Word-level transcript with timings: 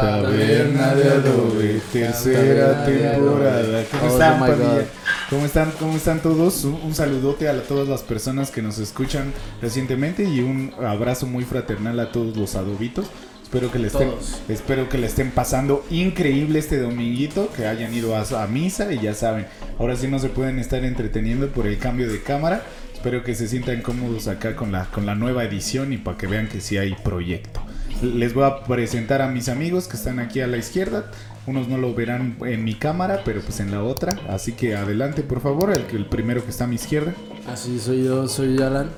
Taberna 0.00 0.94
de 0.94 1.08
Adobe, 1.08 1.80
tercera 1.92 2.84
temporada. 2.84 3.84
¿Cómo 3.90 4.04
Oh 4.04 4.08
están. 4.08 5.03
¿Cómo 5.34 5.46
están? 5.46 5.72
¿Cómo 5.80 5.96
están 5.96 6.20
todos? 6.22 6.62
Un, 6.62 6.74
un 6.74 6.94
saludote 6.94 7.48
a 7.48 7.60
todas 7.64 7.88
las 7.88 8.02
personas 8.02 8.52
que 8.52 8.62
nos 8.62 8.78
escuchan 8.78 9.32
recientemente 9.60 10.22
y 10.22 10.38
un 10.38 10.72
abrazo 10.80 11.26
muy 11.26 11.42
fraternal 11.42 11.98
a 11.98 12.12
todos 12.12 12.36
los 12.36 12.54
adobitos. 12.54 13.06
Espero 13.42 13.72
que 13.72 13.80
le 13.80 13.88
estén, 13.88 14.10
Todos. 14.10 14.40
espero 14.48 14.88
que 14.88 14.96
le 14.96 15.08
estén 15.08 15.32
pasando 15.32 15.84
increíble 15.90 16.60
este 16.60 16.78
dominguito, 16.78 17.50
que 17.52 17.66
hayan 17.66 17.92
ido 17.92 18.14
a, 18.14 18.20
a 18.20 18.46
misa 18.46 18.92
y 18.92 19.00
ya 19.00 19.12
saben, 19.12 19.46
ahora 19.80 19.96
sí 19.96 20.06
no 20.06 20.20
se 20.20 20.28
pueden 20.28 20.60
estar 20.60 20.84
entreteniendo 20.84 21.48
por 21.48 21.66
el 21.66 21.78
cambio 21.78 22.08
de 22.08 22.22
cámara. 22.22 22.62
Espero 22.94 23.24
que 23.24 23.34
se 23.34 23.48
sientan 23.48 23.82
cómodos 23.82 24.28
acá 24.28 24.54
con 24.54 24.70
la, 24.70 24.84
con 24.84 25.04
la 25.04 25.16
nueva 25.16 25.42
edición 25.42 25.92
y 25.92 25.96
para 25.96 26.16
que 26.16 26.28
vean 26.28 26.46
que 26.46 26.60
sí 26.60 26.78
hay 26.78 26.94
proyecto. 27.02 27.60
Les 28.02 28.34
voy 28.34 28.44
a 28.44 28.62
presentar 28.62 29.20
a 29.20 29.26
mis 29.26 29.48
amigos 29.48 29.88
que 29.88 29.96
están 29.96 30.20
aquí 30.20 30.40
a 30.42 30.46
la 30.46 30.58
izquierda. 30.58 31.10
Unos 31.46 31.68
no 31.68 31.76
lo 31.76 31.94
verán 31.94 32.38
en 32.46 32.64
mi 32.64 32.74
cámara, 32.74 33.20
pero 33.24 33.40
pues 33.42 33.60
en 33.60 33.70
la 33.70 33.82
otra. 33.82 34.18
Así 34.28 34.52
que 34.52 34.74
adelante, 34.76 35.22
por 35.22 35.40
favor, 35.40 35.70
el, 35.72 35.84
que- 35.86 35.96
el 35.96 36.06
primero 36.06 36.42
que 36.42 36.50
está 36.50 36.64
a 36.64 36.66
mi 36.66 36.76
izquierda. 36.76 37.12
Así 37.46 37.78
soy 37.78 38.04
yo, 38.04 38.26
soy 38.28 38.56
Alan. 38.62 38.90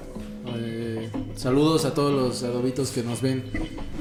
Eh, 0.57 1.11
saludos 1.35 1.85
a 1.85 1.93
todos 1.95 2.13
los 2.15 2.43
adobitos 2.45 2.91
que 2.93 3.03
nos 3.03 3.21
ven 3.21 3.45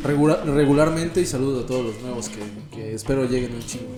regula- 0.04 0.44
regularmente 0.46 1.22
y 1.22 1.26
saludos 1.26 1.64
a 1.64 1.68
todos 1.68 1.86
los 1.88 2.02
nuevos 2.04 2.30
que, 2.30 2.40
que 2.76 2.94
espero 2.94 3.26
lleguen 3.26 3.56
un 3.56 3.62
chingo. 3.66 3.96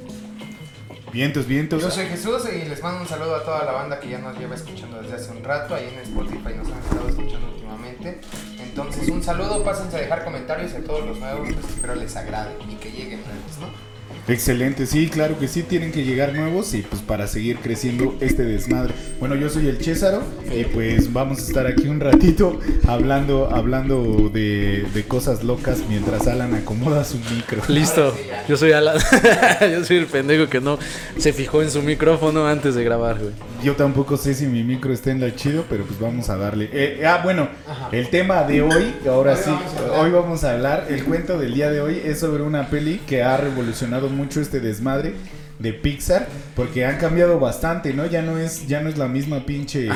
Vientos, 1.12 1.46
vientos. 1.48 1.82
Yo 1.82 1.90
soy 1.92 2.06
Jesús 2.06 2.44
y 2.54 2.68
les 2.70 2.82
mando 2.84 3.02
un 3.02 3.08
saludo 3.08 3.36
a 3.36 3.44
toda 3.44 3.66
la 3.66 3.72
banda 3.72 4.00
que 4.00 4.10
ya 4.10 4.20
nos 4.20 4.38
lleva 4.38 4.56
escuchando 4.56 5.02
desde 5.02 5.16
hace 5.16 5.32
un 5.32 5.44
rato. 5.44 5.74
Ahí 5.76 5.90
en 5.94 6.00
Spotify 6.02 6.54
nos 6.58 6.68
han 6.68 6.80
estado 6.80 7.10
escuchando 7.10 7.48
últimamente. 7.54 8.22
Entonces, 8.62 9.10
un 9.10 9.24
saludo, 9.24 9.64
pásense 9.64 9.98
a 9.98 10.00
dejar 10.02 10.24
comentarios 10.24 10.74
a 10.74 10.80
todos 10.80 11.06
los 11.06 11.20
nuevos. 11.20 11.50
Pues 11.54 11.66
espero 11.74 11.96
les 11.96 12.16
agrade 12.16 12.52
y 12.70 12.76
que 12.76 12.92
lleguen 12.92 13.22
nuevos, 13.26 13.58
¿no? 13.60 13.87
Excelente, 14.28 14.86
sí, 14.86 15.08
claro 15.08 15.40
que 15.40 15.48
sí, 15.48 15.64
tienen 15.64 15.94
que 15.94 16.04
llegar 16.04 16.34
nuevos 16.34 16.74
y 16.74 16.82
pues 16.82 17.02
para 17.02 17.28
seguir 17.28 17.60
creciendo 17.60 18.16
este 18.20 18.44
desmadre. 18.44 18.94
Bueno, 19.20 19.36
yo 19.36 19.50
soy 19.50 19.68
el 19.68 19.82
Césaro 19.82 20.22
y 20.54 20.66
pues 20.66 21.14
vamos 21.14 21.40
a 21.40 21.42
estar 21.42 21.66
aquí 21.66 21.88
un 21.88 22.02
ratito 22.02 22.60
hablando, 22.88 23.50
hablando 23.50 24.30
de, 24.34 24.86
de 24.94 25.04
cosas 25.06 25.44
locas 25.44 25.80
mientras 25.88 26.28
Alan 26.28 26.54
acomoda 26.56 27.06
su 27.06 27.18
micro. 27.34 27.62
Listo, 27.70 28.14
yo 28.50 28.58
soy 28.58 28.74
Alan. 28.74 28.98
yo 29.62 29.86
soy 29.86 29.98
el 29.98 30.08
pendejo 30.08 30.50
que 30.50 30.60
no 30.60 30.78
se 31.18 31.32
fijó 31.32 31.62
en 31.62 31.72
su 31.72 31.82
micrófono 31.82 32.48
antes 32.48 32.76
de 32.76 32.84
grabar, 32.84 33.20
güey. 33.20 33.34
Yo 33.64 33.76
tampoco 33.76 34.18
sé 34.18 34.34
si 34.36 34.46
mi 34.46 34.64
micro 34.64 34.94
está 34.94 35.10
en 35.10 35.22
la 35.22 35.34
chido, 35.36 35.66
pero 35.70 35.84
pues 35.84 36.00
vamos 36.00 36.30
a 36.30 36.38
darle. 36.38 36.70
Eh, 36.72 37.04
ah, 37.06 37.22
bueno, 37.24 37.48
el 37.92 38.10
tema 38.10 38.44
de 38.44 38.62
hoy, 38.62 38.94
ahora 39.10 39.34
Hoy 39.34 39.40
sí, 39.44 39.50
vamos 39.50 39.98
hoy 39.98 40.12
vamos 40.12 40.44
a 40.44 40.54
hablar, 40.54 40.86
el 40.90 41.04
cuento 41.04 41.40
del 41.40 41.56
día 41.56 41.72
de 41.72 41.82
hoy 41.82 42.02
es 42.04 42.20
sobre 42.20 42.44
una 42.44 42.70
peli 42.70 43.00
que 43.08 43.24
ha 43.24 43.36
revolucionado 43.38 44.10
mucho 44.18 44.42
este 44.42 44.60
desmadre 44.60 45.14
de 45.60 45.74
Pixar, 45.74 46.28
porque 46.56 46.86
han 46.86 46.98
cambiado 46.98 47.40
bastante, 47.40 47.92
¿no? 47.92 48.06
Ya 48.06 48.22
no 48.22 48.38
es, 48.38 48.68
ya 48.68 48.80
no 48.82 48.90
es 48.90 48.98
la 49.00 49.08
misma 49.08 49.44
pinche 49.44 49.90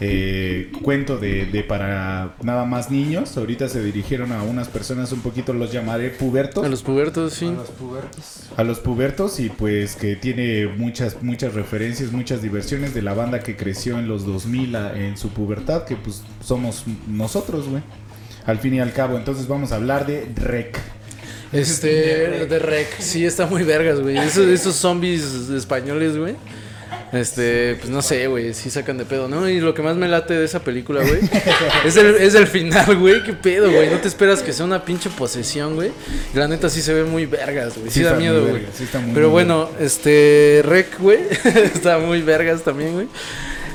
eh, 0.00 0.70
cuento 0.82 1.18
de, 1.18 1.46
de 1.46 1.64
para 1.64 2.36
nada 2.44 2.64
más 2.64 2.92
niños. 2.92 3.36
Ahorita 3.36 3.68
se 3.68 3.82
dirigieron 3.82 4.30
a 4.30 4.44
unas 4.44 4.68
personas 4.68 5.10
un 5.10 5.20
poquito, 5.20 5.52
los 5.52 5.72
llamaré 5.72 6.10
pubertos 6.10 6.64
A 6.64 6.68
los 6.68 6.82
pubertos, 6.84 7.32
sí. 7.34 7.46
A 7.46 7.50
los 7.52 7.70
pubertos. 7.70 8.50
a 8.56 8.62
los 8.62 8.78
pubertos 8.78 9.40
y 9.40 9.48
pues 9.48 9.96
que 9.96 10.14
tiene 10.14 10.68
muchas 10.68 11.22
muchas 11.22 11.54
referencias, 11.54 12.12
muchas 12.12 12.40
diversiones 12.40 12.94
de 12.94 13.02
la 13.02 13.12
banda 13.12 13.40
que 13.40 13.56
creció 13.56 13.98
en 13.98 14.06
los 14.06 14.24
2000 14.24 14.76
a- 14.76 14.96
en 14.96 15.16
su 15.16 15.30
pubertad, 15.30 15.84
que 15.86 15.96
pues 15.96 16.22
somos 16.40 16.84
nosotros, 17.08 17.68
güey. 17.68 17.82
Al 18.46 18.58
fin 18.58 18.74
y 18.74 18.80
al 18.80 18.92
cabo, 18.92 19.16
entonces 19.18 19.48
vamos 19.48 19.72
a 19.72 19.74
hablar 19.76 20.06
de 20.06 20.30
Rec. 20.36 20.78
Este, 21.52 22.46
de 22.46 22.58
Rec, 22.58 23.00
sí, 23.00 23.26
está 23.26 23.46
muy 23.46 23.64
vergas, 23.64 24.00
güey. 24.00 24.16
Esos, 24.16 24.46
esos 24.46 24.76
zombies 24.76 25.50
españoles, 25.50 26.16
güey. 26.16 26.36
Este, 27.12 27.74
pues 27.74 27.90
no 27.90 28.02
sé, 28.02 28.28
güey, 28.28 28.54
sí 28.54 28.70
sacan 28.70 28.96
de 28.96 29.04
pedo, 29.04 29.26
¿no? 29.26 29.48
Y 29.48 29.58
lo 29.58 29.74
que 29.74 29.82
más 29.82 29.96
me 29.96 30.06
late 30.06 30.34
de 30.34 30.44
esa 30.44 30.60
película, 30.60 31.02
güey, 31.02 31.18
es 31.84 31.96
el, 31.96 32.14
es 32.14 32.36
el 32.36 32.46
final, 32.46 32.96
güey. 32.96 33.24
¿Qué 33.24 33.32
pedo, 33.32 33.68
güey? 33.70 33.90
No 33.90 33.98
te 33.98 34.06
esperas 34.06 34.42
que 34.42 34.52
sea 34.52 34.64
una 34.64 34.84
pinche 34.84 35.10
posesión, 35.10 35.74
güey. 35.74 35.90
La 36.34 36.46
neta 36.46 36.70
sí 36.70 36.82
se 36.82 36.94
ve 36.94 37.02
muy 37.02 37.26
vergas, 37.26 37.76
güey. 37.76 37.90
Sí, 37.90 38.00
Sí 38.00 38.02
da 38.04 38.14
miedo, 38.14 38.46
güey. 38.46 38.62
sí 38.72 38.86
Pero 38.92 39.26
muy 39.26 39.32
bueno, 39.32 39.70
este, 39.80 40.62
Rec, 40.64 41.00
güey, 41.00 41.18
está 41.74 41.98
muy 41.98 42.22
vergas 42.22 42.62
también, 42.62 42.92
güey. 42.92 43.08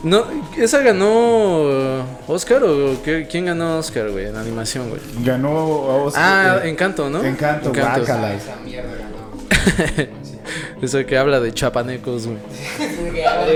No, 0.06 0.24
¿esa 0.58 0.82
ganó 0.82 2.06
Oscar 2.28 2.64
o 2.64 3.02
qué- 3.04 3.28
quién 3.30 3.46
ganó 3.46 3.80
Oscar, 3.80 4.10
güey, 4.12 4.28
en 4.28 4.36
animación, 4.36 4.90
güey? 4.90 5.02
Ganó 5.24 5.50
a 5.50 5.96
Oscar- 6.04 6.24
Ah, 6.24 6.60
eh, 6.64 6.70
Encanto, 6.70 7.10
¿no? 7.10 7.24
Encanto. 7.24 7.72
Ah, 7.84 7.98
esa 8.36 8.56
mierda 8.64 8.90
ganó. 9.00 10.10
Eso 10.82 11.04
que 11.08 11.18
habla 11.18 11.40
de 11.40 11.54
chapanecos, 11.54 12.28
güey. 12.28 12.38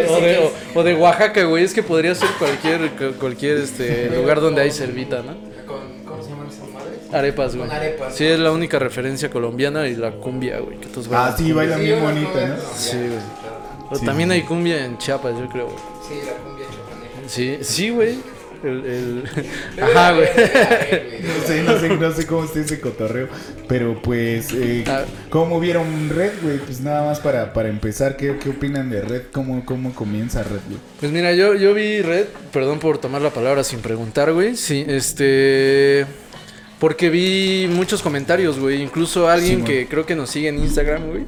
O 0.10 0.20
de, 0.22 0.52
o, 0.76 0.80
o 0.80 0.84
de 0.84 0.96
Oaxaca, 0.96 1.44
güey. 1.44 1.64
Es 1.64 1.74
que 1.74 1.84
podría 1.84 2.16
ser 2.16 2.30
cualquier, 2.40 2.90
cualquier 3.20 3.58
este, 3.58 4.10
lugar 4.10 4.42
donde 4.42 4.62
hay 4.64 4.72
cervita, 4.72 5.18
¿no? 5.22 5.36
Con- 5.68 6.04
¿Cómo 6.04 6.24
se 6.24 6.30
llaman 6.32 6.48
esas 6.48 6.68
madres? 6.70 7.14
Arepas, 7.14 7.56
güey. 7.56 7.68
Con 7.68 7.78
arepas. 7.78 8.16
Sí, 8.16 8.26
es 8.26 8.40
la 8.40 8.52
única 8.52 8.80
referencia 8.80 9.30
colombiana 9.30 9.88
y 9.88 9.96
la 9.96 10.12
cumbia, 10.12 10.60
güey. 10.60 10.80
Que 10.80 10.88
todos 10.88 11.08
Ah, 11.08 11.12
bailan. 11.12 11.38
sí, 11.38 11.52
baila 11.52 11.76
Sí, 11.78 11.82
bien 11.84 12.02
bonita, 12.02 12.48
¿no? 12.48 12.56
Sí, 12.76 12.98
güey. 12.98 13.10
Pero 13.90 14.00
Sí, 14.00 14.06
también 14.06 14.32
hay 14.32 14.42
cumbia 14.44 14.84
en 14.86 14.98
Chiapas, 14.98 15.34
yo 15.40 15.48
creo, 15.48 15.66
güey. 15.66 15.78
Sí, 16.10 16.16
la 16.26 16.34
cumbia. 16.44 16.66
Sí, 17.28 17.58
sí, 17.62 17.90
güey. 17.92 18.18
El, 18.62 18.86
el... 18.86 19.24
Ajá, 19.82 20.12
güey. 20.14 20.28
No 20.28 21.48
sé, 21.48 21.64
no 21.66 21.80
sé, 21.80 21.90
no 21.90 22.12
sé 22.12 22.26
cómo 22.28 22.44
está 22.44 22.60
ese 22.60 22.82
cotorreo. 22.82 23.30
Pero 23.70 24.02
pues, 24.02 24.52
eh, 24.54 24.84
Ah. 24.88 25.06
¿cómo 25.30 25.60
vieron 25.62 26.10
Red, 26.10 26.34
güey? 26.42 26.58
Pues 26.58 26.82
nada 26.82 27.06
más 27.06 27.20
para, 27.22 27.54
para 27.54 27.70
empezar, 27.70 28.18
¿qué, 28.18 28.38
¿qué 28.38 28.50
opinan 28.50 28.90
de 28.90 29.02
Red? 29.02 29.22
¿Cómo, 29.32 29.64
cómo 29.66 29.94
comienza 29.96 30.44
Red, 30.44 30.60
güey? 30.68 30.80
Pues 31.00 31.12
mira, 31.12 31.34
yo, 31.34 31.54
yo 31.56 31.74
vi 31.74 32.02
Red, 32.02 32.26
perdón 32.52 32.80
por 32.80 32.98
tomar 32.98 33.22
la 33.22 33.30
palabra 33.30 33.64
sin 33.64 33.80
preguntar, 33.80 34.34
güey. 34.34 34.58
Sí, 34.58 34.84
este. 34.88 36.06
Porque 36.80 37.10
vi 37.10 37.68
muchos 37.72 38.02
comentarios, 38.02 38.58
güey. 38.60 38.82
Incluso 38.82 39.30
alguien 39.30 39.60
Sí, 39.60 39.66
que 39.66 39.88
creo 39.88 40.06
que 40.06 40.16
nos 40.16 40.30
sigue 40.30 40.48
en 40.50 40.60
Instagram, 40.60 41.08
güey. 41.10 41.26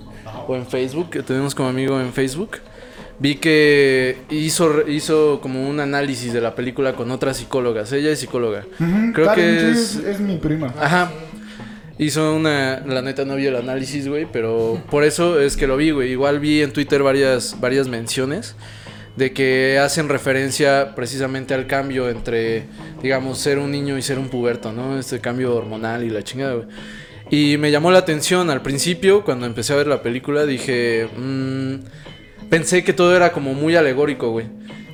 O 0.47 0.55
en 0.55 0.65
Facebook, 0.65 1.09
que 1.11 1.21
tenemos 1.23 1.53
como 1.55 1.69
amigo 1.69 1.99
en 2.01 2.11
Facebook. 2.13 2.57
Vi 3.21 3.35
que 3.35 4.17
hizo, 4.31 4.87
hizo 4.89 5.39
como 5.41 5.69
un 5.69 5.79
análisis 5.79 6.33
de 6.33 6.41
la 6.41 6.55
película 6.55 6.93
con 6.93 7.11
otras 7.11 7.37
psicólogas. 7.37 7.91
Ella 7.93 8.09
es 8.09 8.19
psicóloga. 8.19 8.65
Ujú, 8.79 9.13
Creo 9.13 9.27
Karen, 9.27 9.57
que 9.57 9.71
es- 9.71 9.95
es, 9.97 10.19
mi 10.19 10.37
prima. 10.37 10.73
Ajá. 10.79 11.11
Hizo 11.99 12.35
una. 12.35 12.79
La 12.79 13.03
neta 13.03 13.23
no 13.23 13.35
vi 13.35 13.45
el 13.45 13.55
análisis, 13.55 14.07
güey. 14.07 14.25
Pero 14.31 14.81
por 14.89 15.03
eso 15.03 15.39
es 15.39 15.55
que 15.55 15.67
lo 15.67 15.77
vi, 15.77 15.91
güey. 15.91 16.11
Igual 16.11 16.39
vi 16.39 16.63
en 16.63 16.73
Twitter 16.73 17.03
varias, 17.03 17.57
varias 17.59 17.87
menciones. 17.87 18.55
De 19.15 19.33
que 19.33 19.77
hacen 19.77 20.09
referencia 20.09 20.95
precisamente 20.95 21.53
al 21.53 21.67
cambio 21.67 22.09
entre, 22.09 22.63
digamos, 23.03 23.37
ser 23.37 23.59
un 23.59 23.69
niño 23.69 23.97
y 23.99 24.01
ser 24.01 24.17
un 24.17 24.29
puberto, 24.29 24.71
¿no? 24.71 24.97
Este 24.97 25.19
cambio 25.19 25.53
hormonal 25.53 26.03
y 26.05 26.09
la 26.09 26.23
chingada, 26.23 26.55
güey. 26.55 26.67
Y 27.29 27.57
me 27.57 27.69
llamó 27.71 27.91
la 27.91 27.99
atención 27.99 28.49
al 28.49 28.61
principio, 28.63 29.23
cuando 29.23 29.45
empecé 29.45 29.73
a 29.73 29.75
ver 29.75 29.85
la 29.87 30.01
película, 30.01 30.45
dije. 30.47 31.07
mm, 31.15 31.75
pensé 32.51 32.83
que 32.83 32.93
todo 32.93 33.15
era 33.15 33.31
como 33.31 33.55
muy 33.55 33.75
alegórico, 33.75 34.29
güey. 34.29 34.45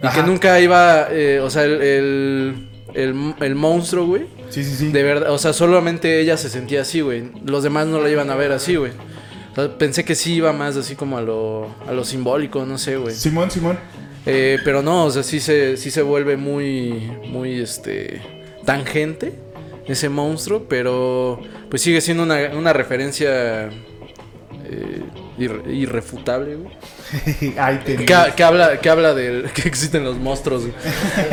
Y 0.02 0.06
Ajá. 0.06 0.22
que 0.22 0.28
nunca 0.30 0.58
iba. 0.62 1.08
eh, 1.12 1.42
o 1.42 1.50
sea, 1.50 1.64
el, 1.66 1.82
el, 1.82 2.70
el- 2.94 3.34
el 3.42 3.56
monstruo, 3.56 4.06
güey. 4.06 4.28
Sí, 4.50 4.64
sí, 4.64 4.76
sí. 4.78 4.92
De 4.94 5.04
verdad, 5.04 5.32
o 5.34 5.38
sea, 5.38 5.52
solamente 5.52 6.22
ella 6.22 6.38
se 6.38 6.50
sentía 6.50 6.82
así, 6.84 7.02
güey. 7.02 7.24
Los 7.44 7.64
demás 7.64 7.88
no 7.88 8.00
la 8.00 8.10
iban 8.10 8.30
a 8.30 8.36
ver 8.36 8.54
así, 8.54 8.76
güey. 8.78 8.92
O 9.52 9.56
sea, 9.56 9.78
pensé 9.78 10.06
que 10.06 10.16
sí 10.16 10.36
iba 10.36 10.54
más 10.54 10.78
así 10.78 10.96
como 10.96 11.18
a 11.18 11.22
lo, 11.22 11.68
a 11.88 11.92
lo 11.92 12.06
simbólico, 12.06 12.64
no 12.66 12.78
sé, 12.78 12.96
güey. 12.96 13.14
Simón, 13.16 13.50
Simón. 13.52 13.78
Eh, 14.26 14.60
pero 14.64 14.82
no, 14.84 15.06
o 15.06 15.12
sea, 15.12 15.24
sí 15.24 15.40
se, 15.40 15.78
sí 15.78 15.90
se 15.90 16.02
vuelve 16.02 16.38
muy, 16.38 17.12
muy, 17.28 17.60
este, 17.60 18.22
tangente 18.66 19.34
ese 19.88 20.10
monstruo, 20.10 20.66
pero 20.70 21.40
pues 21.70 21.82
sigue 21.82 22.02
siendo 22.02 22.24
una, 22.24 22.52
una 22.54 22.72
referencia 22.74 23.70
eh, 24.66 25.02
irre- 25.38 25.74
irrefutable, 25.74 26.56
güey. 26.56 26.74
Que, 27.86 28.06
que 28.36 28.44
habla, 28.44 28.80
que 28.80 28.90
habla 28.90 29.14
del 29.14 29.50
que 29.56 29.68
existen 29.68 30.04
los 30.04 30.18
monstruos. 30.18 30.64
güey. 30.64 30.74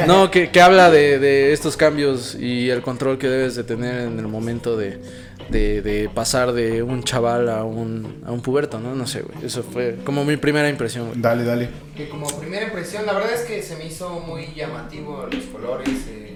No, 0.07 0.31
que, 0.31 0.51
que 0.51 0.61
habla 0.61 0.91
de, 0.91 1.19
de 1.19 1.53
estos 1.53 1.77
cambios 1.77 2.35
y 2.35 2.71
el 2.71 2.83
control 2.83 3.19
que 3.19 3.29
debes 3.29 3.55
de 3.57 3.65
tener 3.65 4.03
en 4.03 4.19
el 4.19 4.29
momento 4.29 4.77
de, 4.77 5.01
de, 5.49 5.83
de 5.83 6.09
pasar 6.13 6.53
de 6.53 6.83
un 6.83 7.03
chaval 7.03 7.49
a 7.49 7.65
un, 7.65 8.23
a 8.27 8.33
un 8.33 8.41
puberto, 8.41 8.79
¿no? 8.79 8.95
No 8.95 9.07
sé, 9.07 9.23
güey. 9.23 9.45
Eso 9.45 9.63
fue 9.63 9.97
como 10.05 10.25
mi 10.25 10.37
primera 10.37 10.69
impresión, 10.69 11.09
güey. 11.09 11.21
Dale, 11.21 11.45
dale. 11.45 11.69
Que 11.97 12.09
como 12.09 12.27
primera 12.39 12.65
impresión, 12.67 13.05
la 13.07 13.13
verdad 13.15 13.33
es 13.35 13.41
que 13.43 13.63
se 13.63 13.77
me 13.77 13.87
hizo 13.87 14.11
muy 14.21 14.53
llamativo 14.55 15.27
los 15.31 15.45
colores. 15.45 15.89
eh, 16.09 16.31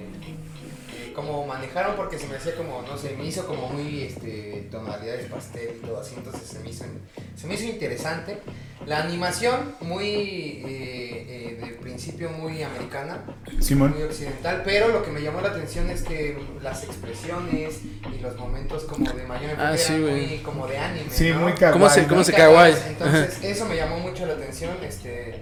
cómo 1.19 1.45
manejaron 1.47 1.97
porque 1.97 2.17
se 2.17 2.29
me 2.29 2.37
hacía 2.37 2.55
como, 2.55 2.81
no 2.83 2.97
sé, 2.97 3.17
me 3.19 3.25
hizo 3.27 3.45
como 3.45 3.69
muy 3.71 4.03
este, 4.03 4.69
tonalidades 4.71 5.27
pastel 5.27 5.71
y 5.83 5.85
todo 5.85 6.01
así, 6.01 6.15
entonces 6.17 6.43
se 6.49 6.61
me 6.61 6.71
hizo, 6.71 6.85
se 7.37 7.47
me 7.49 7.55
hizo 7.55 7.65
interesante. 7.65 8.39
La 8.87 9.03
animación 9.03 9.75
muy, 9.81 10.63
eh, 10.65 11.27
eh, 11.29 11.59
de 11.61 11.67
principio 11.75 12.31
muy 12.31 12.63
americana, 12.63 13.25
Simón. 13.61 13.93
muy 13.95 14.03
occidental, 14.05 14.63
pero 14.65 14.89
lo 14.89 15.03
que 15.03 15.11
me 15.11 15.21
llamó 15.21 15.41
la 15.41 15.49
atención 15.49 15.91
es 15.91 16.03
que 16.03 16.39
las 16.63 16.85
expresiones 16.85 17.81
y 18.17 18.21
los 18.21 18.37
momentos 18.37 18.85
como 18.85 19.11
de 19.11 19.25
mayor 19.25 19.57
Ah, 19.59 19.77
sí, 19.77 19.93
muy 19.95 20.39
como 20.45 20.69
de 20.69 20.79
anime, 20.79 21.11
Sí, 21.11 21.31
¿no? 21.31 21.41
muy 21.41 21.53
kawaii. 21.55 21.73
¿Cómo 21.73 21.91
se- 21.91 22.07
cómo 22.07 22.23
se- 22.25 22.33
kawaii. 22.33 22.77
Entonces, 22.87 23.43
eso 23.43 23.67
me 23.67 23.75
llamó 23.77 23.99
mucho 23.99 24.25
la 24.25 24.35
atención, 24.35 24.77
este, 24.85 25.35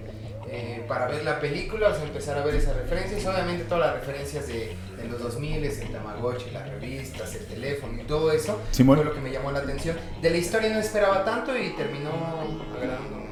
eh, 0.58 0.82
para 0.88 1.06
ver 1.06 1.22
la 1.22 1.38
película, 1.38 1.88
o 1.88 1.94
sea, 1.94 2.04
empezar 2.04 2.38
a 2.38 2.42
ver 2.42 2.54
esas 2.54 2.74
referencias, 2.74 3.26
obviamente 3.26 3.64
todas 3.64 3.88
las 3.88 4.00
referencias 4.00 4.48
de, 4.48 4.74
de 4.96 5.08
los 5.08 5.22
2000, 5.22 5.62
el 5.64 5.92
Tamagotchi, 5.92 6.50
las 6.50 6.66
revistas, 6.70 7.34
el 7.34 7.44
teléfono 7.44 8.00
y 8.00 8.04
todo 8.04 8.32
eso, 8.32 8.62
Simón. 8.70 8.96
fue 8.96 9.04
lo 9.04 9.12
que 9.12 9.20
me 9.20 9.30
llamó 9.30 9.52
la 9.52 9.58
atención. 9.58 9.98
De 10.22 10.30
la 10.30 10.38
historia 10.38 10.70
no 10.70 10.78
esperaba 10.78 11.26
tanto 11.26 11.54
y 11.54 11.70
terminó 11.76 12.10
agradándome. 12.74 13.25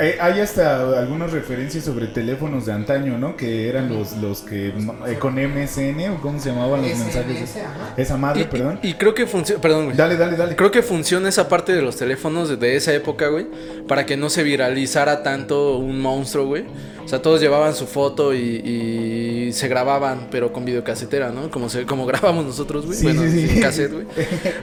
Eh, 0.00 0.16
Hay 0.20 0.40
hasta 0.40 0.98
algunas 0.98 1.32
referencias 1.32 1.84
sobre 1.84 2.06
teléfonos 2.06 2.66
de 2.66 2.72
antaño, 2.72 3.18
¿no? 3.18 3.36
Que 3.36 3.68
eran 3.68 3.88
los, 3.88 4.12
los 4.18 4.40
que 4.40 4.68
eh, 4.68 5.18
con 5.18 5.34
MSN 5.34 6.10
o 6.10 6.20
cómo 6.20 6.38
se 6.40 6.50
llamaban 6.50 6.82
los 6.82 6.90
SMS, 6.90 6.98
mensajes. 7.16 7.56
ajá. 7.56 7.94
Esa 7.96 8.16
madre, 8.16 8.42
Y, 8.42 8.44
perdón. 8.44 8.78
y- 8.82 8.88
y 8.88 8.94
creo 8.94 9.14
que 9.14 9.26
funciona, 9.26 9.60
perdón, 9.60 9.86
güey. 9.86 9.96
Dale, 9.96 10.16
dale, 10.16 10.36
dale. 10.36 10.56
Creo 10.56 10.70
que 10.70 10.82
funciona 10.82 11.28
esa 11.28 11.48
parte 11.48 11.72
de 11.74 11.82
los 11.82 11.96
teléfonos 11.96 12.58
de, 12.60 12.76
esa 12.76 12.92
época, 12.94 13.28
güey, 13.28 13.46
para 13.88 14.06
que 14.06 14.16
no 14.16 14.30
se 14.30 14.42
viralizara 14.42 15.22
tanto 15.22 15.76
un 15.78 16.00
monstruo, 16.00 16.46
güey. 16.46 16.64
O 17.04 17.08
sea, 17.08 17.20
todos 17.20 17.40
llevaban 17.40 17.74
su 17.74 17.86
foto 17.86 18.32
y, 18.32 18.38
y 18.38 19.52
se 19.52 19.68
grababan, 19.68 20.28
pero 20.30 20.52
con 20.52 20.64
videocasetera, 20.64 21.30
¿no? 21.30 21.50
Como 21.50 21.68
se, 21.68 21.84
como 21.84 22.06
grabamos 22.06 22.46
nosotros, 22.46 22.86
güey. 22.86 22.96
Sí, 22.98 23.04
bueno, 23.04 23.22
sí, 23.30 23.46
sí. 23.48 23.60
cassette, 23.60 23.92
güey. 23.92 24.06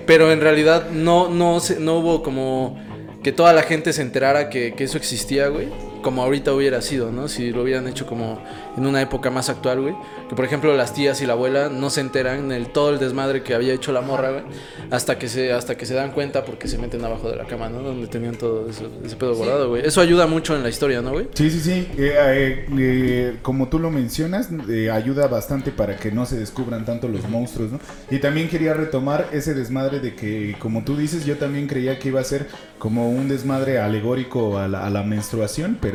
Pero 0.08 0.32
en 0.32 0.42
realidad 0.42 0.90
no, 0.92 1.30
no, 1.30 1.60
no 1.80 1.96
hubo 2.00 2.24
como 2.24 2.80
que 3.24 3.32
toda 3.32 3.54
la 3.54 3.64
gente 3.64 3.94
se 3.94 4.02
enterara 4.02 4.50
que, 4.50 4.74
que 4.74 4.84
eso 4.84 4.98
existía, 4.98 5.48
güey. 5.48 5.68
Como 6.02 6.24
ahorita 6.24 6.54
hubiera 6.54 6.82
sido, 6.82 7.12
¿no? 7.12 7.28
Si 7.28 7.52
lo 7.52 7.64
hubieran 7.64 7.88
hecho 7.88 8.06
como 8.06 8.42
en 8.78 8.86
una 8.86 9.02
época 9.02 9.30
más 9.30 9.50
actual, 9.50 9.82
güey. 9.82 9.96
Que 10.30 10.36
por 10.36 10.46
ejemplo 10.46 10.76
las 10.76 10.94
tías 10.94 11.22
y 11.22 11.26
la 11.26 11.34
abuela 11.34 11.70
no 11.70 11.90
se 11.90 12.02
enteran 12.02 12.50
del 12.50 12.68
todo 12.68 12.90
el 12.92 13.00
desmadre 13.00 13.44
que 13.44 13.54
había 13.54 13.74
hecho 13.74 13.92
la 13.92 14.02
morra, 14.02 14.32
güey. 14.32 14.44
Hasta 14.92 15.18
que 15.20 15.28
se, 15.30 15.52
hasta 15.54 15.76
que 15.78 15.86
se 15.86 15.94
dan 15.94 16.12
cuenta 16.12 16.44
porque 16.46 16.68
se 16.68 16.78
meten 16.78 17.04
abajo 17.06 17.30
de 17.30 17.36
la 17.36 17.46
cama, 17.46 17.70
¿no? 17.70 17.82
Donde 17.82 18.08
tenían 18.08 18.36
todo 18.36 18.70
eso, 18.70 18.90
ese 19.06 19.16
pedo 19.16 19.34
Sí. 19.34 19.38
guardado, 19.40 19.70
güey. 19.70 19.86
Eso 19.86 20.02
ayuda 20.02 20.28
mucho 20.28 20.56
en 20.56 20.64
la 20.64 20.70
historia, 20.70 21.02
¿no, 21.02 21.12
güey? 21.12 21.28
Sí, 21.34 21.50
sí, 21.50 21.60
sí. 21.60 21.72
Eh, 21.98 22.14
eh, 22.18 22.66
eh, 22.78 23.38
como 23.42 23.68
tú 23.70 23.80
lo 23.80 23.92
mencionas, 23.92 24.50
eh, 24.70 24.90
ayuda 24.90 25.28
bastante 25.28 25.72
para 25.72 25.98
que 25.98 26.12
no 26.12 26.26
se 26.26 26.38
descubran 26.38 26.86
tanto 26.86 27.08
los 27.08 27.28
monstruos, 27.30 27.72
¿no? 27.74 27.80
Y 28.10 28.20
también 28.20 28.50
quería 28.50 28.74
retomar 28.74 29.28
ese 29.32 29.54
desmadre 29.54 30.00
de 30.00 30.16
que, 30.16 30.56
como 30.60 30.84
tú 30.84 30.96
dices, 30.98 31.26
yo 31.26 31.38
también 31.38 31.68
creía 31.68 32.00
que 32.00 32.08
iba 32.10 32.20
a 32.22 32.24
ser 32.24 32.48
como 32.80 33.10
un 33.10 33.28
desmadre 33.30 33.80
alegórico 33.80 34.58
a 34.58 34.68
la, 34.68 34.86
a 34.86 34.90
la 34.90 35.04
menstruación, 35.04 35.78
pero 35.80 35.91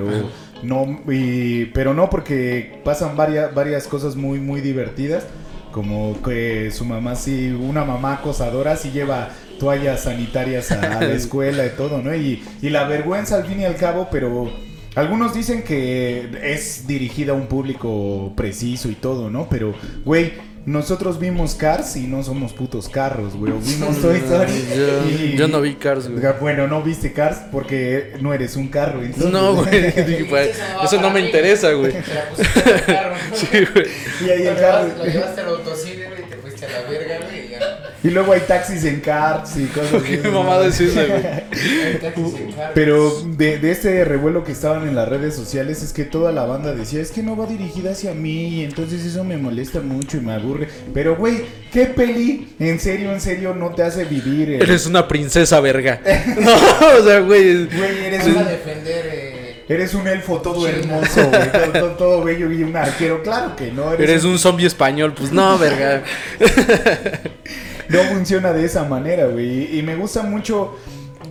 no, 0.63 1.01
y- 1.13 1.67
pero 1.67 1.95
no 1.95 2.09
porque 2.11 2.81
pasan 2.85 3.17
varias, 3.17 3.55
varias 3.55 3.87
cosas 3.87 4.17
muy, 4.17 4.39
muy 4.41 4.61
divertidas. 4.61 5.25
Como 5.73 6.21
que 6.23 6.71
su 6.71 6.85
mamá 6.87 7.17
sí, 7.17 7.51
una 7.51 7.85
mamá 7.85 8.15
acosadora 8.15 8.77
sí 8.77 8.91
lleva 8.93 9.29
toallas 9.61 10.05
sanitarias 10.05 10.73
a, 10.73 10.81
a 10.99 11.01
la 11.03 11.13
escuela 11.15 11.67
y 11.67 11.71
todo, 11.71 12.01
¿no? 12.01 12.15
Y, 12.15 12.43
y 12.63 12.71
la 12.71 12.85
vergüenza 12.85 13.37
al 13.37 13.45
fin 13.45 13.61
y 13.61 13.65
al 13.65 13.77
cabo, 13.77 14.09
pero 14.11 14.51
algunos 14.95 15.35
dicen 15.35 15.63
que 15.65 16.31
es 16.43 16.87
dirigida 16.87 17.33
a 17.33 17.35
un 17.35 17.47
público 17.47 18.33
preciso 18.35 18.89
y 18.89 18.95
todo, 18.95 19.29
¿no? 19.29 19.49
Pero, 19.51 19.75
güey, 20.05 20.33
nosotros 20.67 21.19
vimos 21.21 21.55
Cars 21.55 21.97
y 21.97 22.07
no 22.09 22.23
somos 22.23 22.53
putos 22.53 22.89
carros, 22.89 23.37
güey. 23.37 23.53
O 23.53 23.59
vimos 23.59 23.97
Toy 24.03 24.19
Story 24.19 24.53
Yo, 24.77 25.09
y- 25.09 25.37
yo 25.37 25.47
no 25.49 25.61
vi 25.61 25.75
Cars, 25.77 26.09
güey. 26.11 26.23
Bueno, 26.41 26.67
no 26.67 26.83
viste 26.83 27.13
Cars 27.13 27.39
porque 27.53 28.15
no 28.21 28.35
eres 28.35 28.57
un 28.57 28.69
carro. 28.69 29.03
entonces- 29.03 29.31
No, 29.31 29.55
güey. 29.55 30.27
Pues, 30.29 30.59
eso 30.85 31.01
no 31.01 31.11
me 31.11 31.21
interesa, 31.21 31.71
güey. 31.73 31.93
Te 31.93 31.99
la 32.15 32.29
pusiste 32.29 32.61
en 32.61 32.77
el 32.79 32.85
carro, 32.85 33.15
¿no? 33.31 33.37
Sí, 33.37 33.47
güey. 33.73 33.87
Y 34.27 34.31
ahí 34.31 34.47
el 34.49 34.57
carro. 34.57 34.83
llevaste, 34.89 34.99
lo 34.99 35.05
llevaste 35.13 35.41
al 35.41 35.49
autocine, 35.49 36.07
güey, 36.09 36.21
y 36.21 36.25
te 36.31 36.37
fuiste 36.37 36.67
a 36.67 36.69
la 36.69 36.91
verga, 36.91 37.19
güey, 37.27 37.36
y 38.07 38.11
luego 38.11 38.33
hay 38.33 38.41
taxis 38.41 38.85
en 38.85 39.01
Cars 39.01 39.57
y 39.57 39.65
cosas 39.67 39.95
así. 39.95 40.19
¿Qué 40.19 40.29
mamada 40.29 40.67
es 40.67 40.81
esa, 40.81 41.05
güey? 41.05 41.27
Hay 41.27 41.99
taxis 42.01 42.35
en 42.41 42.53
carro. 42.53 42.73
Pero 42.75 43.21
de, 43.37 43.59
de 43.59 43.71
este 43.71 44.05
revuelo 44.05 44.45
que 44.45 44.53
estaban 44.53 44.87
en 44.89 44.95
las 44.95 45.09
redes 45.09 45.35
sociales 45.35 45.83
es 45.83 45.93
que 45.93 46.05
toda 46.05 46.33
la 46.33 46.45
banda 46.45 46.75
decía, 46.75 47.01
es 47.01 47.11
que 47.11 47.23
no 47.23 47.37
va 47.37 47.47
dirigida 47.47 47.91
hacia 47.93 48.15
mí 48.15 48.49
y 48.61 48.65
entonces 48.65 49.05
eso 49.05 49.25
me 49.25 49.37
molesta 49.37 49.81
mucho 49.81 50.17
y 50.19 50.21
me 50.21 50.35
aburre. 50.35 50.69
Pero 50.95 51.17
güey, 51.17 51.43
¿qué 51.73 51.87
peli 51.87 52.55
en 52.59 52.79
serio, 52.81 53.13
en 53.13 53.21
serio 53.21 53.55
no 53.55 53.71
te 53.75 53.83
hace 53.83 54.05
vivir? 54.05 54.51
el- 54.51 54.63
Eres 54.63 54.87
una 54.87 55.07
princesa, 55.09 55.61
verga. 55.61 56.01
No, 56.39 56.53
o 57.01 57.05
sea, 57.05 57.21
güey. 57.21 57.67
Güey, 57.67 58.05
eres 58.07 58.19
Vas 58.27 58.37
a 58.37 58.41
un, 58.41 58.47
defender, 58.49 59.07
eh, 59.13 59.65
eres 59.69 59.95
un 59.95 60.07
elfo 60.07 60.41
todo 60.41 60.67
hermoso, 60.69 61.29
güey, 61.29 61.53
todo, 61.53 61.73
todo- 61.73 61.91
todo 61.97 62.25
bello 62.25 62.51
y 62.53 62.63
un 62.63 62.77
arquero. 62.77 63.23
Claro 63.23 63.57
que 63.57 63.73
no, 63.73 63.93
eres, 63.93 64.09
Eres 64.11 64.25
un 64.25 64.39
zombie 64.39 64.67
español, 64.67 65.13
pues 65.17 65.33
no, 65.33 65.59
verga. 65.59 66.03
no 67.89 67.99
funciona 68.15 68.53
de 68.53 68.65
esa 68.65 68.85
manera, 68.85 69.27
güey. 69.27 69.79
Y, 69.79 69.83
me 69.83 69.97
gusta 69.97 70.23
mucho 70.23 70.77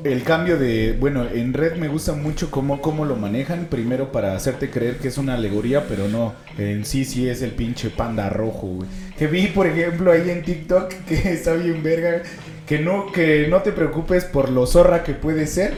el 0.03 0.23
cambio 0.23 0.57
de, 0.57 0.95
bueno, 0.99 1.25
en 1.33 1.53
red 1.53 1.75
me 1.77 1.87
gusta 1.87 2.13
mucho 2.13 2.51
cómo, 2.51 2.81
cómo 2.81 3.05
lo 3.05 3.15
manejan. 3.15 3.65
Primero 3.69 4.11
para 4.11 4.35
hacerte 4.35 4.69
creer 4.69 4.97
que 4.97 5.07
es 5.07 5.17
una 5.17 5.33
alegoría, 5.35 5.85
pero 5.87 6.07
no, 6.07 6.33
en 6.57 6.85
sí 6.85 7.05
sí 7.05 7.27
es 7.29 7.41
el 7.41 7.51
pinche 7.51 7.89
panda 7.89 8.29
rojo, 8.29 8.67
güey. 8.67 8.89
Que 9.17 9.27
vi, 9.27 9.47
por 9.47 9.65
ejemplo, 9.67 10.11
ahí 10.11 10.29
en 10.29 10.43
TikTok, 10.43 10.89
que 11.07 11.33
está 11.33 11.53
bien 11.53 11.81
verga. 11.83 12.21
Que 12.67 12.79
no, 12.79 13.11
que 13.11 13.45
no 13.47 13.61
te 13.61 13.71
preocupes 13.71 14.25
por 14.25 14.49
lo 14.49 14.65
zorra 14.65 15.03
que 15.03 15.13
puede 15.13 15.45
ser. 15.45 15.75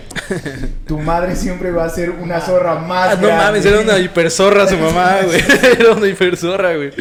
Tu 0.87 0.97
madre 0.97 1.35
siempre 1.35 1.69
va 1.71 1.83
a 1.83 1.89
ser 1.89 2.11
una 2.11 2.39
zorra 2.39 2.75
más 2.75 3.09
Ah, 3.09 3.15
no 3.15 3.27
grande. 3.27 3.43
mames, 3.43 3.65
era 3.65 3.81
una 3.81 3.99
hiperzorra 3.99 4.65
su 4.69 4.77
mamá, 4.77 5.17
güey. 5.25 5.37
Era 5.81 5.91
una 5.91 6.07
hiperzorra, 6.07 6.77
güey. 6.77 6.91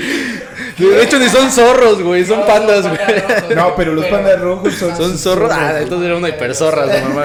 De 0.79 1.03
hecho, 1.03 1.19
ni 1.19 1.29
son 1.29 1.51
zorros, 1.51 2.03
güey, 2.03 2.25
son 2.25 2.41
no, 2.41 2.47
pandas, 2.47 2.83
güey. 2.87 2.99
pandas 2.99 3.41
rojos, 3.41 3.57
No, 3.57 3.75
pero 3.77 3.95
los 3.95 4.05
pandas 4.07 4.41
rojos 4.41 4.75
son... 4.75 4.97
Son 4.97 5.19
zorros. 5.19 5.51
Ah, 5.53 5.79
entonces 5.81 6.07
era 6.07 6.17
una 6.17 6.29
hiperzorra 6.29 6.85
su 6.85 7.09
mamá, 7.09 7.25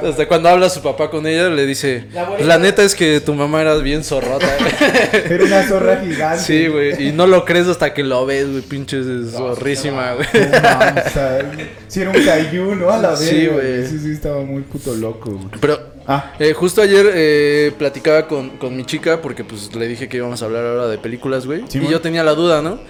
güey. 0.00 0.10
Hasta 0.12 0.26
cuando 0.28 0.48
habla 0.48 0.68
su 0.70 0.82
papá 0.82 1.10
con 1.10 1.26
ella, 1.26 1.48
le 1.48 1.66
dice: 1.66 2.04
La 2.12 2.26
"Pues 2.26 2.40
abuelita- 2.40 2.46
La 2.48 2.58
neta 2.58 2.82
es 2.82 2.94
que 2.94 3.20
tu 3.20 3.34
mamá 3.34 3.60
era 3.60 3.74
bien 3.76 4.02
zorrota, 4.04 4.46
güey". 4.58 4.72
Era 5.32 5.44
una 5.44 5.62
zorra 5.68 6.00
gigante. 6.04 6.42
Sí, 6.44 6.66
güey. 6.68 7.08
Y 7.08 7.12
no 7.12 7.26
lo 7.26 7.44
crees 7.44 7.66
hasta 7.68 7.92
que 7.94 8.02
lo 8.02 8.24
ves, 8.26 8.50
güey. 8.50 8.62
Pinche 8.62 9.02
zorrísima, 9.30 10.14
güey. 10.14 10.26
No 10.32 11.02
o 11.06 11.10
sea, 11.10 11.50
sí 11.88 12.00
era 12.00 12.10
un 12.10 12.24
kaiju, 12.24 12.74
¿no? 12.76 12.90
A 12.90 12.98
la 12.98 13.10
vez. 13.10 13.20
Sí, 13.20 13.46
güey. 13.46 13.86
Sí, 13.86 13.98
sí, 13.98 14.12
estaba 14.12 14.40
muy 14.42 14.62
puto 14.62 14.94
loco, 14.94 15.30
güey. 15.30 15.48
Pero 15.60 15.90
Ah, 16.06 16.32
Eh, 16.40 16.54
justo 16.54 16.82
ayer 16.82 17.08
eh, 17.14 17.72
platicaba 17.78 18.26
con, 18.26 18.50
con 18.58 18.74
mi 18.76 18.84
chica 18.84 19.20
porque 19.22 19.44
pues 19.44 19.72
le 19.76 19.86
dije 19.86 20.08
que 20.08 20.16
íbamos 20.16 20.42
a 20.42 20.46
hablar 20.46 20.64
ahora 20.64 20.88
de 20.88 20.98
películas, 20.98 21.46
güey. 21.46 21.62
Sí, 21.68 21.78
y 21.78 21.82
man. 21.82 21.90
yo 21.92 22.00
tenía 22.00 22.24
la 22.24 22.32
duda, 22.34 22.62
¿no? 22.62 22.80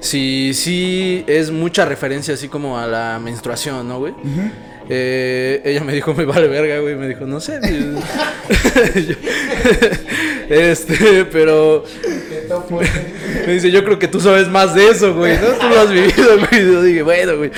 Si 0.00 0.52
sí 0.54 1.24
es 1.26 1.50
mucha 1.50 1.84
referencia 1.86 2.34
así 2.34 2.48
como 2.48 2.78
a 2.78 2.86
la 2.86 3.18
menstruación, 3.22 3.88
¿no, 3.88 3.98
güey? 4.00 4.12
ujú. 4.12 4.50
Eh, 4.90 5.60
ella 5.64 5.84
me 5.84 5.92
dijo, 5.92 6.14
me 6.14 6.24
vale 6.24 6.48
verga, 6.48 6.78
güey. 6.80 6.94
Me 6.96 7.08
dijo, 7.08 7.26
no 7.26 7.40
sé. 7.40 7.60
Yo- 7.62 9.14
este, 10.48 11.24
pero 11.26 11.84
me 13.46 13.52
dice, 13.52 13.70
yo 13.70 13.84
creo 13.84 13.98
que 13.98 14.08
tú 14.08 14.20
sabes 14.20 14.48
más 14.48 14.74
de 14.74 14.88
eso, 14.88 15.14
güey, 15.14 15.36
¿no? 15.38 15.48
Tú 15.58 15.68
lo 15.68 15.80
has 15.80 15.90
vivido, 15.90 16.38
güey. 16.50 16.66
Yo 16.72 16.82
dije, 16.82 17.02
bueno, 17.02 17.36
güey. 17.36 17.50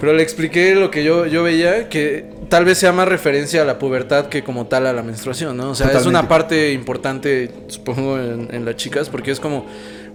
Pero 0.00 0.12
le 0.12 0.22
expliqué 0.22 0.74
lo 0.74 0.90
que 0.90 1.02
yo, 1.04 1.26
yo 1.26 1.42
veía, 1.42 1.88
que 1.88 2.26
tal 2.48 2.64
vez 2.64 2.78
sea 2.78 2.92
más 2.92 3.08
referencia 3.08 3.62
a 3.62 3.64
la 3.64 3.78
pubertad 3.78 4.26
que 4.26 4.44
como 4.44 4.66
tal 4.66 4.86
a 4.86 4.92
la 4.92 5.02
menstruación, 5.02 5.56
¿no? 5.56 5.70
O 5.70 5.74
sea, 5.74 5.88
es 5.92 6.06
una 6.06 6.28
parte 6.28 6.72
importante, 6.72 7.50
supongo, 7.68 8.18
en, 8.18 8.48
en 8.52 8.64
las 8.64 8.76
chicas, 8.76 9.08
porque 9.08 9.30
es 9.30 9.40
como 9.40 9.66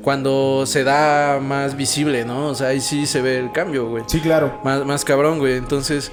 cuando 0.04 0.66
se 0.66 0.84
da 0.84 1.40
más 1.42 1.76
visible, 1.76 2.26
¿no? 2.26 2.48
O 2.48 2.56
sea, 2.56 2.70
ahí 2.70 2.80
sí 2.82 3.06
se 3.06 3.22
ve 3.22 3.38
el 3.40 3.52
cambio, 3.52 3.88
güey. 3.90 4.04
Sí, 4.08 4.20
claro. 4.20 4.60
Más, 4.64 4.86
más 4.86 5.04
cabrón, 5.04 5.40
güey. 5.40 5.58
Entonces, 5.58 6.12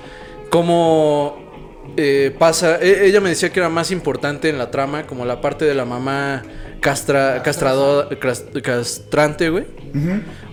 ¿cómo 0.51 1.39
eh, 1.97 2.35
pasa? 2.39 2.79
e- 2.81 3.07
ella 3.07 3.21
me 3.21 3.31
decía 3.31 3.51
que 3.51 3.61
era 3.61 3.69
más 3.69 3.91
importante 3.91 4.49
en 4.49 4.59
la 4.59 4.71
trama, 4.71 5.07
como 5.07 5.25
la 5.25 5.41
parte 5.41 5.65
de 5.65 5.75
la 5.75 5.85
mamá 5.85 6.43
castra, 6.81 7.43
castrado, 7.43 8.09
castrante, 8.63 9.51
güey. 9.51 9.65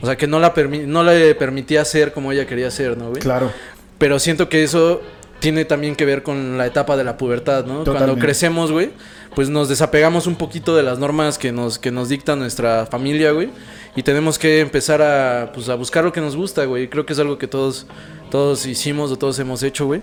O 0.01 0.05
sea, 0.05 0.15
que 0.15 0.27
no, 0.27 0.39
la 0.39 0.53
no 0.85 1.03
le 1.03 1.35
permitía 1.35 1.85
ser 1.85 2.13
como 2.13 2.31
ella 2.31 2.45
quería 2.45 2.71
ser, 2.71 2.97
¿no, 2.97 3.09
güey? 3.09 3.21
Claro. 3.21 3.51
Pero 3.97 4.19
siento 4.19 4.49
que 4.49 4.63
eso 4.63 5.01
tiene 5.39 5.65
también 5.65 5.95
que 5.95 6.05
ver 6.05 6.23
con 6.23 6.57
la 6.57 6.65
etapa 6.65 6.97
de 6.97 7.03
la 7.03 7.17
pubertad, 7.17 7.65
¿no? 7.65 7.83
Cuando 7.83 8.17
crecemos, 8.17 8.71
güey, 8.71 8.91
pues 9.35 9.49
nos 9.49 9.69
desapegamos 9.69 10.25
un 10.27 10.35
poquito 10.35 10.75
de 10.75 10.81
las 10.83 10.97
normas 10.97 11.37
que 11.37 11.51
nos, 11.51 11.77
que 11.77 11.91
nos 11.91 12.09
dicta 12.09 12.35
nuestra 12.35 12.85
familia, 12.85 13.31
güey. 13.31 13.49
Y 13.95 14.03
tenemos 14.03 14.39
que 14.39 14.59
empezar 14.61 15.01
a, 15.01 15.51
pues, 15.53 15.69
a 15.69 15.75
buscar 15.75 16.03
lo 16.03 16.11
que 16.13 16.21
nos 16.21 16.35
gusta, 16.35 16.65
güey. 16.65 16.89
Creo 16.89 17.05
que 17.05 17.13
es 17.13 17.19
algo 17.19 17.37
que 17.37 17.47
todos, 17.47 17.85
todos 18.31 18.65
hicimos 18.65 19.11
o 19.11 19.17
todos 19.17 19.37
hemos 19.39 19.61
hecho, 19.63 19.85
güey. 19.85 20.01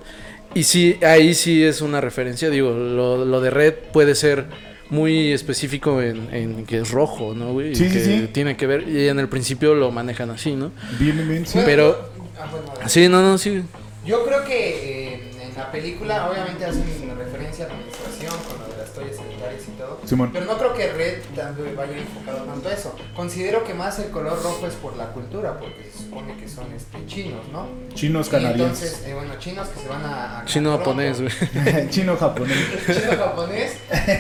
Y 0.54 0.64
sí, 0.64 0.98
ahí 1.02 1.34
sí 1.34 1.64
es 1.64 1.80
una 1.80 2.00
referencia, 2.02 2.50
digo, 2.50 2.70
lo, 2.70 3.24
lo 3.24 3.40
de 3.40 3.50
Red 3.50 3.74
puede 3.92 4.14
ser 4.14 4.44
muy 4.90 5.32
específico 5.32 6.02
en, 6.02 6.28
en 6.34 6.66
que 6.66 6.78
es 6.80 6.90
rojo, 6.90 7.32
¿no, 7.34 7.52
güey? 7.54 7.70
Y 7.72 7.74
Sí, 7.74 7.88
que 7.88 8.04
sí. 8.04 8.28
tiene 8.32 8.58
que 8.58 8.66
ver, 8.66 8.86
y 8.86 9.08
en 9.08 9.18
el 9.18 9.28
principio 9.28 9.74
lo 9.74 9.90
manejan 9.90 10.28
así, 10.28 10.52
¿no? 10.54 10.70
Bien, 10.98 11.26
bien, 11.26 11.46
sí. 11.46 11.58
Pero- 11.64 12.10
ah, 12.38 12.46
bueno. 12.50 12.88
Sí, 12.88 13.08
no, 13.08 13.22
no, 13.22 13.38
sí. 13.38 13.62
Yo 14.04 14.24
creo 14.26 14.44
que 14.44 15.14
eh, 15.14 15.22
en 15.40 15.54
la 15.56 15.72
película 15.72 16.28
obviamente 16.30 16.66
hacen 16.66 16.84
referencia 17.16 17.64
a 17.64 17.68
la 17.68 17.74
menstruación 17.76 18.32
con 18.46 18.71
las 18.92 18.94
toallas 18.94 19.16
sanitarias 19.16 19.62
y 19.68 19.70
todo. 19.72 19.98
Simón. 20.04 20.30
Pero 20.32 20.46
no 20.46 20.58
creo 20.58 20.74
que 20.74 20.92
Red 20.92 21.22
tanto 21.34 21.62
vaya 21.76 21.96
enfocado 21.98 22.38
tanto 22.44 22.68
a 22.68 22.72
eso. 22.72 22.94
Considero 23.16 23.64
que 23.64 23.74
más 23.74 23.98
el 23.98 24.10
color 24.10 24.42
rojo 24.42 24.66
es 24.66 24.74
por 24.74 24.96
la 24.96 25.06
cultura, 25.12 25.58
porque 25.58 25.90
se 25.90 25.98
supone 26.04 26.36
que 26.36 26.48
son 26.48 26.72
este, 26.74 27.04
chinos, 27.06 27.40
¿no? 27.52 27.66
Chinos 27.94 28.28
Y 28.28 28.30
canadienses. 28.30 28.82
entonces, 28.92 29.08
eh, 29.08 29.14
bueno, 29.14 29.34
chinos 29.38 29.68
que 29.68 29.80
se 29.80 29.88
van 29.88 30.04
a... 30.04 30.40
a 30.40 30.44
Chino 30.46 30.76
japonés, 30.78 31.20
güey. 31.20 31.88
Chino 31.90 32.16
japonés. 32.16 32.58
Chino 32.86 33.16
japonés. 33.16 33.76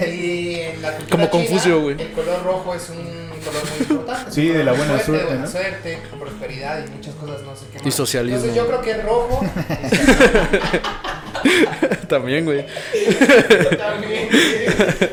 Y 0.08 0.54
en 0.60 0.82
la 0.82 0.92
cultura 0.92 1.10
Como 1.10 1.30
Confucio, 1.30 1.80
güey. 1.82 2.00
El 2.00 2.12
color 2.12 2.42
rojo 2.44 2.74
es 2.74 2.88
un 2.90 2.96
color 3.44 3.62
muy 3.70 3.86
importante. 3.96 4.32
Sí, 4.32 4.48
de 4.48 4.64
la 4.64 4.72
buena 4.72 4.98
suerte, 5.00 5.24
buena 5.26 5.40
¿no? 5.42 5.50
suerte, 5.50 5.98
prosperidad 6.18 6.86
y 6.86 6.90
muchas 6.90 7.14
cosas, 7.16 7.42
no 7.42 7.54
sé 7.56 7.66
qué 7.72 7.78
Y 7.80 7.84
más. 7.86 7.94
socialismo. 7.94 8.38
Entonces 8.38 8.56
yo 8.56 8.66
creo 8.66 8.80
que 8.82 8.90
es 8.98 9.04
rojo. 9.04 9.40
También, 12.08 12.44
güey. 12.44 12.64
También. 13.76 14.28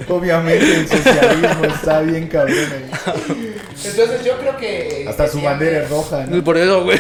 Obviamente 0.08 0.76
el 0.76 0.88
socialismo 0.88 1.66
está 1.66 2.02
bien 2.02 2.28
cabrón 2.28 2.58
ahí. 2.58 3.56
Entonces 3.86 4.26
yo 4.26 4.38
creo 4.38 4.58
que... 4.58 5.06
Hasta 5.08 5.26
que 5.26 5.32
su 5.32 5.42
bandera 5.42 5.84
es 5.84 5.90
roja, 5.90 6.26
¿no? 6.26 6.44
Por 6.44 6.58
eso, 6.58 6.84
güey. 6.84 7.00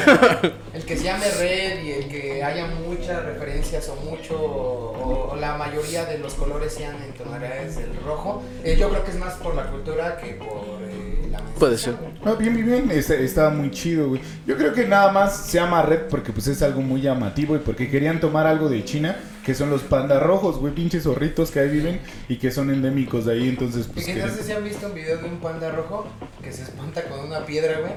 El 0.73 0.85
que 0.85 0.97
se 0.97 1.03
llame 1.03 1.29
red 1.31 1.83
y 1.83 1.91
el 1.91 2.07
que 2.07 2.43
haya 2.43 2.67
muchas 2.67 3.23
referencias 3.25 3.89
o 3.89 3.95
mucho, 3.95 4.35
o, 4.39 5.31
o 5.31 5.35
la 5.35 5.55
mayoría 5.57 6.05
de 6.05 6.17
los 6.19 6.33
colores 6.35 6.73
sean 6.73 6.95
en 7.03 7.13
tonalidades 7.13 7.75
del 7.75 7.95
rojo, 8.05 8.41
eh, 8.63 8.77
yo 8.79 8.89
creo 8.89 9.03
que 9.03 9.11
es 9.11 9.17
más 9.17 9.33
por 9.35 9.55
la 9.55 9.63
cultura 9.69 10.17
que 10.17 10.33
por 10.33 10.79
eh, 10.89 11.27
la 11.31 11.39
Puede 11.59 11.77
ser. 11.77 11.93
No, 12.23 12.35
bien, 12.37 12.53
bien, 12.55 12.65
bien, 12.65 12.91
está, 12.91 13.15
está 13.15 13.49
muy 13.49 13.69
chido, 13.71 14.07
güey. 14.09 14.21
Yo 14.47 14.55
creo 14.57 14.73
que 14.73 14.85
nada 14.85 15.11
más 15.11 15.45
se 15.47 15.57
llama 15.59 15.81
red 15.81 16.03
porque 16.09 16.31
pues 16.31 16.47
es 16.47 16.61
algo 16.61 16.81
muy 16.81 17.01
llamativo 17.01 17.55
y 17.55 17.59
porque 17.59 17.89
querían 17.89 18.19
tomar 18.19 18.47
algo 18.47 18.69
de 18.69 18.83
China, 18.85 19.17
que 19.45 19.53
son 19.53 19.69
los 19.69 19.81
pandas 19.81 20.21
rojos, 20.23 20.57
güey, 20.57 20.73
pinches 20.73 21.03
zorritos 21.03 21.51
que 21.51 21.59
ahí 21.59 21.69
viven 21.69 21.99
y 22.27 22.37
que 22.37 22.51
son 22.51 22.69
endémicos 22.69 23.25
de 23.25 23.33
ahí, 23.33 23.49
entonces 23.49 23.87
Y 23.87 23.89
pues 23.93 24.05
que 24.05 24.13
que- 24.13 24.19
no 24.21 24.29
sé 24.33 24.43
si 24.43 24.51
han 24.51 24.63
visto 24.63 24.87
un 24.87 24.93
video 24.93 25.17
de 25.17 25.25
un 25.25 25.39
panda 25.39 25.71
rojo 25.71 26.07
que 26.43 26.51
se 26.51 26.63
espanta 26.63 27.03
con 27.05 27.19
una 27.25 27.45
piedra, 27.45 27.79
güey. 27.79 27.93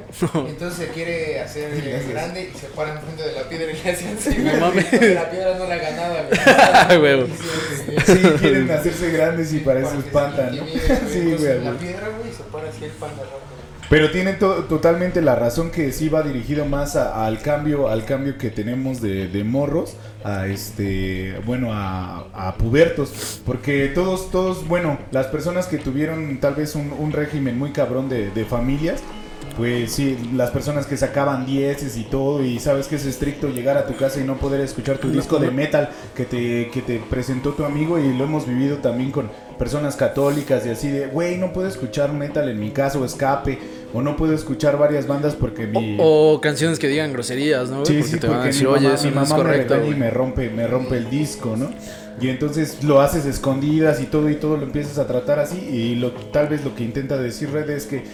Entonces 0.48 0.86
se 0.86 0.92
quiere 0.92 1.40
hacer 1.40 1.70
Y 1.76 2.10
grande 2.12 2.50
y 2.54 2.58
se 2.58 2.66
para 2.68 2.94
enfrente 2.94 3.22
de 3.22 3.32
la 3.32 3.48
piedra 3.48 3.70
y 3.70 3.74
le 3.84 3.90
hace 3.90 4.08
así, 4.08 4.38
No 4.38 4.50
güey, 4.50 4.60
mames. 4.60 4.84
porque 4.86 5.14
La 5.14 5.30
piedra 5.30 5.58
no 5.58 5.66
nada, 5.68 6.28
Ay, 6.88 6.98
güey. 6.98 7.16
güey. 7.16 7.30
Y 7.30 8.00
sí, 8.00 8.18
quieren 8.40 8.70
hacerse 8.70 9.10
grandes 9.10 9.52
y 9.52 9.58
para 9.60 9.80
eso 9.80 9.98
espantan, 9.98 10.56
¿no? 10.56 10.64
Sí, 11.12 11.34
güey. 11.38 11.64
La 11.64 11.72
piedra, 11.72 12.08
güey, 12.18 12.30
y 12.30 12.34
se 12.34 12.42
para 12.44 12.68
así 12.68 12.84
el 12.84 12.90
panda 12.92 13.22
rojo. 13.24 13.51
Pero 13.92 14.10
tiene 14.10 14.32
to- 14.32 14.64
totalmente 14.70 15.20
la 15.20 15.34
razón 15.36 15.70
que 15.70 15.92
sí 15.92 16.08
va 16.08 16.22
dirigido 16.22 16.64
más 16.64 16.96
a- 16.96 17.26
al 17.26 17.42
cambio, 17.42 17.88
al 17.90 18.06
cambio 18.06 18.38
que 18.38 18.48
tenemos 18.48 19.02
de, 19.02 19.28
de 19.28 19.44
morros, 19.44 19.96
a 20.24 20.46
este, 20.46 21.38
bueno, 21.44 21.74
a, 21.74 22.24
a 22.32 22.54
pubertos, 22.54 23.42
porque 23.44 23.88
todos, 23.94 24.30
todos, 24.30 24.66
bueno, 24.66 24.96
las 25.10 25.26
personas 25.26 25.66
que 25.66 25.76
tuvieron 25.76 26.38
tal 26.40 26.54
vez 26.54 26.74
un, 26.74 26.90
un 26.98 27.12
régimen 27.12 27.58
muy 27.58 27.72
cabrón 27.72 28.08
de, 28.08 28.30
de 28.30 28.46
familias, 28.46 29.02
pues 29.58 29.92
sí, 29.92 30.16
las 30.34 30.50
personas 30.50 30.86
que 30.86 30.96
sacaban 30.96 31.44
dieces 31.44 31.98
y 31.98 32.04
todo, 32.04 32.42
y 32.42 32.58
sabes 32.60 32.86
que 32.86 32.96
es 32.96 33.04
estricto 33.04 33.50
llegar 33.50 33.76
a 33.76 33.84
tu 33.86 33.94
casa 33.94 34.18
y 34.18 34.24
no 34.24 34.38
poder 34.38 34.62
escuchar 34.62 34.96
tu 34.96 35.10
disco 35.10 35.38
de 35.38 35.50
metal 35.50 35.90
que 36.16 36.24
te, 36.24 36.70
que 36.72 36.80
te 36.80 36.98
presentó 37.10 37.50
tu 37.50 37.66
amigo, 37.66 37.98
y 37.98 38.16
lo 38.16 38.24
hemos 38.24 38.46
vivido 38.48 38.78
también 38.78 39.10
con 39.10 39.30
personas 39.58 39.94
católicas 39.96 40.64
y 40.64 40.70
así 40.70 40.88
de, 40.88 41.06
güey, 41.08 41.36
no 41.36 41.52
puedo 41.52 41.68
escuchar 41.68 42.14
metal 42.14 42.48
en 42.48 42.58
mi 42.58 42.70
casa 42.70 42.98
o 42.98 43.04
escape, 43.04 43.58
o 43.94 44.02
no 44.02 44.16
puedo 44.16 44.32
escuchar 44.34 44.78
varias 44.78 45.06
bandas 45.06 45.34
porque 45.34 45.66
mi... 45.66 45.96
O, 46.00 46.34
o 46.34 46.40
canciones 46.40 46.78
que 46.78 46.88
digan 46.88 47.12
groserías, 47.12 47.70
¿no? 47.70 47.84
Sí, 47.84 47.94
porque 47.94 48.08
sí, 48.08 48.18
te 48.18 48.26
van 48.26 48.36
a 48.36 48.38
porque 48.38 48.48
decir, 48.48 48.68
mi 48.68 48.74
oye, 48.74 48.84
mamá, 48.84 48.94
eso 48.94 49.08
mi 49.08 49.14
no 49.14 49.22
es 49.22 49.28
mamá 49.30 49.42
correcto. 49.42 49.76
y 49.76 49.80
güey". 49.80 49.94
me 49.94 50.10
rompe, 50.10 50.50
me 50.50 50.66
rompe 50.66 50.96
el 50.96 51.10
disco, 51.10 51.56
¿no? 51.56 51.70
Y 52.20 52.28
entonces 52.28 52.84
lo 52.84 53.00
haces 53.00 53.26
escondidas 53.26 54.00
y 54.00 54.04
todo 54.06 54.30
y 54.30 54.36
todo 54.36 54.56
lo 54.56 54.64
empiezas 54.64 54.98
a 54.98 55.06
tratar 55.06 55.38
así 55.38 55.58
y 55.58 55.94
lo, 55.96 56.12
tal 56.12 56.48
vez 56.48 56.64
lo 56.64 56.74
que 56.74 56.84
intenta 56.84 57.16
decir 57.16 57.50
Red 57.50 57.70
es 57.70 57.86
que 57.86 58.04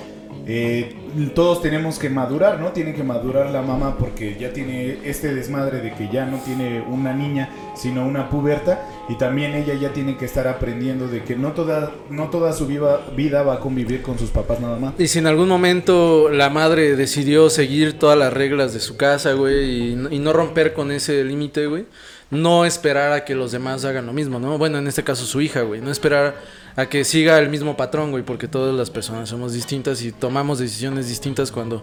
eh, 0.46 0.94
todos 1.34 1.60
tenemos 1.60 1.98
que 1.98 2.08
madurar, 2.08 2.58
¿no? 2.58 2.72
Tiene 2.72 2.94
que 2.94 3.02
madurar 3.02 3.50
la 3.50 3.60
mamá 3.60 3.96
porque 3.98 4.36
ya 4.40 4.52
tiene 4.52 4.98
este 5.04 5.34
desmadre 5.34 5.80
de 5.80 5.92
que 5.92 6.08
ya 6.10 6.24
no 6.24 6.38
tiene 6.38 6.80
una 6.80 7.12
niña, 7.12 7.50
sino 7.76 8.06
una 8.06 8.30
puberta 8.30 8.80
y 9.08 9.16
también 9.16 9.54
ella 9.54 9.74
ya 9.74 9.92
tiene 9.92 10.16
que 10.16 10.24
estar 10.26 10.46
aprendiendo 10.48 11.08
de 11.08 11.22
que 11.24 11.34
no 11.36 11.52
toda, 11.52 11.92
no 12.10 12.28
toda 12.30 12.52
su 12.52 12.66
viva- 12.66 13.00
vida 13.16 13.42
va 13.42 13.54
a 13.54 13.60
convivir 13.60 14.02
con 14.02 14.18
sus 14.18 14.30
papás 14.30 14.60
nada 14.60 14.78
más. 14.78 14.94
Y 14.98 15.08
si 15.08 15.18
en 15.18 15.26
algún 15.26 15.48
momento 15.48 16.28
la 16.30 16.50
madre 16.50 16.94
decidió 16.96 17.48
seguir 17.50 17.98
todas 17.98 18.18
las 18.18 18.32
reglas 18.32 18.74
de 18.74 18.80
su 18.80 18.96
casa, 18.96 19.32
güey, 19.32 19.92
y, 19.94 20.06
y 20.10 20.18
no 20.18 20.32
romper 20.32 20.74
con 20.74 20.90
ese 20.92 21.24
límite, 21.24 21.66
güey, 21.66 21.86
no 22.30 22.66
esperar 22.66 23.12
a 23.12 23.24
que 23.24 23.34
los 23.34 23.52
demás 23.52 23.84
hagan 23.84 24.06
lo 24.06 24.12
mismo, 24.12 24.38
¿no? 24.38 24.58
Bueno, 24.58 24.78
en 24.78 24.86
este 24.86 25.02
caso 25.02 25.24
su 25.24 25.40
hija, 25.40 25.62
güey, 25.62 25.80
no 25.80 25.90
esperar 25.90 26.36
a 26.76 26.86
que 26.86 27.04
siga 27.04 27.38
el 27.38 27.48
mismo 27.48 27.76
patrón, 27.76 28.10
güey, 28.10 28.22
porque 28.22 28.48
todas 28.48 28.74
las 28.74 28.90
personas 28.90 29.28
somos 29.30 29.52
distintas 29.52 30.02
y 30.02 30.12
tomamos 30.12 30.58
decisiones 30.58 31.08
distintas 31.08 31.50
cuando, 31.50 31.82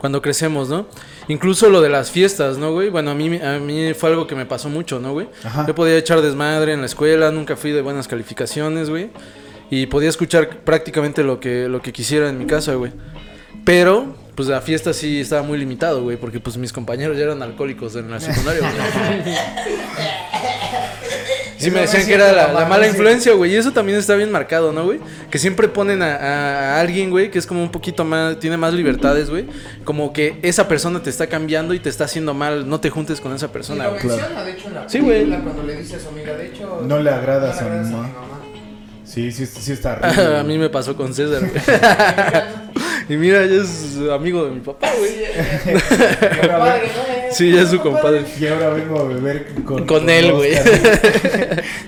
cuando 0.00 0.20
crecemos, 0.20 0.68
¿no? 0.68 0.86
Incluso 1.28 1.70
lo 1.70 1.80
de 1.80 1.88
las 1.88 2.10
fiestas, 2.10 2.58
¿no, 2.58 2.72
güey? 2.72 2.90
Bueno, 2.90 3.12
a 3.12 3.14
mí, 3.14 3.38
a 3.40 3.58
mí 3.58 3.94
fue 3.94 4.10
algo 4.10 4.26
que 4.26 4.34
me 4.34 4.46
pasó 4.46 4.68
mucho, 4.68 4.98
¿no, 4.98 5.12
güey? 5.12 5.28
Ajá. 5.44 5.64
Yo 5.66 5.74
podía 5.74 5.96
echar 5.96 6.20
desmadre 6.20 6.72
en 6.72 6.80
la 6.80 6.86
escuela, 6.86 7.30
nunca 7.30 7.56
fui 7.56 7.70
de 7.70 7.80
buenas 7.80 8.08
calificaciones, 8.08 8.90
güey. 8.90 9.10
Y 9.70 9.86
podía 9.86 10.08
escuchar 10.08 10.58
prácticamente 10.58 11.22
lo 11.22 11.40
que, 11.40 11.68
lo 11.68 11.80
que 11.80 11.92
quisiera 11.92 12.28
en 12.28 12.38
mi 12.38 12.46
casa, 12.46 12.74
güey. 12.74 12.92
Pero, 13.64 14.14
pues 14.34 14.48
la 14.48 14.60
fiesta 14.60 14.92
sí 14.92 15.20
estaba 15.20 15.42
muy 15.42 15.58
limitado, 15.58 16.02
güey, 16.02 16.16
porque 16.16 16.40
pues 16.40 16.56
mis 16.56 16.72
compañeros 16.72 17.16
ya 17.16 17.24
eran 17.24 17.42
alcohólicos 17.42 17.94
en 17.96 18.10
la 18.10 18.20
secundaria, 18.20 18.60
güey. 18.60 19.34
Sí 21.56 21.70
me 21.70 21.80
decían 21.80 22.04
que 22.04 22.12
era 22.12 22.30
la, 22.32 22.66
mala 22.66 22.86
influencia, 22.86 23.32
güey. 23.32 23.52
Y 23.52 23.56
eso 23.56 23.72
también 23.72 23.96
está 23.98 24.14
bien 24.16 24.30
marcado, 24.30 24.70
¿no, 24.72 24.84
güey? 24.84 25.00
Que 25.30 25.38
siempre 25.38 25.66
ponen 25.68 26.02
a, 26.02 26.14
a- 26.16 26.76
a 26.76 26.80
alguien, 26.80 27.08
güey, 27.08 27.30
que 27.30 27.38
es 27.38 27.46
como 27.46 27.62
un 27.62 27.70
poquito 27.70 28.04
más, 28.04 28.38
tiene 28.38 28.58
más 28.58 28.74
libertades, 28.74 29.30
güey. 29.30 29.46
Como 29.84 30.12
que 30.12 30.38
esa 30.42 30.68
persona 30.68 31.02
te 31.02 31.08
está 31.08 31.26
cambiando 31.26 31.72
y 31.72 31.78
te 31.78 31.88
está 31.88 32.04
haciendo 32.04 32.34
mal. 32.34 32.68
No 32.68 32.80
te 32.80 32.90
juntes 32.90 33.18
con 33.20 33.32
esa 33.34 33.50
persona, 33.50 33.86
güey. 33.88 34.00
Claro. 34.00 34.16
menciona, 34.20 34.44
de 34.44 34.52
hecho, 34.52 34.68
en 34.68 34.74
la 34.74 34.88
Sí, 34.90 35.00
güey. 35.00 35.26
cuando 35.26 35.62
le 35.62 35.76
dice 35.76 35.96
a 35.96 36.00
su 36.00 36.08
amiga, 36.08 36.34
de 36.34 36.48
hecho... 36.48 36.82
No 36.86 36.98
le 36.98 37.08
agradas 37.08 37.62
no 37.62 37.68
le 37.70 37.74
a 37.78 37.82
mi 37.82 37.90
mamá. 37.90 38.10
Sí, 39.14 39.30
sí, 39.30 39.46
sí 39.46 39.70
está 39.70 39.94
rico, 39.94 40.22
a 40.40 40.42
mí 40.42 40.58
me 40.58 40.68
pasó 40.68 40.96
con 40.96 41.14
César, 41.14 41.40
güey. 41.48 41.62
y 43.08 43.16
mira, 43.16 43.46
ya 43.46 43.62
es 43.62 43.96
amigo 44.12 44.44
de 44.44 44.50
mi 44.50 44.58
papá, 44.58 44.90
güey. 44.98 45.80
Compadre, 46.40 46.88
¿no? 46.88 47.32
Sí, 47.32 47.52
ya 47.52 47.62
es 47.62 47.68
su 47.68 47.78
compadre. 47.78 48.24
Y 48.40 48.46
ahora 48.48 48.70
vengo 48.70 48.98
a 48.98 49.04
beber 49.04 49.54
con, 49.64 49.86
Con 49.86 50.10
él, 50.10 50.32
güey. 50.32 50.54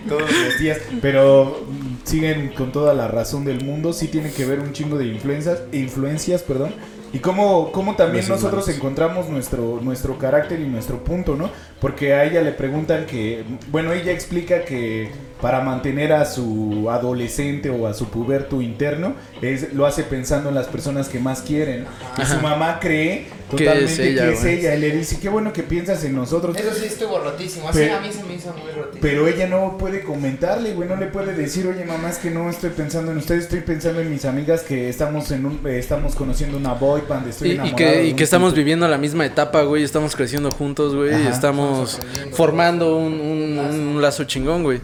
Todos 0.08 0.30
los 0.30 0.58
días. 0.60 0.78
Pero 1.02 1.66
mm, 1.68 2.06
siguen 2.06 2.48
con 2.50 2.70
toda 2.70 2.94
la 2.94 3.08
razón 3.08 3.44
del 3.44 3.64
mundo. 3.64 3.92
Sí 3.92 4.06
tiene 4.06 4.30
que 4.30 4.44
ver 4.44 4.60
un 4.60 4.72
chingo 4.72 4.96
de 4.96 5.06
influencias, 5.06 5.62
influencias 5.72 6.42
perdón. 6.42 6.74
Y 7.12 7.18
cómo, 7.18 7.72
cómo 7.72 7.96
también 7.96 8.28
nosotros 8.28 8.68
encontramos 8.68 9.28
nuestro, 9.28 9.80
nuestro 9.82 10.16
carácter 10.16 10.60
y 10.60 10.68
nuestro 10.68 11.02
punto, 11.02 11.34
¿no? 11.34 11.50
Porque 11.80 12.14
a 12.14 12.24
ella 12.24 12.42
le 12.42 12.52
preguntan 12.52 13.06
que, 13.06 13.42
bueno, 13.68 13.92
ella 13.92 14.12
explica 14.12 14.64
que 14.64 15.10
para 15.40 15.60
mantener 15.60 16.12
a 16.14 16.24
su 16.24 16.88
adolescente 16.90 17.68
o 17.70 17.86
a 17.86 17.92
su 17.94 18.08
puberto 18.08 18.62
interno, 18.62 19.14
es, 19.42 19.72
lo 19.74 19.84
hace 19.86 20.02
pensando 20.02 20.48
en 20.48 20.54
las 20.54 20.66
personas 20.66 21.08
que 21.08 21.18
más 21.18 21.42
quieren. 21.42 21.84
Y 22.20 22.24
su 22.24 22.40
mamá 22.40 22.78
cree 22.80 23.26
Que 23.50 23.58
totalmente 23.64 23.84
es 23.92 23.98
ella, 23.98 24.22
que 24.28 24.32
es 24.32 24.44
ella. 24.44 24.74
Y 24.74 24.80
le 24.80 24.90
dice, 24.96 25.20
qué 25.20 25.28
bueno 25.28 25.52
que 25.52 25.62
piensas 25.62 26.02
en 26.04 26.14
nosotros. 26.16 26.56
Eso 26.56 26.72
sí 26.74 26.86
estuvo 26.86 27.18
rotísimo. 27.18 27.68
Así 27.68 27.80
Pero- 27.80 27.96
a 27.96 28.00
mí 28.00 28.08
se 28.12 28.24
me 28.24 28.34
hizo 28.34 28.50
muy 28.54 28.70
rotísimo. 28.72 28.98
Pero 29.02 29.28
ella 29.28 29.46
no 29.46 29.76
puede 29.78 30.02
comentarle, 30.04 30.72
güey, 30.72 30.88
no 30.88 30.96
le 30.96 31.06
puede 31.06 31.34
decir, 31.34 31.66
oye 31.66 31.84
mamá, 31.84 32.08
es 32.08 32.16
que 32.16 32.30
no 32.30 32.48
estoy 32.48 32.70
pensando 32.70 33.12
en 33.12 33.18
ustedes, 33.18 33.44
estoy 33.44 33.60
pensando 33.60 34.00
en 34.00 34.10
mis 34.10 34.24
amigas 34.24 34.62
que 34.62 34.88
estamos 34.88 35.30
en 35.32 35.44
un, 35.44 35.60
eh, 35.66 35.78
estamos 35.78 36.14
conociendo 36.14 36.56
una 36.56 36.72
boy 36.72 37.02
band, 37.06 37.28
estoy 37.28 37.48
Y, 37.48 37.50
y 37.50 37.54
enamorado 37.56 37.76
que, 37.76 38.04
y 38.06 38.12
que 38.14 38.24
estamos 38.24 38.52
tipo". 38.52 38.56
viviendo 38.58 38.88
la 38.88 38.96
misma 38.98 39.26
etapa, 39.26 39.62
güey. 39.62 39.82
Estamos 39.84 40.16
creciendo 40.16 40.50
juntos, 40.50 40.94
güey. 40.94 41.10
Y 41.10 41.14
Ajá. 41.14 41.28
estamos 41.28 41.98
Estamos 41.98 42.36
formando 42.36 42.96
un, 42.96 43.20
un- 43.20 43.58
un 43.96 44.02
lazo 44.02 44.24
chingón, 44.24 44.62
güey. 44.62 44.80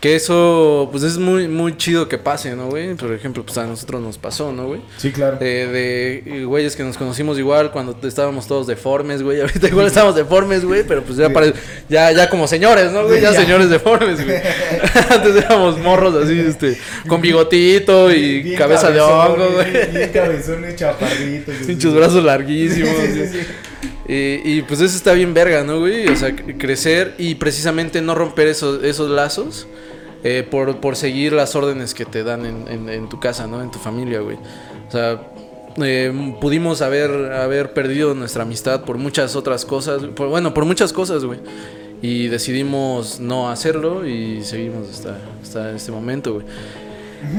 Que 0.00 0.16
eso, 0.16 0.88
pues 0.90 1.02
es 1.02 1.18
muy, 1.18 1.46
muy 1.46 1.76
chido 1.76 2.08
que 2.08 2.16
pase, 2.16 2.56
¿no, 2.56 2.68
güey? 2.68 2.94
Por 2.94 3.12
ejemplo, 3.12 3.44
pues 3.44 3.58
a 3.58 3.66
nosotros 3.66 4.00
nos 4.00 4.16
pasó, 4.16 4.50
¿no, 4.50 4.66
güey? 4.66 4.80
Sí, 4.96 5.12
claro. 5.12 5.36
De, 5.36 5.66
de 5.66 6.22
eh, 6.24 6.44
güeyes 6.46 6.74
que 6.74 6.82
nos 6.82 6.96
conocimos 6.96 7.38
igual 7.38 7.70
cuando 7.70 7.94
estábamos 8.08 8.46
todos 8.46 8.66
deformes, 8.66 9.22
güey. 9.22 9.40
Ahorita 9.42 9.68
igual 9.68 9.86
estamos 9.88 10.14
deformes, 10.16 10.64
güey, 10.64 10.84
pero 10.88 11.02
pues 11.02 11.18
ya, 11.18 11.26
Sí. 11.28 11.34
pare- 11.34 11.52
ya, 11.90 12.12
ya 12.12 12.30
como 12.30 12.46
señores, 12.48 12.90
¿no, 12.92 13.04
güey? 13.06 13.20
Ya, 13.20 13.32
Ya. 13.32 13.40
señores 13.42 13.68
deformes, 13.68 14.24
güey. 14.24 14.38
Antes 15.10 15.36
éramos 15.36 15.78
morros 15.78 16.14
así, 16.24 16.38
este, 16.40 16.78
con 17.06 17.20
bigotito 17.20 18.10
y 18.10 18.40
Bien 18.42 18.56
cabeza 18.58 18.90
de 18.90 19.02
hongo, 19.02 19.50
güey. 19.52 19.70
Bien, 19.70 19.90
bien 19.92 20.10
cabezones, 20.14 20.76
chaparritos. 20.76 21.54
así. 21.60 21.64
Pinchos 21.66 21.94
brazos 21.94 22.24
larguísimos. 22.24 22.88
Sí, 23.04 23.22
sí. 23.32 23.38
Y, 24.08 24.40
y, 24.56 24.62
pues 24.62 24.80
eso 24.80 24.96
está 24.96 25.12
bien 25.12 25.34
verga, 25.34 25.62
¿no, 25.62 25.78
güey? 25.80 26.08
O 26.08 26.16
sea, 26.16 26.34
crecer 26.34 27.14
y 27.18 27.34
precisamente 27.34 28.00
no 28.00 28.14
romper 28.14 28.48
esos, 28.48 28.82
esos 28.82 29.08
lazos 29.10 29.66
eh, 30.24 30.46
por, 30.48 30.76
por 30.78 30.96
seguir 30.96 31.32
las 31.32 31.54
órdenes 31.56 31.94
que 31.94 32.04
te 32.04 32.22
dan 32.24 32.46
en, 32.46 32.88
en- 32.88 33.08
tu 33.08 33.18
casa, 33.20 33.46
¿no? 33.46 33.62
En 33.62 33.70
tu 33.70 33.78
familia, 33.78 34.20
güey. 34.20 34.36
O 34.88 34.90
sea, 34.90 35.20
eh, 35.82 36.34
pudimos 36.40 36.82
haber, 36.82 37.10
haber 37.32 37.72
perdido 37.72 38.14
nuestra 38.14 38.42
amistad 38.42 38.84
por 38.84 38.98
muchas 38.98 39.36
otras 39.36 39.64
cosas. 39.64 40.02
Bueno, 40.16 40.52
por 40.52 40.64
muchas 40.64 40.92
cosas, 40.92 41.24
güey. 41.24 41.40
Y 42.02 42.28
decidimos 42.28 43.20
no 43.20 43.50
hacerlo 43.50 44.06
y 44.06 44.42
seguimos 44.42 44.88
hasta, 44.90 45.18
hasta 45.42 45.70
este 45.72 45.92
momento, 45.92 46.34
güey. 46.34 46.46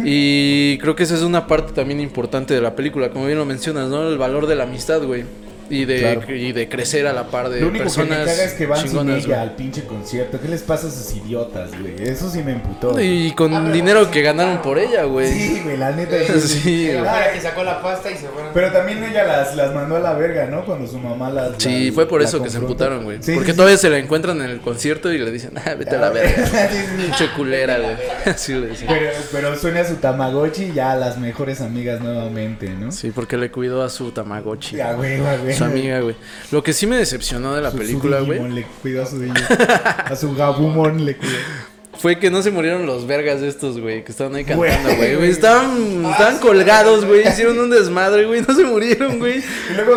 Y 0.05 0.77
creo 0.77 0.95
que 0.95 1.03
esa 1.03 1.15
es 1.15 1.23
una 1.23 1.47
parte 1.47 1.73
también 1.73 1.99
importante 1.99 2.53
de 2.53 2.61
la 2.61 2.75
película, 2.75 3.09
como 3.09 3.25
bien 3.25 3.37
lo 3.39 3.45
mencionas, 3.45 3.89
¿no? 3.89 4.07
El 4.07 4.17
valor 4.17 4.45
de 4.47 4.55
la 4.55 4.63
amistad, 4.63 5.01
güey. 5.03 5.23
Y 5.71 5.85
de, 5.85 5.99
Claro. 5.99 6.35
y 6.35 6.51
de 6.51 6.67
crecer 6.69 7.07
a 7.07 7.13
la 7.13 7.27
par 7.27 7.49
de 7.49 7.61
Lo 7.61 7.67
único 7.69 7.83
que 7.85 7.89
personas 7.89 8.19
me 8.19 8.25
caga 8.25 8.43
es 8.43 8.53
que 8.53 8.65
van 8.65 8.79
sin 8.79 8.87
chingonas, 8.89 9.17
ella 9.17 9.27
güey. 9.27 9.39
al 9.39 9.55
pinche 9.55 9.83
concierto. 9.85 10.39
¿Qué 10.41 10.47
les 10.47 10.61
pasa 10.63 10.87
a 10.87 10.89
esos 10.89 11.15
idiotas, 11.15 11.71
güey? 11.79 11.95
Eso 11.99 12.29
sí 12.29 12.43
me 12.43 12.51
emputó. 12.53 12.99
Y 12.99 13.31
con 13.33 13.53
Ah, 13.53 13.71
dinero 13.71 14.05
sí, 14.05 14.11
que 14.11 14.21
ganaron 14.21 14.53
claro. 14.57 14.63
por 14.63 14.77
ella, 14.79 15.03
güey. 15.05 15.31
Sí, 15.31 15.61
güey, 15.63 15.77
la 15.77 15.91
neta. 15.91 16.15
Sí, 16.39 16.89
güey. 16.91 17.03
para 17.03 17.31
que 17.31 17.39
sacó 17.41 17.63
la 17.63 17.81
pasta 17.81 18.11
y 18.11 18.15
se 18.15 18.27
fueron. 18.27 18.51
Pero 18.53 18.71
también 18.71 19.03
ella 19.03 19.23
las, 19.25 19.55
las 19.55 19.73
mandó 19.73 19.95
a 19.95 19.99
la 19.99 20.13
verga, 20.13 20.45
¿no? 20.47 20.65
Cuando 20.65 20.87
su 20.87 20.99
mamá 20.99 21.29
las. 21.29 21.51
Sí, 21.57 21.85
las- 21.85 21.95
fue 21.95 22.07
por 22.07 22.21
la 22.21 22.27
eso 22.27 22.43
que 22.43 22.49
se 22.49 22.57
emputaron, 22.57 23.03
güey. 23.05 23.17
Sí, 23.21 23.33
Porque 23.33 23.51
sí, 23.51 23.55
todavía 23.57 23.77
se 23.77 23.89
la 23.89 23.97
encuentran 23.97 24.41
en 24.41 24.49
el 24.49 24.59
concierto 24.59 25.11
y 25.11 25.17
le 25.17 25.31
dicen, 25.31 25.51
ah, 25.57 25.73
vete 25.75 25.95
a 25.95 25.99
la 25.99 26.09
verga. 26.09 26.45
Sí, 26.71 26.77
sí. 26.77 27.01
Pinche 27.05 27.29
culera, 27.35 27.79
güey. 27.79 27.95
Así 28.25 28.53
le 28.53 28.67
decían. 28.67 28.93
Pero, 28.93 29.11
pero 29.31 29.55
suena 29.57 29.85
su 29.85 29.95
Tamagotchi 29.95 30.73
ya 30.73 30.95
las 30.95 31.17
mejores 31.17 31.61
amigas 31.61 32.01
nuevamente, 32.01 32.69
¿no? 32.69 32.91
Sí, 32.91 33.11
porque 33.11 33.37
le 33.37 33.51
cuidó 33.51 33.83
a 33.83 33.89
su 33.89 34.11
Tamagotchi. 34.11 34.75
Ya, 34.77 34.93
güey, 34.93 35.19
güey. 35.19 35.53
Su 35.65 35.71
amiga, 35.71 35.99
güey. 36.01 36.15
Lo 36.51 36.63
que 36.63 36.73
sí 36.73 36.87
me 36.87 36.97
decepcionó 36.97 37.55
de 37.55 37.61
la 37.61 37.71
Su- 37.71 37.77
película, 37.77 38.19
güey, 38.21 38.39
Le 38.51 38.63
cuidó 38.81 39.03
a 39.03 39.05
su 39.05 39.19
Digimon. 39.19 39.43
A 40.05 40.15
su 40.15 40.33
Gabumon 40.35 41.05
le 41.05 41.17
cuidó. 41.17 41.33
fue 41.97 42.17
que 42.19 42.31
no 42.31 42.41
se 42.41 42.49
murieron 42.51 42.85
los 42.85 43.05
vergas 43.05 43.41
estos, 43.41 43.79
güey, 43.79 44.03
que 44.03 44.11
estaban 44.11 44.33
ahí 44.35 44.43
cantando, 44.43 44.95
güey. 44.95 45.29
Estaban, 45.29 46.03
Ah, 46.05 46.11
estaban 46.11 46.33
sí, 46.35 46.39
colgados, 46.41 47.05
güey. 47.05 47.27
Hicieron 47.27 47.59
un 47.59 47.69
desmadre, 47.69 48.25
güey. 48.25 48.41
No 48.47 48.55
se 48.55 48.63
murieron, 48.63 49.19
güey. 49.19 49.43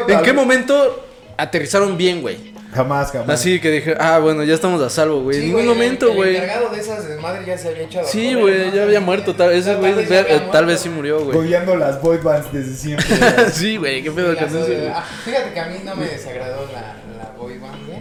¿En 0.08 0.22
qué 0.22 0.32
momento 0.32 1.06
aterrizaron 1.36 1.96
bien, 1.96 2.20
güey? 2.22 2.53
Jamás, 2.74 3.12
jamás. 3.12 3.30
Así 3.40 3.60
que 3.60 3.70
dije, 3.70 3.94
ah, 4.00 4.18
bueno, 4.18 4.42
ya 4.42 4.52
estamos 4.54 4.82
a 4.82 4.90
salvo, 4.90 5.20
güey. 5.22 5.36
Sí, 5.36 5.42
en 5.42 5.48
ningún 5.48 5.66
momento, 5.66 6.12
güey. 6.12 6.30
El 6.36 6.42
encargado 6.42 6.70
de 6.74 6.80
esas 6.80 7.08
desmadres 7.08 7.46
ya 7.46 7.56
se 7.56 7.68
había 7.68 7.82
echado. 7.84 8.06
a 8.06 8.10
Sí, 8.10 8.34
güey, 8.34 8.66
¿no? 8.66 8.74
ya 8.74 8.82
había 8.82 9.00
muerto. 9.00 9.34
Tal, 9.34 9.52
ese 9.52 9.74
güey, 9.76 9.94
eh, 9.98 10.42
tal 10.50 10.66
vez 10.66 10.80
sí 10.80 10.88
murió, 10.88 11.24
güey. 11.24 11.38
Odiando 11.38 11.76
las 11.76 12.02
boy 12.02 12.18
bands 12.18 12.52
desde 12.52 12.74
siempre. 12.74 13.06
sí, 13.52 13.76
güey, 13.76 14.02
qué 14.02 14.10
pedo 14.10 14.34
con 14.34 14.44
eso, 14.44 14.58
güey. 14.66 14.86
ah, 14.88 15.04
Fíjate 15.24 15.52
que 15.52 15.60
a 15.60 15.66
mí 15.66 15.76
no 15.84 15.94
me 15.94 16.06
desagradó 16.06 16.66
la, 16.72 16.96
la 17.16 17.30
boy 17.38 17.58
band, 17.58 17.86
güey. 17.86 17.98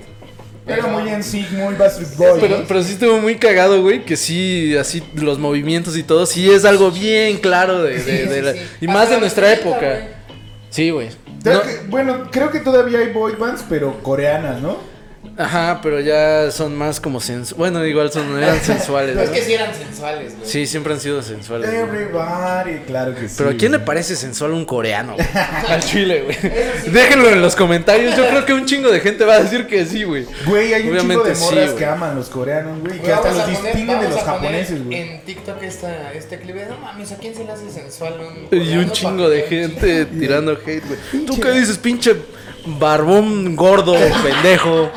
Pero 0.66 0.88
muy 0.88 1.10
en 1.10 1.22
sync, 1.24 1.52
muy 1.52 1.76
Backstreet 1.76 2.16
Boys. 2.16 2.38
Pero, 2.40 2.64
pero 2.68 2.82
sí 2.84 2.94
estuvo 2.94 3.20
muy 3.20 3.36
cagado, 3.36 3.82
güey, 3.82 4.06
que 4.06 4.16
sí, 4.16 4.76
así 4.78 5.04
los 5.14 5.38
movimientos 5.38 5.98
y 5.98 6.04
todo, 6.04 6.26
sí 6.26 6.50
es 6.50 6.64
algo 6.64 6.90
bien 6.90 7.38
claro 7.38 7.84
de, 7.84 7.96
de- 7.96 8.00
Sí, 8.00 8.12
de 8.30 8.36
sí, 8.36 8.42
la- 8.42 8.54
sí. 8.54 8.60
y 8.82 8.88
más 8.88 9.10
de 9.10 9.20
nuestra 9.20 9.52
época. 9.52 10.08
Sí, 10.70 10.90
güey. 10.90 11.10
Creo 11.44 11.56
No- 11.60 11.62
que- 11.64 11.80
bueno, 11.90 12.30
creo 12.32 12.50
que 12.52 12.60
todavía 12.62 13.00
hay 13.00 13.12
boy 13.12 13.34
bands, 13.36 13.66
pero 13.68 14.02
coreanas, 14.02 14.62
¿no? 14.62 14.78
Ajá, 15.38 15.80
pero 15.82 16.00
ya 16.00 16.52
son 16.52 16.78
más 16.78 17.00
como 17.00 17.20
sensuales. 17.20 17.58
Bueno, 17.58 17.86
igual 17.86 18.12
son 18.12 18.38
eran 18.42 18.60
sensuales, 18.62 19.12
Pero 19.16 19.24
es 19.24 19.30
¿no? 19.30 19.36
que 19.36 19.42
sí 19.42 19.54
eran 19.54 19.74
sensuales, 19.74 20.36
güey. 20.36 20.50
Sí, 20.50 20.68
siempre 20.68 20.94
han 20.94 21.00
sido 21.00 21.22
sensuales. 21.22 21.70
Everybody, 21.70 22.80
claro 22.86 23.16
que 23.16 23.28
sí. 23.28 23.36
Pero 23.38 23.50
¿a 23.52 23.54
quién 23.54 23.72
le 23.72 23.80
parece 23.80 24.16
sensual 24.16 24.52
un 24.52 24.66
coreano? 24.66 25.14
güey? 25.14 25.28
Al 25.70 25.82
chile, 25.82 26.24
güey. 26.24 26.36
Sí. 26.84 26.90
Déjenlo 26.90 27.30
en 27.30 27.42
los 27.42 27.56
comentarios. 27.56 28.16
Yo 28.16 28.28
creo 28.28 28.46
que 28.46 28.54
un 28.54 28.66
chingo 28.66 28.92
de 28.92 29.00
gente 29.00 29.26
va 29.26 29.36
a 29.36 29.44
decir 29.44 29.68
que 29.68 29.86
sí, 29.86 30.04
güey. 30.04 30.26
Güey, 30.46 30.74
hay 30.74 30.82
un 30.84 30.98
chingo 30.98 31.04
Obviamente 31.04 31.30
de 31.30 31.36
sí, 31.36 31.44
morras 31.44 31.72
que 31.72 31.86
aman 31.86 32.16
los 32.16 32.30
coreanos, 32.30 32.80
güey. 32.82 33.00
Que 33.00 33.14
hasta 33.14 33.32
los 33.32 33.48
distinguen 33.48 34.00
de 34.00 34.10
los 34.10 34.22
japoneses, 34.22 34.86
güey. 34.86 34.98
En 35.00 35.22
TikTok 35.22 35.64
esta, 35.64 36.14
este 36.14 36.40
clip 36.40 36.56
de 36.56 36.66
no 36.68 36.78
mames, 36.78 37.12
¿a 37.12 37.18
quién 37.18 37.34
se 37.36 37.44
le 37.44 37.52
hace 37.52 37.70
sensual 37.70 38.16
un 38.52 38.58
Y 38.60 38.78
un 38.78 38.92
chingo 38.92 39.30
de 39.30 39.44
gente 39.44 40.06
tirando 40.06 40.52
hate, 40.54 40.84
güey. 40.86 41.26
¿Tú 41.26 41.40
qué 41.40 41.52
dices, 41.52 41.78
pinche 41.78 42.16
barbón 42.66 43.56
gordo, 43.56 43.94
pendejo? 44.24 44.92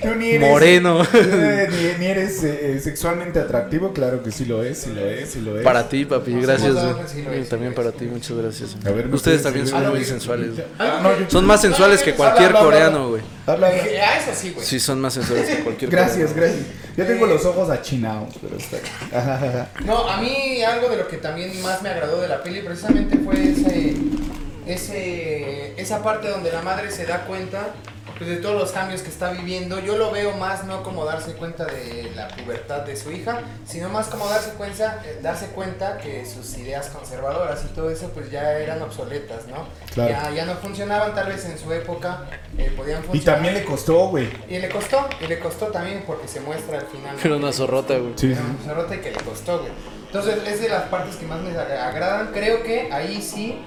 Tú 0.00 0.14
ni 0.14 0.30
eres, 0.30 0.48
Moreno. 0.48 1.02
eh, 1.14 1.68
ni, 1.98 1.98
ni 2.04 2.10
eres 2.10 2.44
eh, 2.44 2.76
eh, 2.76 2.80
sexualmente 2.80 3.40
atractivo, 3.40 3.92
claro 3.92 4.22
que 4.22 4.30
sí 4.30 4.44
lo 4.44 4.62
es, 4.62 4.78
sí 4.78 4.92
lo 4.94 5.04
es, 5.04 5.30
sí 5.30 5.40
lo 5.40 5.58
es. 5.58 5.64
Para 5.64 5.88
ti, 5.88 6.04
papi, 6.04 6.32
No, 6.34 6.42
gracias. 6.42 6.74
sí 7.10 7.22
lo 7.22 7.32
es, 7.32 7.48
También 7.48 7.74
para 7.74 7.90
ti, 7.92 8.04
muchas 8.04 8.36
gracias. 8.36 8.76
A 8.86 8.90
ver, 8.90 9.06
¿me 9.06 9.14
Ustedes 9.16 9.42
también 9.42 9.66
son 9.66 9.88
muy 9.88 10.04
sensuales. 10.04 10.50
Ah, 10.78 11.02
Son 11.28 11.44
más 11.44 11.60
sensuales 11.60 12.02
que 12.02 12.14
cualquier 12.14 12.52
coreano, 12.52 13.08
güey. 13.10 13.22
Habla, 13.46 13.68
habla. 13.68 13.82
Ah, 14.02 14.18
eso 14.18 14.30
sí, 14.34 14.50
güey. 14.52 14.64
Sí, 14.64 14.78
son 14.78 15.00
más 15.00 15.14
sensuales 15.14 15.48
que 15.48 15.62
cualquier 15.64 15.90
Gracias, 15.90 16.30
coreano. 16.32 16.54
gracias. 16.56 16.96
Yo 16.96 17.06
tengo 17.06 17.26
los 17.26 17.44
ojos 17.44 17.70
achinados, 17.70 18.34
pero 18.40 18.56
está. 18.56 18.76
Ajá, 19.16 19.34
ajá. 19.34 19.70
No, 19.84 20.08
a 20.08 20.20
mí 20.20 20.62
algo 20.62 20.88
de 20.88 20.96
lo 20.96 21.08
que 21.08 21.16
también 21.18 21.60
más 21.62 21.80
me 21.82 21.88
agradó 21.88 22.20
de 22.20 22.28
la 22.28 22.42
peli 22.42 22.60
precisamente 22.62 23.18
fue 23.18 23.34
ese, 23.50 23.94
ese, 24.66 25.74
esa 25.80 26.02
parte 26.02 26.28
donde 26.28 26.50
la 26.52 26.62
madre 26.62 26.90
se 26.90 27.06
da 27.06 27.24
cuenta 27.24 27.74
pues, 28.18 28.28
de 28.30 28.36
todos 28.36 28.60
los 28.60 28.72
cambios 28.72 29.02
que 29.02 29.08
está 29.08 29.30
viviendo. 29.30 29.78
Yo 29.80 29.96
lo 29.96 30.10
veo 30.10 30.36
más 30.36 30.64
no 30.64 30.82
como 30.82 31.04
darse 31.04 31.32
cuenta 31.34 31.64
de 31.64 32.12
la 32.14 32.28
pubertad 32.28 32.80
de 32.82 32.96
su 32.96 33.10
hija, 33.12 33.40
sino 33.66 33.88
más 33.88 34.08
como 34.08 34.28
darse 34.28 34.50
cuenta, 34.52 35.02
eh, 35.06 35.20
darse 35.22 35.46
cuenta 35.48 35.98
que 35.98 36.26
sus 36.26 36.56
ideas 36.58 36.88
conservadoras 36.88 37.64
y 37.64 37.68
todo 37.74 37.90
eso 37.90 38.10
pues 38.12 38.30
ya 38.30 38.52
eran 38.58 38.82
obsoletas, 38.82 39.46
¿no? 39.46 39.66
Claro. 39.94 40.10
Ya, 40.10 40.30
ya 40.30 40.44
no 40.46 40.54
funcionaban 40.56 41.14
tal 41.14 41.28
vez 41.28 41.44
en 41.44 41.58
su 41.58 41.72
época, 41.72 42.24
eh, 42.56 42.72
podían 42.76 43.02
Y 43.02 43.06
funcionar. 43.06 43.34
también 43.36 43.54
le 43.54 43.64
costó, 43.64 44.08
güey. 44.08 44.28
Y 44.48 44.58
le 44.58 44.68
costó, 44.68 45.08
y 45.20 45.26
le 45.26 45.38
costó 45.38 45.66
también 45.68 46.04
porque 46.06 46.28
se 46.28 46.40
muestra 46.40 46.78
al 46.80 46.86
final. 46.86 47.16
Pero 47.22 47.36
una 47.36 47.52
zorrota, 47.52 47.96
güey. 47.96 48.12
Sí, 48.16 48.32
Era 48.32 48.40
sí. 48.40 48.46
un 48.58 48.64
cerrote 48.64 49.00
que 49.00 49.10
le 49.10 49.18
costó, 49.20 49.58
güey. 49.60 49.70
Entonces, 50.06 50.38
es 50.46 50.60
de 50.62 50.68
las 50.70 50.84
partes 50.84 51.16
que 51.16 51.26
más 51.26 51.38
me 51.40 51.50
ag- 51.50 51.70
agradan. 51.80 52.28
Creo 52.32 52.62
que 52.62 52.90
ahí 52.90 53.20
sí, 53.20 53.62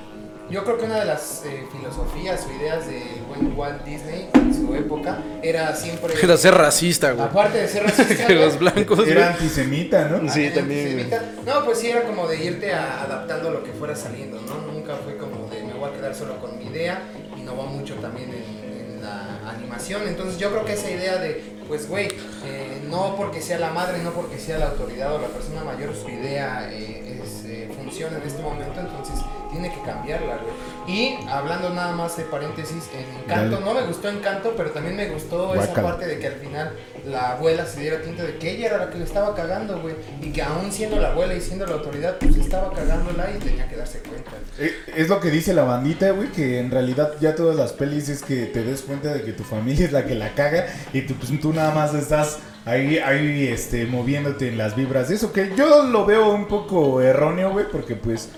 yo 0.52 0.64
creo 0.64 0.78
que 0.78 0.86
una 0.86 1.00
de 1.00 1.06
las 1.06 1.44
eh, 1.46 1.66
filosofías 1.72 2.46
o 2.48 2.52
ideas 2.62 2.86
de 2.88 3.02
buen 3.28 3.58
Walt 3.58 3.84
Disney 3.84 4.30
en 4.34 4.54
su 4.54 4.76
época 4.76 5.20
era 5.42 5.76
siempre. 5.76 6.14
Era 6.22 6.38
ser 6.38 6.54
racista, 6.54 7.12
güey. 7.14 7.26
Aparte 7.26 7.58
de 7.60 7.68
ser 7.68 7.84
racista. 7.84 8.26
Güey, 8.26 8.38
los 8.40 8.60
blancos, 8.60 8.98
güey. 9.00 9.12
Era 9.12 9.30
antisemita, 9.34 10.10
¿no? 10.10 10.32
Sí, 10.32 10.48
ah, 10.48 10.54
también, 10.54 10.88
antisemita. 11.00 11.24
No, 11.46 11.66
pues 11.66 11.80
sí, 11.80 11.88
era 11.90 12.04
como 12.04 12.28
de 12.28 12.44
irte 12.44 12.74
a- 12.74 13.04
adaptando 13.04 13.50
a 13.50 13.52
lo 13.52 13.64
que 13.64 13.72
fuera 13.72 13.96
saliendo, 13.96 14.40
¿no? 14.42 14.72
Nunca 14.72 14.96
fue 15.04 15.18
como 15.18 15.48
de 15.50 15.64
me 15.64 15.74
voy 15.74 15.90
a 15.90 15.94
quedar 15.94 16.14
solo 16.14 16.40
con 16.40 16.58
mi 16.60 16.66
idea 16.66 17.02
y 17.38 17.42
no 17.42 17.56
va 17.58 17.66
mucho 17.66 17.96
también 17.96 18.30
en, 18.30 18.96
en 18.96 19.02
la 19.02 19.50
animación. 19.50 20.08
Entonces, 20.08 20.38
yo 20.38 20.52
creo 20.52 20.66
que 20.66 20.74
esa 20.74 20.90
idea 20.92 21.18
de, 21.18 21.44
pues, 21.68 21.88
güey, 21.88 22.08
eh, 22.46 22.82
no 22.90 23.16
porque 23.16 23.42
sea 23.42 23.58
la 23.60 23.72
madre, 23.72 24.00
no 24.04 24.12
porque 24.12 24.38
sea 24.38 24.58
la 24.60 24.68
autoridad 24.70 25.14
o 25.16 25.20
la 25.22 25.28
persona 25.28 25.64
mayor, 25.64 25.96
su 25.96 26.10
idea 26.10 26.70
eh, 26.72 27.20
es, 27.24 27.46
eh, 27.46 27.70
funciona 27.76 28.18
en 28.18 28.24
este 28.28 28.42
momento, 28.42 28.80
entonces 28.80 29.16
tiene 29.52 29.72
que 29.72 29.82
cambiarla, 29.82 30.38
güey. 30.38 30.72
Y 30.88 31.16
hablando 31.30 31.70
nada 31.70 31.94
más 31.94 32.18
de 32.18 32.24
paréntesis, 32.24 32.90
en 32.94 33.24
Encanto, 33.24 33.60
Dale. 33.60 33.66
no 33.66 33.74
me 33.74 33.82
gustó 33.88 34.10
Encanto, 34.10 34.54
pero 34.58 34.72
también 34.72 34.96
me 34.96 35.10
gustó 35.10 35.54
esa 35.56 35.74
parte 35.74 36.08
de 36.08 36.20
que 36.20 36.28
al 36.28 36.34
final 36.36 36.72
la 37.06 37.32
abuela 37.34 37.66
se 37.66 37.82
diera 37.82 38.02
cuenta 38.02 38.24
de 38.24 38.38
que 38.38 38.52
ella 38.52 38.68
era 38.68 38.78
la 38.78 38.90
que 38.90 38.98
le 38.98 39.04
estaba 39.04 39.36
cagando, 39.36 39.80
güey. 39.82 39.96
Y 40.22 40.32
que 40.32 40.42
aún 40.42 40.72
siendo 40.72 41.00
la 41.00 41.10
abuela 41.12 41.34
y 41.36 41.42
siendo 41.42 41.66
la 41.68 41.74
autoridad, 41.74 42.18
pues 42.20 42.36
estaba 42.36 42.74
cagándola 42.74 43.30
y 43.36 43.40
tenía 43.40 43.68
que 43.70 43.76
darse 43.76 44.00
cuenta. 44.00 44.32
Eh, 44.60 44.74
Es 44.96 45.10
lo 45.10 45.20
que 45.20 45.30
dice 45.30 45.54
la 45.54 45.64
bandita, 45.64 46.12
güey, 46.12 46.30
que 46.32 46.60
en 46.60 46.72
realidad 46.72 47.14
ya 47.20 47.36
todas 47.36 47.56
las 47.56 47.74
pelis 47.74 48.10
es 48.10 48.24
que 48.24 48.46
te 48.48 48.64
des 48.64 48.82
cuenta 48.82 49.14
de 49.14 49.22
que 49.24 49.34
tu 49.34 49.44
familia 49.44 49.86
es 49.88 49.92
la 49.92 50.06
que 50.06 50.16
la 50.16 50.34
caga 50.34 50.68
y 50.94 51.02
tú, 51.02 51.14
pues, 51.16 51.40
tú 51.40 51.54
nada 51.54 51.74
más 51.74 51.94
estás 51.94 52.40
ahí, 52.66 52.98
ahí 53.00 53.48
este, 53.48 53.86
moviéndote 53.86 54.48
en 54.48 54.58
las 54.58 54.76
vibras 54.76 55.10
de 55.10 55.16
eso, 55.16 55.32
que 55.32 55.52
yo 55.56 55.84
lo 55.84 56.06
veo 56.06 56.32
un 56.32 56.48
poco 56.48 57.02
erróneo, 57.02 57.52
güey, 57.52 57.66
porque 57.72 57.96
pues 57.96 58.30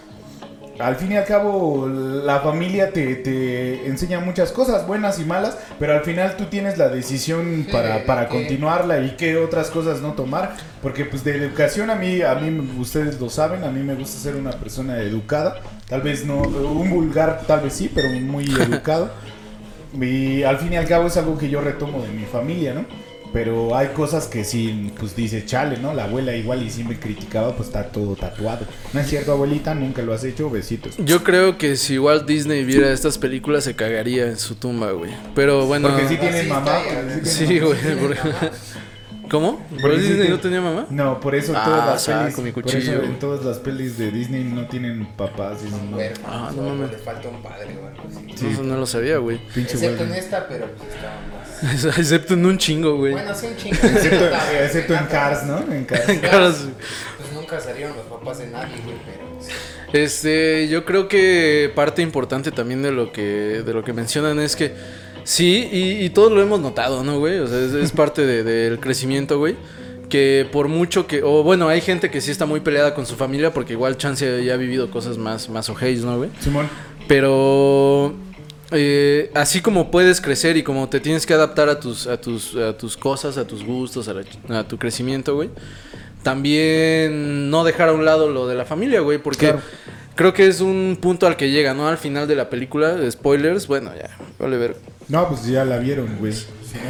al 0.79 0.95
fin 0.95 1.11
y 1.11 1.17
al 1.17 1.25
cabo 1.25 1.87
la 1.87 2.39
familia 2.39 2.91
te, 2.91 3.15
te 3.15 3.85
enseña 3.85 4.19
muchas 4.19 4.51
cosas, 4.51 4.87
buenas 4.87 5.19
y 5.19 5.23
malas, 5.25 5.57
pero 5.79 5.93
al 5.93 6.01
final 6.01 6.35
tú 6.35 6.45
tienes 6.45 6.77
la 6.79 6.89
decisión 6.89 7.63
Sí, 7.67 7.71
para, 7.71 8.05
para 8.05 8.27
que- 8.27 8.37
continuarla 8.37 8.99
y 9.01 9.11
qué 9.15 9.37
otras 9.37 9.69
cosas 9.69 10.01
no 10.01 10.13
tomar, 10.13 10.55
porque 10.81 11.05
pues 11.05 11.23
de 11.23 11.35
educación 11.37 11.89
a 11.91 11.95
mí, 11.95 12.21
a 12.23 12.33
mí 12.35 12.75
ustedes 12.79 13.19
lo 13.19 13.29
saben, 13.29 13.63
a 13.63 13.69
mí 13.69 13.81
me 13.83 13.93
gusta 13.95 14.17
ser 14.19 14.35
una 14.35 14.51
persona 14.51 14.97
educada, 14.99 15.61
tal 15.87 16.01
vez 16.01 16.25
no, 16.25 16.37
un 16.39 16.89
vulgar 16.89 17.41
tal 17.45 17.61
vez 17.61 17.73
sí, 17.73 17.91
pero 17.93 18.09
muy 18.09 18.45
educado, 18.59 19.11
y 19.99 20.41
al 20.43 20.57
fin 20.57 20.73
y 20.73 20.77
al 20.77 20.87
cabo 20.87 21.05
es 21.07 21.17
algo 21.17 21.37
que 21.37 21.49
yo 21.49 21.61
retomo 21.61 22.01
de 22.01 22.09
mi 22.09 22.25
familia, 22.25 22.73
¿no? 22.73 22.85
Pero 23.33 23.75
hay 23.75 23.87
cosas 23.87 24.27
que 24.27 24.43
sí, 24.43 24.91
pues 24.99 25.15
dice, 25.15 25.43
chale, 25.43 25.77
¿no? 25.77 25.95
La 25.95 26.03
abuela 26.03 26.35
igual 26.35 26.61
y 26.61 26.69
sí 26.69 26.83
me 26.83 26.99
criticaba, 26.99 27.55
pues 27.55 27.69
está 27.69 27.87
todo 27.87 28.15
tatuado. 28.15 28.67
No 28.93 28.99
es 28.99 29.07
cierto, 29.07 29.31
abuelita, 29.31 29.73
nunca 29.73 30.03
lo 30.03 30.13
has 30.13 30.23
hecho, 30.23 30.51
besitos. 30.51 30.93
Yo 30.99 31.23
creo 31.23 31.57
que 31.57 31.75
si 31.75 31.97
Walt 31.97 32.27
Disney 32.27 32.63
viera 32.63 32.91
estas 32.91 33.17
películas 33.17 33.63
se 33.63 33.75
cagaría 33.75 34.27
en 34.27 34.37
su 34.37 34.53
tumba, 34.53 34.91
güey. 34.91 35.11
Pero 35.33 35.65
bueno. 35.65 35.89
Porque 35.89 36.07
sí 36.07 36.17
tiene 36.17 36.43
mamá. 36.43 36.77
Sí, 37.23 37.59
güey. 37.59 37.79
¿Cómo? 39.33 39.65
Porque 39.71 39.87
¿Walt 39.87 40.01
sí 40.01 40.07
Disney 40.09 40.29
no 40.29 40.39
tenía 40.39 40.61
mamá? 40.61 40.85
No, 40.91 41.19
por 41.19 41.33
eso 41.33 41.53
Ah, 41.55 41.63
todas 41.65 41.85
las 41.87 42.03
saco 42.03 42.19
pelis, 42.25 42.37
mi 42.45 42.51
por 42.51 42.63
cuchillo, 42.63 42.83
eso 42.83 42.97
güey. 42.99 43.05
en 43.09 43.17
todas 43.19 43.43
las 43.43 43.57
pelis 43.57 43.97
de 43.97 44.11
Disney 44.11 44.43
no 44.43 44.67
tienen 44.67 45.07
papás 45.17 45.61
y 45.67 45.71
no, 45.71 45.97
Huérfano, 45.97 46.27
Ah, 46.31 46.51
no 46.55 46.61
o 46.61 46.69
mames. 46.69 46.91
Le 46.91 46.97
falta 46.99 47.29
un 47.29 47.41
padre 47.41 47.75
o 47.81 47.87
algo 47.87 48.03
así. 48.07 48.37
Sí. 48.37 48.45
No, 48.57 48.63
no 48.63 48.77
lo 48.77 48.85
sabía, 48.85 49.17
güey. 49.17 49.39
pinche 49.55 49.73
Excepto 49.73 50.03
en 50.03 50.13
esta, 50.13 50.47
pero 50.47 50.67
pues 50.77 50.89
estaba 50.93 51.83
más. 51.89 51.97
Excepto 51.97 52.35
en 52.35 52.45
un 52.45 52.57
chingo, 52.59 52.95
güey. 52.97 53.13
Bueno, 53.13 53.33
sí, 53.33 53.47
un 53.47 53.57
chingo. 53.57 53.75
Excepto, 53.81 54.93
en 54.93 55.05
Cars, 55.07 55.43
¿no? 55.45 55.57
En 55.73 55.83
Cars. 55.85 56.05
Caras- 56.21 56.67
nunca 57.33 57.59
salieron 57.59 57.95
los 57.97 58.05
papás 58.05 58.37
de 58.37 58.47
nadie, 58.51 58.75
güey, 58.85 58.97
pero... 59.03 59.41
sí. 59.41 59.49
Este, 59.93 60.67
yo 60.69 60.85
creo 60.85 61.07
que 61.07 61.71
parte 61.75 62.01
importante 62.03 62.51
también 62.51 62.81
de 62.83 62.91
lo 62.91 63.11
que, 63.11 63.63
de 63.65 63.73
lo 63.73 63.83
que 63.83 63.93
mencionan 63.93 64.39
es 64.39 64.55
que 64.55 64.73
sí, 65.23 65.67
y, 65.71 66.03
y 66.05 66.09
todos 66.09 66.31
lo 66.31 66.41
hemos 66.41 66.59
notado, 66.59 67.03
¿no, 67.03 67.19
güey? 67.19 67.39
O 67.39 67.47
sea, 67.47 67.59
es, 67.59 67.73
es 67.73 67.91
parte 67.91 68.25
de- 68.25 68.43
del 68.43 68.79
crecimiento, 68.79 69.37
güey. 69.39 69.55
Que 70.09 70.47
por 70.51 70.67
mucho 70.67 71.07
que, 71.07 71.23
o 71.23 71.41
bueno, 71.43 71.69
hay 71.69 71.81
gente 71.81 72.11
que 72.11 72.21
sí 72.21 72.29
está 72.29 72.45
muy 72.45 72.59
peleada 72.59 72.93
con 72.93 73.05
su 73.07 73.15
familia 73.15 73.51
porque 73.51 73.73
igual 73.73 73.97
Chance 73.97 74.43
ya 74.45 74.53
ha 74.53 74.57
vivido 74.57 74.91
cosas 74.91 75.17
más, 75.17 75.49
más 75.49 75.69
ojeis, 75.69 76.03
¿no, 76.03 76.17
güey? 76.17 76.29
Simón. 76.39 76.69
Pero 77.07 78.13
eh, 78.71 79.31
así 79.33 79.61
como 79.61 79.89
puedes 79.89 80.21
crecer 80.21 80.55
y 80.57 80.61
como 80.63 80.87
te 80.89 80.99
tienes 80.99 81.25
que 81.25 81.33
adaptar 81.33 81.67
a 81.69 81.79
tus, 81.79 82.05
a 82.07 82.19
tus, 82.21 82.55
a 82.55 82.77
tus 82.77 82.95
cosas, 82.95 83.37
a 83.37 83.47
tus 83.47 83.63
gustos, 83.65 84.07
a, 84.07 84.13
la- 84.13 84.59
a 84.59 84.67
tu 84.67 84.77
crecimiento, 84.77 85.33
güey. 85.35 85.49
También 86.21 87.49
no 87.49 87.63
dejar 87.63 87.89
a 87.89 87.93
un 87.93 88.05
lado 88.05 88.29
lo 88.29 88.47
de 88.47 88.55
la 88.55 88.65
familia, 88.65 89.01
güey, 89.01 89.17
porque 89.17 89.47
Claro. 89.47 89.61
creo 90.15 90.33
que 90.33 90.47
es 90.47 90.61
un 90.61 90.97
punto 91.01 91.27
al 91.27 91.35
que 91.37 91.51
llega, 91.51 91.73
¿no? 91.73 91.87
Al 91.87 91.97
final 91.97 92.27
de 92.27 92.35
la 92.35 92.49
película, 92.49 92.97
spoilers, 93.11 93.67
bueno, 93.67 93.91
ya, 93.95 94.09
vale 94.39 94.57
ver. 94.57 94.75
No, 95.09 95.27
pues 95.29 95.45
ya 95.45 95.65
la 95.65 95.77
vieron, 95.79 96.17
güey. 96.19 96.33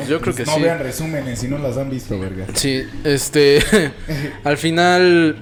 Yo 0.08 0.22
creo 0.22 0.34
que 0.34 0.46
no 0.46 0.56
sí. 0.56 0.62
vean 0.62 0.80
resúmenes 0.80 1.40
si 1.40 1.48
no 1.48 1.58
las 1.58 1.78
han 1.78 1.90
visto, 1.90 2.18
verga. 2.18 2.46
Sí, 2.54 2.84
este, 3.04 3.60
al 4.46 4.58
final 4.58 5.36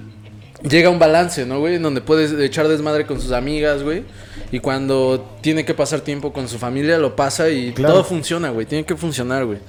llega 0.68 0.90
un 0.90 0.98
balance, 1.00 1.46
¿no, 1.46 1.60
güey? 1.60 1.76
En 1.76 1.84
donde 1.84 2.02
puedes 2.02 2.32
echar 2.34 2.68
desmadre 2.68 3.06
con 3.06 3.22
sus 3.22 3.32
amigas, 3.34 3.84
güey. 3.84 4.04
Y 4.52 4.60
cuando 4.60 5.38
tiene 5.42 5.64
que 5.64 5.74
pasar 5.74 6.02
tiempo 6.02 6.34
con 6.34 6.48
su 6.50 6.58
familia, 6.58 6.98
lo 6.98 7.16
pasa 7.16 7.50
y 7.50 7.72
Claro. 7.74 7.94
todo 7.96 8.04
funciona, 8.04 8.50
güey. 8.50 8.66
Tiene 8.66 8.84
que 8.86 8.96
funcionar, 8.96 9.46
güey. 9.46 9.60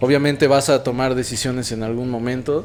Obviamente 0.00 0.46
vas 0.48 0.68
a 0.70 0.82
tomar 0.82 1.14
decisiones 1.14 1.70
en 1.72 1.82
algún 1.82 2.10
momento, 2.10 2.64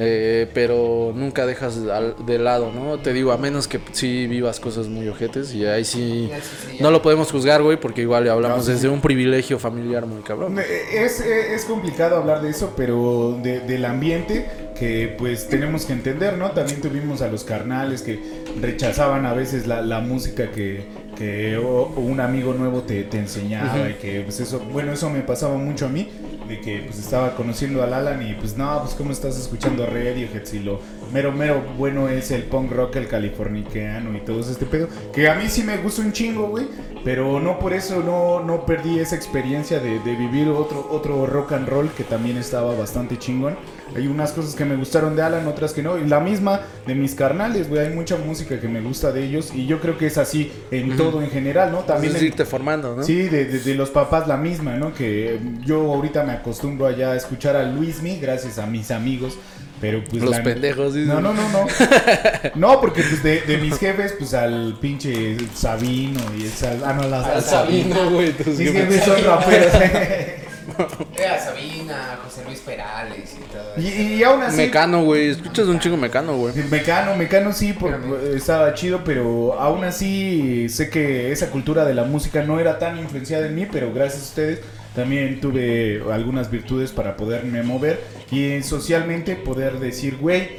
eh, 0.00 0.48
pero 0.54 1.12
nunca 1.14 1.44
dejas 1.44 1.76
de 2.24 2.38
lado, 2.38 2.70
¿no? 2.72 2.98
Te 2.98 3.12
digo, 3.12 3.32
a 3.32 3.36
menos 3.36 3.66
que 3.66 3.80
sí 3.92 4.28
vivas 4.28 4.60
cosas 4.60 4.86
muy 4.86 5.08
ojetes 5.08 5.52
y 5.54 5.66
ahí 5.66 5.84
sí 5.84 6.30
no 6.78 6.92
lo 6.92 7.02
podemos 7.02 7.32
juzgar, 7.32 7.62
güey, 7.62 7.80
porque 7.80 8.02
igual 8.02 8.22
le 8.24 8.30
hablamos 8.30 8.58
No, 8.58 8.62
sí. 8.64 8.72
desde 8.72 8.88
un 8.88 9.00
privilegio 9.00 9.58
familiar 9.58 10.06
muy 10.06 10.22
cabrón. 10.22 10.56
Es, 10.58 11.20
es 11.20 11.64
complicado 11.64 12.16
hablar 12.16 12.42
de 12.42 12.50
eso, 12.50 12.74
pero 12.76 13.38
de- 13.42 13.60
del 13.60 13.84
ambiente 13.84 14.46
que 14.78 15.16
pues 15.18 15.48
tenemos 15.48 15.84
que 15.84 15.92
entender, 15.94 16.38
¿no? 16.38 16.52
También 16.52 16.80
tuvimos 16.80 17.20
a 17.20 17.26
los 17.28 17.42
carnales 17.42 18.02
que 18.02 18.20
rechazaban 18.60 19.26
a 19.26 19.34
veces 19.34 19.66
la, 19.66 19.82
la 19.82 19.98
música 19.98 20.52
que, 20.52 20.84
que 21.16 21.56
o- 21.56 21.90
o 21.96 22.00
un 22.00 22.20
amigo 22.20 22.54
nuevo 22.54 22.82
te, 22.82 23.02
te 23.02 23.18
enseñaba 23.18 23.90
y 23.90 23.94
que 23.94 24.20
pues 24.20 24.38
eso, 24.38 24.60
bueno, 24.72 24.92
eso 24.92 25.10
me 25.10 25.22
pasaba 25.22 25.56
mucho 25.56 25.86
a 25.86 25.88
mí, 25.88 26.08
de 26.48 26.60
que 26.60 26.82
pues 26.86 26.98
estaba 26.98 27.34
conociendo 27.34 27.82
al 27.82 27.92
Alan 27.92 28.26
y 28.26 28.34
pues 28.34 28.56
no, 28.56 28.80
pues 28.82 28.94
cómo 28.94 29.12
estás 29.12 29.38
escuchando 29.38 29.86
Radiohead 29.86 30.44
si 30.44 30.60
lo 30.60 30.80
mero 31.12 31.32
mero 31.32 31.62
bueno 31.76 32.08
es 32.08 32.30
el 32.30 32.44
punk 32.44 32.72
rock, 32.72 32.96
el 32.96 33.08
californiano 33.08 34.16
y 34.16 34.20
todo 34.20 34.40
este 34.40 34.66
pedo, 34.66 34.88
que 35.12 35.28
a 35.28 35.34
mí 35.34 35.48
sí 35.48 35.62
me 35.62 35.76
gusta 35.76 36.02
un 36.02 36.12
chingo, 36.12 36.48
güey, 36.48 36.66
pero 37.04 37.40
no 37.40 37.58
por 37.58 37.72
eso 37.72 38.02
no, 38.02 38.40
no 38.40 38.64
perdí 38.66 38.98
esa 38.98 39.16
experiencia 39.16 39.78
de, 39.78 39.98
de 40.00 40.16
vivir 40.16 40.48
otro, 40.48 40.88
otro 40.90 41.26
rock 41.26 41.52
and 41.52 41.68
roll 41.68 41.90
que 41.90 42.04
también 42.04 42.36
estaba 42.38 42.74
bastante 42.74 43.18
chingón. 43.18 43.56
Hay 43.96 44.06
unas 44.06 44.32
cosas 44.32 44.54
que 44.54 44.64
me 44.64 44.76
gustaron 44.76 45.16
de 45.16 45.22
Alan, 45.22 45.46
otras 45.48 45.72
que 45.72 45.82
no. 45.82 45.98
Y 45.98 46.06
la 46.06 46.20
misma 46.20 46.60
de 46.86 46.94
mis 46.94 47.14
carnales, 47.14 47.68
güey. 47.68 47.86
Hay 47.86 47.94
mucha 47.94 48.16
música 48.16 48.60
que 48.60 48.68
me 48.68 48.80
gusta 48.80 49.10
de 49.12 49.24
ellos. 49.24 49.50
Y 49.54 49.66
yo 49.66 49.80
creo 49.80 49.96
que 49.98 50.06
es 50.06 50.18
así 50.18 50.52
en 50.70 50.96
todo 50.96 51.22
en 51.22 51.30
general, 51.30 51.72
¿no? 51.72 51.78
También 51.80 52.14
es 52.14 52.20
en- 52.22 52.28
irte 52.28 52.44
formando, 52.44 52.94
¿no? 52.96 53.02
Sí, 53.02 53.14
de, 53.22 53.44
de- 53.46 53.58
de 53.60 53.74
los 53.74 53.90
papás 53.90 54.28
la 54.28 54.36
misma, 54.36 54.76
¿no? 54.76 54.92
Que 54.94 55.34
eh, 55.34 55.40
yo 55.64 55.80
ahorita 55.94 56.22
me 56.24 56.32
acostumbro 56.32 56.86
allá 56.86 57.12
a 57.12 57.16
escuchar 57.16 57.56
a 57.56 57.64
Luismi 57.64 58.18
gracias 58.20 58.58
a 58.58 58.66
mis 58.66 58.90
amigos. 58.90 59.36
Pero 59.80 60.02
pues 60.10 60.20
Los 60.22 60.32
la- 60.32 60.42
pendejos, 60.42 60.92
dices. 60.94 61.08
No, 61.08 61.20
no, 61.20 61.32
no, 61.32 61.48
no. 61.50 61.66
No, 62.56 62.80
porque 62.80 63.02
pues 63.02 63.22
de, 63.22 63.42
de 63.42 63.58
mis 63.58 63.78
jefes, 63.78 64.12
pues 64.18 64.34
al 64.34 64.76
pinche 64.80 65.36
Sabino 65.54 66.20
y 66.36 66.42
el 66.46 66.50
Sal- 66.50 66.82
Ah, 66.84 66.94
no, 66.94 67.08
las, 67.08 67.24
Al 67.26 67.42
Sabino, 67.42 68.10
güey. 68.10 68.34
Mis 68.44 68.58
jefes. 68.58 68.72
jefes 68.72 69.04
son 69.04 69.24
raperos. 69.24 69.72
Era 71.16 71.38
Sabina, 71.38 72.18
José 72.24 72.44
Luis 72.46 72.60
Perales 72.60 73.36
y 73.36 73.52
todo 73.52 73.72
y, 73.76 73.86
eso. 73.88 74.02
y 74.14 74.22
aún 74.24 74.42
así. 74.42 74.56
Mecano, 74.56 75.04
güey. 75.04 75.28
Escuchas 75.30 75.66
un 75.66 75.78
chingo 75.80 75.96
mecano, 75.96 76.36
güey. 76.36 76.54
Mecano, 76.70 77.16
Mecano 77.16 77.52
sí, 77.52 77.72
por- 77.72 77.98
estaba 78.34 78.72
chido, 78.74 79.02
pero 79.04 79.58
aún 79.60 79.84
así 79.84 80.68
sé 80.68 80.90
que 80.90 81.32
esa 81.32 81.50
cultura 81.50 81.84
de 81.84 81.94
la 81.94 82.04
música 82.04 82.42
no 82.42 82.60
era 82.60 82.78
tan 82.78 82.98
influenciada 82.98 83.46
en 83.46 83.54
mí, 83.54 83.66
pero 83.70 83.92
gracias 83.92 84.22
a 84.22 84.26
ustedes 84.26 84.60
también 84.94 85.40
tuve 85.40 86.02
algunas 86.12 86.50
virtudes 86.50 86.90
para 86.90 87.16
poderme 87.16 87.62
mover 87.62 88.00
y 88.30 88.62
socialmente 88.62 89.36
poder 89.36 89.78
decir, 89.78 90.16
güey, 90.16 90.58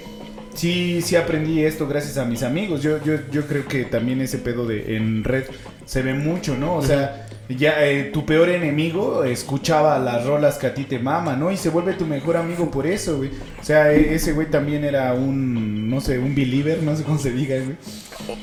sí, 0.53 1.01
sí 1.01 1.15
aprendí 1.15 1.63
esto 1.63 1.87
gracias 1.87 2.17
a 2.17 2.25
mis 2.25 2.43
amigos. 2.43 2.81
Yo, 2.81 3.03
yo, 3.03 3.15
yo 3.31 3.45
creo 3.47 3.67
que 3.67 3.85
también 3.85 4.21
ese 4.21 4.37
pedo 4.37 4.65
de 4.65 4.95
en 4.95 5.23
red 5.23 5.43
se 5.85 6.01
ve 6.01 6.13
mucho, 6.13 6.55
¿no? 6.55 6.75
O 6.75 6.81
sea, 6.81 7.25
ya 7.57 7.83
eh, 7.85 8.11
tu 8.13 8.25
peor 8.25 8.49
enemigo 8.49 9.23
escuchaba 9.23 9.97
las 9.99 10.25
rolas 10.25 10.57
que 10.57 10.67
a 10.67 10.73
ti 10.73 10.83
te 10.83 10.99
mama, 10.99 11.35
¿no? 11.35 11.51
Y 11.51 11.57
se 11.57 11.69
vuelve 11.69 11.93
tu 11.93 12.05
mejor 12.05 12.37
amigo 12.37 12.69
por 12.69 12.85
eso, 12.85 13.17
güey. 13.17 13.31
O 13.59 13.63
sea, 13.63 13.91
e- 13.91 14.13
ese 14.13 14.33
güey 14.33 14.47
también 14.51 14.83
era 14.85 15.13
un, 15.13 15.89
no 15.89 15.99
sé, 15.99 16.19
un 16.19 16.35
believer, 16.35 16.83
no 16.83 16.95
sé 16.95 17.03
cómo 17.03 17.17
se 17.17 17.31
diga, 17.31 17.55
güey. 17.55 17.75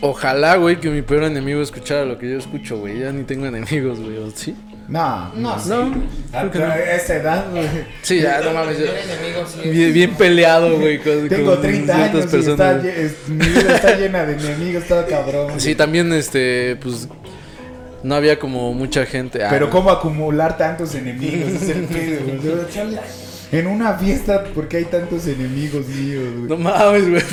O- 0.03 0.11
ojalá, 0.11 0.57
güey, 0.57 0.81
que 0.81 0.91
mi 0.91 1.03
peor 1.03 1.25
enemigo 1.25 1.63
escuchara 1.63 2.05
lo 2.05 2.19
que 2.19 2.29
yo 2.31 2.39
escucho, 2.39 2.79
güey. 2.79 2.99
Ya 2.99 3.13
ni 3.13 3.23
tengo 3.25 3.47
enemigos, 3.47 4.01
güey. 4.01 4.17
¿o 4.19 4.31
¿Sí? 4.31 4.57
No, 4.89 5.33
No, 5.35 5.59
sí. 5.59 5.69
No. 5.69 5.93
A, 6.33 6.79
esa 6.79 7.17
edad, 7.17 7.47
güey. 7.51 7.67
Sí, 8.03 8.21
ya, 8.21 8.41
no 8.41 8.53
mames. 8.53 8.79
Mi 8.79 8.85
yo- 8.87 8.93
enemigo 8.93 9.47
sí 9.47 9.61
es- 9.65 9.73
Bien, 9.73 9.93
bien 9.93 10.15
peleado, 10.15 10.77
güey. 10.79 10.99
Con, 10.99 11.29
Tengo 11.29 11.53
con 11.53 11.63
30 11.63 11.95
ciertas 11.95 12.15
años 12.15 12.15
y 12.47 12.51
está, 12.51 12.73
personas. 12.73 12.85
es- 12.85 13.29
mi 13.29 13.47
vida 13.47 13.75
está 13.77 13.97
llena 13.97 14.25
de 14.27 14.33
enemigos, 14.35 14.83
está 14.85 15.05
cabrón. 15.07 15.45
güey. 15.49 15.61
Sí, 15.61 15.75
también, 15.75 16.13
este, 16.13 16.77
pues. 16.83 17.09
No 18.07 18.15
había 18.15 18.39
como 18.39 18.73
mucha 18.73 19.05
gente. 19.05 19.43
Ah, 19.45 19.49
Pero 19.51 19.67
no. 19.67 19.73
cómo 19.73 19.91
acumular 19.91 20.57
tantos 20.57 20.95
enemigos 20.95 21.51
es 21.61 21.69
el 21.71 21.85
pedo, 21.87 22.21
En 23.53 23.67
una 23.69 23.95
fiesta, 23.95 24.43
¿por 24.45 24.67
qué 24.69 24.79
hay 24.79 24.85
tantos 24.87 25.27
enemigos 25.27 25.87
míos, 25.87 26.25
güey? 26.37 26.49
No 26.49 26.57
mames, 26.57 27.09
güey. 27.09 27.23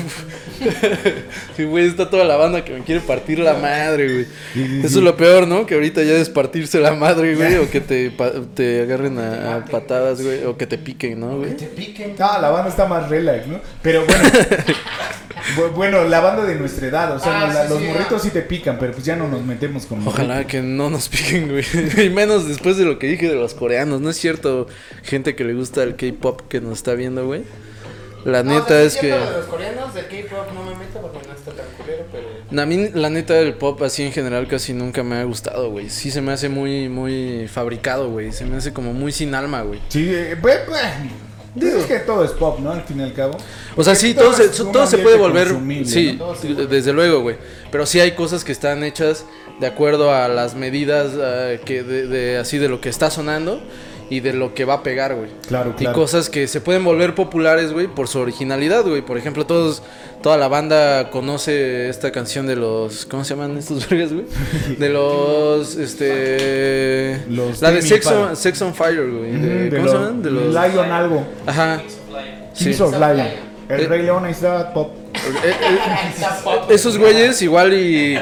Sí, 1.58 1.64
güey, 1.66 1.88
está 1.88 2.10
toda 2.10 2.24
la 2.24 2.38
banda 2.38 2.64
que 2.64 2.72
me 2.74 2.82
quiere 2.84 3.02
partir 3.02 3.40
la 3.40 3.54
madre, 3.56 4.06
güey. 4.14 4.26
Sí, 4.54 4.66
sí, 4.68 4.80
Eso 4.86 5.00
es 5.00 5.04
lo 5.04 5.18
peor, 5.18 5.48
¿no? 5.48 5.66
Que 5.66 5.74
ahorita 5.76 6.04
ya 6.04 6.14
es 6.14 6.30
partirse 6.30 6.80
la 6.80 6.94
madre, 6.94 7.36
güey. 7.36 7.56
O 7.58 7.70
que 7.70 7.82
te, 7.82 8.12
te 8.56 8.82
agarren 8.82 9.18
a, 9.20 9.56
a 9.56 9.66
patadas, 9.66 10.22
güey. 10.22 10.46
O 10.46 10.56
que 10.58 10.66
te 10.66 10.78
piquen, 10.78 11.20
¿no, 11.20 11.32
Que 11.32 11.36
güey? 11.36 11.58
te 11.58 11.66
piquen. 11.66 12.16
Ah, 12.20 12.40
la 12.42 12.50
banda 12.50 12.70
está 12.70 12.86
más 12.88 13.10
relax, 13.10 13.46
¿no? 13.48 13.60
Pero 13.82 14.06
bueno. 14.06 14.24
bu- 15.58 15.72
bueno, 15.76 16.04
la 16.06 16.22
banda 16.22 16.46
de 16.46 16.56
nuestra 16.56 16.88
edad, 16.88 17.16
o 17.16 17.20
sea, 17.20 17.42
Ah, 17.42 17.48
no, 17.48 17.54
la- 17.54 17.64
sí, 17.64 17.70
los 17.70 17.80
sí, 17.80 17.86
morritos 17.88 18.14
ah. 18.14 18.20
sí 18.24 18.30
te 18.30 18.42
pican, 18.42 18.78
pero 18.80 18.94
pues 18.94 19.04
ya 19.06 19.16
no 19.16 19.28
nos 19.28 19.44
metemos 19.44 19.86
con 19.86 20.08
Ojalá 20.08 20.46
que 20.48 20.62
no 20.62 20.90
nos 20.90 21.10
piquen, 21.10 21.50
güey. 21.50 21.66
Y 22.06 22.10
menos 22.10 22.48
después 22.48 22.78
de 22.78 22.86
lo 22.86 22.98
que 23.00 23.08
dije 23.08 23.28
de 23.28 23.36
los 23.36 23.54
coreanos. 23.54 24.00
No 24.02 24.10
es 24.10 24.18
cierto, 24.18 24.68
gente 25.04 25.36
que 25.36 25.44
le 25.44 25.54
gusta 25.54 25.84
el 25.84 25.96
K-pop 26.12 26.42
que 26.50 26.62
nos 26.62 26.74
está 26.80 26.94
viendo, 26.94 27.26
güey. 27.26 27.44
La 28.26 28.42
No, 28.42 28.54
neta 28.54 28.82
es 28.82 28.94
que. 28.96 29.08
cierto, 29.08 29.32
de 29.32 29.38
los 29.38 29.46
coreanos 29.48 29.94
del 29.94 30.06
K-pop 30.08 30.48
no 30.54 30.64
me 30.64 30.76
meto 30.76 31.02
porque 31.02 31.28
no 31.28 31.34
está 31.34 31.52
tan 31.52 31.66
culero, 31.78 32.06
pero. 32.12 32.62
A 32.62 32.66
mí, 32.66 32.90
la 32.94 33.10
neta, 33.10 33.38
el 33.38 33.54
pop 33.56 33.82
así 33.84 34.04
en 34.04 34.14
general 34.14 34.48
casi 34.48 34.74
nunca 34.74 35.04
me 35.04 35.18
ha 35.18 35.24
gustado, 35.26 35.70
güey. 35.72 35.90
Sí 35.90 36.10
se 36.10 36.22
me 36.22 36.32
hace 36.32 36.48
muy, 36.48 36.88
muy 36.88 37.48
fabricado, 37.50 38.10
güey. 38.10 38.32
Se 38.32 38.46
me 38.46 38.56
hace 38.58 38.72
como 38.72 38.94
muy 38.94 39.12
sin 39.12 39.36
alma, 39.36 39.62
güey. 39.64 39.82
Sí, 39.90 40.08
eh, 40.10 40.38
pues, 40.42 40.60
pues, 40.66 40.82
digo, 41.56 41.78
es 41.80 41.86
que 41.86 42.00
todo 42.00 42.24
es 42.24 42.32
pop, 42.32 42.60
¿no? 42.60 42.72
Al 42.72 42.84
fin 42.84 43.02
y 43.02 43.04
al 43.04 43.14
cabo. 43.14 43.38
O 43.76 43.84
sea, 43.84 43.94
sí, 43.94 44.14
Todo 44.14 44.32
todo, 44.32 44.34
se, 44.36 44.48
todo 44.64 44.88
se 44.88 45.00
puede 45.00 45.18
volver. 45.18 45.50
Sí, 45.86 46.16
¿no? 46.18 46.34
Se 46.36 46.48
vuelve. 46.54 46.68
desde 46.68 46.94
luego, 46.94 47.20
güey. 47.22 47.36
Pero 47.72 47.86
sí 47.86 48.00
hay 48.00 48.12
cosas 48.14 48.46
que 48.46 48.54
están 48.54 48.86
hechas 48.86 49.26
de 49.60 49.68
acuerdo 49.68 50.12
a 50.14 50.30
las 50.30 50.56
medidas 50.56 51.12
ah, 51.22 51.62
que 51.66 51.84
de, 51.84 52.08
de- 52.08 52.38
así 52.38 52.58
de 52.58 52.70
lo 52.70 52.80
que 52.80 52.88
está 52.90 53.12
sonando 53.12 53.62
y 54.16 54.20
de 54.20 54.34
lo 54.34 54.54
que 54.54 54.66
va 54.66 54.76
a 54.76 54.84
pegar, 54.84 55.16
güey. 55.16 55.30
Claro, 55.48 55.72
Y 55.78 55.82
claro. 55.82 55.96
cosas 55.96 56.30
que 56.30 56.48
se 56.48 56.62
pueden 56.62 56.84
volver 56.84 57.16
populares, 57.16 57.72
güey, 57.72 57.88
por 57.88 58.08
su 58.08 58.20
originalidad, 58.20 58.84
güey. 58.84 59.02
Por 59.02 59.18
ejemplo, 59.18 59.46
todos, 59.46 59.82
toda 60.22 60.38
la 60.38 60.48
banda 60.48 61.10
conoce 61.10 61.90
esta 61.90 62.12
canción 62.12 62.46
de 62.48 62.56
los, 62.56 63.06
¿cómo 63.06 63.24
se 63.24 63.36
llaman 63.36 63.58
estos 63.58 63.88
vergas, 63.90 64.14
güey? 64.14 64.26
De 64.78 64.90
los, 64.90 65.76
este, 65.76 67.24
Los 67.30 67.62
la 67.62 67.72
de 67.72 67.82
Sex 67.82 68.06
on, 68.08 68.36
Sex 68.36 68.62
on 68.62 68.74
Fire, 68.74 69.10
güey. 69.10 69.70
¿Cómo 69.70 69.84
lo- 69.86 69.92
se 69.92 69.98
llaman? 69.98 70.22
De 70.24 70.32
los, 70.32 70.44
Lion 70.54 70.92
algo. 70.92 71.26
ajá. 71.46 71.82
Sí. 72.54 72.66
Kings 72.66 72.82
of 72.82 72.92
Lion. 72.94 73.16
Lion. 73.18 73.28
El 73.70 73.82
Eh, 73.82 73.88
Rey 73.88 74.04
León 74.04 74.26
ahí 74.26 74.32
está 74.34 74.74
pop. 74.74 74.92
Eh, 75.16 75.20
eh, 75.46 76.60
esos 76.70 76.98
güeyes 76.98 77.42
igual 77.42 77.74
y, 77.74 78.20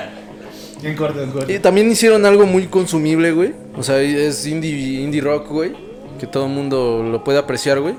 Y 1.47 1.59
también 1.59 1.91
hicieron 1.91 2.25
algo 2.25 2.45
muy 2.45 2.67
consumible, 2.67 3.31
güey. 3.31 3.53
O 3.75 3.83
sea, 3.83 3.99
es 4.01 4.45
indie, 4.47 5.01
indie 5.01 5.21
rock, 5.21 5.49
güey. 5.49 5.73
Que 6.19 6.27
todo 6.27 6.45
el 6.45 6.51
mundo 6.51 7.03
lo 7.03 7.23
puede 7.23 7.39
apreciar, 7.39 7.79
güey. 7.79 7.95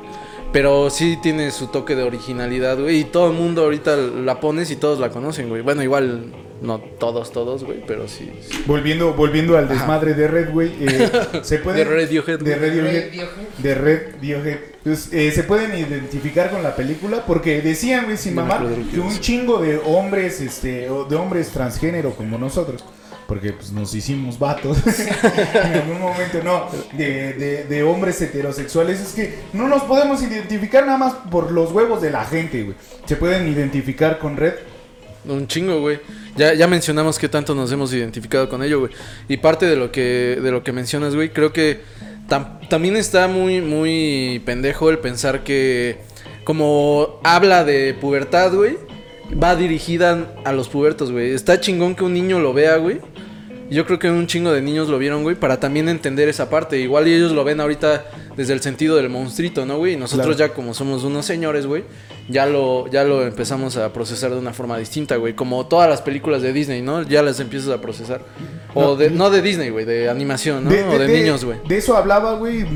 Pero 0.52 0.90
sí 0.90 1.18
tiene 1.22 1.50
su 1.50 1.68
toque 1.68 1.94
de 1.96 2.02
originalidad, 2.02 2.78
güey. 2.78 3.00
Y 3.00 3.04
todo 3.04 3.30
el 3.30 3.36
mundo 3.36 3.62
ahorita 3.62 3.96
la 3.96 4.40
pones 4.40 4.70
y 4.70 4.76
todos 4.76 4.98
la 4.98 5.10
conocen, 5.10 5.48
güey. 5.48 5.62
Bueno, 5.62 5.82
igual 5.82 6.32
No 6.62 6.78
todos, 6.78 7.32
todos, 7.32 7.64
güey, 7.64 7.82
pero 7.86 8.06
sí. 8.06 8.32
sí. 8.40 8.62
Volviendo, 8.66 9.14
volviendo 9.14 9.58
al 9.58 9.68
desmadre 9.68 10.14
de 10.14 10.28
Red, 10.28 10.50
güey. 10.52 10.72
eh, 10.80 11.10
se 11.42 11.58
puede. 11.58 11.84
De 11.84 11.90
Radiohead, 12.02 12.38
De. 12.38 12.54
Radiohead. 12.54 13.10
De 13.58 13.74
Radiohead. 13.74 14.58
Pues, 14.84 15.12
eh, 15.12 15.32
se 15.32 15.42
pueden 15.42 15.76
identificar 15.76 16.50
con 16.50 16.62
la 16.62 16.74
película 16.76 17.24
porque 17.26 17.60
decían, 17.62 18.04
güey, 18.04 18.16
sin 18.16 18.34
mamar, 18.36 18.64
que 18.92 19.00
un 19.00 19.18
chingo 19.20 19.58
de 19.60 19.78
hombres, 19.78 20.40
este, 20.40 20.88
o 20.88 21.04
de 21.04 21.16
hombres 21.16 21.48
transgénero 21.48 22.14
como 22.14 22.38
nosotros. 22.38 22.84
Porque 23.26 23.52
pues 23.52 23.72
nos 23.72 23.94
hicimos 23.94 24.38
vatos 24.38 24.78
en 24.86 25.72
algún 25.72 26.00
momento, 26.00 26.42
no, 26.44 26.66
de, 26.96 27.32
de, 27.32 27.64
de 27.64 27.82
hombres 27.82 28.20
heterosexuales. 28.20 29.00
Es 29.00 29.12
que 29.14 29.38
no 29.52 29.68
nos 29.68 29.82
podemos 29.84 30.22
identificar 30.22 30.84
nada 30.84 30.98
más 30.98 31.14
por 31.30 31.50
los 31.50 31.72
huevos 31.72 32.02
de 32.02 32.10
la 32.10 32.24
gente, 32.24 32.62
güey. 32.62 32.76
Se 33.06 33.16
pueden 33.16 33.48
identificar 33.48 34.18
con 34.18 34.36
Red. 34.36 34.54
Un 35.24 35.46
chingo, 35.46 35.80
güey. 35.80 36.00
Ya, 36.36 36.54
ya 36.54 36.66
mencionamos 36.66 37.18
que 37.18 37.28
tanto 37.28 37.54
nos 37.54 37.70
hemos 37.70 37.92
identificado 37.94 38.48
con 38.48 38.62
ello, 38.62 38.80
güey. 38.80 38.92
Y 39.28 39.36
parte 39.36 39.66
de 39.66 39.76
lo 39.76 39.92
que, 39.92 40.38
de 40.42 40.50
lo 40.50 40.62
que 40.64 40.72
mencionas, 40.72 41.14
güey, 41.14 41.30
creo 41.30 41.52
que 41.52 41.80
tam- 42.28 42.66
también 42.68 42.96
está 42.96 43.28
muy, 43.28 43.60
muy 43.60 44.42
pendejo 44.44 44.90
el 44.90 44.98
pensar 44.98 45.44
que 45.44 45.98
como 46.44 47.20
habla 47.22 47.64
de 47.64 47.94
pubertad, 47.94 48.52
güey, 48.52 48.76
va 49.40 49.54
dirigida 49.54 50.34
a 50.44 50.52
los 50.52 50.68
pubertos, 50.68 51.12
güey. 51.12 51.30
Está 51.32 51.60
chingón 51.60 51.94
que 51.94 52.02
un 52.04 52.14
niño 52.14 52.40
lo 52.40 52.52
vea, 52.52 52.76
güey. 52.78 53.00
Yo 53.72 53.86
creo 53.86 53.98
que 53.98 54.10
un 54.10 54.26
chingo 54.26 54.52
de 54.52 54.60
niños 54.62 54.88
lo 54.88 54.98
vieron, 54.98 55.22
güey, 55.22 55.34
para 55.36 55.58
también 55.58 55.88
entender 55.88 56.28
esa 56.28 56.50
parte. 56.50 56.78
Igual 56.78 57.08
y 57.08 57.14
ellos 57.14 57.32
lo 57.32 57.42
ven 57.44 57.60
ahorita 57.60 58.04
desde 58.36 58.52
el 58.52 58.60
sentido 58.60 58.96
del 58.96 59.08
monstruito, 59.08 59.64
¿no, 59.66 59.78
güey? 59.78 59.94
Y 59.94 59.96
nosotros 59.96 60.36
Claro. 60.36 60.50
ya 60.50 60.54
como 60.54 60.74
somos 60.74 61.04
unos 61.04 61.24
señores, 61.26 61.66
güey, 61.66 61.84
ya 62.28 62.46
lo, 62.46 62.88
ya 62.88 63.04
lo 63.04 63.26
empezamos 63.26 63.76
a 63.76 63.92
procesar 63.92 64.30
de 64.30 64.38
una 64.38 64.52
forma 64.52 64.78
distinta, 64.78 65.16
güey. 65.16 65.34
Como 65.34 65.66
todas 65.66 65.88
las 65.88 66.02
películas 66.02 66.42
de 66.42 66.52
Disney, 66.52 66.82
¿no? 66.82 67.02
Ya 67.02 67.22
las 67.22 67.40
empiezas 67.40 67.70
a 67.70 67.80
procesar. 67.80 68.22
O 68.74 68.82
No, 68.82 68.96
de, 68.96 69.10
no 69.10 69.30
de 69.30 69.42
Disney, 69.42 69.70
güey, 69.70 69.84
de 69.84 70.08
animación, 70.08 70.64
¿no? 70.64 70.70
o 70.70 70.98
de, 70.98 71.08
niños, 71.08 71.44
güey. 71.44 71.58
De 71.66 71.76
eso 71.76 71.96
hablaba, 71.96 72.34
güey, 72.34 72.66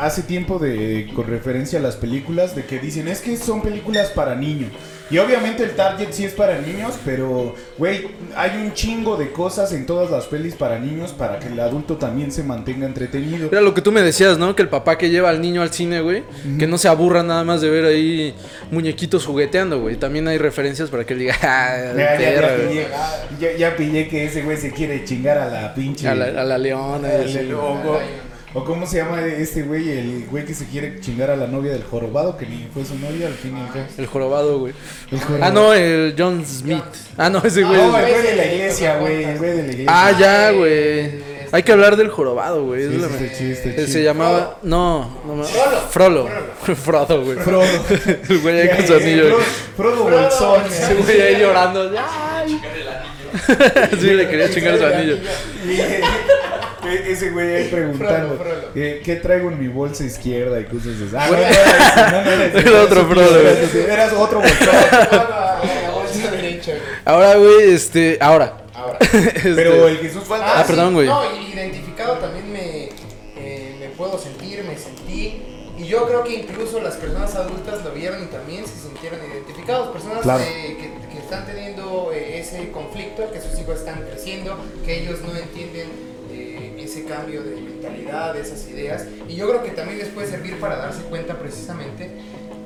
hace 0.00 0.22
tiempo 0.22 0.58
de 0.58 1.10
con 1.14 1.26
referencia 1.26 1.78
a 1.78 1.82
las 1.82 1.96
películas, 1.96 2.54
de 2.56 2.64
que 2.64 2.78
dicen, 2.78 3.08
es 3.08 3.20
que 3.20 3.36
son 3.36 3.62
películas 3.62 4.10
para 4.10 4.34
niños. 4.34 4.70
Y 5.12 5.18
obviamente 5.18 5.62
el 5.62 5.72
target 5.76 6.08
sí 6.10 6.24
es 6.24 6.32
para 6.32 6.58
niños, 6.58 6.94
pero, 7.04 7.54
güey, 7.76 8.08
hay 8.34 8.50
un 8.64 8.72
chingo 8.72 9.16
de 9.18 9.30
cosas 9.30 9.72
en 9.74 9.84
todas 9.84 10.10
las 10.10 10.24
pelis 10.24 10.54
para 10.54 10.78
niños 10.78 11.12
para 11.12 11.38
que 11.38 11.48
el 11.48 11.60
adulto 11.60 11.96
también 11.98 12.32
se 12.32 12.42
mantenga 12.42 12.86
entretenido. 12.86 13.48
Era 13.52 13.60
lo 13.60 13.74
que 13.74 13.82
tú 13.82 13.92
me 13.92 14.00
decías, 14.00 14.38
¿no? 14.38 14.56
Que 14.56 14.62
el 14.62 14.68
papá 14.70 14.96
que 14.96 15.10
lleva 15.10 15.28
al 15.28 15.42
niño 15.42 15.60
al 15.60 15.70
cine, 15.70 16.00
güey, 16.00 16.22
que 16.58 16.66
no 16.66 16.78
se 16.78 16.88
aburra 16.88 17.22
nada 17.22 17.44
más 17.44 17.60
de 17.60 17.68
ver 17.68 17.84
ahí 17.84 18.34
muñequitos 18.70 19.26
jugueteando, 19.26 19.80
güey. 19.80 19.96
También 19.96 20.26
hay 20.28 20.38
referencias 20.38 20.88
para 20.88 21.04
que 21.04 21.12
él 21.12 21.18
diga, 21.20 21.34
ah, 21.42 21.92
Ya, 21.94 22.18
ya, 22.18 22.40
ya 22.40 22.56
pillé, 22.56 22.86
ya, 23.38 23.56
ya 23.58 23.76
pillé 23.76 24.08
que 24.08 24.24
ese 24.24 24.40
güey 24.42 24.56
se 24.56 24.70
quiere 24.72 25.04
chingar 25.04 25.36
a 25.36 25.48
la 25.48 25.74
pinche... 25.74 26.08
a, 26.08 26.14
la, 26.14 26.24
a 26.40 26.44
la 26.44 26.56
leona. 26.56 27.08
y 27.08 27.14
al- 27.16 27.22
así. 27.24 27.36
O, 28.54 28.64
cómo 28.64 28.86
se 28.86 28.98
llama 28.98 29.24
este 29.24 29.62
güey, 29.62 29.88
el 29.90 30.26
güey 30.30 30.44
que 30.44 30.54
se 30.54 30.66
quiere 30.66 31.00
chingar 31.00 31.30
a 31.30 31.36
la 31.36 31.46
novia 31.46 31.72
del 31.72 31.84
jorobado, 31.84 32.36
que 32.36 32.46
ni 32.46 32.68
fue 32.72 32.84
su 32.84 32.98
novia 32.98 33.26
al 33.26 33.34
fin 33.34 33.56
y 33.56 33.60
al 33.60 33.68
cabo. 33.68 33.84
El 33.96 34.06
jorobado, 34.06 34.58
güey. 34.58 34.74
El 35.10 35.20
jorobado. 35.20 35.44
Ah, 35.44 35.50
no, 35.50 35.74
el 35.74 36.14
John 36.18 36.44
Smith. 36.44 36.82
Ah, 37.16 37.30
no, 37.30 37.42
ese 37.42 37.62
güey. 37.62 37.76
No, 37.76 37.96
el 37.98 38.10
güey 38.10 38.22
de 38.22 38.36
la 38.36 38.46
iglesia, 38.46 38.98
güey, 38.98 39.24
el 39.24 39.38
güey 39.38 39.50
de 39.50 39.56
la 39.62 39.72
iglesia. 39.72 39.86
Ah, 39.88 40.12
ya, 40.18 40.50
güey. 40.52 41.32
Hay 41.54 41.62
que 41.62 41.72
hablar 41.72 41.96
del 41.96 42.08
jorobado, 42.08 42.64
güey. 42.64 42.88
Sí, 42.88 42.98
sí, 43.18 43.30
chido, 43.36 43.56
chido. 43.74 43.86
Se 43.86 44.02
llamaba. 44.02 44.58
No, 44.62 45.20
no 45.26 45.34
ma- 45.34 45.44
Frollo. 45.90 46.26
Frodo, 46.62 47.22
güey. 47.24 47.36
Frodo. 47.36 47.62
El 48.28 48.38
güey 48.40 48.60
ahí 48.62 48.76
con 48.76 48.86
su 48.86 48.94
anillo. 48.94 49.38
Frodo, 49.76 50.06
Frodo 50.06 50.20
Bolsón. 50.22 50.62
Ese 50.66 50.94
güey 50.94 51.20
ahí 51.20 51.40
llorando. 51.40 51.90
¡Ay! 51.98 52.60
Sí, 53.98 54.06
le 54.12 54.28
quería 54.28 54.50
chingar 54.50 54.78
su 54.78 54.84
anillo. 54.84 55.16
Eh, 56.92 57.04
Ese 57.12 57.30
güey 57.30 57.54
ahí 57.54 57.68
preguntando 57.68 58.36
Frodo, 58.36 58.44
Frodo. 58.50 58.70
eh, 58.74 59.00
¿Qué 59.04 59.16
traigo 59.16 59.50
en 59.50 59.58
mi 59.60 59.68
bolsa 59.68 60.04
izquierda 60.04 60.60
y 60.60 60.64
cosas 60.64 60.94
así. 61.06 61.16
Ah, 61.16 61.26
no, 61.30 61.36
Güey. 62.52 62.64
no 62.64 62.70
no, 62.70 62.82
otro 62.84 63.06
Frodo, 63.06 63.42
güey. 63.42 63.84
Eras, 63.90 64.12
otro 64.12 64.40
bolsa 64.40 66.30
derecha, 66.30 66.72
güey. 66.72 66.82
Ahora, 67.04 67.34
güey, 67.36 67.72
este. 67.72 68.18
Ahora. 68.20 68.58
Ahora. 68.74 68.98
Este, 69.00 69.54
Pero 69.54 69.88
el 69.88 69.98
Jesús 69.98 70.24
falta. 70.24 70.60
Ah, 70.60 70.64
perdón, 70.66 70.94
güey. 70.94 71.06
No, 71.06 71.22
identificado 71.52 72.14
también 72.18 72.50
me, 72.52 72.88
eh, 73.36 73.76
me 73.80 73.86
puedo 73.96 74.18
sentir, 74.18 74.62
me 74.64 74.76
sentí. 74.76 75.42
Y 75.78 75.86
yo 75.86 76.06
creo 76.06 76.22
que 76.22 76.34
incluso 76.34 76.80
las 76.80 76.94
personas 76.94 77.34
adultas 77.34 77.82
lo 77.82 77.90
vieron 77.92 78.22
y 78.22 78.26
también 78.26 78.64
se 78.66 78.74
sintieron 78.88 79.18
identificados. 79.32 79.88
Personas 79.88 80.20
Claro. 80.22 80.42
eh, 80.44 80.76
que, 80.78 81.08
que 81.12 81.18
están 81.18 81.44
teniendo 81.46 82.12
eh, 82.14 82.38
ese 82.38 82.70
conflicto, 82.70 83.30
que 83.32 83.40
sus 83.40 83.58
hijos 83.58 83.78
están 83.80 84.02
creciendo, 84.02 84.56
que 84.84 85.00
ellos 85.02 85.20
no 85.22 85.36
entienden 85.36 86.11
eh, 86.32 86.74
ese 86.78 87.04
cambio 87.04 87.42
de 87.42 87.60
mentalidad, 87.60 88.34
de 88.34 88.40
esas 88.40 88.68
ideas. 88.68 89.06
Y 89.28 89.36
yo 89.36 89.48
creo 89.48 89.62
que 89.62 89.70
también 89.70 89.98
les 89.98 90.08
puede 90.08 90.26
servir 90.26 90.58
para 90.58 90.76
darse 90.76 91.02
cuenta 91.02 91.38
precisamente 91.38 92.10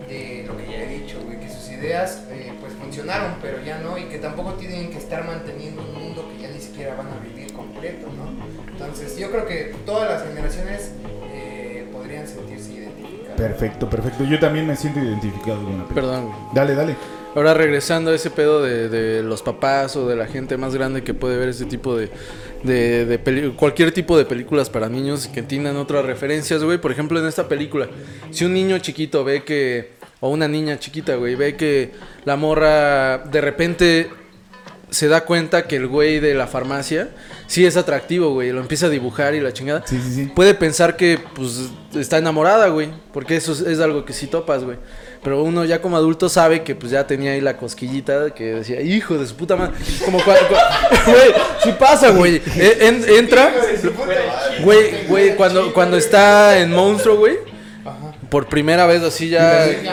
de 0.09 0.45
lo 0.47 0.57
que 0.57 0.71
ya 0.71 0.83
he 0.83 1.01
dicho, 1.01 1.21
güey, 1.25 1.39
que 1.41 1.49
sus 1.49 1.69
ideas 1.71 2.23
eh, 2.31 2.53
pues 2.61 2.73
funcionaron, 2.75 3.35
pero 3.43 3.61
ya 3.65 3.79
no, 3.79 3.99
y 3.99 4.05
que 4.05 4.19
tampoco 4.19 4.53
tienen 4.55 4.91
que 4.91 4.99
estar 4.99 5.27
manteniendo 5.27 5.83
un 5.83 5.95
mundo 5.95 6.29
que 6.33 6.43
ya 6.43 6.49
ni 6.49 6.61
siquiera 6.61 6.95
van 6.95 7.09
a 7.09 7.19
vivir 7.19 7.53
completo, 7.53 8.07
¿no? 8.17 8.31
Entonces 8.71 9.19
yo 9.19 9.31
creo 9.31 9.47
que 9.47 9.75
todas 9.85 10.09
las 10.09 10.29
generaciones 10.29 10.93
eh, 11.33 11.87
podrían 11.93 12.27
sentirse 12.27 12.73
identificadas. 12.73 13.37
Perfecto, 13.37 13.91
perfecto. 13.91 14.25
Yo 14.25 14.39
también 14.39 14.67
me 14.67 14.77
siento 14.77 15.01
identificado 15.01 15.63
con 15.65 15.79
la 15.79 15.85
película. 15.85 15.95
Perdón, 15.95 16.27
güey. 16.27 16.39
Dale, 16.55 16.75
dale. 16.75 16.97
Ahora 17.35 17.53
regresando 17.53 18.13
a 18.13 18.15
ese 18.15 18.31
pedo 18.31 18.63
de, 18.63 18.89
de 18.89 19.23
los 19.23 19.43
papás 19.43 19.95
o 19.97 20.09
de 20.09 20.17
la 20.17 20.27
gente 20.27 20.57
más 20.57 20.75
grande 20.75 21.05
que 21.05 21.13
puede 21.13 21.37
ver 21.37 21.51
ese 21.51 21.67
tipo 21.67 21.95
de, 21.95 22.11
de, 22.63 23.05
de 23.07 23.19
peli- 23.19 23.51
cualquier 23.57 23.93
tipo 23.93 24.17
de 24.19 24.25
películas 24.25 24.71
para 24.71 24.89
niños 24.89 25.29
que 25.29 25.41
entiendan 25.41 25.77
otras 25.77 26.05
referencias, 26.05 26.63
güey. 26.63 26.79
Por 26.79 26.93
ejemplo, 26.93 27.19
en 27.21 27.27
esta 27.27 27.49
película, 27.49 27.89
si 28.31 28.45
un 28.45 28.55
niño 28.55 28.79
chiquito 28.79 29.25
ve 29.25 29.45
que, 29.45 29.93
o 30.21 30.29
una 30.31 30.49
niña 30.49 30.79
chiquita, 30.79 31.17
güey, 31.17 31.35
ve 31.35 31.57
que 31.57 31.93
la 32.25 32.37
morra 32.37 33.19
de 33.19 33.41
repente 33.41 34.11
se 34.91 35.09
da 35.09 35.25
cuenta 35.25 35.67
que 35.67 35.77
el 35.77 35.89
güey 35.89 36.21
de 36.21 36.35
la 36.35 36.47
farmacia 36.47 37.11
sí 37.49 37.67
es 37.67 37.77
atractivo, 37.77 38.33
güey, 38.33 38.53
lo 38.53 38.61
empieza 38.61 38.87
a 38.87 38.89
dibujar 38.89 39.35
y 39.35 39.41
la 39.41 39.53
chingada. 39.53 39.83
Sí, 39.85 40.01
sí, 40.01 40.15
sí. 40.15 40.33
Puede 40.35 40.55
pensar 40.55 40.97
que, 40.97 41.19
pues, 41.35 41.71
está 41.95 42.19
enamorada, 42.19 42.69
güey. 42.69 42.91
Porque 43.13 43.37
eso 43.37 43.53
es, 43.53 43.61
es 43.63 43.81
algo 43.81 44.05
que 44.05 44.13
sí 44.13 44.27
topas, 44.29 44.63
güey. 44.65 44.79
Pero 45.27 45.43
uno 45.43 45.65
ya 45.65 45.83
como 45.83 45.97
adulto 45.97 46.29
sabe 46.29 46.63
que, 46.63 46.77
pues, 46.77 46.93
ya 46.93 47.05
tenía 47.05 47.33
ahí 47.33 47.41
la 47.41 47.57
cosquillita 47.57 48.31
que 48.31 48.45
decía, 48.55 48.81
hijo 48.81 49.19
de 49.19 49.27
su 49.27 49.35
puta 49.35 49.57
madre. 49.57 49.75
Como 50.05 50.23
cuando... 50.23 50.45
Güey, 51.05 51.35
sí 51.65 51.73
pasa, 51.77 52.11
güey. 52.11 52.41
E- 52.57 52.79
en- 52.87 53.05
entra... 53.09 53.53
Güey, 54.63 55.07
güey, 55.09 55.35
cuando, 55.35 55.73
cuando 55.75 55.97
está 55.97 56.61
en 56.61 56.71
monstruo, 56.71 57.17
güey. 57.17 57.39
Por 58.31 58.49
primera 58.49 58.87
vez 58.87 59.03
así 59.03 59.29
ya... 59.29 59.63
Ay. 59.63 59.89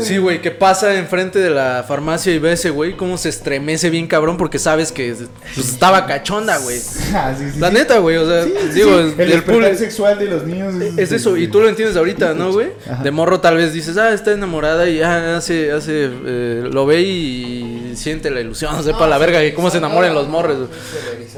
Sí, 0.00 0.18
güey, 0.18 0.40
que 0.40 0.50
pasa 0.50 0.94
enfrente 0.96 1.38
de 1.38 1.50
la 1.50 1.84
farmacia 1.86 2.32
y 2.34 2.38
ve 2.38 2.50
a 2.50 2.52
ese 2.54 2.70
güey 2.70 2.96
cómo 2.96 3.16
se 3.18 3.28
estremece 3.28 3.90
bien 3.90 4.06
cabrón 4.06 4.36
porque 4.36 4.58
sabes 4.58 4.90
que 4.92 5.14
pues, 5.54 5.68
estaba 5.68 6.06
cachonda, 6.06 6.56
güey. 6.58 6.80
Ah, 7.14 7.32
sí, 7.38 7.44
sí, 7.52 7.60
La 7.60 7.68
sí. 7.68 7.74
neta, 7.74 7.98
güey, 7.98 8.16
o 8.16 8.26
sea, 8.26 8.44
digo, 8.44 8.98
sí. 9.08 9.14
el, 9.18 9.32
el 9.32 9.42
público- 9.44 9.74
sexual 9.76 10.18
de 10.18 10.24
los 10.26 10.44
niños 10.44 10.74
es 10.96 11.12
eso, 11.12 11.36
y 11.36 11.46
tú 11.46 11.60
lo 11.60 11.68
entiendes 11.68 11.96
ahorita, 11.96 12.34
¿no, 12.34 12.52
güey? 12.52 12.68
De 13.02 13.10
morro 13.12 13.40
tal 13.40 13.56
vez 13.56 13.72
dices, 13.72 13.96
ah, 13.98 14.12
está 14.12 14.32
enamorada 14.32 14.88
y 14.88 15.00
ah, 15.00 15.36
hace, 15.36 15.70
hace, 15.70 16.10
eh, 16.26 16.68
lo 16.72 16.86
ve 16.86 17.02
y 17.02 17.92
siente 17.94 18.30
la 18.30 18.40
ilusión, 18.40 18.82
sepa 18.82 19.06
la 19.06 19.18
verga, 19.18 19.44
y 19.44 19.52
cómo 19.52 19.70
se 19.70 19.78
enamoran 19.78 20.12
los 20.14 20.28
morros. 20.28 20.68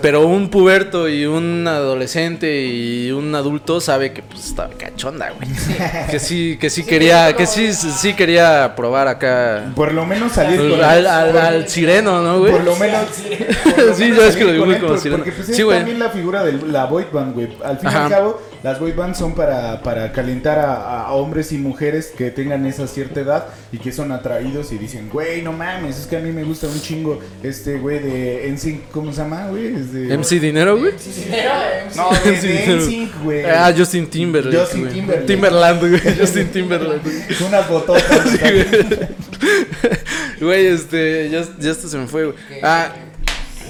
Pero 0.00 0.26
un 0.26 0.48
puberto 0.50 1.08
y 1.08 1.26
un 1.26 1.66
adolescente 1.68 2.64
y 2.66 3.10
un 3.10 3.34
adulto 3.34 3.80
sabe 3.80 4.12
que 4.12 4.22
pues 4.22 4.46
estaba 4.46 4.70
cachonda, 4.70 5.30
güey. 5.30 5.48
Que 6.10 6.18
sí, 6.18 6.56
que 6.60 6.70
sí 6.70 6.84
quería, 6.84 7.34
que 7.34 7.46
sí, 7.46 7.72
sí 7.72 8.14
quería 8.14 8.74
probar 8.76 9.08
acá 9.08 9.72
Por 9.74 9.92
lo 9.92 10.04
menos 10.06 10.32
salir 10.32 10.58
con 10.70 10.82
al, 10.82 11.06
al, 11.06 11.36
al 11.36 11.68
sireno, 11.68 12.22
¿no, 12.22 12.40
güey? 12.40 12.52
Por 12.52 12.64
lo 12.64 12.76
menos. 12.76 13.06
Sí, 13.96 14.12
ya 14.16 14.26
es 14.26 14.36
que 14.36 14.44
lo 14.44 14.52
digo 14.52 14.64
como 14.80 14.96
sireno. 14.98 15.18
Porque 15.24 15.32
pues 15.32 15.46
Sí, 15.46 15.52
es 15.54 15.64
güey. 15.64 15.78
también 15.78 15.98
la 15.98 16.10
figura 16.10 16.44
de 16.44 16.52
la 16.66 16.84
boy 16.86 17.06
band, 17.12 17.34
güey. 17.34 17.48
Al 17.64 17.78
fin 17.78 17.88
y 17.88 17.94
Ajá. 17.94 18.04
al 18.04 18.10
cabo, 18.10 18.42
las 18.62 18.80
boy 18.80 18.92
bands 18.92 19.18
son 19.18 19.34
para, 19.34 19.82
para 19.82 20.12
calentar 20.12 20.58
a, 20.58 21.02
a 21.06 21.12
hombres 21.12 21.52
y 21.52 21.58
mujeres 21.58 22.12
que 22.16 22.30
tengan 22.30 22.66
esa 22.66 22.86
cierta 22.86 23.20
edad 23.20 23.46
y 23.72 23.78
que 23.78 23.92
son 23.92 24.12
atraídos 24.12 24.72
y 24.72 24.78
dicen, 24.78 25.08
güey, 25.10 25.42
no 25.42 25.52
mames, 25.52 25.98
es 25.98 26.06
que 26.06 26.16
a 26.16 26.20
mí 26.20 26.32
me 26.32 26.44
gusta 26.44 26.66
un 26.66 26.80
chingo 26.80 27.20
este 27.42 27.78
güey 27.78 27.98
de 28.00 28.50
NSYNC, 28.52 28.90
¿cómo 28.90 29.12
se 29.12 29.18
llama, 29.22 29.46
güey? 29.48 29.72
De- 29.72 30.16
MC 30.16 30.40
Dinero, 30.40 30.76
güey. 30.78 30.92
No, 31.96 32.10
de, 32.24 32.36
Sí, 32.40 32.48
de 32.48 32.76
NSYNC, 32.76 33.22
güey. 33.22 33.44
Ah, 33.44 33.72
Justin 33.76 34.06
Timberlake. 34.08 34.58
Justin 34.58 34.80
güey. 34.82 34.92
Timberlake. 34.94 35.26
Timberland, 35.26 35.80
güey. 35.80 36.00
Justin 36.20 36.48
Timberlake. 36.48 37.02
güey. 37.02 37.38
Con 37.38 37.46
unas 37.48 37.68
bototas. 37.68 38.04
Güey, 40.40 40.66
este, 40.66 41.30
ya, 41.30 41.44
ya 41.58 41.70
esto 41.70 41.88
se 41.88 41.96
me 41.96 42.06
fue, 42.06 42.24
güey. 42.26 42.36
Ah, 42.62 42.92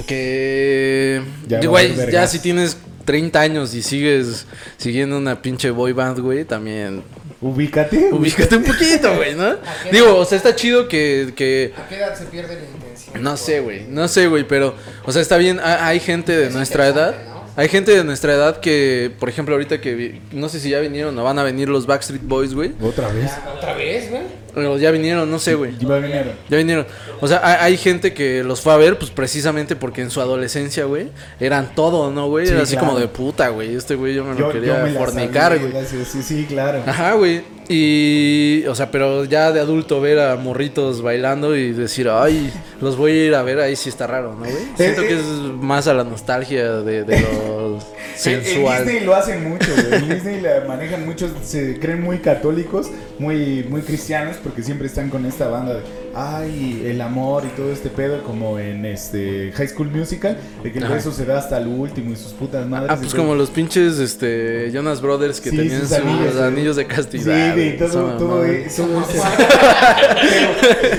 que. 0.06 1.22
Ya 1.46 1.58
va 1.58 1.64
a 1.64 1.68
Güey, 1.68 2.10
ya 2.10 2.26
si 2.26 2.38
tienes 2.38 2.76
30 3.06 3.40
años 3.40 3.74
y 3.74 3.82
sigues 3.82 4.46
siguiendo 4.76 5.16
una 5.16 5.40
pinche 5.40 5.70
boy 5.70 5.92
band, 5.92 6.18
güey, 6.20 6.44
también. 6.44 7.02
Ubícate. 7.40 8.10
Ubícate 8.12 8.56
un 8.56 8.64
poquito, 8.64 9.14
güey, 9.16 9.34
¿no? 9.34 9.54
Digo, 9.92 10.06
edad? 10.08 10.14
o 10.18 10.24
sea, 10.26 10.36
está 10.36 10.54
chido 10.54 10.88
que, 10.88 11.32
que 11.34 11.72
¿A 11.76 11.88
qué 11.88 11.96
edad 11.96 12.14
se 12.14 12.24
pierde 12.26 12.56
la 12.56 12.62
intención? 12.62 13.22
no 13.22 13.36
sé, 13.38 13.60
güey, 13.60 13.84
no 13.88 14.08
sé, 14.08 14.26
güey, 14.26 14.46
pero, 14.46 14.74
o 15.04 15.12
sea, 15.12 15.22
está 15.22 15.36
bien, 15.38 15.58
ha- 15.60 15.86
hay 15.86 16.00
gente 16.00 16.36
de 16.36 16.48
Es 16.48 16.54
nuestra 16.54 16.88
edad, 16.88 17.14
hay 17.56 17.68
gente 17.68 17.92
de 17.92 18.04
nuestra 18.04 18.34
edad 18.34 18.60
que, 18.60 19.10
por 19.18 19.28
ejemplo, 19.28 19.54
ahorita 19.54 19.80
que, 19.80 19.94
vi- 19.94 20.20
no 20.32 20.48
sé 20.48 20.60
si 20.60 20.70
ya 20.70 20.80
vinieron 20.80 21.18
o 21.18 21.24
van 21.24 21.38
a 21.38 21.42
venir 21.42 21.68
los 21.68 21.86
Backstreet 21.86 22.22
Boys, 22.26 22.52
güey, 22.54 22.72
Otra 22.82 23.08
vez. 23.08 23.30
¿Otra 23.56 23.74
vez, 23.74 24.10
güey? 24.10 24.22
O 24.56 24.78
ya 24.78 24.90
vinieron, 24.90 25.30
no 25.30 25.38
sé, 25.38 25.54
güey. 25.54 25.74
Iba 25.78 25.96
a 25.96 26.00
venir. 26.00 26.32
Ya 26.48 26.56
vinieron. 26.56 26.86
O 27.20 27.28
sea, 27.28 27.40
hay, 27.44 27.72
hay 27.72 27.76
gente 27.76 28.14
que 28.14 28.42
los 28.42 28.62
fue 28.62 28.72
a 28.72 28.76
ver, 28.76 28.98
pues 28.98 29.10
precisamente 29.10 29.76
porque 29.76 30.00
en 30.00 30.10
su 30.10 30.20
adolescencia, 30.20 30.84
güey, 30.86 31.10
eran 31.38 31.74
todo, 31.74 32.10
¿no, 32.10 32.28
güey? 32.28 32.46
Sí, 32.46 32.52
Era 32.54 32.62
así 32.62 32.72
claro. 32.72 32.88
como 32.88 33.00
de 33.00 33.08
puta, 33.08 33.48
güey. 33.48 33.74
Este 33.74 33.94
güey 33.94 34.14
yo 34.14 34.24
me 34.24 34.38
lo 34.38 34.50
quería 34.50 34.82
me 34.82 34.92
fornicar, 34.92 35.58
güey. 35.58 35.72
Sí, 35.86 36.22
sí, 36.22 36.46
claro. 36.48 36.82
Ajá, 36.86 37.12
güey. 37.12 37.42
Y, 37.68 38.64
o 38.66 38.74
sea, 38.74 38.90
pero 38.90 39.24
ya 39.24 39.52
de 39.52 39.60
adulto 39.60 40.00
ver 40.00 40.20
a 40.20 40.36
morritos 40.36 41.02
bailando 41.02 41.56
y 41.56 41.72
decir, 41.72 42.08
ay, 42.08 42.52
los 42.80 42.96
voy 42.96 43.12
a 43.12 43.26
ir 43.26 43.34
a 43.34 43.42
ver, 43.42 43.60
ahí 43.60 43.76
sí 43.76 43.88
está 43.88 44.06
raro, 44.06 44.34
¿no, 44.34 44.44
güey? 44.44 44.68
Siento 44.76 45.02
eh. 45.02 45.08
que 45.08 45.14
es 45.14 45.24
más 45.60 45.86
a 45.88 45.94
la 45.94 46.04
nostalgia 46.04 46.76
de, 46.78 47.04
de 47.04 47.20
lo 47.20 47.78
En- 48.24 48.32
En 48.34 48.44
sensual. 48.44 48.84
Disney 48.84 49.04
lo 49.04 49.14
hacen 49.14 49.48
mucho, 49.48 49.68
güey. 49.74 49.94
En 50.02 50.08
Disney 50.08 50.40
la 50.40 50.64
manejan 50.66 51.04
muchos, 51.04 51.30
se 51.44 51.78
creen 51.78 52.02
muy 52.02 52.18
católicos, 52.18 52.90
muy, 53.18 53.64
muy 53.68 53.82
cristianos, 53.82 54.36
porque 54.42 54.62
siempre 54.62 54.86
están 54.86 55.10
con 55.10 55.26
esta 55.26 55.48
banda 55.48 55.74
de, 55.74 55.80
ay, 56.14 56.82
el 56.86 57.00
amor 57.00 57.44
y 57.44 57.48
todo 57.56 57.70
este 57.72 57.88
pedo, 57.90 58.22
como 58.22 58.58
en 58.58 58.84
este 58.86 59.52
High 59.54 59.68
School 59.68 59.90
Musical, 59.90 60.38
de 60.62 60.72
que 60.72 60.78
el 60.78 60.88
beso 60.88 61.12
se 61.12 61.24
da 61.24 61.38
hasta 61.38 61.58
el 61.58 61.66
último 61.68 62.12
y 62.12 62.16
sus 62.16 62.32
putas 62.32 62.66
madres. 62.66 62.90
Ah, 62.90 62.96
pues 62.96 63.14
como 63.14 63.34
los 63.34 63.50
pinches 63.50 63.98
este, 63.98 64.70
Jonas 64.72 65.00
Brothers 65.00 65.40
que 65.40 65.50
Sí, 65.50 65.56
tenían 65.56 65.80
sus 65.80 65.88
sus 65.90 65.98
anillos, 66.40 66.76
de 66.76 66.82
Sí, 66.84 66.88
castidad. 66.88 67.52
güey, 67.54 67.76
güey, 67.76 67.78
todo, 67.78 68.16
todo, 68.16 68.44
e- 68.44 68.66
todo 68.76 69.00
ese. 69.10 69.20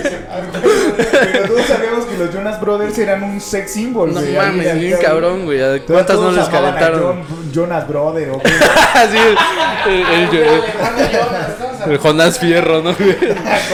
pero, 0.08 1.32
pero 1.32 1.48
todos 1.48 1.66
sabíamos 1.66 2.06
que 2.06 2.07
los 2.18 2.34
Jonas 2.34 2.60
Brothers 2.62 2.98
eran 2.98 3.24
un 3.24 3.40
sex 3.42 3.72
symbol, 3.72 4.14
No 4.14 4.20
güey. 4.22 4.36
mames, 4.36 4.68
Ahí- 4.68 4.80
bien 4.80 4.94
ahí- 4.96 5.02
cabrón, 5.02 5.46
güey. 5.46 5.62
¿A 5.62 5.68
todos- 5.78 5.82
¿Cuántas 5.88 6.16
no 6.18 6.22
todos 6.24 6.36
les 6.36 6.48
amaban 6.48 6.66
a 6.76 6.80
calentaron? 6.80 7.24
John- 7.28 7.52
Jonas 7.54 7.88
Brother, 7.88 8.30
o 8.32 8.40
qué. 8.40 8.50
Así, 8.96 9.18
el, 9.18 9.92
el- 9.94 10.02
el- 10.02 10.38
el- 10.38 11.92
el 11.92 11.98
Jonás 12.00 12.40
Fierro, 12.40 12.82
¿no, 12.82 12.94
güey? 13.00 13.16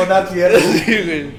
Nat 0.10 0.32
Fierro. 0.32 0.60
Sí, 0.60 0.84
güey. 1.06 1.32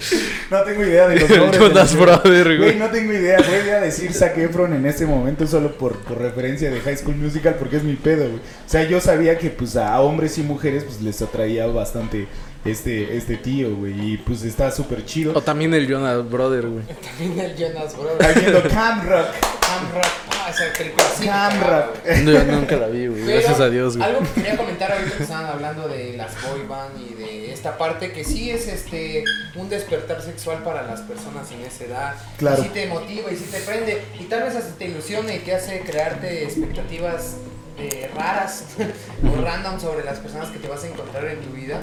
No 0.50 0.62
tengo 0.62 0.82
idea 0.82 1.08
de 1.08 1.20
los 1.20 1.30
nombres. 1.36 1.60
Jonas 1.60 1.96
Brother, 1.96 2.56
güey. 2.58 2.76
no 2.76 2.86
tengo 2.90 3.12
idea. 3.12 3.38
Voy 3.38 3.70
a 3.70 3.80
decir 3.80 4.12
Zac 4.12 4.36
Efron 4.38 4.72
en 4.74 4.86
este 4.86 5.06
momento 5.06 5.46
solo 5.46 5.72
por, 5.76 5.96
por 5.98 6.18
referencia 6.18 6.70
de 6.70 6.80
High 6.80 6.96
School 6.96 7.16
Musical 7.16 7.56
porque 7.58 7.76
es 7.76 7.84
mi 7.84 7.94
pedo, 7.94 8.24
güey. 8.24 8.36
O 8.38 8.68
sea, 8.68 8.82
yo 8.84 9.00
sabía 9.00 9.38
que 9.38 9.50
pues 9.50 9.76
a 9.76 10.00
hombres 10.00 10.36
y 10.38 10.42
mujeres 10.42 10.84
pues 10.84 11.00
les 11.02 11.20
atraía 11.22 11.66
bastante 11.66 12.26
este, 12.64 13.16
este 13.16 13.36
tío, 13.36 13.74
güey. 13.76 14.12
Y 14.12 14.16
pues 14.18 14.42
está 14.42 14.70
súper 14.70 15.04
chido. 15.04 15.32
O 15.34 15.42
también 15.42 15.74
el 15.74 15.86
Jonas 15.86 16.28
Brother, 16.28 16.66
güey. 16.68 16.84
También 17.18 17.38
el 17.38 17.56
Jonas 17.56 17.84
Está 17.86 17.98
Brothers. 17.98 18.40
viendo 18.40 18.62
Cam 18.68 19.08
Rock. 19.08 19.26
Cam 19.60 19.92
Rock. 19.94 20.06
Ah, 20.30 20.50
esa 20.50 20.72
película 20.76 21.04
sí. 21.18 21.24
Cam 21.26 21.60
Rock. 21.60 22.06
No, 22.22 22.32
Yo 22.32 22.44
nunca 22.44 22.76
la 22.76 22.86
vi, 22.88 23.06
güey. 23.06 23.24
Gracias 23.24 23.60
a 23.60 23.70
Dios, 23.70 23.96
güey. 23.96 24.08
Algo 24.08 24.20
que 24.22 24.40
quería 24.42 24.56
comentar 24.56 24.92
ahorita 24.92 25.16
que 25.16 25.22
estaban 25.22 25.46
hablando 25.46 25.88
de 25.88 26.16
las 26.16 26.32
boy 26.42 26.66
band 26.66 27.00
y 27.00 27.14
de 27.14 27.52
esta 27.52 27.78
parte 27.78 28.12
que 28.12 28.24
sí 28.24 28.50
es 28.50 28.68
este 28.68 29.24
un 29.54 29.68
despertar 29.68 30.20
sexual 30.22 30.62
para 30.62 30.82
las 30.82 31.00
personas 31.02 31.50
en 31.50 31.60
esa 31.62 31.84
edad. 31.84 32.14
Claro. 32.38 32.60
Y 32.62 32.64
sí 32.64 32.70
te 32.74 32.86
motiva 32.88 33.30
y 33.30 33.36
sí 33.36 33.46
te 33.50 33.60
prende 33.60 34.02
y 34.18 34.24
tal 34.24 34.42
vez 34.42 34.54
hasta 34.56 34.74
te 34.76 34.86
ilusiona 34.86 35.34
y 35.34 35.38
te 35.40 35.54
hace 35.54 35.80
crearte 35.80 36.44
expectativas 36.44 37.36
eh, 37.78 38.10
raras 38.14 38.64
o 39.24 39.40
random 39.40 39.80
sobre 39.80 40.04
las 40.04 40.18
personas 40.18 40.48
que 40.50 40.58
te 40.58 40.68
vas 40.68 40.84
a 40.84 40.88
encontrar 40.88 41.24
en 41.26 41.40
tu 41.40 41.50
vida. 41.52 41.80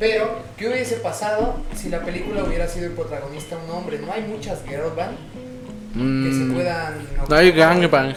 Pero, 0.00 0.38
¿qué 0.56 0.68
hubiese 0.68 0.96
pasado 0.96 1.56
si 1.76 1.88
la 1.90 2.00
película 2.00 2.42
hubiera 2.42 2.66
sido 2.66 2.86
el 2.86 2.92
protagonista 2.92 3.56
un 3.56 3.70
hombre? 3.70 3.98
No 3.98 4.10
hay 4.12 4.22
muchas 4.22 4.60
girl 4.66 4.90
band 4.96 5.16
que 5.92 5.98
se 5.98 6.00
Mm, 6.44 6.54
puedan... 6.54 6.94
No 7.28 7.36
hay 7.36 7.52
gangbang. 7.52 8.14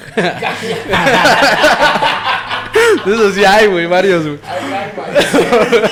Eso 3.05 3.31
sí 3.33 3.43
hay, 3.45 3.67
güey, 3.67 3.85
varios, 3.85 4.23
güey. 4.25 4.39
Hay 4.47 4.69
gangbang. 4.71 5.89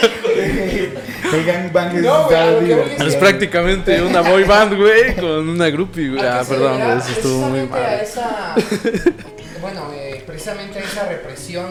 El 1.33 1.45
gangbang 1.45 1.95
es, 1.97 2.01
No, 2.03 2.23
güey, 2.25 2.33
está 2.39 2.41
a 2.41 2.45
lo 2.45 2.51
que 2.51 2.59
voy 2.59 2.65
divertido. 2.69 3.07
Es 3.07 3.15
prácticamente 3.15 4.01
una 4.01 4.21
boy 4.21 4.43
band, 4.43 4.77
güey, 4.77 5.15
con 5.15 5.49
una 5.49 5.69
groupie, 5.69 6.09
güey. 6.09 6.25
Ah, 6.25 6.43
perdón, 6.47 6.79
güey, 6.81 6.97
eso 6.97 7.11
estuvo 7.11 7.49
muy 7.49 7.67
precisamente 7.67 7.77
a 7.77 7.81
mal. 7.81 7.99
esa, 8.01 8.55
bueno, 9.61 9.91
eh, 9.93 10.23
precisamente 10.25 10.79
a 10.79 10.83
esa 10.83 11.05
represión 11.09 11.65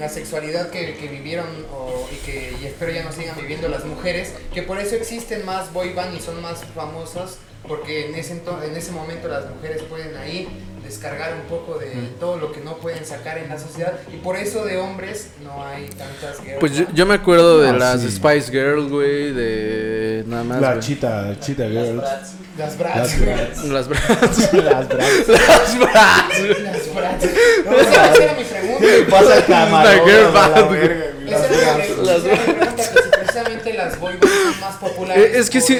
la 0.00 0.08
sexualidad 0.08 0.70
que, 0.70 0.92
vivieron 1.08 1.46
o- 1.72 2.08
y 2.12 2.16
que 2.26 2.56
y 2.60 2.66
espero 2.66 2.90
ya 2.92 3.04
no 3.04 3.12
sigan 3.12 3.36
viviendo 3.36 3.68
las 3.68 3.84
mujeres, 3.84 4.32
que 4.52 4.62
por 4.62 4.78
eso 4.80 4.96
existen 4.96 5.44
más 5.44 5.72
boy 5.72 5.92
band 5.92 6.16
y 6.16 6.20
son 6.20 6.40
más 6.42 6.64
famosas, 6.74 7.36
porque 7.68 8.06
en 8.08 8.14
ese, 8.14 8.32
en 8.64 8.76
ese 8.76 8.92
momento 8.92 9.28
las 9.28 9.48
mujeres 9.50 9.82
pueden 9.82 10.16
ahí 10.16 10.48
descargar 10.84 11.34
un 11.34 11.42
poco 11.42 11.78
de 11.78 11.88
todo 12.18 12.36
lo 12.38 12.50
que 12.52 12.60
no 12.60 12.78
pueden 12.78 13.04
sacar 13.06 13.38
en 13.38 13.48
la 13.48 13.58
sociedad 13.58 13.92
y 14.12 14.16
por 14.16 14.36
eso 14.36 14.64
de 14.64 14.76
hombres 14.78 15.28
no 15.44 15.64
hay 15.64 15.86
tantas 15.88 16.40
girl 16.42 16.58
Pues 16.58 16.74
yo, 16.74 16.84
yo 16.92 17.06
me 17.06 17.14
acuerdo 17.14 17.60
de 17.60 17.68
Ah, 17.68 17.72
las 17.74 18.00
sí. 18.00 18.10
Spice 18.10 18.50
Girls, 18.50 18.88
güey, 18.90 19.32
de 19.32 20.24
nada 20.26 20.42
más. 20.42 20.60
La 20.60 20.80
chita, 20.80 21.36
chita 21.38 21.68
girls. 21.68 22.02
las 22.02 22.34
Las 22.58 22.76
brats, 22.78 23.20
brats. 23.20 23.64
Las 23.64 23.88
bras. 23.88 24.52
Las 24.52 24.88
brats. 24.88 25.28
Las 25.28 25.78
bras. 25.78 26.40
las 26.60 26.94
brats. 26.94 27.24
Esa, 27.24 28.12
esa 28.12 28.24
era 28.24 28.34
mi 28.34 28.44
pregunta. 28.44 28.78
¿Qué 28.80 28.86
le 28.98 29.02
pasa 29.04 29.34
al 29.34 29.46
camarón? 29.46 29.92
Una 30.00 30.04
girl 30.04 30.36
a 30.36 30.48
la 30.48 30.62
band? 30.62 31.28
Esa 31.28 31.38
Las 31.38 32.24
era 32.24 32.36
mi 32.36 32.52
brats. 32.52 32.88
pregunta, 32.88 33.10
precisamente 33.12 33.74
las 33.74 34.00
boy 34.00 34.16
más 34.60 34.76
populares. 34.76 35.24
Eh, 35.24 35.38
es 35.38 35.50
que 35.50 35.60
sí, 35.60 35.76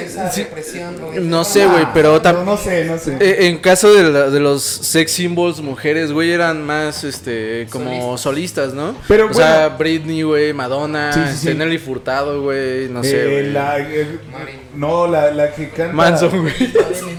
No 1.21 1.43
sé, 1.43 1.65
güey, 1.65 1.85
pero 1.93 2.13
No, 2.13 2.21
tam- 2.21 2.43
no 2.45 2.57
sé, 2.57 2.85
no 2.85 2.97
sé. 2.97 3.17
Eh, 3.19 3.47
en 3.47 3.57
caso 3.59 3.93
de, 3.93 4.03
la- 4.11 4.29
de 4.29 4.39
los 4.39 4.61
sex 4.63 5.11
symbols 5.11 5.59
mujeres, 5.61 6.11
güey, 6.11 6.31
eran 6.31 6.65
más, 6.65 7.03
este, 7.03 7.67
como 7.71 8.17
solistas, 8.17 8.73
¿no? 8.73 8.95
Pero 9.07 9.29
o 9.29 9.33
sea. 9.33 9.69
Britney, 9.69 10.21
güey, 10.23 10.53
Madonna, 10.53 11.11
Sí, 11.13 11.19
sí, 11.19 11.27
sí. 11.29 11.47
este, 11.49 11.53
Nelly 11.55 11.77
Furtado, 11.77 12.41
güey, 12.41 12.87
no 12.89 13.03
sé, 13.03 13.39
Eh, 13.39 13.51
la, 13.51 13.79
eh, 13.79 14.19
no, 14.75 15.07
la, 15.07 15.31
la 15.31 15.51
que 15.53 15.69
canta. 15.69 15.93
Manson, 15.93 16.29
güey. 16.41 16.53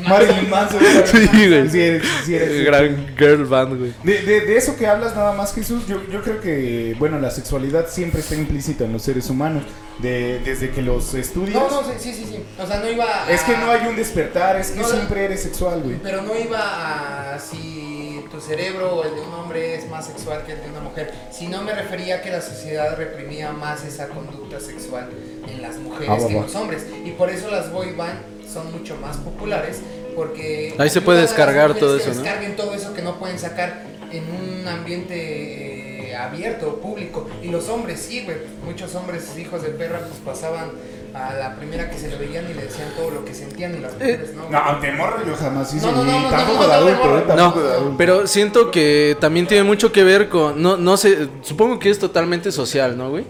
Marilyn 0.07 0.51
Manson. 0.51 0.81
Sí, 1.07 1.49
güey. 1.49 1.69
Sí, 1.71 1.81
eres- 1.81 2.03
sí, 2.25 2.35
eres- 2.35 2.65
Gran 2.65 3.15
girl 3.19 3.45
band, 3.45 3.79
güey. 3.79 3.93
De, 4.05 4.23
de, 4.23 4.41
de 4.43 4.57
eso 4.57 4.77
que 4.77 4.87
hablas 4.87 5.15
nada 5.15 5.33
más, 5.33 5.55
Jesús, 5.55 5.87
yo, 5.89 6.01
yo 6.11 6.23
creo 6.23 6.41
que, 6.41 6.95
bueno, 6.99 7.19
la 7.19 7.31
sexualidad 7.31 7.87
siempre 7.89 8.21
está 8.21 8.35
implícita 8.35 8.85
en 8.85 8.93
los 8.93 9.03
seres 9.03 9.29
humanos. 9.31 9.63
De, 9.99 10.41
desde 10.45 10.71
que 10.71 10.83
los 10.83 11.15
estudias. 11.45 11.73
No, 11.73 11.83
no, 11.83 11.89
sí, 11.99 12.13
sí, 12.13 12.25
sí. 12.29 12.45
O 12.61 12.67
sea, 12.67 12.79
no 12.79 12.91
iba 12.91 13.25
a... 13.25 13.31
Es 13.31 13.43
que 13.43 13.57
no 13.57 13.71
hay 13.71 13.87
un 13.87 13.97
despertar, 13.97 14.57
es 14.57 14.71
que 14.71 14.81
No, 14.81 14.89
siempre 14.89 15.25
eres 15.25 15.43
sexual, 15.43 15.83
güey. 15.83 15.97
Pero 16.03 16.23
no 16.23 16.39
iba 16.39 17.35
a 17.35 17.39
si 17.39 18.25
tu 18.31 18.41
cerebro 18.41 18.97
o 18.97 19.05
el 19.05 19.15
de 19.15 19.21
un 19.21 19.33
hombre 19.35 19.75
es 19.75 19.89
más 19.89 20.07
sexual 20.07 20.45
que 20.47 20.53
el 20.53 20.63
de 20.63 20.69
una 20.71 20.81
mujer. 20.81 21.13
Si 21.31 21.49
no 21.49 21.63
me 21.63 21.75
refería 21.75 22.17
a 22.17 22.23
que 22.23 22.31
la 22.31 22.41
sociedad 22.41 22.97
reprimía 22.97 23.53
más 23.53 23.85
esa 23.85 24.09
conducta 24.09 24.59
sexual 24.59 25.11
en 25.47 25.61
las 25.61 25.77
mujeres 25.77 26.09
Ah, 26.11 26.27
que 26.27 26.37
en 26.37 26.43
los 26.43 26.55
hombres. 26.55 26.87
Y 27.05 27.11
por 27.11 27.31
eso 27.31 27.51
las 27.51 27.71
boy 27.71 27.93
band 27.93 28.21
son 28.51 28.73
mucho 28.73 28.97
más 28.97 29.17
populares 29.19 29.81
porque... 30.15 30.75
Ahí 30.79 30.91
se 30.91 31.01
puede 31.01 31.23
descargar 31.23 31.75
todo 31.75 31.97
eso, 31.97 32.09
¿no? 32.09 32.23
Descarguen 32.23 32.57
todo 32.57 32.75
eso 32.75 32.95
que 32.95 33.03
no 33.03 33.19
pueden 33.19 33.39
sacar 33.39 33.85
en 34.11 34.25
un 34.31 34.69
ambiente 34.69 35.92
eh, 36.13 36.17
abierto, 36.17 36.77
público. 36.77 37.29
Y 37.43 37.49
los 37.49 37.69
hombres 37.69 38.01
sí, 38.01 38.23
güey. 38.25 38.37
Muchos 38.65 38.95
hombres 38.95 39.37
hijos 39.39 39.63
de 39.63 39.71
perra 39.71 40.01
pues 40.01 40.21
pasaban 40.25 40.71
a 41.15 41.35
la 41.35 41.57
primera 41.57 41.91
que 41.91 41.99
se 41.99 42.09
le 42.09 42.17
veían 42.17 42.51
y 42.51 42.55
le 42.55 42.63
decían 42.63 42.89
todo 42.97 43.11
lo 43.11 43.25
que 43.25 43.35
sentían 43.35 43.75
y 43.75 43.81
las 43.81 43.93
mujeres 43.95 44.31
no. 44.35 44.49
No, 44.49 44.81
de 44.81 44.93
morro 44.93 45.27
yo 45.27 45.37
jamás 45.37 45.73
hice, 45.75 45.87
No, 45.87 45.93
no, 45.93 46.05
no, 46.05 46.13
ni 46.13 46.25
no, 46.25 46.31
tampoco 46.31 46.63
no, 46.63 46.63
no, 46.63 46.69
de 46.69 46.75
adulto, 46.75 47.05
no, 47.05 47.19
eh, 47.19 47.21
no, 47.21 47.35
tampoco 47.35 47.61
no, 47.61 47.67
de 47.67 47.75
adulto. 47.75 47.95
Pero 47.99 48.27
siento 48.27 48.71
que 48.71 49.17
también 49.21 49.47
tiene 49.47 49.65
mucho 49.65 49.93
que 49.93 50.05
ver 50.05 50.29
con, 50.29 50.63
no, 50.63 50.77
no 50.77 50.97
sé, 50.97 51.29
supongo 51.43 51.79
que 51.79 51.91
es 51.91 51.99
totalmente 51.99 52.51
social, 52.51 52.97
¿no, 52.97 53.11
güey? 53.11 53.25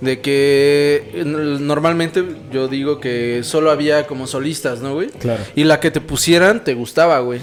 De 0.00 0.20
que 0.20 1.10
eh, 1.12 1.24
normalmente 1.24 2.24
yo 2.52 2.68
digo 2.68 3.00
que 3.00 3.42
solo 3.42 3.70
había 3.70 4.06
como 4.06 4.26
solistas, 4.26 4.80
¿no, 4.80 4.94
güey? 4.94 5.08
Claro. 5.08 5.42
Y 5.56 5.64
la 5.64 5.80
que 5.80 5.90
te 5.90 6.00
pusieran 6.00 6.62
te 6.62 6.74
gustaba, 6.74 7.18
güey. 7.20 7.40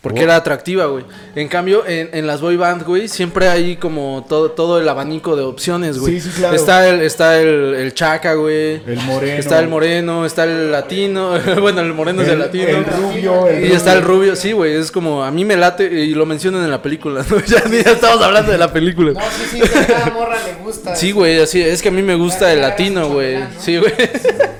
Porque 0.00 0.20
Oh. 0.20 0.24
era 0.24 0.36
atractiva, 0.36 0.86
güey. 0.86 1.04
En 1.34 1.48
cambio, 1.48 1.84
en, 1.86 2.10
en 2.12 2.26
las 2.26 2.40
boy 2.40 2.56
band, 2.56 2.84
güey, 2.84 3.08
siempre 3.08 3.48
hay 3.48 3.76
como 3.76 4.24
todo, 4.28 4.52
todo 4.52 4.80
el 4.80 4.88
abanico 4.88 5.34
de 5.34 5.42
opciones, 5.42 5.98
güey. 5.98 6.20
Sí, 6.20 6.30
sí, 6.30 6.38
claro. 6.38 6.54
Está 6.54 6.88
el, 6.88 7.00
está 7.02 7.40
el, 7.40 7.74
el 7.74 7.94
chaca, 7.94 8.34
güey. 8.34 8.80
El 8.86 9.00
moreno. 9.06 9.38
Está 9.38 9.58
el 9.58 9.68
moreno, 9.68 10.24
está 10.24 10.44
el 10.44 10.70
latino. 10.70 11.32
bueno, 11.60 11.80
el 11.80 11.94
moreno 11.94 12.22
es 12.22 12.28
el 12.28 12.38
latino. 12.38 12.68
El 12.68 12.84
rubio, 12.84 13.48
el 13.48 13.66
Y 13.66 13.72
está 13.72 13.92
el 13.92 14.02
rubio, 14.02 14.36
sí, 14.36 14.52
güey, 14.52 14.76
es 14.76 14.92
como, 14.92 15.24
a 15.24 15.32
mí 15.32 15.44
me 15.44 15.56
late, 15.56 15.84
y 15.92 16.14
lo 16.14 16.26
mencionan 16.26 16.62
en 16.62 16.70
la 16.70 16.80
película, 16.80 17.24
¿no? 17.30 17.40
Ya 17.44 17.58
estamos 17.90 18.22
hablando 18.22 18.52
de 18.52 18.58
la 18.58 18.72
película. 18.72 19.12
No, 19.12 19.20
sí, 19.20 19.48
sí, 19.50 19.60
que 19.60 19.78
a 19.78 19.86
cada 19.86 20.10
morra 20.10 20.36
le 20.46 20.64
gusta. 20.64 20.94
Sí, 20.94 21.10
güey, 21.10 21.40
así, 21.40 21.60
es 21.60 21.82
que 21.82 21.88
a 21.88 21.92
mí 21.92 22.02
me 22.02 22.14
gusta 22.14 22.52
el 22.52 22.60
latino, 22.60 23.08
güey. 23.08 23.38
Sí, 23.58 23.76
güey. 23.78 23.92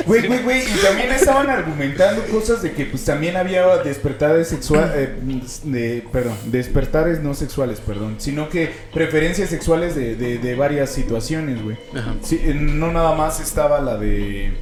Güey, 0.08 0.26
güey, 0.26 0.42
güey, 0.42 0.62
y 0.62 0.78
también 0.82 1.12
estaban 1.12 1.50
argumentando 1.50 2.22
cosas 2.32 2.62
de 2.62 2.72
que 2.72 2.86
pues 2.86 3.04
también 3.04 3.36
había 3.36 3.66
despertares 3.84 4.48
sexual, 4.48 4.90
eh, 4.96 5.14
de- 5.64 6.04
perdón, 6.12 6.34
despertares 6.46 7.20
no 7.22 7.34
sexuales, 7.34 7.80
perdón, 7.80 8.16
sino 8.18 8.48
que 8.48 8.70
preferencias 8.92 9.50
sexuales 9.50 9.94
de, 9.94 10.16
de- 10.16 10.38
de 10.38 10.54
varias 10.54 10.90
situaciones, 10.90 11.62
güey. 11.62 11.76
Sí, 12.22 12.40
eh, 12.42 12.54
no 12.54 12.90
nada 12.92 13.14
más 13.14 13.40
estaba 13.40 13.80
la 13.80 13.96
de 13.96 14.52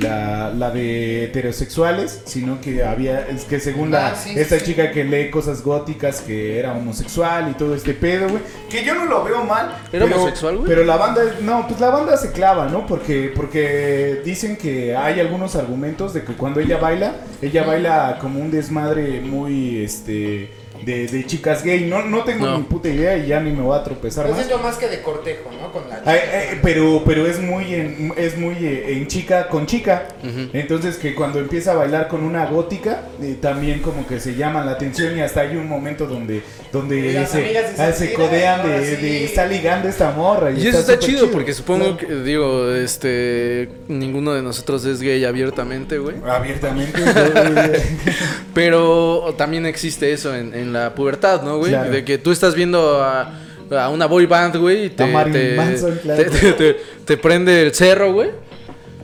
la, 0.00 0.50
la 0.56 0.70
de 0.70 1.24
heterosexuales, 1.24 2.22
sino 2.24 2.60
que 2.60 2.84
había 2.84 3.26
es 3.28 3.44
que 3.44 3.60
según 3.60 3.90
la 3.90 4.08
Ah, 4.08 4.14
sí, 4.14 4.32
esta 4.36 4.58
sí. 4.58 4.66
chica 4.66 4.90
que 4.92 5.04
lee 5.04 5.30
cosas 5.30 5.62
góticas 5.62 6.20
que 6.20 6.58
era 6.58 6.72
homosexual 6.72 7.48
y 7.50 7.54
todo 7.54 7.74
este 7.74 7.92
pedo, 7.94 8.28
güey, 8.28 8.42
que 8.70 8.84
yo 8.84 8.94
no 8.94 9.04
lo 9.06 9.22
veo 9.24 9.44
mal. 9.44 9.76
¿Era 9.92 10.04
pero- 10.06 10.16
homosexual, 10.16 10.56
güey? 10.56 10.68
Pero 10.68 10.84
la 10.84 10.96
banda 10.96 11.22
no, 11.42 11.66
pues 11.68 11.80
la 11.80 11.90
banda 11.90 12.16
se 12.16 12.32
clava, 12.32 12.66
¿no? 12.68 12.86
Porque 12.86 13.32
porque 13.34 14.22
dicen 14.24 14.56
que 14.56 14.96
hay 14.96 15.20
algunos 15.20 15.56
argumentos 15.56 16.14
de 16.14 16.22
que 16.24 16.32
cuando 16.34 16.60
ella 16.60 16.78
baila, 16.78 17.14
ella 17.42 17.64
baila 17.64 18.18
como 18.20 18.40
un 18.40 18.50
desmadre 18.50 19.20
muy 19.20 19.82
este 19.84 20.50
de, 20.84 21.06
de 21.06 21.26
chicas 21.26 21.62
gay. 21.64 21.86
No 21.86 22.02
no 22.02 22.24
tengo 22.24 22.46
No. 22.46 22.58
ni 22.58 22.64
puta 22.64 22.88
idea 22.88 23.16
y 23.18 23.26
ya 23.28 23.40
ni 23.40 23.50
me 23.52 23.62
voy 23.62 23.78
a 23.78 23.82
tropezar 23.84 24.26
Yo 24.26 24.32
más. 24.32 24.44
siento 24.44 24.62
más 24.62 24.76
que 24.76 24.88
de 24.88 25.00
cortejo, 25.02 25.50
¿no? 25.60 25.72
Con 25.72 25.88
la 25.88 26.02
Ay, 26.04 26.18
ay, 26.32 26.58
pero 26.62 27.02
pero 27.04 27.26
es 27.26 27.38
muy 27.40 27.74
en, 27.74 28.12
es 28.16 28.36
muy 28.38 28.54
eh, 28.60 28.92
en 28.96 29.06
chica 29.06 29.48
con 29.48 29.66
chica 29.66 30.08
entonces 30.52 30.96
que 30.96 31.14
cuando 31.14 31.38
empieza 31.38 31.72
a 31.72 31.74
bailar 31.76 32.08
con 32.08 32.22
una 32.24 32.46
gótica 32.46 33.02
eh, 33.22 33.36
también 33.40 33.80
como 33.80 34.06
que 34.06 34.20
se 34.20 34.34
llama 34.34 34.64
la 34.64 34.72
atención 34.72 35.16
y 35.16 35.20
hasta 35.20 35.40
hay 35.42 35.56
un 35.56 35.68
momento 35.68 36.06
donde 36.06 36.42
donde 36.72 36.98
Y 36.98 37.12
se, 37.12 37.18
ah, 37.18 37.92
se 37.92 38.06
"Mira, 38.06 38.14
codean 38.16 38.66
de, 38.68 38.84
sí". 38.96 39.02
de 39.02 39.24
está 39.24 39.44
ligando 39.46 39.88
esta 39.88 40.10
morra 40.12 40.50
Y 40.52 40.66
eso 40.68 40.78
está 40.78 40.98
chido, 40.98 41.30
porque 41.30 41.52
supongo 41.52 41.96
que, 41.96 42.06
digo, 42.06 42.70
este, 42.72 43.68
ninguno 43.88 44.32
de 44.34 44.42
nosotros 44.42 44.84
es 44.84 45.00
gay 45.00 45.24
abiertamente, 45.24 45.98
güey. 45.98 46.16
abiertamente 46.24 47.00
Pero 48.54 49.34
también 49.36 49.66
existe 49.66 50.12
eso 50.12 50.34
en, 50.34 50.54
en 50.54 50.72
la 50.72 50.94
pubertad, 50.94 51.42
¿no, 51.42 51.58
güey? 51.58 51.72
Claro. 51.72 51.90
De 51.90 52.04
que 52.04 52.18
tú 52.18 52.32
estás 52.32 52.54
viendo 52.54 53.02
a, 53.02 53.32
a 53.70 53.88
una 53.88 54.06
boy 54.06 54.26
band, 54.26 54.56
güey, 54.56 54.86
y 54.86 54.90
te, 54.90 55.04
A 55.04 55.06
Marilyn 55.06 55.40
te, 55.50 55.56
Manson, 55.56 55.98
claro. 56.02 56.22
te, 56.24 56.30
te- 56.30 56.52
te- 56.52 56.76
te 57.04 57.16
prende 57.16 57.62
el 57.62 57.74
cerro, 57.74 58.12
güey. 58.12 58.30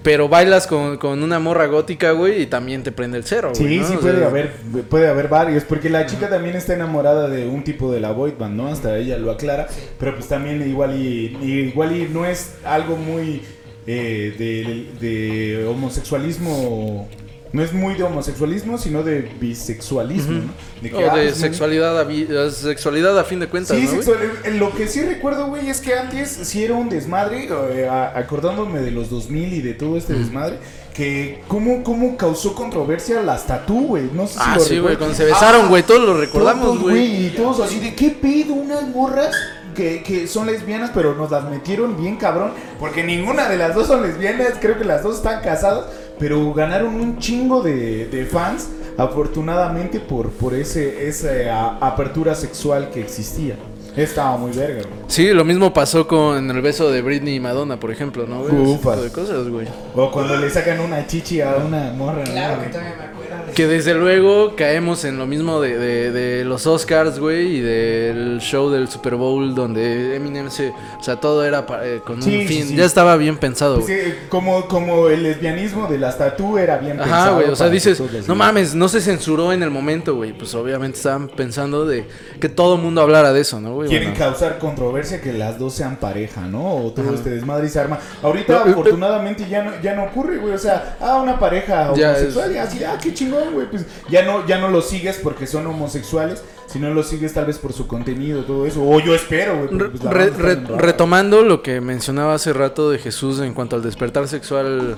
Pero 0.06 0.28
bailas 0.28 0.68
con, 0.68 0.98
con 0.98 1.20
una 1.24 1.40
morra 1.40 1.66
gótica, 1.66 2.12
güey, 2.12 2.42
y 2.42 2.46
también 2.46 2.84
te 2.84 2.92
prende 2.92 3.18
el 3.18 3.24
cerro, 3.24 3.50
güey. 3.50 3.66
Sí, 3.66 3.78
¿no? 3.80 3.88
sí 3.88 3.94
O 3.96 4.00
puede 4.00 4.18
sea, 4.18 4.28
haber, 4.28 4.52
puede 4.88 5.08
haber 5.08 5.26
varios, 5.26 5.64
porque 5.64 5.90
la 5.90 6.06
chica 6.06 6.28
también 6.28 6.54
está 6.54 6.74
enamorada 6.74 7.28
de 7.28 7.48
un 7.48 7.64
tipo 7.64 7.90
de 7.90 7.98
la 7.98 8.12
boy 8.12 8.32
band, 8.38 8.54
¿no? 8.56 8.68
Hasta 8.68 8.96
ella 8.98 9.18
lo 9.18 9.32
aclara, 9.32 9.66
pero 9.98 10.14
pues 10.14 10.28
también 10.28 10.62
igual 10.62 10.94
y, 10.94 11.36
y 11.42 11.52
igual 11.62 11.96
y 11.96 12.08
no 12.08 12.24
es 12.24 12.54
algo 12.64 12.96
muy 12.96 13.42
eh, 13.88 14.32
de, 14.38 15.04
de 15.04 15.66
homosexualismo, 15.66 17.08
no 17.56 17.62
es 17.62 17.72
muy 17.72 17.94
de 17.94 18.02
homosexualismo, 18.02 18.76
sino 18.76 19.02
de 19.02 19.22
bisexualismo, 19.40 20.42
¿no? 20.42 20.52
De 20.82 20.90
que, 20.90 20.96
O 20.96 21.10
ah, 21.10 21.16
de 21.16 21.24
pues, 21.28 21.36
sexualidad 21.38 21.98
a, 21.98 22.50
sexualidad 22.50 23.18
a 23.18 23.24
fin 23.24 23.40
de 23.40 23.48
cuentas, 23.48 23.78
Sí, 23.78 23.84
¿no, 23.84 23.90
sexual. 23.92 24.18
Lo 24.58 24.74
que 24.74 24.86
sí 24.86 25.00
recuerdo, 25.00 25.46
güey, 25.46 25.70
es 25.70 25.80
que 25.80 25.94
antes 25.94 26.28
sí 26.28 26.62
era 26.62 26.74
un 26.74 26.90
desmadre, 26.90 27.48
eh, 27.70 27.88
acordándome 27.88 28.80
de 28.80 28.90
los 28.90 29.08
2000 29.08 29.54
y 29.54 29.62
de 29.62 29.72
todo 29.72 29.96
este 29.96 30.12
desmadre, 30.12 30.58
que 30.94 31.40
cómo, 31.48 31.82
cómo 31.82 32.18
causó 32.18 32.54
controversia 32.54 33.22
las 33.22 33.46
tatú, 33.46 33.86
güey. 33.86 34.10
No 34.12 34.26
sé 34.26 34.34
si 34.34 34.40
Ah, 34.42 34.56
lo 34.56 34.62
sí, 34.62 34.78
güey, 34.78 34.96
cuando 34.98 35.16
se 35.16 35.24
besaron, 35.24 35.68
güey, 35.70 35.82
todos 35.82 36.02
lo 36.02 36.20
recordamos, 36.20 36.78
güey. 36.78 37.28
Y 37.28 37.30
todos 37.30 37.60
así 37.60 37.80
de, 37.80 37.94
¿qué 37.94 38.10
pedo? 38.10 38.52
Unas 38.52 38.86
morras 38.88 39.34
que, 39.74 40.02
que 40.02 40.26
son 40.26 40.46
lesbianas, 40.46 40.90
pero 40.92 41.14
nos 41.14 41.30
las 41.30 41.44
metieron 41.48 41.96
bien 41.96 42.16
cabrón, 42.16 42.52
porque 42.78 43.02
ninguna 43.02 43.48
de 43.48 43.56
las 43.56 43.74
dos 43.74 43.86
son 43.86 44.02
lesbianas, 44.02 44.54
creo 44.60 44.76
que 44.76 44.84
las 44.84 45.02
dos 45.02 45.16
están 45.16 45.42
casadas, 45.42 45.86
pero 46.18 46.52
ganaron 46.54 46.94
un 46.94 47.18
chingo 47.18 47.62
de, 47.62 48.06
de 48.06 48.24
fans, 48.26 48.68
afortunadamente, 48.98 50.00
por, 50.00 50.30
por 50.30 50.54
ese, 50.54 51.08
esa 51.08 51.28
a- 51.52 51.78
apertura 51.88 52.34
sexual 52.34 52.90
que 52.90 53.00
existía. 53.00 53.56
Estaba 53.96 54.36
muy 54.36 54.50
verga, 54.52 54.82
güey. 54.82 54.92
Sí, 55.06 55.32
lo 55.32 55.42
mismo 55.42 55.72
pasó 55.72 56.06
con 56.06 56.50
el 56.50 56.60
beso 56.60 56.90
de 56.90 57.00
Britney 57.00 57.36
y 57.36 57.40
Madonna, 57.40 57.80
por 57.80 57.90
ejemplo, 57.90 58.26
¿no, 58.26 58.42
güey? 58.42 58.54
Ese 58.62 58.76
tipo 58.76 58.94
de 58.96 59.10
cosas, 59.10 59.48
güey. 59.48 59.66
O 59.94 60.10
cuando 60.10 60.36
le 60.36 60.50
sacan 60.50 60.80
una 60.80 61.06
chichi 61.06 61.40
a 61.40 61.56
una 61.56 61.92
morra. 61.96 62.18
¿no? 62.26 62.30
Claro 62.30 62.62
que 62.62 62.68
todavía 62.68 62.90
me 62.94 63.04
acuerdo. 63.04 63.10
de- 63.12 63.15
Que 63.56 63.66
desde 63.66 63.94
luego 63.94 64.54
caemos 64.54 65.06
en 65.06 65.16
lo 65.16 65.26
mismo 65.26 65.62
de, 65.62 65.78
de- 65.78 66.12
de 66.12 66.44
los 66.44 66.66
Oscars, 66.66 67.18
güey, 67.18 67.56
y 67.56 67.60
del 67.62 68.38
show 68.38 68.68
del 68.68 68.86
Super 68.88 69.14
Bowl 69.14 69.54
donde 69.54 70.14
Eminem 70.14 70.50
se... 70.50 70.74
O 71.00 71.02
sea, 71.02 71.16
todo 71.16 71.42
era 71.42 71.64
pa- 71.64 71.82
eh, 71.86 72.02
con 72.04 72.16
un 72.16 72.22
Sí, 72.22 72.46
fin. 72.46 72.68
sí. 72.68 72.76
Ya 72.76 72.84
estaba 72.84 73.16
bien 73.16 73.38
pensado, 73.38 73.76
Pues, 73.76 73.86
güey. 73.86 73.98
eh, 74.10 74.18
como, 74.28 74.68
como 74.68 75.08
el 75.08 75.22
lesbianismo 75.22 75.86
de 75.86 75.96
las 75.98 76.18
tatú 76.18 76.58
era 76.58 76.76
bien 76.76 77.00
Ajá, 77.00 77.04
pensado 77.08 77.34
güey, 77.36 77.48
o 77.48 77.56
sea, 77.56 77.64
para 77.68 77.72
dices, 77.72 78.02
no 78.28 78.34
mames, 78.34 78.74
no 78.74 78.88
se 78.90 79.00
censuró 79.00 79.50
en 79.54 79.62
el 79.62 79.70
momento, 79.70 80.14
güey. 80.16 80.34
Pues 80.36 80.54
obviamente 80.54 80.98
estaban 80.98 81.28
pensando 81.28 81.86
de 81.86 82.04
que 82.38 82.50
todo 82.50 82.74
el 82.74 82.82
mundo 82.82 83.00
hablara 83.00 83.32
de 83.32 83.40
eso, 83.40 83.58
¿no, 83.58 83.72
güey? 83.72 83.88
Quieren 83.88 84.10
Bueno. 84.10 84.22
causar 84.32 84.58
controversia 84.58 85.22
que 85.22 85.32
las 85.32 85.58
dos 85.58 85.72
sean 85.72 85.96
pareja, 85.96 86.42
¿no? 86.42 86.74
O 86.76 86.92
todo 86.92 87.06
Ajá. 87.06 87.14
este 87.14 87.30
desmadre 87.30 87.68
y 87.68 87.70
se 87.70 87.80
arma. 87.80 87.98
Ahorita, 88.22 88.52
No, 88.52 88.66
eh, 88.66 88.70
afortunadamente, 88.72 89.46
ya 89.48 89.62
no, 89.62 89.80
ya 89.82 89.94
no 89.94 90.04
ocurre, 90.04 90.36
güey. 90.36 90.52
O 90.52 90.58
sea, 90.58 90.98
ah, 91.00 91.22
una 91.22 91.38
pareja 91.38 91.94
Ya 91.96 92.10
homosexual, 92.10 92.50
es- 92.50 92.56
y 92.56 92.58
así, 92.58 92.84
ah, 92.84 92.98
qué 93.02 93.14
chingón, 93.14 93.45
güey. 93.52 93.68
Pues 93.70 93.84
ya 94.08 94.22
no, 94.24 94.46
ya 94.46 94.58
no 94.58 94.68
lo 94.68 94.80
sigues 94.82 95.18
porque 95.22 95.46
son 95.46 95.66
homosexuales, 95.66 96.42
sino 96.66 96.92
lo 96.92 97.02
sigues 97.02 97.32
tal 97.34 97.46
vez 97.46 97.58
por 97.58 97.72
su 97.72 97.86
contenido, 97.86 98.44
todo 98.44 98.66
eso. 98.66 98.82
O 98.82 99.00
yo 99.00 99.14
espero, 99.14 99.56
güey. 99.66 99.88
pues, 99.90 100.02
re- 100.02 100.30
re- 100.30 100.60
retomando 100.78 101.42
lo 101.42 101.62
que 101.62 101.80
mencionaba 101.80 102.34
hace 102.34 102.52
rato 102.52 102.90
de 102.90 102.98
Jesús 102.98 103.40
en 103.40 103.54
cuanto 103.54 103.76
al 103.76 103.82
despertar 103.82 104.26
sexual 104.28 104.96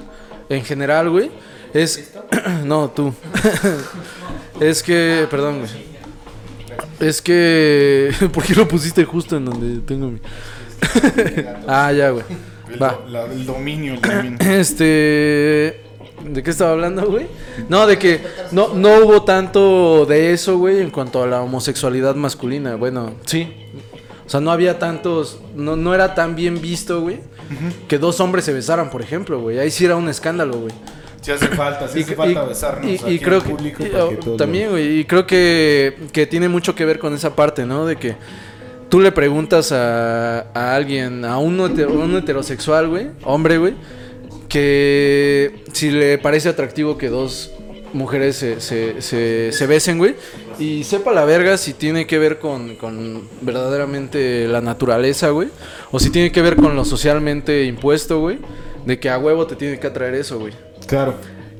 en 0.49 0.65
general, 0.65 1.11
güey, 1.11 1.31
es... 1.75 2.13
no, 2.65 2.89
tú. 2.91 3.13
es 4.61 4.83
que... 4.83 5.27
Perdón, 5.31 5.59
güey. 5.61 5.71
Es 7.01 7.21
que... 7.23 8.13
¿Por 8.33 8.43
qué 8.45 8.55
lo 8.55 8.67
pusiste 8.67 9.05
justo 9.05 9.37
en 9.37 9.45
donde 9.45 9.81
tengo 9.81 10.11
mi... 10.11 10.21
ah, 11.69 11.93
ya, 11.93 12.11
güey. 12.11 12.25
El, 12.73 12.83
Va. 12.83 12.93
do- 12.93 13.09
la- 13.09 13.25
el 13.27 13.45
dominio, 13.47 13.95
el 13.95 14.01
dominio. 14.01 14.39
Este... 14.59 15.81
¿De 16.25 16.43
qué 16.43 16.51
estaba 16.51 16.73
hablando, 16.73 17.07
güey? 17.07 17.27
No, 17.69 17.87
de 17.87 17.99
que 17.99 18.21
no, 18.53 18.75
no 18.75 18.99
hubo 19.05 19.23
tanto 19.25 20.07
de 20.07 20.33
eso, 20.33 20.59
güey, 20.59 20.81
en 20.81 20.91
cuanto 20.91 21.23
a 21.23 21.27
la 21.27 21.41
homosexualidad 21.43 22.15
masculina. 22.15 22.77
Bueno, 22.77 23.13
sí. 23.27 23.53
O 24.27 24.31
sea, 24.31 24.41
no 24.41 24.51
había 24.51 24.79
tantos... 24.79 25.41
No, 25.55 25.77
no 25.77 25.95
era 25.95 26.15
tan 26.15 26.37
bien 26.37 26.61
visto, 26.61 27.01
güey, 27.01 27.21
que 27.89 27.99
dos 27.99 28.21
hombres 28.21 28.45
se 28.45 28.53
besaran, 28.53 28.91
por 28.91 29.01
ejemplo, 29.03 29.41
güey. 29.41 29.59
Ahí 29.59 29.71
sí 29.71 29.85
era 29.87 29.97
un 29.97 30.09
escándalo, 30.09 30.59
güey. 30.59 30.73
Si 31.23 31.33
hace 31.33 31.49
falta, 31.49 31.87
hace 31.87 32.01
Y- 32.01 32.05
falta 32.05 32.45
y- 32.45 32.49
besarnos 32.49 32.91
y- 32.91 32.95
aquí 32.97 33.11
y 33.11 33.17
en 33.19 33.23
creo 33.25 33.43
que 33.43 33.51
público 33.51 33.79
para 33.85 33.91
que 33.91 34.15
oh, 34.15 34.19
todos 34.19 34.37
también, 34.37 34.71
güey, 34.71 35.01
y 35.01 35.05
creo 35.05 35.27
que, 35.27 35.97
que 36.13 36.27
tiene 36.27 36.49
mucho 36.49 36.75
que 36.75 36.85
ver 36.85 36.99
con 36.99 37.13
esa 37.15 37.35
parte, 37.35 37.67
¿no? 37.67 37.85
De 37.87 37.97
que 37.97 38.15
tú 38.89 39.01
le 39.01 39.11
preguntas 39.13 39.73
a, 39.73 40.41
a 40.55 40.75
alguien, 40.77 41.25
a 41.25 41.39
un 41.39 41.59
heterosexual, 42.17 42.89
güey, 42.89 43.09
hombre, 43.25 43.59
güey, 43.59 43.75
que 44.49 45.65
si 45.73 45.91
le 45.91 46.19
parece 46.19 46.49
atractivo 46.49 46.97
que 46.99 47.09
dos 47.09 47.53
mujeres 47.93 48.37
se, 48.37 48.61
se, 48.61 49.01
se, 49.01 49.53
se 49.53 49.67
besen, 49.67 49.99
güey, 49.99 50.15
y 50.59 50.85
sepa 50.85 51.13
la 51.13 51.25
verga 51.25 51.57
si 51.57 51.73
tiene 51.73 52.07
que 52.07 52.19
ver 52.19 52.39
con, 52.39 52.77
con 52.77 53.23
verdaderamente 53.41 54.47
la 54.49 54.61
naturaleza, 54.61 55.31
güey, 55.31 55.49
o 55.91 55.99
si 55.99 56.11
tiene 56.11 56.33
que 56.33 56.43
ver 56.43 56.57
con 56.57 56.77
lo 56.77 56.85
socialmente 56.85 57.65
impuesto, 57.65 58.21
güey, 58.21 58.39
de 58.85 58.99
que 58.99 59.11
a 59.11 59.19
huevo 59.19 59.47
te 59.47 59.57
tiene 59.57 59.79
que 59.79 59.87
atraer 59.87 60.15
eso, 60.15 60.39
güey. 60.39 60.53
Claro. 60.87 61.15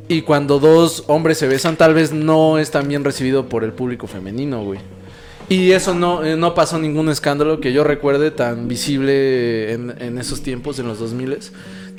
Y 0.09 0.23
cuando 0.23 0.59
dos 0.59 1.05
hombres 1.07 1.39
se 1.39 1.47
besan, 1.47 1.77
tal 1.77 1.93
vez 1.93 2.13
no 2.13 2.59
es 2.59 2.71
tan 2.71 2.89
bien 2.89 3.05
recibido 3.05 3.49
por 3.49 3.63
el 3.63 3.73
público 3.73 4.07
femenino, 4.07 4.65
güey. 4.65 4.81
Y 5.51 5.73
eso 5.73 5.95
no, 5.95 6.25
eh, 6.25 6.37
no 6.37 6.55
pasó 6.55 6.79
ningún 6.79 7.09
escándalo 7.09 7.61
que 7.61 7.73
yo 7.73 7.85
recuerde 7.85 8.31
tan 8.31 8.69
visible 8.69 9.73
en, 9.73 9.95
en 9.99 10.19
esos 10.19 10.43
tiempos, 10.43 10.79
en 10.79 10.89
los 10.89 10.99
2000 10.99 11.39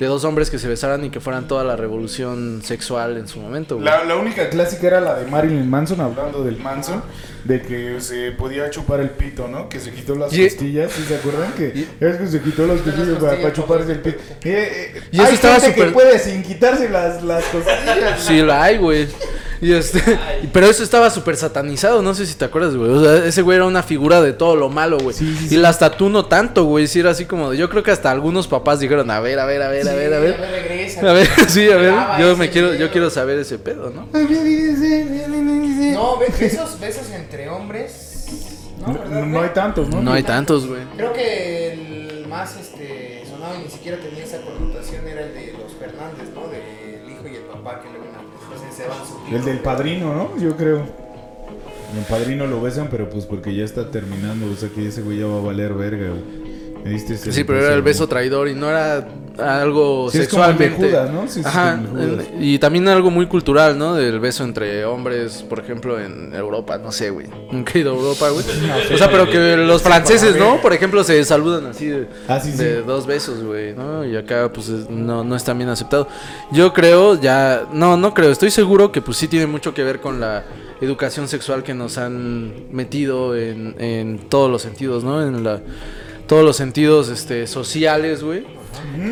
de 0.00 0.06
dos 0.06 0.24
hombres 0.24 0.50
que 0.50 0.58
se 0.58 0.66
besaran 0.66 1.04
y 1.04 1.10
que 1.10 1.20
fueran 1.20 1.46
toda 1.46 1.62
la 1.62 1.76
revolución 1.76 2.62
sexual 2.64 3.16
en 3.18 3.28
su 3.28 3.38
momento, 3.38 3.76
güey. 3.76 3.84
La, 3.84 4.02
la 4.04 4.16
única 4.16 4.48
clásica 4.48 4.86
era 4.88 5.00
la 5.00 5.14
de 5.14 5.26
Marilyn 5.30 5.68
Manson, 5.70 6.00
hablando 6.00 6.42
del 6.42 6.56
Manson, 6.56 7.02
de 7.44 7.60
que 7.62 8.00
se 8.00 8.32
podía 8.32 8.70
chupar 8.70 9.00
el 9.00 9.10
pito, 9.10 9.46
¿no? 9.46 9.68
Que 9.68 9.78
se 9.78 9.92
quitó 9.92 10.16
las 10.16 10.32
Y- 10.32 10.42
costillas, 10.48 10.90
¿sí 10.92 11.02
se 11.06 11.16
acuerdan? 11.16 11.52
Que 11.52 11.86
es 12.00 12.16
que 12.16 12.26
se 12.26 12.40
quitó 12.40 12.66
las 12.66 12.80
costillas 12.80 13.08
para, 13.08 13.18
costillas 13.18 13.40
para 13.42 13.52
chuparse 13.52 13.92
el 13.92 14.00
pito. 14.00 14.18
Eh, 14.18 14.92
eh, 14.96 15.00
Y 15.12 15.16
eso 15.18 15.26
hay 15.28 15.34
estaba 15.34 15.54
gente 15.60 15.74
que 15.74 15.80
súper- 15.82 15.92
puede 15.92 16.18
sin 16.18 16.42
quitarse 16.42 16.88
las, 16.88 17.22
las 17.22 17.44
costillas. 17.44 18.20
Sí, 18.20 18.40
la 18.42 18.62
hay, 18.64 18.78
güey. 18.78 19.06
Y 19.62 19.74
este, 19.74 20.00
pero 20.54 20.64
eso 20.66 20.82
estaba 20.82 21.10
súper 21.10 21.36
satanizado, 21.36 22.00
no 22.00 22.14
sé 22.14 22.24
si 22.24 22.34
te 22.34 22.46
acuerdas, 22.46 22.74
güey. 22.74 22.90
O 22.90 23.04
sea, 23.04 23.26
ese 23.26 23.42
güey 23.42 23.56
era 23.56 23.66
una 23.66 23.82
figura 23.82 24.22
de 24.22 24.32
todo 24.32 24.56
lo 24.56 24.70
malo, 24.70 24.96
güey. 24.98 25.14
Sí, 25.14 25.36
sí, 25.38 25.44
y 25.44 25.48
sí. 25.50 25.56
las 25.58 25.78
tatú 25.78 26.08
no 26.08 26.24
tanto, 26.24 26.64
güey. 26.64 26.86
Sí, 26.86 27.00
era 27.00 27.10
así 27.10 27.26
como 27.26 27.52
yo 27.52 27.68
creo 27.68 27.82
que 27.82 27.90
hasta 27.90 28.10
algunos 28.10 28.48
papás 28.48 28.80
dijeron, 28.80 29.10
a 29.10 29.20
ver, 29.20 29.38
a 29.38 29.44
ver, 29.44 29.60
a 29.60 29.68
ver, 29.68 29.86
a 29.86 29.92
ver, 29.92 30.14
a 30.14 30.18
ver. 30.18 30.40
regresa. 30.40 31.00
A 31.08 31.12
ver, 31.12 31.28
sí, 31.48 31.70
a 31.70 31.76
ver, 31.76 31.92
yo 32.20 32.36
me 32.38 32.48
quiero, 32.48 32.68
yo 32.68 32.72
video. 32.74 32.90
quiero 32.90 33.10
saber 33.10 33.38
ese 33.38 33.58
pedo, 33.58 33.90
¿no? 33.90 34.08
No, 34.10 34.18
be- 36.18 36.32
besos, 36.38 36.80
besos 36.80 37.10
entre 37.10 37.50
hombres. 37.50 38.06
No, 38.80 38.86
No, 38.94 38.98
¿verdad, 38.98 39.26
no 39.26 39.42
hay 39.42 39.50
tantos, 39.50 39.88
¿no? 39.88 40.00
No 40.00 40.12
hay 40.12 40.22
tantos, 40.22 40.66
güey. 40.66 40.80
Creo 40.96 41.12
que 41.12 41.72
el 42.20 42.26
más 42.28 42.56
este, 42.56 43.24
sonado 43.28 43.56
y 43.60 43.64
ni 43.64 43.70
siquiera 43.70 43.98
tenía 43.98 44.24
esa 44.24 44.38
El 49.30 49.44
del 49.44 49.58
padrino, 49.58 50.14
¿no? 50.14 50.38
Yo 50.38 50.56
creo. 50.56 50.78
El 50.78 52.04
padrino 52.08 52.46
lo 52.46 52.60
besan, 52.60 52.88
pero 52.90 53.08
pues 53.08 53.26
porque 53.26 53.54
ya 53.54 53.64
está 53.64 53.90
terminando. 53.90 54.46
O 54.50 54.54
sea 54.54 54.68
que 54.68 54.86
ese 54.86 55.02
güey 55.02 55.18
ya 55.18 55.26
va 55.26 55.38
a 55.38 55.42
valer 55.42 55.74
verga, 55.74 56.08
güey. 56.08 56.49
Me 56.84 56.90
diste 56.90 57.14
ese 57.14 57.32
Sí, 57.32 57.44
pero 57.44 57.58
era 57.64 57.74
el 57.74 57.82
beso 57.82 58.06
traidor 58.06 58.48
y 58.48 58.54
no 58.54 58.68
era 58.70 59.06
algo 59.38 60.10
Sí, 60.10 60.18
es 60.18 60.28
como 60.28 60.44
el 60.44 60.56
de 60.58 60.64
sexualmente. 60.68 60.96
Judas, 60.98 61.10
¿no? 61.10 61.28
Sí, 61.28 61.40
Ajá, 61.44 61.76
como 61.76 61.98
el 61.98 62.08
de 62.10 62.14
Judas. 62.24 62.26
en- 62.34 62.42
y 62.44 62.58
también 62.58 62.88
algo 62.88 63.10
muy 63.10 63.26
cultural, 63.26 63.78
¿no? 63.78 63.94
Del 63.94 64.18
beso 64.20 64.44
entre 64.44 64.84
hombres, 64.84 65.42
por 65.48 65.58
ejemplo, 65.60 65.98
en 66.00 66.34
Europa, 66.34 66.78
no 66.78 66.90
sé, 66.92 67.10
güey. 67.10 67.26
Nunca 67.50 67.72
he 67.74 67.78
ido 67.80 67.92
a 67.92 67.96
Europa, 67.96 68.28
güey. 68.30 68.44
O 68.94 68.98
sea, 68.98 69.10
pero 69.10 69.28
que 69.30 69.56
los 69.56 69.82
franceses, 69.82 70.36
¿no? 70.36 70.60
Por 70.60 70.72
ejemplo, 70.72 71.02
se 71.04 71.22
saludan 71.24 71.66
así 71.66 71.86
de, 71.86 72.08
Ah, 72.28 72.40
sí, 72.40 72.52
de 72.52 72.82
dos 72.82 73.06
besos, 73.06 73.42
güey, 73.42 73.74
¿no? 73.74 74.04
Y 74.04 74.16
acá, 74.16 74.50
pues, 74.52 74.68
es- 74.68 74.90
no, 74.90 75.22
no 75.24 75.36
está 75.36 75.52
bien 75.54 75.68
aceptado. 75.68 76.08
Yo 76.52 76.72
creo, 76.72 77.20
ya, 77.20 77.66
no, 77.72 77.96
no 77.96 78.12
creo, 78.14 78.30
estoy 78.30 78.50
seguro 78.50 78.90
que, 78.92 79.00
pues, 79.00 79.16
sí 79.16 79.28
tiene 79.28 79.46
mucho 79.46 79.72
que 79.74 79.84
ver 79.84 80.00
con 80.00 80.20
la 80.20 80.44
educación 80.82 81.28
sexual 81.28 81.62
que 81.62 81.74
nos 81.74 81.98
han 81.98 82.72
metido 82.74 83.36
en, 83.36 83.74
en 83.78 84.18
todos 84.28 84.50
los 84.50 84.62
sentidos, 84.62 85.04
¿no? 85.04 85.22
En 85.22 85.44
la, 85.44 85.60
todos 86.30 86.44
los 86.44 86.56
sentidos, 86.56 87.08
este, 87.08 87.48
sociales, 87.48 88.22
güey. 88.22 88.46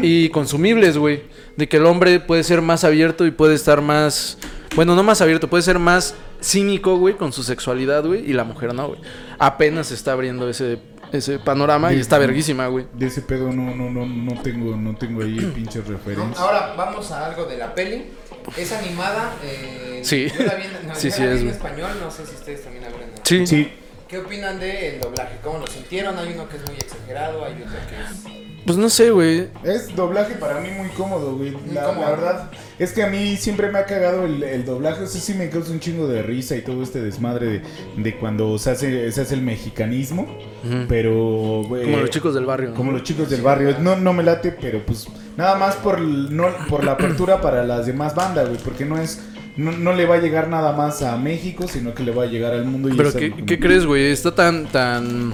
Y 0.02 0.28
consumibles, 0.28 0.96
güey. 0.96 1.24
De 1.56 1.68
que 1.68 1.78
el 1.78 1.86
hombre 1.86 2.20
puede 2.20 2.44
ser 2.44 2.62
más 2.62 2.84
abierto 2.84 3.26
y 3.26 3.32
puede 3.32 3.56
estar 3.56 3.82
más... 3.82 4.38
Bueno, 4.76 4.94
no 4.94 5.02
más 5.02 5.20
abierto, 5.20 5.50
puede 5.50 5.64
ser 5.64 5.80
más 5.80 6.14
cínico, 6.40 6.96
güey, 6.96 7.16
con 7.16 7.32
su 7.32 7.42
sexualidad, 7.42 8.04
güey. 8.06 8.30
Y 8.30 8.34
la 8.34 8.44
mujer 8.44 8.72
no, 8.72 8.90
güey. 8.90 9.00
Apenas 9.40 9.88
se 9.88 9.94
está 9.94 10.12
abriendo 10.12 10.48
ese, 10.48 10.78
ese 11.10 11.40
panorama 11.40 11.92
y 11.92 11.98
está 11.98 12.18
verguísima, 12.18 12.68
güey. 12.68 12.86
De 12.92 13.06
ese 13.06 13.22
pedo 13.22 13.52
no, 13.52 13.74
no, 13.74 13.90
no, 13.90 14.06
no 14.06 14.40
tengo, 14.40 14.76
no 14.76 14.94
tengo 14.94 15.24
ahí 15.24 15.40
pinches 15.56 15.88
referencias. 15.88 16.38
Ahora 16.38 16.74
vamos 16.76 17.10
a 17.10 17.26
algo 17.26 17.46
de 17.46 17.58
la 17.58 17.74
peli. 17.74 18.04
Es 18.56 18.70
animada. 18.70 19.34
Eh, 19.42 20.02
Sí. 20.04 20.28
Yo 20.38 20.44
la 20.44 20.54
vi 20.54 20.62
en, 20.62 20.86
no, 20.86 20.94
Sí, 20.94 21.08
yo 21.08 21.16
sí 21.16 21.22
la 21.22 21.30
vi 21.30 21.34
es, 21.34 21.42
en 21.42 21.48
español. 21.48 21.90
No 22.00 22.12
sé 22.12 22.24
si 22.24 22.36
ustedes 22.36 22.62
también 22.62 22.84
la 22.84 22.90
Sí. 23.24 23.44
Sí, 23.44 23.72
¿Qué 24.08 24.16
opinan 24.16 24.58
del 24.58 25.00
doblaje? 25.00 25.36
¿Cómo 25.44 25.58
lo 25.58 25.66
sintieron? 25.66 26.18
Hay 26.18 26.32
uno 26.32 26.48
que 26.48 26.56
es 26.56 26.66
muy 26.66 26.76
exagerado, 26.76 27.44
hay 27.44 27.52
otro 27.52 27.78
que 27.90 27.96
es... 27.96 28.38
Pues 28.64 28.78
no 28.78 28.88
sé, 28.88 29.10
güey. 29.10 29.48
es 29.64 29.94
doblaje 29.94 30.34
para 30.34 30.60
mí 30.60 30.68
muy 30.70 30.88
cómodo, 30.90 31.36
güey. 31.36 31.54
La, 31.72 31.90
verdad 31.90 32.50
es 32.78 32.92
que 32.92 33.02
a 33.02 33.06
mí 33.06 33.36
siempre 33.36 33.70
me 33.70 33.78
ha 33.78 33.84
cagado 33.86 34.24
el, 34.24 34.42
el 34.42 34.64
doblaje. 34.64 35.04
O 35.04 35.06
sea, 35.06 35.20
sí 35.20 35.32
me 35.34 35.48
causa 35.48 35.72
un 35.72 35.80
chingo 35.80 36.06
de 36.06 36.22
risa 36.22 36.56
y 36.56 36.62
todo 36.62 36.82
este 36.82 37.00
desmadre 37.00 37.46
de, 37.46 37.62
de 37.96 38.16
cuando 38.18 38.58
se 38.58 38.70
hace, 38.70 39.12
se 39.12 39.20
hace 39.22 39.34
el 39.34 39.42
mexicanismo. 39.42 40.26
Pero, 40.86 41.62
güey. 41.66 41.84
Como 41.84 41.98
los 41.98 42.10
chicos 42.10 42.34
del 42.34 42.44
barrio. 42.44 42.70
¿no? 42.70 42.74
Como 42.74 42.92
los 42.92 43.02
chicos 43.02 43.30
del 43.30 43.40
barrio. 43.40 43.76
No, 43.78 43.96
no 43.96 44.12
me 44.12 44.22
late, 44.22 44.52
pero 44.52 44.84
pues 44.84 45.06
nada 45.36 45.56
más 45.56 45.76
por, 45.76 46.00
no, 46.00 46.48
por 46.68 46.84
la 46.84 46.92
apertura 46.92 47.40
para 47.40 47.64
las 47.64 47.86
demás 47.86 48.14
bandas, 48.14 48.48
güey. 48.48 48.60
Porque 48.60 48.84
no 48.84 48.98
es. 48.98 49.22
No, 49.58 49.72
no 49.72 49.92
le 49.92 50.06
va 50.06 50.14
a 50.14 50.18
llegar 50.18 50.48
nada 50.48 50.72
más 50.72 51.02
a 51.02 51.16
México, 51.18 51.66
sino 51.68 51.92
que 51.92 52.02
le 52.02 52.12
va 52.12 52.22
a 52.22 52.26
llegar 52.26 52.54
al 52.54 52.64
mundo. 52.64 52.88
Y 52.88 52.96
Pero 52.96 53.12
¿qué, 53.12 53.34
qué 53.44 53.58
crees, 53.58 53.84
güey? 53.84 54.06
Está 54.10 54.34
tan, 54.34 54.66
tan, 54.66 55.32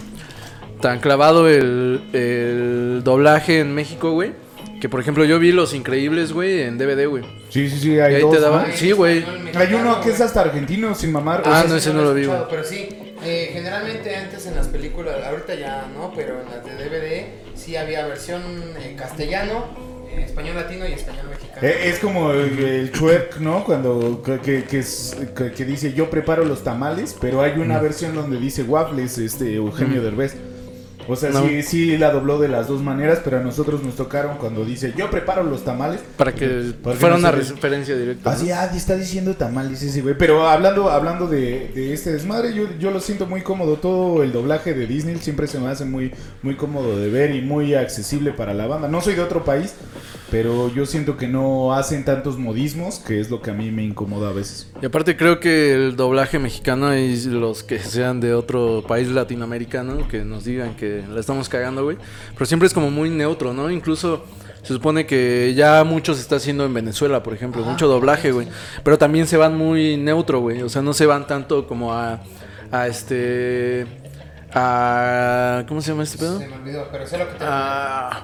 tan 0.80 0.98
clavado 0.98 1.48
el, 1.48 2.00
el 2.12 3.02
doblaje 3.04 3.60
en 3.60 3.74
México, 3.74 4.12
güey. 4.12 4.32
Que 4.80 4.88
por 4.88 5.00
ejemplo 5.00 5.24
yo 5.24 5.38
vi 5.38 5.52
Los 5.52 5.72
Increíbles, 5.72 6.32
güey, 6.32 6.62
en 6.62 6.76
DVD, 6.78 7.06
güey. 7.06 7.22
Sí, 7.48 7.70
sí, 7.70 7.78
sí, 7.78 7.92
Y 7.92 8.00
hay 8.00 8.16
ahí 8.16 8.22
dos, 8.22 8.32
te 8.34 8.40
¿no? 8.40 8.42
daban- 8.50 8.72
Sí, 8.74 8.92
güey. 8.92 9.24
Hay 9.54 9.72
uno 9.74 10.00
que 10.00 10.10
es 10.10 10.20
hasta 10.20 10.40
argentino, 10.42 10.94
sin 10.94 11.12
mamar. 11.12 11.40
o 11.40 11.44
Ah, 11.46 11.60
sea, 11.60 11.70
no, 11.70 11.76
ese 11.76 11.92
no 11.94 12.02
lo 12.02 12.12
vi, 12.12 12.24
güey. 12.26 12.38
Pero 12.50 12.64
sí, 12.64 12.88
eh, 13.24 13.50
generalmente 13.52 14.14
antes 14.16 14.46
en 14.46 14.56
las 14.56 14.68
películas, 14.68 15.16
ahorita 15.24 15.54
ya 15.54 15.86
no, 15.94 16.12
pero 16.14 16.40
en 16.42 16.50
las 16.50 16.64
de 16.64 16.72
DVD 16.84 17.26
sí 17.54 17.76
había 17.76 18.06
versión 18.06 18.42
en 18.82 18.96
castellano, 18.96 19.68
español 20.20 20.56
latino 20.56 20.86
y 20.86 20.92
español 20.92 21.26
mexicano. 21.30 21.66
Eh, 21.66 21.88
Es 21.88 21.98
como 21.98 22.32
el, 22.32 22.58
el 22.58 22.90
twerk, 22.90 23.38
¿no? 23.38 23.64
Cuando 23.64 24.22
que, 24.22 24.38
que- 24.40 24.64
que 24.64 24.78
es- 24.80 25.16
que- 25.36 25.52
que 25.52 25.64
dice 25.64 25.92
yo 25.92 26.10
preparo 26.10 26.44
los 26.44 26.62
tamales, 26.64 27.16
pero 27.20 27.40
hay 27.42 27.52
una 27.58 27.78
versión 27.80 28.14
donde 28.14 28.38
dice 28.38 28.62
waffles, 28.62 29.18
este 29.18 29.54
Eugenio 29.54 30.02
Derbez. 30.02 30.36
O 31.08 31.16
sea, 31.16 31.30
No. 31.30 31.46
sí, 31.46 31.62
sí 31.62 31.98
la 31.98 32.10
dobló 32.10 32.38
de 32.38 32.48
las 32.48 32.68
dos 32.68 32.82
maneras, 32.82 33.20
pero 33.24 33.38
a 33.38 33.40
nosotros 33.40 33.82
nos 33.82 33.96
tocaron 33.96 34.36
cuando 34.38 34.64
dice 34.64 34.94
yo 34.96 35.10
preparo 35.10 35.42
los 35.42 35.64
tamales. 35.64 36.00
Para 36.16 36.32
que 36.34 36.72
Para 36.82 36.94
que 36.94 37.00
fuera 37.00 37.16
una 37.16 37.30
referencia 37.30 37.96
directa. 37.96 38.30
Así, 38.32 38.50
ah, 38.50 38.70
está 38.74 38.96
diciendo 38.96 39.34
tamales 39.34 39.82
ese 39.82 40.00
güey. 40.02 40.16
Pero 40.16 40.48
hablando, 40.48 40.90
hablando 40.90 41.26
de, 41.26 41.70
de 41.74 41.92
este 41.92 42.12
desmadre, 42.12 42.54
yo, 42.54 42.64
yo 42.78 42.90
lo 42.90 43.00
siento 43.00 43.26
muy 43.26 43.42
cómodo. 43.42 43.76
Todo 43.76 44.22
el 44.22 44.32
doblaje 44.32 44.74
de 44.74 44.86
Disney 44.86 45.16
siempre 45.16 45.46
se 45.46 45.58
me 45.58 45.68
hace 45.68 45.84
muy, 45.84 46.12
muy 46.42 46.56
cómodo 46.56 46.98
de 46.98 47.08
ver 47.10 47.34
y 47.34 47.40
muy 47.42 47.74
accesible 47.74 48.32
para 48.32 48.54
la 48.54 48.66
banda. 48.66 48.88
No 48.88 49.00
soy 49.00 49.14
de 49.14 49.22
otro 49.22 49.44
país, 49.44 49.74
pero 50.30 50.72
yo 50.74 50.86
siento 50.86 51.16
que 51.16 51.28
no 51.28 51.74
hacen 51.74 52.04
tantos 52.04 52.38
modismos, 52.38 52.98
que 52.98 53.20
es 53.20 53.30
lo 53.30 53.40
que 53.42 53.50
a 53.50 53.54
mí 53.54 53.70
me 53.70 53.84
incomoda 53.84 54.30
a 54.30 54.32
veces. 54.32 54.70
Y 54.80 54.86
aparte 54.86 55.16
creo 55.16 55.40
que 55.40 55.74
el 55.74 55.96
doblaje 55.96 56.38
mexicano 56.38 56.96
y 56.96 57.16
los 57.26 57.62
que 57.62 57.78
sean 57.78 58.20
de 58.20 58.34
otro 58.34 58.84
país 58.86 59.08
latinoamericano 59.08 60.08
que 60.08 60.24
nos 60.24 60.44
digan 60.44 60.76
que 60.76 60.93
la 61.02 61.20
estamos 61.20 61.48
cagando, 61.48 61.84
güey. 61.84 61.96
Pero 62.34 62.46
siempre 62.46 62.66
es 62.66 62.74
como 62.74 62.90
muy 62.90 63.10
neutro, 63.10 63.52
¿no? 63.52 63.70
Incluso 63.70 64.24
se 64.62 64.72
supone 64.72 65.06
que 65.06 65.52
ya 65.56 65.84
mucho 65.84 66.14
se 66.14 66.20
está 66.20 66.36
haciendo 66.36 66.64
en 66.64 66.72
Venezuela, 66.74 67.22
por 67.22 67.34
ejemplo, 67.34 67.62
mucho 67.64 67.86
doblaje, 67.88 68.32
güey. 68.32 68.48
Pero 68.82 68.96
también 68.98 69.26
se 69.26 69.36
van 69.36 69.56
muy 69.56 69.96
neutro, 69.96 70.40
güey. 70.40 70.62
O 70.62 70.68
sea, 70.68 70.82
no 70.82 70.92
se 70.94 71.06
van 71.06 71.26
tanto 71.26 71.66
como 71.66 71.92
a, 71.92 72.20
a 72.72 72.86
este... 72.86 73.86
A, 74.56 75.64
¿Cómo 75.66 75.80
se 75.82 75.90
llama 75.90 76.04
este 76.04 76.16
pedo? 76.18 76.38
Se 76.38 76.46
me 76.46 76.54
olvidó, 76.56 76.86
pero 76.92 77.06
sé 77.06 77.18
lo 77.18 77.28
que 77.28 77.34
te 77.34 77.44
A, 77.44 78.22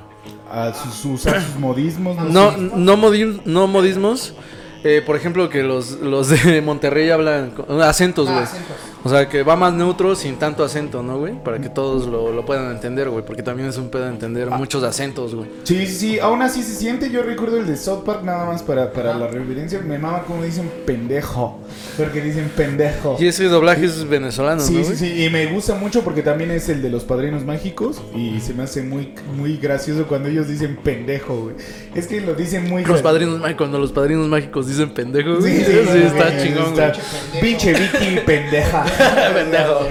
A 0.50 0.72
sus, 0.74 1.26
modismos. 1.58 2.16
No, 2.30 2.56
no, 2.56 2.96
modi- 2.96 3.40
no 3.44 3.66
modismos. 3.66 4.34
Eh, 4.82 5.02
por 5.04 5.16
ejemplo, 5.16 5.48
que 5.48 5.62
los, 5.62 5.92
los 6.00 6.28
de 6.30 6.60
Monterrey 6.64 7.10
hablan 7.10 7.50
con- 7.50 7.82
acentos, 7.82 8.28
Ah, 8.28 8.32
güey. 8.50 8.80
O 9.02 9.08
sea, 9.08 9.28
que 9.30 9.42
va 9.42 9.56
más 9.56 9.72
neutro 9.72 10.14
sin 10.14 10.36
tanto 10.36 10.62
acento, 10.62 11.02
¿no, 11.02 11.18
güey? 11.18 11.32
Para 11.42 11.58
que 11.58 11.70
todos 11.70 12.06
lo, 12.06 12.32
lo 12.32 12.44
puedan 12.44 12.70
entender, 12.70 13.08
güey. 13.08 13.24
Porque 13.24 13.42
también 13.42 13.68
es 13.70 13.78
un 13.78 13.88
pedo 13.88 14.06
entender 14.08 14.48
Ah. 14.52 14.58
muchos 14.58 14.82
acentos, 14.84 15.34
güey. 15.34 15.48
Sí, 15.64 15.86
sí, 15.86 15.94
sí, 15.94 16.18
aún 16.18 16.42
así 16.42 16.62
se 16.62 16.74
siente. 16.74 17.08
Yo 17.10 17.22
recuerdo 17.22 17.56
el 17.58 17.66
de 17.66 17.78
South 17.78 18.02
Park 18.04 18.22
nada 18.24 18.44
más 18.44 18.62
para, 18.62 18.92
para 18.92 19.14
la 19.16 19.26
reverencia. 19.26 19.80
Me 19.80 19.98
mama 19.98 20.24
como 20.24 20.42
dicen 20.42 20.70
pendejo. 20.84 21.60
Porque 21.96 22.20
dicen 22.20 22.50
pendejo. 22.54 23.16
Y 23.18 23.26
ese 23.26 23.44
doblaje 23.44 23.86
es 23.86 24.06
venezolano, 24.06 24.60
Sí, 24.60 24.74
¿no, 24.74 24.80
sí, 24.80 24.84
güey? 24.84 24.96
sí, 24.98 25.24
y 25.24 25.30
me 25.30 25.46
gusta 25.46 25.74
mucho 25.76 26.02
porque 26.02 26.22
también 26.22 26.50
es 26.50 26.68
el 26.68 26.82
de 26.82 26.90
los 26.90 27.04
padrinos 27.04 27.42
mágicos 27.44 28.02
y 28.14 28.38
se 28.40 28.52
me 28.52 28.64
hace 28.64 28.82
muy, 28.82 29.14
muy 29.34 29.56
gracioso 29.56 30.06
cuando 30.08 30.28
ellos 30.28 30.46
dicen 30.46 30.76
pendejo, 30.76 31.36
güey. 31.44 31.54
Es 31.94 32.06
que 32.06 32.20
lo 32.20 32.34
dicen 32.34 32.68
muy 32.68 32.84
Los 32.84 33.00
padrinos 33.00 33.38
mágicos, 33.40 33.56
cuando 33.58 33.78
los 33.78 33.92
padrinos 33.92 34.28
mágicos 34.28 34.66
dicen 34.70 34.90
pendejo, 34.90 35.36
güey. 35.38 35.58
Sí, 35.58 35.64
Sí, 35.64 35.72
sí, 35.72 35.88
sí, 35.92 35.98
está 36.04 36.42
chingón, 36.42 36.74
güey. 36.74 36.88
está- 36.88 37.40
Pinche 37.40 37.72
Vicky 37.74 38.20
pendeja. 38.24 38.84
Pendejo. 39.34 39.86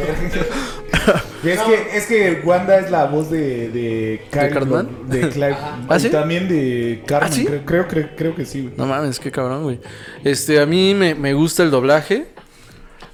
Y 1.44 1.50
es 1.50 1.60
que, 1.62 1.98
es 1.98 2.06
que 2.08 2.42
Wanda 2.44 2.78
es 2.80 2.92
la 2.92 3.06
voz 3.06 3.32
de, 3.32 3.70
de 3.70 4.22
Kyle- 4.32 4.50
Cartman? 4.54 4.90
De 5.08 5.30
Clive. 5.30 5.56
¿Ah, 5.90 5.98
y 5.98 6.00
sí? 6.02 6.10
también 6.10 6.48
de 6.50 7.02
Carmen. 7.08 7.30
¿Ah, 7.32 7.36
sí? 7.36 7.46
creo, 7.46 7.66
creo, 7.66 7.88
creo, 7.88 8.10
creo 8.18 8.36
que 8.36 8.46
sí, 8.46 8.62
güey. 8.64 8.74
No 8.78 8.86
mames, 8.86 9.20
qué 9.20 9.32
cabrón, 9.32 9.64
güey. 9.64 9.80
Este, 10.24 10.60
a 10.60 10.66
mí 10.66 10.94
me, 10.94 11.16
me 11.16 11.34
gusta 11.34 11.64
el 11.64 11.72
doblaje. 11.72 12.26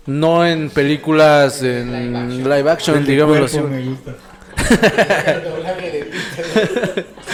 No 0.08 0.46
en 0.46 0.70
películas 0.70 1.64
en 1.64 2.44
live 2.44 2.70
action, 2.70 2.98
El 2.98 3.06
de 3.06 3.12
digámoslo 3.12 3.46
así. 3.46 3.60
me 3.60 3.82
gusta. 3.84 4.16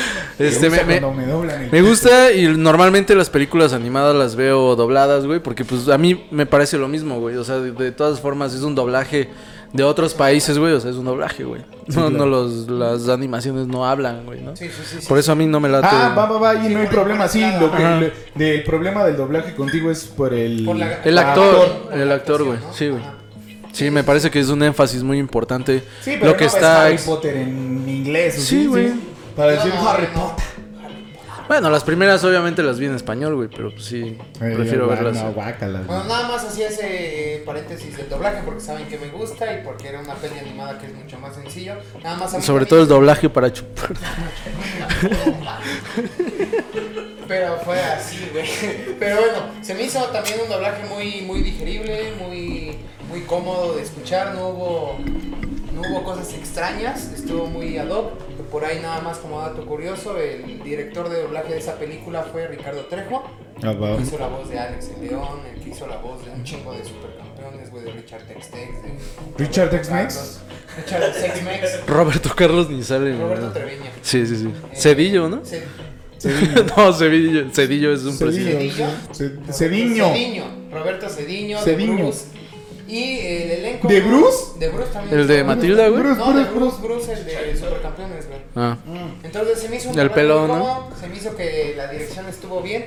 Este, 0.48 0.70
me, 0.70 0.84
me, 0.84 1.00
doblan 1.26 1.64
el 1.64 1.72
me 1.72 1.82
gusta 1.82 2.32
y 2.32 2.48
normalmente 2.58 3.16
las 3.16 3.30
películas 3.30 3.74
animadas 3.74 4.16
las 4.16 4.36
veo 4.36 4.76
dobladas, 4.76 5.26
güey, 5.26 5.40
porque 5.40 5.66
pues 5.66 5.88
a 5.90 5.98
mí 5.98 6.26
me 6.32 6.46
parece 6.46 6.78
lo 6.78 6.88
mismo, 6.88 7.20
güey. 7.20 7.36
O 7.38 7.44
sea, 7.44 7.60
de, 7.60 7.72
de 7.72 7.92
todas 7.92 8.20
formas 8.20 8.54
es 8.54 8.62
un 8.62 8.76
doblaje 8.76 9.30
de 9.74 9.84
otros 9.84 10.14
países, 10.14 10.58
güey. 10.58 10.74
O 10.74 10.80
sea, 10.80 10.92
es 10.92 10.98
un 10.98 11.06
doblaje, 11.06 11.44
güey. 11.44 11.62
No, 11.88 11.94
claro. 11.94 12.10
no 12.10 12.26
los, 12.26 12.68
las 12.70 13.10
animaciones 13.10 13.68
no 13.68 13.86
hablan, 13.88 14.26
güey, 14.26 14.42
¿no? 14.42 14.56
Sí, 14.56 14.68
sí, 14.68 14.82
sí. 14.86 14.98
sí. 15.02 15.08
Por 15.08 15.18
eso 15.18 15.32
a 15.32 15.36
mí 15.36 15.46
no 15.46 15.60
me 15.60 15.70
late. 15.70 15.88
Ah, 15.90 16.14
va, 16.18 16.26
va, 16.26 16.38
va, 16.40 16.56
y 16.66 16.74
no 16.74 16.80
hay 16.80 16.88
problema, 16.88 17.28
sí, 17.28 17.44
lo 17.60 17.72
que, 17.72 18.12
del 18.36 18.64
problema 18.64 19.04
del 19.06 19.18
doblaje 19.18 19.56
contigo 19.56 19.90
es 19.92 20.06
por 20.06 20.34
el... 20.34 20.66
Por 20.66 20.76
la- 20.76 21.02
El 21.04 21.18
actor, 21.18 21.84
por 21.90 21.98
el 21.98 22.12
actor, 22.12 22.44
güey. 22.44 22.58
Sí, 22.74 22.90
güey. 22.90 23.02
Sí, 23.72 23.90
me 23.90 24.04
parece 24.04 24.30
que 24.30 24.40
es 24.40 24.50
un 24.50 24.62
énfasis 24.64 25.02
muy 25.02 25.18
importante. 25.18 25.82
Sí, 26.02 26.18
pero 26.20 26.32
lo 26.32 26.38
que 26.38 26.46
no 26.46 26.52
ves 26.52 26.56
está 26.56 26.86
Harry 26.86 26.98
Potter 26.98 27.38
en 27.38 27.88
inglés. 27.88 28.38
¿o 28.38 28.42
Sí, 28.42 28.66
güey. 28.66 28.92
Para 29.36 29.52
No, 29.56 29.58
decir 29.64 29.74
no, 29.76 29.90
Harry 29.90 30.08
no. 30.14 30.22
Potter. 30.28 30.46
Bueno, 31.48 31.70
las 31.70 31.84
primeras 31.84 32.24
obviamente 32.24 32.64
las 32.64 32.80
vi 32.80 32.86
en 32.86 32.96
español, 32.96 33.36
güey, 33.36 33.50
pero 33.50 33.72
pues 33.72 33.84
sí, 33.84 34.18
Eh, 34.40 34.54
prefiero 34.56 34.88
verlas. 34.88 35.16
No, 35.22 35.34
guácala, 35.34 35.82
Bueno, 35.86 36.06
nada 36.06 36.30
más 36.30 36.46
hacía 36.46 36.70
ese 36.70 37.36
eh, 37.36 37.44
paréntesis 37.46 37.98
del 37.98 38.08
doblaje 38.08 38.42
porque 38.46 38.62
saben 38.62 38.88
que 38.88 38.98
me 38.98 39.10
gusta 39.10 39.52
y 39.52 39.62
porque 39.62 39.90
era 39.90 40.00
una 40.00 40.14
peli 40.16 40.40
animada 40.40 40.78
que 40.80 40.86
es 40.88 40.94
mucho 40.96 41.20
más 41.20 41.36
sencillo. 41.36 41.74
Nada 42.02 42.16
más 42.16 42.34
a 42.36 42.42
Sobre 42.42 42.66
todo 42.66 42.82
el 42.84 42.88
doblaje 42.88 43.30
para 43.30 43.52
chupar. 43.52 43.90
Pero 47.28 47.58
fue 47.66 47.80
así, 47.82 48.30
güey. 48.32 48.46
Pero 49.00 49.18
bueno, 49.18 49.40
se 49.62 49.74
me 49.74 49.84
hizo 49.84 50.00
también 50.06 50.40
un 50.44 50.50
doblaje 50.50 50.84
muy, 50.88 51.22
muy 51.22 51.42
digerible, 51.42 52.14
muy, 52.20 52.78
muy 53.10 53.22
cómodo 53.22 53.76
de 53.76 53.84
escuchar. 53.84 54.36
No 54.36 54.50
hubo, 54.50 54.98
no 55.74 55.82
hubo 55.82 56.04
cosas 56.04 56.34
extrañas, 56.34 57.12
estuvo 57.14 57.48
muy 57.48 57.78
ad 57.78 57.90
hoc. 57.90 58.14
Por 58.52 58.66
ahí 58.66 58.80
nada 58.82 59.00
más 59.02 59.18
como 59.20 59.40
dato 59.40 59.66
curioso, 59.66 60.18
el 60.18 60.62
director 60.64 61.08
de 61.10 61.22
doblaje 61.22 61.54
de 61.54 61.60
esa 61.60 61.80
película 61.80 62.24
fue 62.24 62.48
Ricardo 62.48 62.82
Trejo. 62.86 63.24
Ah, 63.64 63.72
va. 63.72 63.92
El 63.92 63.98
que 63.98 64.04
hizo 64.04 64.18
la 64.20 64.28
voz 64.28 64.50
de 64.50 64.60
Alex 64.60 64.90
el 65.00 65.08
León, 65.08 65.40
el 65.56 65.62
que 65.62 65.70
hizo 65.70 65.88
la 65.88 65.98
voz 65.98 66.26
de 66.26 66.32
un 66.32 66.44
chingo 66.44 66.74
de 66.74 66.84
supercampeones. 66.84 67.72
güey, 67.72 67.86
de 67.86 67.92
Richard 67.94 68.24
Tex-Tex. 68.28 68.84
de 68.84 68.90
¿Richard 69.38 69.68
Roberto 69.70 69.88
Tex-Mex? 69.90 70.14
Carlos, 70.16 70.42
Richard 70.78 71.14
Tex-Mex. 71.14 71.86
Roberto 71.88 72.30
Carlos 72.36 72.70
ni 72.70 72.84
sale. 72.84 73.18
Roberto 73.18 73.46
¿no? 73.48 73.52
Treviño. 73.54 73.86
Sí, 74.02 74.26
sí, 74.26 74.36
sí. 74.36 74.48
Eh, 74.48 74.76
Cedillo, 74.76 75.30
¿no? 75.30 75.46
Ce- 75.46 75.64
no, 76.78 76.94
Cedillo. 76.94 77.50
Cedillo 77.54 77.94
es 77.94 78.04
un 78.04 78.18
presidente. 78.18 78.70
Cedillo. 78.72 78.88
Ce- 79.48 79.54
Cediño. 79.54 80.08
Cediño. 80.14 80.44
Roberto 80.72 81.10
Cediño. 81.10 81.58
Cediño. 81.60 81.96
De 81.96 82.02
Bruce. 82.04 82.26
Y 82.88 83.20
el 83.20 83.52
elenco. 83.52 83.88
¿De 83.88 84.02
Bruce? 84.02 84.60
De 84.60 84.68
Bruce 84.68 84.92
también. 84.92 85.20
El 85.22 85.28
de 85.28 85.44
Matilda, 85.46 85.88
güey. 85.88 86.02
Bruce, 86.04 86.20
No, 86.20 86.34
de 86.38 86.44
Bruce, 86.44 86.78
Bruce, 86.82 87.08
Bruce, 87.08 87.14
el 87.14 87.26
de 87.26 87.58
Supercampeones, 87.58 88.28
güey. 88.28 88.41
Ah. 88.56 88.78
Entonces 89.24 89.60
se 89.60 89.70
me 89.70 89.78
hizo 89.78 89.90
un 89.90 89.96
El 90.00 90.12
cómodo, 90.12 90.90
Se 91.00 91.08
me 91.08 91.16
hizo 91.18 91.36
que 91.36 91.74
la 91.78 91.88
dirección 91.88 92.26
estuvo 92.28 92.62
bien. 92.62 92.86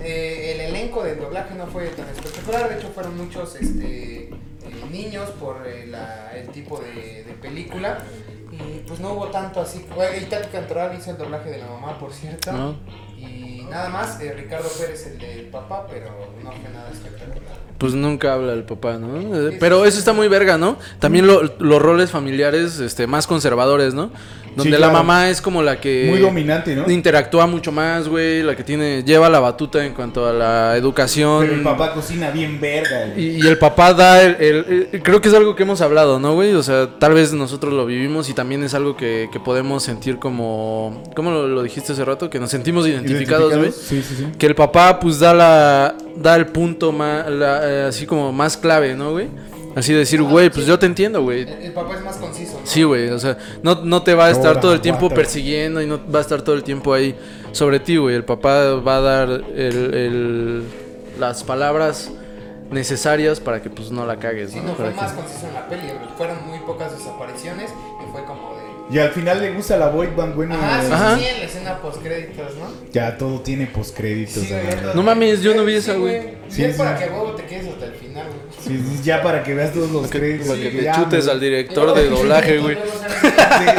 Eh, 0.00 0.52
el 0.54 0.60
elenco 0.60 1.02
del 1.02 1.18
doblaje 1.18 1.54
no 1.54 1.66
fue 1.66 1.86
tan 1.88 2.08
espectacular. 2.08 2.68
De 2.68 2.76
hecho, 2.78 2.88
fueron 2.94 3.16
muchos 3.16 3.54
este, 3.56 4.28
eh, 4.28 4.30
niños 4.90 5.30
por 5.40 5.66
eh, 5.66 5.86
la- 5.86 6.30
el 6.36 6.48
tipo 6.48 6.78
de, 6.78 7.24
de 7.24 7.32
película. 7.40 7.98
Y 8.52 8.80
pues 8.86 9.00
no 9.00 9.12
hubo 9.12 9.26
tanto 9.28 9.60
así. 9.60 9.84
Güey, 9.94 10.22
Itati 10.24 10.48
Cantoral 10.48 10.96
hizo 10.96 11.10
el 11.10 11.18
doblaje 11.18 11.50
de 11.50 11.58
la 11.58 11.66
mamá, 11.66 11.98
por 11.98 12.12
cierto. 12.12 12.50
Ah. 12.52 12.74
Y 13.18 13.66
nada 13.68 13.88
más, 13.90 14.18
Ricardo 14.20 14.68
Pérez 14.78 15.06
el 15.08 15.18
del 15.18 15.46
papá, 15.48 15.86
pero 15.90 16.06
no 16.42 16.52
fue 16.52 16.70
nada 16.72 16.90
espectacular. 16.90 17.65
Pues 17.78 17.92
nunca 17.94 18.32
habla 18.32 18.52
el 18.54 18.62
papá, 18.64 18.96
¿no? 18.98 19.48
Eh, 19.48 19.56
Pero 19.60 19.84
eso 19.84 19.98
está 19.98 20.12
muy 20.12 20.28
verga, 20.28 20.56
¿no? 20.56 20.78
También 20.98 21.26
lo- 21.26 21.42
los 21.58 21.82
roles 21.82 22.10
familiares 22.10 22.80
este, 22.80 23.06
más 23.06 23.26
conservadores, 23.26 23.92
¿no? 23.92 24.10
Donde 24.56 24.74
Sí, 24.76 24.80
la 24.80 24.88
mamá 24.88 25.28
es 25.28 25.42
como 25.42 25.62
la 25.62 25.78
que... 25.82 26.06
Muy 26.08 26.18
dominante, 26.18 26.74
¿no? 26.74 26.90
Interactúa 26.90 27.46
mucho 27.46 27.72
más, 27.72 28.08
güey. 28.08 28.42
La 28.42 28.56
que 28.56 28.64
tiene... 28.64 29.02
Lleva 29.04 29.28
la 29.28 29.38
batuta 29.38 29.84
en 29.84 29.92
cuanto 29.92 30.26
a 30.26 30.32
la 30.32 30.74
educación. 30.78 31.40
Pero 31.42 31.52
el 31.56 31.62
papá 31.62 31.92
cocina 31.92 32.30
bien 32.30 32.58
verga, 32.58 33.04
güey. 33.12 33.36
Y, 33.36 33.44
y 33.44 33.46
el 33.46 33.58
papá 33.58 33.92
da 33.92 34.22
el, 34.22 34.36
el- 34.40 34.88
el- 34.92 35.02
Creo 35.02 35.20
que 35.20 35.28
es 35.28 35.34
algo 35.34 35.54
que 35.54 35.64
hemos 35.64 35.82
hablado, 35.82 36.18
¿no, 36.18 36.32
güey? 36.32 36.54
O 36.54 36.62
sea, 36.62 36.88
tal 36.98 37.12
vez 37.12 37.34
nosotros 37.34 37.74
lo 37.74 37.84
vivimos 37.84 38.30
y 38.30 38.32
también 38.32 38.62
es 38.62 38.72
algo 38.72 38.96
que, 38.96 39.28
que 39.30 39.38
podemos 39.40 39.82
sentir 39.82 40.18
como... 40.18 41.02
¿Cómo 41.14 41.30
lo, 41.32 41.46
lo 41.48 41.62
dijiste 41.62 41.92
hace 41.92 42.06
rato? 42.06 42.30
Que 42.30 42.40
nos 42.40 42.48
sentimos 42.48 42.86
identificados, 42.88 43.54
güey. 43.58 43.72
Sí, 43.72 44.02
sí, 44.02 44.14
sí. 44.16 44.26
Que 44.38 44.46
el 44.46 44.54
papá, 44.54 44.98
pues, 44.98 45.18
da 45.18 45.34
la... 45.34 45.94
Da 46.16 46.34
el 46.34 46.46
punto 46.46 46.92
más... 46.92 47.26
así 47.66 48.06
como 48.06 48.32
más 48.32 48.56
clave, 48.56 48.94
¿no, 48.94 49.12
güey? 49.12 49.28
Así 49.74 49.92
decir, 49.92 50.22
güey, 50.22 50.48
pues 50.48 50.64
yo 50.64 50.78
te 50.78 50.86
entiendo, 50.86 51.22
güey. 51.22 51.42
El, 51.42 51.48
el 51.48 51.72
papá 51.72 51.94
es 51.96 52.02
más 52.02 52.16
conciso, 52.16 52.54
¿no? 52.60 52.66
Sí, 52.66 52.82
güey, 52.82 53.10
o 53.10 53.18
sea, 53.18 53.36
no, 53.62 53.74
no 53.84 54.02
te 54.02 54.14
va 54.14 54.26
a 54.26 54.30
estar 54.30 54.46
Ahora, 54.48 54.60
todo 54.60 54.72
el 54.72 54.80
tiempo 54.80 55.10
persiguiendo 55.10 55.82
y 55.82 55.86
no 55.86 56.00
va 56.10 56.20
a 56.20 56.22
estar 56.22 56.40
todo 56.40 56.54
el 56.54 56.62
tiempo 56.64 56.94
ahí 56.94 57.14
sobre 57.52 57.78
ti, 57.80 57.98
güey. 57.98 58.14
El 58.16 58.24
papá 58.24 58.72
va 58.76 58.96
a 58.96 59.00
dar 59.02 59.28
el, 59.28 59.94
el- 59.94 60.62
las 61.18 61.44
palabras 61.44 62.10
necesarias 62.70 63.38
para 63.40 63.62
que 63.62 63.70
pues 63.70 63.90
no 63.90 64.06
la 64.06 64.18
cagues, 64.18 64.50
Sí, 64.52 64.58
¿no? 64.60 64.68
no, 64.68 64.74
fue 64.74 64.86
Para 64.86 64.96
más 64.96 65.12
que- 65.12 65.20
conciso 65.20 65.46
en 65.46 65.54
la 65.54 65.68
peli. 65.68 65.82
Fueron 66.16 66.46
muy 66.46 66.58
pocas 66.60 66.92
sus 66.92 67.06
apariciones 67.06 67.70
y 68.06 68.12
fue 68.12 68.24
como. 68.24 68.45
Y 68.88 68.98
al 69.00 69.10
final 69.10 69.40
le 69.40 69.52
gusta 69.52 69.76
la 69.76 69.88
boy 69.88 70.06
band, 70.16 70.34
bueno. 70.36 70.54
Ajá, 70.54 70.80
sí, 70.82 70.92
Ajá. 70.92 71.18
sí, 71.18 71.24
en 71.24 71.38
la 71.40 71.44
escena 71.44 71.80
post-créditos, 71.82 72.54
¿no? 72.56 72.70
Ya 72.92 73.18
todo 73.18 73.40
tiene 73.40 73.66
postcréditos. 73.66 74.44
Sí, 74.44 74.48
güey, 74.48 74.80
todo- 74.80 74.94
No 74.94 75.02
mames, 75.02 75.42
yo 75.42 75.54
no 75.54 75.64
vi 75.64 75.72
Sí, 75.72 75.78
esa, 75.78 75.94
güey. 75.94 76.20
Sí, 76.20 76.28
Sí, 76.48 76.64
es 76.64 76.72
sí. 76.76 76.78
para 76.78 76.96
que 76.96 77.04
a 77.04 77.08
huevo 77.12 77.32
te 77.32 77.44
quedes 77.46 77.66
hasta 77.68 77.86
el 77.86 77.94
final, 77.94 78.26
güey. 78.28 78.38
Sí, 78.78 78.84
sí, 78.96 79.02
ya 79.02 79.22
para 79.22 79.42
que 79.42 79.54
veas 79.54 79.72
todos 79.72 79.90
los 79.90 80.08
créditos. 80.08 80.46
Para 80.48 80.60
que 80.60 80.70
te 80.70 80.82
ya, 80.84 80.94
chutes 80.94 81.26
al 81.26 81.40
director 81.40 81.94
de 81.94 82.08
doblaje, 82.08 82.58
güey. 82.58 82.76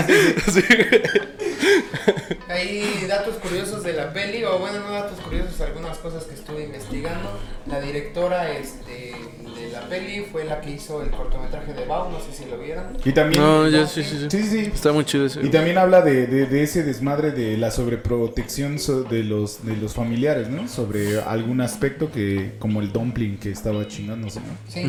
Sí, 0.07 0.13
sí, 0.45 0.61
sí. 0.61 0.63
Ahí 2.49 3.05
datos 3.07 3.35
curiosos 3.35 3.83
de 3.83 3.93
la 3.93 4.11
peli, 4.13 4.43
o 4.43 4.57
bueno, 4.59 4.79
no 4.79 4.91
datos 4.91 5.19
curiosos, 5.19 5.59
algunas 5.61 5.97
cosas 5.97 6.23
que 6.23 6.33
estuve 6.35 6.63
investigando. 6.63 7.37
La 7.67 7.79
directora 7.81 8.51
este, 8.51 9.11
de 9.55 9.69
la 9.71 9.81
peli 9.81 10.25
fue 10.31 10.45
la 10.45 10.61
que 10.61 10.71
hizo 10.71 11.01
el 11.03 11.09
cortometraje 11.11 11.73
de 11.73 11.85
Bao, 11.85 12.09
no 12.09 12.19
sé 12.19 12.31
si 12.33 12.49
lo 12.49 12.57
vieron. 12.57 12.97
Y 13.03 13.11
también. 13.11 13.41
No, 13.43 13.67
ya 13.67 13.85
sí, 13.85 14.03
sí, 14.03 14.17
sí. 14.19 14.27
Sí, 14.29 14.43
sí. 14.43 14.71
Está 14.73 14.91
muy 14.97 15.05
chido 15.05 15.25
ese. 15.25 15.41
Y 15.45 15.49
también 15.49 15.77
habla 15.77 16.01
de, 16.01 16.27
de, 16.27 16.45
de 16.45 16.63
ese 16.63 16.83
desmadre 16.83 17.31
de 17.31 17.57
la 17.57 17.71
sobreprotección 17.71 18.79
so- 18.79 19.03
de 19.03 19.23
los 19.23 19.65
de 19.65 19.75
los 19.77 19.93
familiares, 19.93 20.49
¿no? 20.49 20.67
Sobre 20.67 21.21
algún 21.21 21.61
aspecto 21.61 22.11
que, 22.11 22.55
como 22.59 22.81
el 22.81 22.91
dumpling 22.91 23.37
que 23.37 23.51
estaba 23.51 23.87
chingándose, 23.87 24.39
¿no? 24.41 24.47
Sí. 24.67 24.81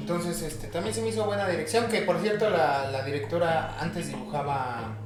Entonces, 0.00 0.42
este, 0.42 0.68
también 0.68 0.94
se 0.94 1.02
me 1.02 1.08
hizo 1.08 1.24
buena 1.26 1.48
dirección, 1.48 1.86
que 1.88 2.02
por 2.02 2.20
cierto 2.20 2.48
la, 2.50 2.90
la 2.92 3.04
directora 3.04 3.76
antes 3.80 4.08
dibujaba 4.08 4.96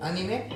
anime, 0.00 0.48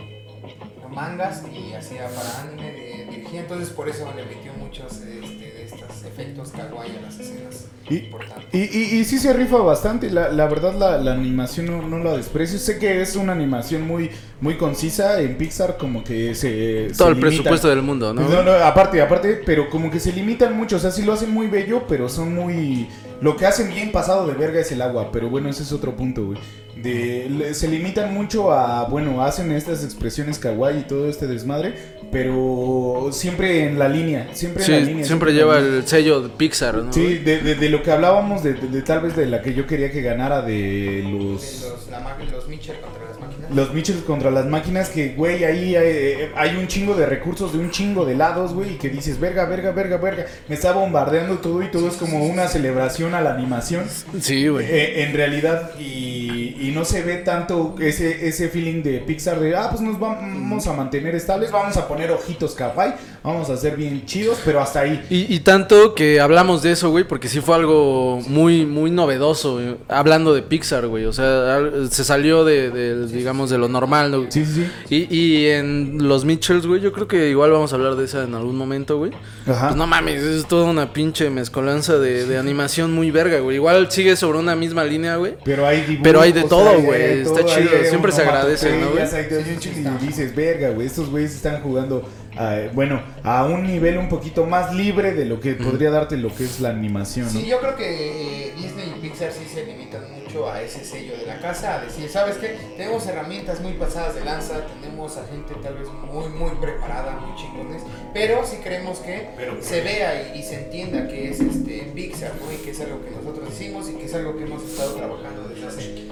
mangas 0.90 1.42
y 1.52 1.72
hacía 1.72 2.08
para 2.08 2.42
anime, 2.42 2.72
de- 2.72 3.06
dirigía, 3.10 3.40
entonces 3.40 3.70
por 3.70 3.88
eso 3.88 4.12
le 4.16 4.24
metió 4.24 4.52
muchos 4.54 4.92
este, 5.02 5.59
estos 6.00 6.06
efectos 6.06 6.50
kawaii 6.50 6.96
a 6.96 7.00
las 7.02 7.18
escenas 7.18 7.66
Y-. 7.88 8.10
Y, 8.52 8.58
y, 8.58 8.98
y 9.00 9.04
sí 9.04 9.18
se 9.18 9.32
rifa 9.32 9.58
bastante, 9.58 10.10
la, 10.10 10.30
la 10.30 10.46
verdad 10.46 10.74
la, 10.74 10.98
la 10.98 11.12
animación 11.12 11.66
no, 11.66 11.82
no 11.86 11.98
la 11.98 12.16
desprecio, 12.16 12.58
sé 12.58 12.78
que 12.78 13.00
es 13.00 13.16
una 13.16 13.32
animación 13.32 13.86
muy, 13.86 14.10
muy 14.40 14.56
concisa, 14.56 15.20
en 15.20 15.36
Pixar 15.36 15.76
como 15.76 16.02
que 16.04 16.34
se... 16.34 16.88
Todo 16.96 17.08
se 17.08 17.12
el 17.12 17.18
limitan. 17.18 17.20
presupuesto 17.20 17.68
del 17.68 17.82
mundo, 17.82 18.12
¿no? 18.14 18.22
No, 18.28 18.42
no, 18.42 18.52
aparte, 18.52 19.00
aparte, 19.00 19.42
pero 19.44 19.68
como 19.68 19.90
que 19.90 20.00
se 20.00 20.12
limitan 20.12 20.56
mucho, 20.56 20.76
o 20.76 20.78
sea, 20.78 20.90
sí 20.90 21.02
lo 21.02 21.12
hacen 21.12 21.30
muy 21.30 21.46
bello, 21.48 21.84
pero 21.88 22.08
son 22.08 22.34
muy... 22.34 22.88
Lo 23.20 23.36
que 23.36 23.46
hacen 23.46 23.68
bien 23.68 23.92
pasado 23.92 24.26
de 24.26 24.34
verga 24.34 24.60
es 24.60 24.72
el 24.72 24.80
agua, 24.82 25.10
pero 25.12 25.28
bueno, 25.28 25.48
ese 25.50 25.62
es 25.62 25.72
otro 25.72 25.94
punto, 25.94 26.24
güey. 26.26 26.38
De, 26.82 27.26
le- 27.30 27.54
se 27.54 27.68
limitan 27.68 28.14
mucho 28.14 28.52
a, 28.52 28.84
bueno, 28.84 29.22
hacen 29.22 29.52
estas 29.52 29.84
expresiones 29.84 30.38
kawaii 30.38 30.80
y 30.80 30.82
todo 30.82 31.08
este 31.08 31.26
desmadre, 31.26 31.74
pero 32.10 33.10
siempre 33.12 33.64
en 33.66 33.78
la 33.78 33.88
línea, 33.88 34.28
siempre 34.32 34.64
en 34.64 34.70
la 34.72 34.80
línea. 34.80 35.04
siempre 35.04 35.32
lleva 35.32 35.58
el 35.58 35.86
sello 35.86 36.20
de 36.22 36.28
Pixar, 36.30 36.76
¿no? 36.76 36.92
Sí, 36.92 37.18
de, 37.18 37.40
de- 37.40 37.54
de 37.54 37.68
lo 37.68 37.82
que 37.82 37.90
hablábamos, 37.90 38.42
de, 38.42 38.54
de- 38.54 38.68
de 38.68 38.82
tal 38.82 39.00
vez 39.00 39.16
de 39.16 39.26
la 39.26 39.42
que 39.42 39.54
yo 39.54 39.66
quería 39.66 39.90
que 39.90 40.00
ganara 40.02 40.42
de 40.42 40.52
De 40.52 41.02
los... 41.10 41.62
los, 41.62 41.88
la 41.90 42.00
ma- 42.00 42.16
los 42.30 42.48
Mitchell 42.48 42.76
contra 42.80 43.04
las 43.08 43.18
máquinas. 43.20 43.50
Los 43.54 43.74
Mitchells 43.74 44.02
contra 44.02 44.30
las 44.30 44.46
máquinas, 44.46 44.88
que, 44.90 45.08
güey, 45.14 45.44
ahí 45.44 45.74
hay, 45.76 46.30
hay 46.36 46.56
un 46.56 46.66
chingo 46.68 46.94
de 46.94 47.06
recursos 47.06 47.52
de 47.52 47.58
un 47.58 47.70
chingo 47.70 48.04
de 48.04 48.14
lados, 48.14 48.54
güey, 48.54 48.74
y 48.74 48.76
que 48.76 48.88
dices, 48.90 49.18
verga, 49.18 49.44
verga, 49.46 49.72
verga, 49.72 49.96
verga. 49.96 50.26
Me 50.48 50.54
está 50.54 50.72
bombardeando 50.72 51.38
todo 51.38 51.62
y 51.62 51.70
todo 51.70 51.88
es 51.88 51.94
como 51.94 52.24
una 52.26 52.46
celebración 52.48 53.14
a 53.14 53.20
la 53.20 53.34
animación. 53.34 53.84
Sí, 54.20 54.46
güey. 54.48 54.66
Eh, 54.68 55.02
en 55.04 55.14
realidad, 55.14 55.72
y, 55.80 56.56
y 56.60 56.69
no 56.70 56.84
se 56.84 57.02
ve 57.02 57.16
tanto 57.16 57.74
ese, 57.80 58.26
ese 58.28 58.48
feeling 58.48 58.82
de 58.82 58.98
Pixar 58.98 59.40
de, 59.40 59.56
ah, 59.56 59.68
pues 59.70 59.80
nos 59.80 59.98
vamos 59.98 60.66
a 60.66 60.72
mantener 60.72 61.14
estables, 61.14 61.50
vamos 61.50 61.76
a 61.76 61.86
poner 61.86 62.10
ojitos 62.10 62.54
kawaii, 62.54 62.94
vamos 63.22 63.50
a 63.50 63.56
ser 63.56 63.76
bien 63.76 64.04
chidos, 64.06 64.38
pero 64.44 64.60
hasta 64.60 64.80
ahí. 64.80 65.04
Y, 65.10 65.34
y 65.34 65.40
tanto 65.40 65.94
que 65.94 66.20
hablamos 66.20 66.62
de 66.62 66.72
eso, 66.72 66.90
güey, 66.90 67.04
porque 67.04 67.28
sí 67.28 67.40
fue 67.40 67.56
algo 67.56 68.20
muy, 68.26 68.66
muy 68.66 68.90
novedoso, 68.90 69.54
güey, 69.54 69.76
hablando 69.88 70.34
de 70.34 70.42
Pixar, 70.42 70.86
güey. 70.86 71.04
O 71.04 71.12
sea, 71.12 71.60
se 71.90 72.04
salió 72.04 72.44
de, 72.44 72.70
de, 72.70 73.06
digamos, 73.06 73.50
de 73.50 73.58
lo 73.58 73.68
normal, 73.68 74.10
¿no? 74.10 74.30
Sí, 74.30 74.44
sí, 74.44 74.66
sí. 74.88 75.06
Y, 75.10 75.16
y 75.16 75.46
en 75.48 76.08
los 76.08 76.24
Mitchells, 76.24 76.66
güey, 76.66 76.80
yo 76.80 76.92
creo 76.92 77.08
que 77.08 77.30
igual 77.30 77.50
vamos 77.50 77.72
a 77.72 77.76
hablar 77.76 77.96
de 77.96 78.04
esa 78.04 78.24
en 78.24 78.34
algún 78.34 78.56
momento, 78.56 78.98
güey. 78.98 79.12
Ajá. 79.46 79.68
Pues 79.68 79.76
no 79.76 79.86
mames, 79.86 80.22
es 80.22 80.46
toda 80.46 80.64
una 80.64 80.92
pinche 80.92 81.30
mezcolanza 81.30 81.98
de, 81.98 82.26
de 82.26 82.38
animación 82.38 82.92
muy 82.92 83.10
verga, 83.10 83.40
güey. 83.40 83.56
Igual 83.56 83.90
sigue 83.90 84.16
sobre 84.16 84.38
una 84.38 84.56
misma 84.56 84.84
línea, 84.84 85.16
güey. 85.16 85.34
Pero 85.44 85.66
hay 85.66 85.80
dibujos, 85.82 86.00
Pero 86.02 86.20
hay 86.20 86.32
de 86.32 86.42
todo, 86.44 86.80
güey, 86.80 87.20
está 87.20 87.40
todo, 87.40 87.48
chido, 87.48 87.70
siempre 87.88 88.12
se 88.12 88.22
agradece, 88.22 88.78
¿no, 88.78 88.90
güey? 88.90 89.02
hay 89.02 89.58
chido, 89.58 89.92
y 90.00 90.06
dices, 90.06 90.34
verga, 90.34 90.70
güey, 90.70 90.86
estos 90.86 91.10
güeyes 91.10 91.34
están 91.34 91.60
jugando, 91.62 92.02
a, 92.40 92.70
bueno, 92.72 93.02
a 93.22 93.44
un 93.44 93.64
nivel 93.64 93.98
un 93.98 94.08
poquito 94.08 94.46
más 94.46 94.74
libre 94.74 95.12
de 95.12 95.26
lo 95.26 95.40
que 95.40 95.52
podría 95.52 95.90
darte 95.90 96.16
lo 96.16 96.34
que 96.34 96.44
es 96.44 96.58
la 96.60 96.70
animación, 96.70 97.26
¿no? 97.26 97.32
Sí, 97.32 97.46
yo 97.46 97.60
creo 97.60 97.76
que 97.76 98.46
eh, 98.46 98.54
Disney 98.56 98.94
y 98.96 99.00
Pixar 99.00 99.30
sí 99.30 99.44
se 99.44 99.66
limitan 99.66 100.10
mucho 100.10 100.50
a 100.50 100.62
ese 100.62 100.82
sello 100.82 101.18
de 101.18 101.26
la 101.26 101.38
casa, 101.38 101.74
a 101.74 101.84
decir, 101.84 102.08
¿sabes 102.08 102.38
qué? 102.38 102.56
Tenemos 102.78 103.06
herramientas 103.06 103.60
muy 103.60 103.74
pasadas 103.74 104.14
de 104.14 104.24
lanza, 104.24 104.64
tenemos 104.80 105.18
a 105.18 105.26
gente 105.26 105.54
tal 105.62 105.74
vez 105.74 105.88
muy, 105.88 106.28
muy 106.30 106.52
preparada, 106.58 107.20
muy 107.20 107.36
chingones, 107.36 107.82
pero 108.14 108.46
sí 108.46 108.56
queremos 108.62 109.00
que 109.00 109.28
se 109.60 109.82
vea 109.82 110.32
y, 110.34 110.38
y 110.38 110.42
se 110.42 110.64
entienda 110.64 111.06
que 111.08 111.28
es 111.28 111.40
este 111.40 111.92
Pixar, 111.94 112.32
¿no? 112.40 112.50
Y 112.50 112.56
que 112.56 112.70
es 112.70 112.80
algo 112.80 113.04
que 113.04 113.10
nosotros 113.10 113.50
hicimos 113.52 113.90
y 113.90 113.96
que 113.96 114.06
es 114.06 114.14
algo 114.14 114.38
que 114.38 114.44
hemos 114.44 114.62
estado 114.62 114.94
trabajando 114.94 115.46
desde 115.46 115.66
hace 115.66 116.08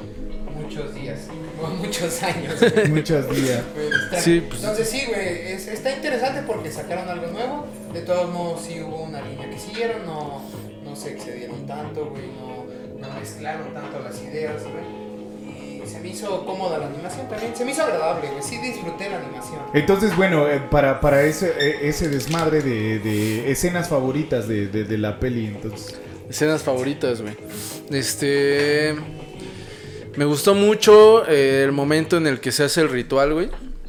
muchos 0.69 0.95
días, 0.95 1.19
o 1.63 1.67
muchos 1.69 2.23
años. 2.23 2.55
güey. 2.61 2.89
Muchos 2.99 3.35
días. 3.35 3.63
Sí, 4.23 4.41
pues- 4.49 4.61
Entonces 4.61 4.89
sí, 4.89 5.03
güey, 5.09 5.53
es- 5.53 5.67
está 5.69 5.95
interesante 5.95 6.43
porque 6.47 6.71
sacaron 6.71 7.09
algo 7.09 7.27
nuevo. 7.29 7.67
De 7.93 8.01
todos 8.03 8.31
modos 8.33 8.63
sí 8.67 8.81
hubo 8.83 9.03
una 9.03 9.21
línea 9.23 9.49
que 9.49 9.59
siguieron, 9.59 10.05
no, 10.07 10.43
no 10.85 10.95
se 10.97 11.13
excedieron 11.13 11.67
tanto, 11.67 12.07
güey, 12.11 12.27
no, 12.27 12.67
no 13.01 13.15
mezclaron 13.19 13.73
tanto 13.73 13.99
las 14.01 14.21
ideas, 14.23 14.63
güey. 14.63 15.09
Y 15.83 15.83
se 15.87 16.01
me 16.01 16.09
hizo 16.09 16.45
cómoda 16.45 16.79
la 16.79 16.87
animación 16.89 17.29
también, 17.29 17.57
se 17.57 17.65
me 17.65 17.71
hizo 17.71 17.83
agradable, 17.83 18.29
güey, 18.31 18.43
sí 18.43 18.59
disfruté 18.59 19.09
la 19.09 19.17
animación. 19.19 19.61
Entonces, 19.73 20.15
bueno, 20.17 20.47
eh, 20.49 20.61
para, 20.71 21.01
para 21.01 21.23
ese, 21.23 21.53
eh, 21.59 21.79
ese 21.89 22.09
desmadre 22.09 22.61
de, 22.61 22.99
de 22.99 23.51
escenas 23.51 23.89
favoritas 23.89 24.47
de, 24.49 24.67
de, 24.67 24.85
de 24.85 24.99
la 24.99 25.19
peli, 25.19 25.47
entonces... 25.47 25.99
Escenas 26.29 26.63
favoritas, 26.63 27.23
güey. 27.23 27.35
Este. 27.91 28.95
Me 30.17 30.25
gustó 30.25 30.55
mucho 30.55 31.25
eh, 31.29 31.63
el 31.65 31.73
momento 31.73 32.17
en 32.17 32.27
el 32.27 32.41
que 32.41 32.53
se 32.53 32.65
hace 32.65 32.81
el 32.81 32.89
ritual, 32.89 33.33
güey. 33.35 33.49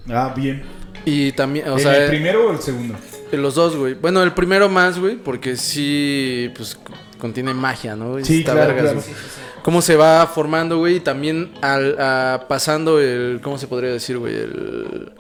Ah, 0.10 0.34
bien. 0.36 0.64
Y 1.06 1.32
también, 1.32 1.68
o 1.70 1.74
¿En 1.74 1.80
sea, 1.80 1.98
el 2.04 2.10
primero 2.10 2.48
o 2.50 2.52
el 2.52 2.60
segundo? 2.60 2.96
en 3.32 3.42
los 3.42 3.56
dos, 3.56 3.76
güey. 3.76 3.94
Bueno, 3.96 4.22
el 4.24 4.34
primero 4.34 4.70
más, 4.70 5.00
güey, 5.00 5.16
porque 5.16 5.56
sí, 5.56 6.52
pues 6.56 6.78
contiene 7.20 7.54
magia, 7.54 7.96
¿no? 7.96 8.24
Sí, 8.24 8.40
Está 8.40 8.54
claro, 8.54 8.68
vergas, 8.74 8.94
claro. 8.94 9.02
güey. 9.08 9.16
Cómo 9.64 9.82
se 9.82 9.96
va 9.96 10.26
formando, 10.28 10.78
güey, 10.78 10.96
y 10.98 11.00
también 11.00 11.52
al, 11.62 11.96
a- 12.00 12.46
pasando 12.48 13.00
el, 13.00 13.40
¿cómo 13.42 13.58
se 13.58 13.68
podría 13.68 13.92
decir, 13.92 14.18
güey? 14.18 14.36
El, 14.36 15.12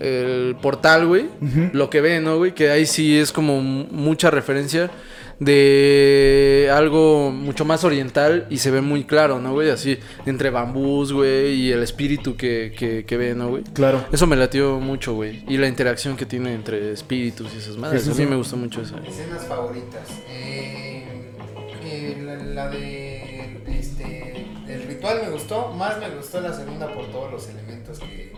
el 0.00 0.56
portal, 0.62 1.06
güey. 1.06 1.26
Lo 1.72 1.90
que 1.90 2.00
ve, 2.00 2.20
¿no, 2.20 2.36
güey? 2.38 2.54
Que 2.54 2.70
ahí 2.70 2.86
sí 2.86 3.18
es 3.18 3.32
como 3.32 3.60
mucha 3.60 4.30
referencia 4.30 4.90
de 5.40 6.70
algo 6.72 7.30
mucho 7.30 7.64
más 7.64 7.84
oriental 7.84 8.46
y 8.50 8.58
se 8.58 8.70
ve 8.70 8.80
muy 8.80 9.04
claro, 9.04 9.40
¿no, 9.40 9.52
güey? 9.52 9.70
Así, 9.70 9.98
entre 10.26 10.50
bambús, 10.50 11.12
güey, 11.12 11.54
y 11.54 11.72
el 11.72 11.82
espíritu 11.82 12.36
que, 12.36 12.72
que, 12.76 13.04
que 13.04 13.16
ve, 13.16 13.34
¿no, 13.34 13.48
güey? 13.48 13.62
Claro. 13.74 14.04
Eso 14.12 14.26
me 14.26 14.36
latió 14.36 14.80
mucho, 14.80 15.14
güey. 15.14 15.44
Y 15.48 15.56
la 15.58 15.68
interacción 15.68 16.16
que 16.16 16.26
tiene 16.26 16.54
entre 16.54 16.92
espíritus 16.92 17.52
y 17.54 17.58
esas 17.58 17.76
madres. 17.76 18.02
Eso 18.02 18.12
A 18.12 18.14
mí 18.14 18.22
sí. 18.24 18.26
me 18.28 18.36
gustó 18.36 18.56
mucho 18.56 18.82
eso. 18.82 18.96
Escenas 19.06 19.46
favoritas. 19.46 20.08
Eh, 20.28 21.04
eh, 21.84 22.22
la, 22.24 22.36
la 22.36 22.68
de 22.70 23.60
este 23.78 24.46
el 24.68 24.82
ritual 24.82 25.20
me 25.24 25.30
gustó, 25.30 25.72
más 25.72 25.98
me 25.98 26.10
gustó 26.10 26.40
la 26.42 26.52
segunda 26.52 26.92
por 26.92 27.06
todos 27.06 27.32
los 27.32 27.48
elementos 27.48 27.98
que, 28.00 28.32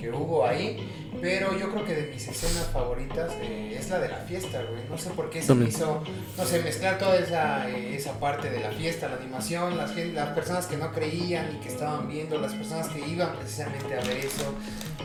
que 0.00 0.10
hubo 0.10 0.46
ahí. 0.46 0.88
Pero 1.22 1.56
yo 1.56 1.70
creo 1.70 1.84
que 1.84 1.94
de 1.94 2.10
mis 2.12 2.26
escenas 2.26 2.66
favoritas 2.72 3.32
eh, 3.40 3.76
es 3.78 3.88
la 3.88 4.00
de 4.00 4.08
la 4.08 4.16
fiesta, 4.18 4.60
güey. 4.68 4.82
No 4.90 4.98
sé 4.98 5.10
por 5.10 5.30
qué 5.30 5.40
se 5.40 5.54
hizo, 5.54 6.02
no 6.36 6.44
sé, 6.44 6.60
mezclar 6.62 6.98
toda 6.98 7.16
esa, 7.16 7.70
eh, 7.70 7.94
esa 7.94 8.18
parte 8.18 8.50
de 8.50 8.58
la 8.58 8.72
fiesta, 8.72 9.08
la 9.08 9.16
animación, 9.16 9.78
las, 9.78 9.94
las 9.96 10.28
personas 10.30 10.66
que 10.66 10.76
no 10.76 10.90
creían 10.92 11.54
y 11.54 11.60
que 11.60 11.68
estaban 11.68 12.08
viendo, 12.08 12.38
las 12.38 12.52
personas 12.54 12.88
que 12.88 12.98
iban 13.08 13.36
precisamente 13.36 13.94
a 13.96 14.00
ver 14.02 14.16
eso. 14.16 14.52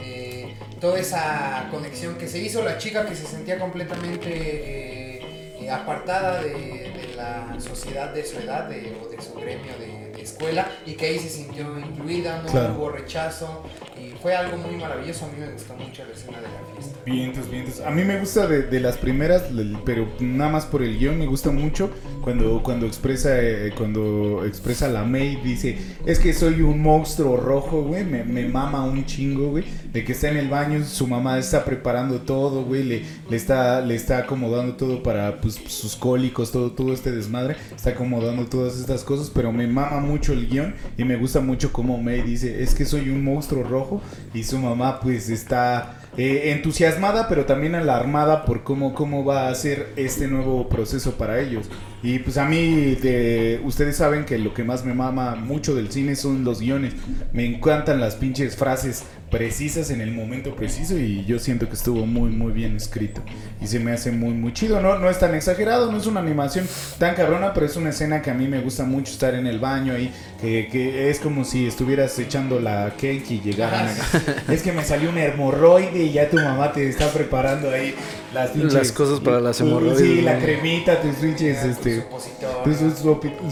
eh, 0.03 0.55
toda 0.82 0.99
esa 0.99 1.68
conexión 1.70 2.15
que 2.18 2.28
se 2.28 2.39
hizo, 2.39 2.63
la 2.63 2.78
chica 2.80 3.05
que 3.05 3.15
se 3.15 3.26
sentía 3.26 3.59
completamente 3.59 5.22
apartada 5.72 6.41
de 6.41 6.91
la 7.18 7.59
sociedad 7.59 8.13
de 8.13 8.24
su 8.26 8.38
edad 8.39 8.70
de- 8.70 8.95
o 9.03 9.09
de 9.09 9.22
su 9.22 9.34
gremio 9.34 9.74
de, 9.80 10.11
de 10.15 10.22
escuela 10.22 10.68
y 10.86 10.93
que 10.93 11.07
ahí 11.07 11.20
se 11.20 11.30
sintió 11.30 11.78
incluida, 11.80 12.41
no 12.43 12.49
Claro. 12.49 12.76
hubo 12.78 12.89
rechazo 12.91 13.63
y 13.99 14.11
fue 14.22 14.36
algo 14.36 14.57
muy 14.57 14.76
maravilloso, 14.78 15.26
a 15.26 15.28
mí 15.30 15.34
me 15.39 15.51
gustó 15.51 15.74
mucho 15.76 16.03
la 16.05 16.13
escena 16.13 16.38
de 16.38 16.43
la 16.47 16.80
fiesta. 16.80 16.99
Vientos, 17.05 17.49
vientos. 17.49 17.80
A 17.82 17.89
mí 17.91 18.03
me 18.03 18.20
gusta 18.20 18.47
de, 18.47 18.63
de 18.63 18.80
las 18.80 18.97
primeras, 18.97 19.43
pero 19.86 20.07
nada 20.20 20.51
más 20.51 20.65
por 20.65 20.84
el 20.84 20.97
guion 20.97 21.18
me 21.18 21.26
gusta 21.26 21.49
mucho 21.51 21.89
cuando, 22.28 22.62
cuando 22.62 22.86
expresa 22.86 23.42
eh, 23.42 23.72
cuando 23.78 24.44
expresa 24.46 24.90
la 24.90 25.06
May 25.06 25.38
dice 25.38 25.78
es 26.06 26.20
que 26.20 26.34
soy 26.34 26.60
un 26.60 26.82
monstruo 26.82 27.38
rojo, 27.38 27.84
güey, 27.84 28.04
me, 28.04 28.26
me 28.26 28.46
mama 28.50 28.84
un 28.84 29.06
chingo, 29.06 29.52
güey, 29.52 29.64
de 29.94 30.04
que 30.04 30.12
está 30.12 30.28
en 30.28 30.36
el 30.36 30.50
baño, 30.50 30.84
su 30.84 31.08
mamá 31.08 31.40
está 31.40 31.64
preparando 31.64 32.20
todo, 32.20 32.66
güey, 32.66 32.84
le, 32.84 33.04
le 33.30 33.38
está 33.38 33.80
le 33.80 33.96
está 33.96 34.18
acomodando 34.18 34.76
todo 34.76 35.02
para 35.04 35.40
pues, 35.40 35.56
sus 35.68 35.96
cólicos, 35.96 36.52
todo 36.52 36.74
todo 36.74 36.92
este 36.92 37.14
desmadre, 37.14 37.56
está 37.74 37.92
acomodando 37.92 38.46
todas 38.48 38.78
estas 38.78 39.06
cosas, 39.06 39.32
pero 39.34 39.54
me 39.54 39.66
mama 39.66 40.02
mucho 40.02 40.34
el 40.34 40.50
guion 40.50 40.76
y 40.98 41.06
me 41.06 41.16
gusta 41.16 41.40
mucho 41.40 41.72
como 41.72 41.98
May 41.98 42.24
dice 42.24 42.62
es 42.62 42.76
que 42.76 42.84
soy 42.84 43.10
un 43.10 43.24
monstruo 43.24 43.64
rojo 43.64 44.02
y 44.34 44.44
su 44.44 44.60
mamá 44.60 45.00
pues 45.00 45.30
está 45.30 46.02
eh, 46.18 46.52
entusiasmada 46.52 47.30
pero 47.30 47.46
también 47.46 47.76
alarmada 47.76 48.44
por 48.44 48.64
cómo, 48.64 48.94
cómo 48.94 49.24
va 49.24 49.48
a 49.48 49.56
ser 49.56 49.94
este 49.96 50.28
nuevo 50.28 50.68
proceso 50.68 51.14
para 51.14 51.40
ellos. 51.40 51.70
Y 52.04 52.20
pues 52.20 52.38
a 52.38 52.45
mí, 52.45 52.95
de, 52.95 53.60
ustedes 53.64 53.98
saben 53.98 54.26
que 54.26 54.38
lo 54.38 54.54
que 54.54 54.64
más 54.64 54.86
me 54.86 54.93
mama 54.93 55.36
mucho 55.36 55.74
del 55.76 55.91
cine 55.91 56.16
son 56.16 56.43
los 56.43 56.60
guiones. 56.60 56.93
Me 57.34 57.45
encantan 57.45 58.00
las 58.00 58.16
pinches 58.16 58.56
frases 58.56 59.04
precisas 59.32 59.89
en 59.89 60.00
el 60.00 60.12
momento 60.12 60.56
preciso 60.56 60.98
y 60.98 61.26
yo 61.26 61.38
siento 61.38 61.68
que 61.68 61.74
estuvo 61.74 62.06
muy 62.06 62.30
muy 62.30 62.54
bien 62.54 62.78
escrito. 62.78 63.22
Y 63.62 63.68
se 63.68 63.80
me 63.80 63.91
hace 63.91 64.12
muy 64.12 64.34
muy 64.34 64.54
chido. 64.54 64.80
No 64.80 64.98
no 65.00 65.10
es 65.10 65.20
tan 65.20 65.36
exagerado 65.36 65.91
no 65.91 65.98
es 65.98 66.06
una 66.06 66.20
animación 66.20 66.68
tan 66.98 67.16
cabrona 67.16 67.54
pero 67.54 67.66
es 67.66 67.76
una 67.76 67.89
escena 67.89 68.22
que 68.22 68.32
a 68.32 68.34
mí 68.34 68.48
me 68.48 68.62
gusta 68.62 68.84
mucho 68.84 69.12
estar 69.12 69.36
en 69.36 69.48
el 69.48 69.60
baño 69.60 69.93
ahí 69.93 70.12
que, 70.41 70.68
que 70.72 71.10
es 71.10 71.20
como 71.20 71.43
si 71.43 71.68
estuvieras 71.68 72.18
echando 72.20 72.60
la 72.60 72.91
cake 72.91 73.32
y 73.32 73.41
llegaran 73.41 73.89
es 74.50 74.62
que 74.62 74.72
me 74.72 74.84
salió 74.84 75.10
un 75.10 75.18
hemorroide 75.18 76.04
y 76.04 76.12
ya 76.12 76.30
tu 76.30 76.38
mamá 76.38 76.72
te 76.72 76.88
está 76.88 77.12
preparando 77.12 77.70
ahí 77.70 77.93
las 78.34 78.50
pinches 78.52 78.74
Las 78.74 78.92
cosas 78.92 79.20
para 79.22 79.40
las 79.40 79.58
Sí, 79.58 79.64
hemorroides, 79.64 80.24
la 80.24 80.34
¿no? 80.36 80.40
cremita 80.42 81.02
tus 81.02 81.16
pinches 81.16 81.64
Ya, 81.64 81.70
este 81.72 81.96
tu 81.96 82.02
supositorio. 82.02 82.64
tu 82.64 82.74
su- 82.74 82.92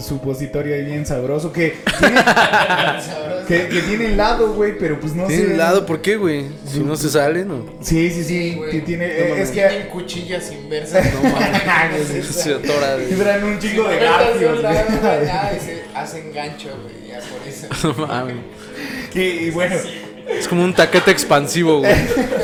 supositorio 0.08 0.74
ahí 0.74 0.84
bien 0.84 1.06
sabroso 1.06 1.52
que 1.52 1.76
tiene, 1.98 2.20
que, 3.48 3.68
que 3.68 3.80
tiene 3.82 4.06
helado 4.12 4.52
güey 4.52 4.76
pero 4.78 5.00
pues 5.00 5.14
no 5.14 5.26
¿Tiene 5.26 5.44
sé 5.46 5.54
helado? 5.54 5.86
¿Por 5.86 6.02
qué, 6.02 6.16
güey? 6.16 6.46
Si 6.66 6.80
no 6.80 6.96
se 6.96 7.08
salen, 7.08 7.50
¿o? 7.50 7.64
Sí, 7.80 8.10
sí, 8.10 8.22
sí, 8.22 8.26
Sí, 8.50 8.54
güey. 8.56 8.70
que 8.70 8.80
tiene, 8.80 9.06
No 9.08 9.12
eh, 9.14 9.42
es 9.42 9.50
que 9.50 9.66
Tienen 9.66 9.88
cuchillas 9.88 10.52
inversas. 10.52 11.06
No 11.14 11.22
mames. 11.30 12.26
Se 12.26 12.54
atora, 12.54 12.96
güey. 12.96 13.14
traen 13.18 13.44
un 13.44 13.58
chingo 13.58 13.84
de 13.88 13.94
Metas 13.96 14.40
de 14.40 15.30
ah, 15.30 15.50
se 15.58 15.82
hacen 15.94 16.32
gancho, 16.34 16.68
güey, 16.82 17.08
ya 17.08 17.20
por 17.20 17.48
eso. 17.48 17.94
No 17.98 18.06
mames. 18.06 18.36
Que, 19.12 19.42
y 19.44 19.50
bueno, 19.50 19.76
Es 20.38 20.48
como 20.48 20.62
un 20.64 20.74
taquete 20.74 21.10
expansivo, 21.10 21.78
güey. 21.80 21.94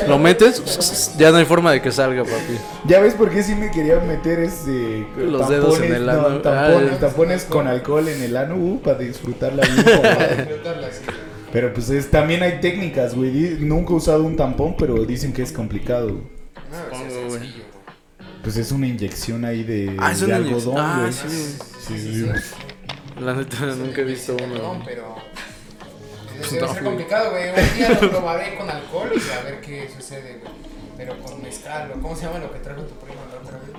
Lo 0.07 0.17
metes, 0.19 1.13
ya 1.17 1.31
no 1.31 1.37
hay 1.37 1.45
forma 1.45 1.71
de 1.71 1.81
que 1.81 1.91
salga, 1.91 2.23
papi. 2.23 2.57
ya 2.85 2.99
ves 2.99 3.13
por 3.13 3.29
qué 3.29 3.43
sí 3.43 3.55
me 3.55 3.71
quería 3.71 3.99
meter 3.99 4.39
este 4.39 5.05
Los 5.17 5.47
dedos 5.49 5.79
en 5.79 5.93
el 5.93 6.09
ano. 6.09 6.29
no, 6.29 6.37
tampones, 6.41 6.91
Ah, 6.93 6.97
tampones 6.99 7.43
con 7.45 7.67
alcohol 7.67 8.07
en 8.07 8.21
el 8.23 8.35
ano, 8.35 8.55
uh, 8.55 8.81
para 8.81 8.97
disfrutarla 8.99 9.63
bien. 9.65 9.83
güey. 9.85 10.37
Disfrutarla 10.37 10.87
así, 10.87 10.99
güey. 11.05 11.17
pero 11.53 11.73
pues 11.73 11.89
es, 11.89 12.09
también 12.11 12.43
hay 12.43 12.59
técnicas, 12.59 13.15
güey. 13.15 13.31
Nunca 13.59 13.93
he 13.93 13.95
usado 13.95 14.23
un 14.23 14.35
tampón, 14.35 14.75
pero 14.77 15.05
dicen 15.05 15.31
que 15.33 15.41
es 15.43 15.51
complicado. 15.51 16.07
güey. 16.07 16.23
No, 16.71 16.89
güey. 16.89 17.09
sencillo, 17.09 17.27
güey. 17.29 17.73
Pues 18.43 18.57
es 18.57 18.71
una 18.73 18.87
inyección 18.87 19.45
ahí 19.45 19.63
de, 19.63 19.95
Ah, 19.99 20.13
de 20.13 20.33
algodón, 20.33 20.47
inyección. 20.47 20.77
Ah, 20.77 20.97
güey. 21.01 21.13
sí. 21.13 21.27
Sí, 21.29 21.57
sí, 21.87 21.97
Sí, 21.97 22.23
sí. 22.25 22.55
La 23.23 23.35
neta, 23.35 23.65
nunca 23.67 24.01
he 24.01 24.03
visto 24.05 24.35
Perdón, 24.35 24.77
uno. 24.77 24.81
pero 24.83 25.15
Pues 26.49 26.61
debe 26.61 26.73
ser 26.73 26.83
complicado, 26.83 27.31
güey. 27.31 27.49
Un 27.49 27.77
día 27.77 27.89
lo 28.01 28.09
probaré 28.09 28.55
con 28.55 28.69
alcohol 28.69 29.09
y 29.15 29.31
a 29.31 29.41
ver 29.43 29.61
qué 29.61 29.89
sucede, 29.95 30.39
güey. 30.41 30.53
Pero 30.97 31.17
con 31.19 31.41
mezcal, 31.41 31.91
o 31.95 32.01
¿cómo 32.01 32.15
se 32.15 32.25
llama 32.25 32.39
lo 32.39 32.51
que 32.51 32.59
trajo 32.59 32.81
tu 32.81 32.95
prima 32.95 33.21
la 33.31 33.39
otra 33.39 33.57
vez? 33.57 33.69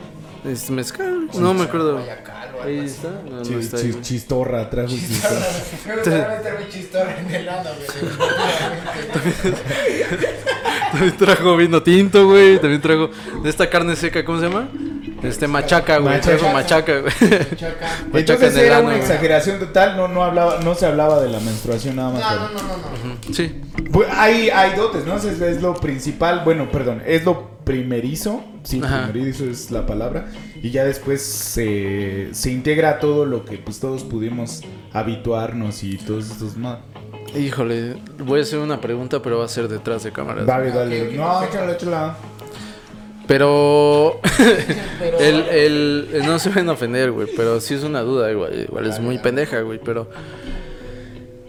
¿Es 0.63 0.71
mezcal? 0.71 1.29
No 1.35 1.55
me 1.55 1.65
acuerdo. 1.65 1.95
Guayacal 1.95 2.49
o 2.55 2.63
algo 2.63 2.65
Ahí 2.65 2.79
está. 2.85 3.09
No, 3.25 3.43
no 3.43 3.59
está 3.59 3.77
ahí, 3.77 3.99
chistorra, 4.03 4.69
trajo 4.69 4.89
chistorra. 4.89 5.47
Creo 5.85 6.03
que 6.03 6.11
va 6.11 6.25
a 6.25 6.37
meter 6.37 6.59
mi 6.59 6.69
chistorra 6.69 7.19
en 7.19 7.35
el 7.35 7.49
ano, 7.49 7.71
güey. 7.77 7.89
También 10.93 11.17
trajo 11.17 11.57
vino 11.57 11.83
tinto, 11.83 12.27
güey. 12.27 12.59
También 12.59 12.81
trajo 12.81 13.11
de 13.43 13.51
esta 13.51 13.69
carne 13.71 13.97
seca, 13.97 14.25
¿cómo 14.25 14.41
se 14.41 14.47
llama? 14.49 14.69
Este 15.27 15.49
machaca, 15.49 15.99
güey. 15.99 16.15
Machaca. 16.17 16.37
Trajo 16.39 16.53
machaca, 16.53 16.99
güey. 17.01 17.13
Choca. 17.13 17.37
Machaca 18.13 18.19
Entonces 18.19 18.53
en 18.55 18.59
el 18.61 18.65
era 18.67 18.81
una 18.81 18.97
exageración 18.97 19.59
total, 19.59 19.97
no, 19.97 20.09
no 20.09 20.25
hablaba, 20.25 20.61
no 20.63 20.75
se 20.75 20.87
hablaba 20.87 21.21
de 21.23 21.29
la 21.31 21.41
menstruación 21.41 21.97
nada 21.97 22.11
más. 22.11 22.21
No, 22.21 22.29
pero- 22.29 22.63
no, 22.63 22.69
no, 22.69 22.77
no, 23.09 23.15
no. 23.29 23.35
Sí. 23.35 23.61
Pues 23.93 24.09
hay, 24.11 24.51
hay 24.51 24.77
dotes, 24.77 25.05
¿no? 25.07 25.17
Es, 25.17 25.25
es 25.25 25.63
lo 25.63 25.75
principal, 25.75 26.43
bueno, 26.45 26.71
perdón, 26.71 27.03
es 27.07 27.25
lo 27.25 27.55
primerizo, 27.65 28.45
sí, 28.63 28.81
Ajá. 28.85 29.09
primerizo 29.11 29.45
es 29.45 29.71
la 29.71 29.87
palabra, 29.87 30.27
y 30.63 30.71
ya 30.71 30.85
después 30.85 31.23
se, 31.23 32.29
se 32.33 32.51
integra 32.51 32.99
todo 33.01 33.25
lo 33.25 33.45
que 33.45 33.57
pues 33.59 33.81
todos 33.81 34.05
pudimos 34.05 34.61
habituarnos 34.93 35.83
y 35.83 35.97
todos 35.97 36.31
estos 36.31 36.57
más. 36.57 36.79
Híjole, 37.37 37.97
voy 38.19 38.41
a 38.41 38.43
hacer 38.43 38.59
una 38.61 38.81
pregunta, 38.81 39.21
pero 39.23 39.39
va 39.39 39.45
a 39.47 39.49
ser 39.49 39.67
detrás 39.69 40.05
de 40.05 40.13
cámaras. 40.13 40.47
Dale, 40.47 40.71
dale. 40.71 41.13
No, 41.17 41.43
échala, 41.43 41.73
échala. 41.73 42.17
Pero 43.27 44.21
el, 45.19 46.09
el, 46.13 46.23
no 46.27 46.39
se 46.39 46.51
van 46.51 46.69
a 46.69 46.73
ofender, 46.73 47.11
güey, 47.11 47.29
pero 47.35 47.61
sí 47.61 47.75
es 47.75 47.83
una 47.83 48.01
duda, 48.03 48.31
igual, 48.31 48.67
igual 48.69 48.87
es 48.87 49.01
muy 49.01 49.19
pendeja, 49.19 49.61
güey, 49.61 49.81
pero 49.83 50.09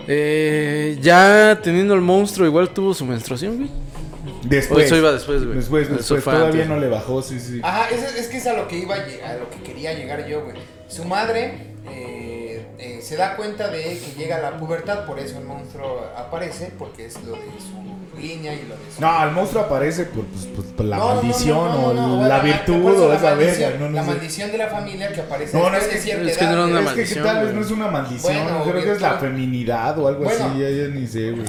eh, 0.08 0.98
ya 1.02 1.60
teniendo 1.62 1.94
el 1.94 2.02
monstruo, 2.02 2.48
igual 2.48 2.70
tuvo 2.70 2.94
su 2.94 3.06
menstruación, 3.06 3.58
güey. 3.58 3.70
O 3.70 4.48
Después. 4.48 4.86
eso 4.86 4.96
iba 4.96 5.12
después, 5.12 5.44
güey. 5.44 5.58
Después, 5.58 5.90
después. 5.90 6.24
Todavía 6.24 6.64
antes. 6.64 6.68
no 6.68 6.80
le 6.80 6.88
bajó, 6.88 7.22
sí, 7.22 7.40
sí. 7.40 7.60
Ajá, 7.64 7.90
es, 7.90 8.16
es 8.16 8.28
que 8.28 8.38
es 8.38 8.48
a 8.48 8.54
lo 8.54 8.68
que 8.68 8.78
iba 8.78 8.96
a 8.96 9.06
llegar, 9.06 9.32
a 9.32 9.38
lo 9.38 9.50
que 9.50 9.62
quería 9.62 9.94
llegar 9.94 10.28
yo, 10.28 10.44
güey. 10.44 10.56
Su 10.88 11.06
madre 11.06 11.74
eh, 11.90 12.66
eh, 12.78 13.00
se 13.02 13.16
da 13.16 13.36
cuenta 13.36 13.70
de 13.70 13.82
que 14.00 14.14
llega 14.18 14.40
la 14.40 14.58
pubertad, 14.58 15.06
por 15.06 15.20
eso 15.20 15.40
el 15.40 15.46
monstruo 15.46 16.06
aparece, 16.16 16.72
porque 16.78 17.06
es 17.06 17.16
lo 17.24 17.34
de 17.34 17.52
su 17.60 17.95
línea 18.18 18.54
y 18.54 18.64
lo. 18.68 18.76
No, 19.00 19.10
al 19.12 19.32
monstruo 19.32 19.64
aparece 19.64 20.06
por, 20.06 20.26
pues, 20.26 20.46
pues, 20.56 20.68
por 20.68 20.86
la 20.86 20.98
No, 20.98 21.04
no, 21.10 21.16
no, 21.16 21.22
maldición 21.24 21.58
no, 21.58 21.94
no, 21.94 22.06
o 22.18 22.22
no, 22.22 22.28
la 22.28 22.40
virtud 22.40 22.86
o 23.02 23.10
la 23.10 23.16
esa 23.16 23.36
maldición- 23.36 23.60
verga. 23.72 23.80
No, 23.80 23.90
no 23.90 23.96
la 23.96 24.04
sé. 24.04 24.08
maldición 24.10 24.52
de 24.52 24.58
la 24.58 24.68
familia 24.68 25.12
que 25.14 25.22
aparece 25.22 25.58
No, 25.58 25.64
no, 25.64 25.70
después 25.72 25.84
es 25.84 25.90
de 25.90 25.96
que- 25.96 26.02
cierta 26.04 26.32
es 26.32 26.38
que 26.38 26.46
no 26.46 26.52
una. 26.52 26.64
Es 26.66 26.70
que 26.80 26.84
maldición, 26.86 27.24
tal 27.26 27.46
vez 27.46 27.54
no 27.56 27.62
es 27.62 27.72
una 27.72 27.88
maldición, 27.88 28.34
Bueno, 28.44 28.64
creo 28.64 28.84
que 28.84 28.92
es 28.94 29.02
la 29.02 29.10
virtud. 29.14 29.26
feminidad 29.28 30.00
o 30.00 30.08
algo 30.08 30.24
Bueno. 30.24 30.46
así, 30.46 30.60
ya, 30.60 30.70
ya 30.70 30.88
ni 30.88 31.08
sé, 31.08 31.32
güey. 31.32 31.46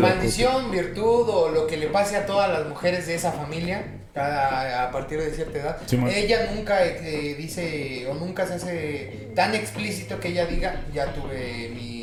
Maldición, 0.00 0.70
virtud 0.70 1.28
o 1.28 1.48
lo 1.50 1.66
que 1.66 1.76
le 1.76 1.86
pase 1.88 2.16
a 2.16 2.26
todas 2.26 2.50
las 2.50 2.66
mujeres 2.66 3.06
de 3.06 3.14
esa 3.14 3.32
familia 3.32 3.84
cada, 4.14 4.84
a 4.84 4.90
partir 4.90 5.20
de 5.20 5.30
cierta 5.30 5.58
edad. 5.58 5.76
Sí, 5.86 5.96
ella 6.14 6.50
nunca 6.54 6.84
eh, 6.84 7.34
dice 7.38 8.06
o 8.10 8.14
nunca 8.14 8.46
se 8.46 8.54
hace 8.54 9.28
tan 9.36 9.54
explícito 9.54 10.18
que 10.18 10.28
ella 10.28 10.46
diga, 10.46 10.80
ya 10.92 11.12
tuve 11.14 11.70
mi 11.74 11.99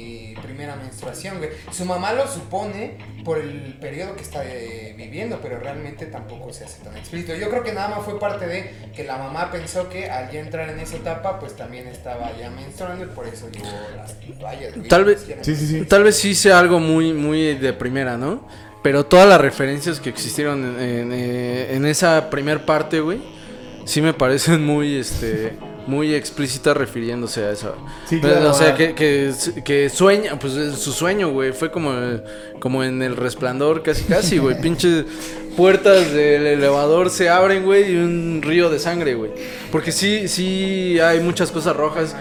primera 0.57 0.75
menstruación, 0.75 1.37
güey. 1.37 1.51
Su 1.71 1.85
mamá 1.85 2.13
lo 2.13 2.27
supone 2.27 2.97
por 3.23 3.37
el 3.37 3.75
periodo 3.79 4.15
que 4.15 4.23
está 4.23 4.43
eh, 4.43 4.95
viviendo, 4.97 5.39
pero 5.41 5.59
realmente 5.59 6.07
tampoco 6.07 6.51
se 6.51 6.65
hace 6.65 6.83
tan 6.83 6.97
explícito. 6.97 7.35
Yo 7.35 7.49
creo 7.49 7.63
que 7.63 7.73
nada 7.73 7.89
más 7.95 8.03
fue 8.05 8.19
parte 8.19 8.47
de 8.47 8.71
que 8.95 9.03
la 9.03 9.17
mamá 9.17 9.51
pensó 9.51 9.87
que 9.87 10.09
al 10.09 10.31
ya 10.31 10.39
entrar 10.39 10.67
en 10.69 10.79
esa 10.79 10.95
etapa, 10.95 11.39
pues 11.39 11.55
también 11.55 11.87
estaba 11.87 12.31
ya 12.39 12.49
menstruando 12.49 13.05
y 13.05 13.07
por 13.07 13.27
eso 13.27 13.49
llevó 13.51 13.67
las 13.95 14.15
toallas. 14.39 14.75
güey. 14.75 14.87
Tal 14.89 15.05
vez- 15.05 15.25
Sí, 15.41 15.55
sí, 15.55 15.67
sí. 15.67 15.85
Tal 15.85 16.03
vez 16.03 16.15
sí 16.17 16.33
sea 16.33 16.57
algo 16.59 16.79
muy, 16.79 17.13
muy 17.13 17.55
de 17.55 17.73
primera, 17.73 18.17
¿no? 18.17 18.47
Pero 18.81 19.05
todas 19.05 19.27
las 19.29 19.39
referencias 19.39 19.99
que 19.99 20.09
existieron 20.09 20.63
en, 20.63 20.81
en, 20.81 21.11
eh, 21.13 21.75
en 21.75 21.85
esa 21.85 22.29
primer 22.31 22.65
parte, 22.65 22.99
güey, 22.99 23.21
sí 23.85 24.01
me 24.01 24.13
parecen 24.13 24.65
muy, 24.65 24.95
este, 24.97 25.53
muy 25.87 26.13
explícitas 26.13 26.75
refiriéndose 26.77 27.45
a 27.45 27.51
eso. 27.51 27.75
Sí, 28.07 28.19
claro, 28.19 28.51
o 28.51 28.53
sea, 28.53 28.75
que, 28.75 28.93
que, 28.93 29.33
que 29.63 29.89
sueña, 29.89 30.37
pues 30.37 30.53
su 30.77 30.91
sueño, 30.91 31.31
güey, 31.31 31.53
fue 31.53 31.71
como, 31.71 31.91
como 32.59 32.83
en 32.83 33.01
el 33.01 33.15
resplandor, 33.15 33.81
casi, 33.83 34.03
casi, 34.03 34.37
güey. 34.37 34.59
Pinches 34.61 35.05
puertas 35.55 36.11
del 36.11 36.45
elevador 36.45 37.09
se 37.09 37.29
abren, 37.29 37.63
güey, 37.65 37.91
y 37.93 37.95
un 37.95 38.41
río 38.43 38.69
de 38.69 38.79
sangre, 38.79 39.15
güey. 39.15 39.31
Porque 39.71 39.91
sí, 39.91 40.27
sí 40.27 40.99
hay 40.99 41.19
muchas 41.19 41.51
cosas 41.51 41.75
rojas. 41.75 42.15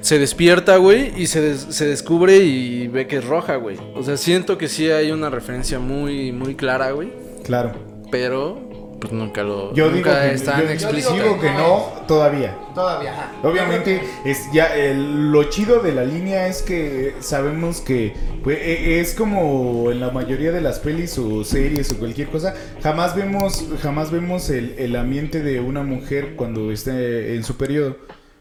Se 0.00 0.18
despierta, 0.18 0.76
güey, 0.76 1.12
y 1.20 1.26
se, 1.26 1.40
des- 1.40 1.66
se 1.70 1.84
descubre 1.86 2.36
y 2.36 2.86
ve 2.86 3.08
que 3.08 3.16
es 3.16 3.24
roja, 3.24 3.56
güey. 3.56 3.76
O 3.96 4.02
sea, 4.04 4.16
siento 4.16 4.56
que 4.56 4.68
sí 4.68 4.88
hay 4.90 5.10
una 5.10 5.28
referencia 5.28 5.80
muy, 5.80 6.30
muy 6.30 6.54
clara, 6.54 6.92
güey. 6.92 7.12
Claro. 7.42 7.72
Pero, 8.10 8.67
pues 9.00 9.12
nunca 9.12 9.42
lo. 9.42 9.72
Yo 9.74 9.90
nunca 9.90 10.20
digo 10.20 10.28
que, 10.28 10.34
es 10.34 10.44
tan 10.44 10.62
yo 10.62 10.68
explícito. 10.70 11.14
digo 11.14 11.40
que 11.40 11.50
no 11.50 11.92
todavía. 12.06 12.56
Todavía, 12.74 13.12
ajá. 13.12 13.32
Obviamente, 13.42 14.00
es 14.24 14.46
ya 14.52 14.66
el- 14.76 15.30
lo 15.32 15.44
chido 15.44 15.80
de 15.80 15.92
la 15.92 16.04
línea 16.04 16.46
es 16.48 16.62
que 16.62 17.14
sabemos 17.20 17.80
que 17.80 18.14
pues, 18.42 18.58
e- 18.60 19.00
es 19.00 19.14
como 19.14 19.90
en 19.90 20.00
la 20.00 20.10
mayoría 20.10 20.52
de 20.52 20.60
las 20.60 20.78
pelis 20.78 21.18
o 21.18 21.44
series 21.44 21.90
o 21.92 21.98
cualquier 21.98 22.28
cosa, 22.28 22.54
jamás 22.82 23.14
vemos, 23.16 23.66
jamás 23.82 24.10
vemos 24.10 24.50
el, 24.50 24.74
el 24.78 24.96
ambiente 24.96 25.42
de 25.42 25.60
una 25.60 25.82
mujer 25.82 26.34
cuando 26.36 26.70
está 26.72 26.98
en 26.98 27.42
su 27.44 27.56
periodo. 27.56 27.96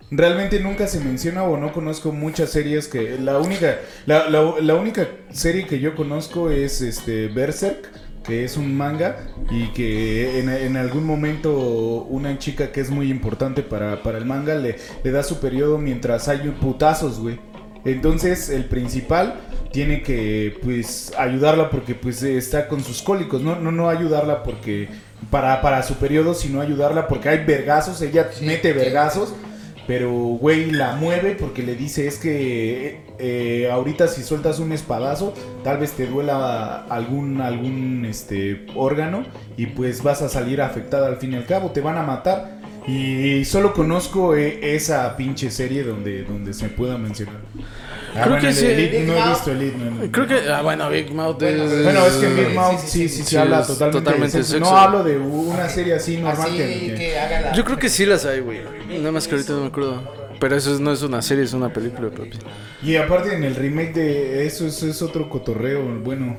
Realmente 0.09 0.61
nunca 0.61 0.87
se 0.87 1.01
menciona 1.01 1.43
o 1.43 1.57
no 1.57 1.73
conozco 1.73 2.13
muchas 2.13 2.49
series 2.51 2.87
que 2.87 3.17
la 3.19 3.39
única 3.39 3.79
la, 4.05 4.29
la- 4.29 4.53
la 4.61 4.75
única 4.75 5.05
serie 5.33 5.67
que 5.67 5.79
yo 5.79 5.95
conozco 5.95 6.49
es 6.49 6.79
este 6.81 7.27
Berserk 7.27 7.89
que 8.27 8.43
es 8.43 8.57
un 8.57 8.75
manga 8.77 9.17
y 9.49 9.69
que 9.69 10.39
en, 10.39 10.49
en 10.49 10.77
algún 10.77 11.05
momento 11.05 11.51
una 12.09 12.37
chica 12.37 12.71
que 12.71 12.81
es 12.81 12.89
muy 12.91 13.09
importante 13.09 13.63
para, 13.63 14.03
para 14.03 14.17
el 14.19 14.25
manga 14.25 14.55
le, 14.55 14.77
le 15.03 15.11
da 15.11 15.23
su 15.23 15.39
periodo 15.39 15.77
mientras 15.79 16.27
hay 16.27 16.39
putazos, 16.61 17.19
güey. 17.19 17.39
Entonces 17.85 18.49
el 18.49 18.65
principal 18.65 19.39
tiene 19.71 20.03
que 20.03 20.59
pues 20.63 21.13
ayudarla 21.17 21.69
porque 21.69 21.95
pues 21.95 22.21
está 22.23 22.67
con 22.67 22.83
sus 22.83 23.01
cólicos, 23.01 23.41
no 23.41 23.55
no 23.59 23.71
no 23.71 23.89
ayudarla 23.89 24.43
porque 24.43 24.89
para 25.31 25.61
para 25.61 25.83
su 25.83 25.95
periodo, 25.95 26.33
sino 26.33 26.61
ayudarla 26.61 27.07
porque 27.07 27.29
hay 27.29 27.45
vergazos, 27.45 28.01
ella 28.01 28.29
Sí, 28.31 28.45
mete 28.45 28.73
sí. 28.73 28.77
Pero, 29.87 30.11
güey, 30.11 30.69
la 30.69 30.95
mueve 30.95 31.35
porque 31.39 31.63
le 31.63 31.75
dice, 31.75 32.07
es 32.07 32.19
que 32.19 32.99
eh, 33.19 33.69
ahorita 33.71 34.09
si 34.09 34.21
sueltas 34.21 34.59
un 34.59 34.73
espadazo, 34.73 35.33
tal 35.63 35.77
vez 35.77 35.93
te 35.93 36.05
duela 36.05 36.83
algún, 36.89 37.39
algún 37.39 38.05
este, 38.05 38.65
órgano 38.75 39.23
y 39.55 39.67
pues 39.67 40.03
vas 40.03 40.21
a 40.21 40.27
salir 40.27 40.61
afectada 40.61 41.07
al 41.07 41.17
fin 41.17 41.33
y 41.33 41.35
al 41.37 41.45
cabo, 41.45 41.71
te 41.71 41.79
van 41.79 41.97
a 41.97 42.03
matar. 42.03 42.57
Y 42.85 43.43
solo 43.45 43.73
conozco 43.73 44.35
eh, 44.35 44.75
esa 44.75 45.15
pinche 45.15 45.51
serie 45.51 45.83
donde, 45.83 46.23
donde 46.23 46.53
se 46.53 46.67
pueda 46.67 46.97
mencionar. 46.97 47.41
Ah, 48.15 48.21
Creo 48.23 48.25
bueno, 48.27 48.41
que 48.41 48.47
el 48.47 48.53
sí. 48.55 48.65
Elite, 48.65 49.03
no 49.03 49.13
he 49.13 49.29
visto 49.29 49.51
Elite. 49.51 49.77
no, 49.77 49.91
no. 49.91 50.11
Creo 50.11 50.27
que, 50.27 50.49
ah, 50.49 50.61
bueno, 50.61 50.89
Big 50.89 51.11
Mouth 51.13 51.39
Bueno, 51.39 51.63
es- 51.65 51.83
Bueno, 51.83 52.05
es 52.05 52.13
que 52.13 52.27
Big 52.27 52.55
Mouth 52.55 52.79
sí, 52.79 52.87
sí, 52.87 52.89
sí, 52.89 53.09
sí, 53.09 53.17
sí, 53.17 53.23
se 53.23 53.29
sí, 53.29 53.37
habla 53.37 53.61
totalmente, 53.65 53.99
totalmente 54.05 54.43
sexo. 54.43 54.59
No 54.59 54.77
hablo 54.77 55.03
de 55.03 55.17
una 55.17 55.69
serie 55.69 55.93
así 55.95 56.17
normal 56.17 56.47
Así 56.47 56.57
que- 56.57 57.17
haga 57.19 57.41
la. 57.41 57.53
Yo 57.53 57.63
creo 57.65 57.77
que 57.77 57.89
sí 57.89 58.05
las 58.05 58.25
hay, 58.25 58.39
güey. 58.39 58.59
Nada 58.97 59.11
más 59.11 59.27
que 59.27 59.35
ahorita 59.35 59.53
no 59.53 59.61
me 59.61 59.67
acuerdo. 59.67 60.27
Pero 60.39 60.55
eso 60.55 60.73
es- 60.73 60.79
no 60.79 60.91
es 60.91 61.01
una 61.01 61.21
serie, 61.21 61.43
es 61.43 61.53
una 61.53 61.73
película, 61.73 62.09
papi. 62.09 62.37
Y 62.83 62.95
aparte 62.95 63.33
en 63.35 63.43
el 63.43 63.55
remake 63.55 63.93
de 63.93 64.45
eso, 64.45 64.67
eso 64.67 64.87
es 64.87 65.01
otro 65.01 65.29
cotorreo, 65.29 65.83
bueno. 66.03 66.37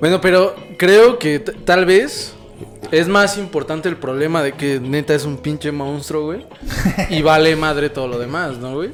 Bueno, 0.00 0.20
pero 0.20 0.56
creo 0.78 1.18
que 1.18 1.38
tal 1.38 1.84
vez 1.84 2.32
es 2.90 3.06
más 3.08 3.38
importante 3.38 3.88
el 3.88 3.96
problema 3.96 4.42
de 4.42 4.52
que 4.52 4.80
neta 4.80 5.14
es 5.14 5.24
un 5.24 5.36
pinche 5.38 5.70
monstruo, 5.72 6.26
güey. 6.26 6.44
Y 7.10 7.22
vale 7.22 7.54
madre 7.56 7.88
todo 7.90 8.08
lo 8.08 8.18
demás, 8.18 8.58
¿no, 8.58 8.74
güey? 8.74 8.90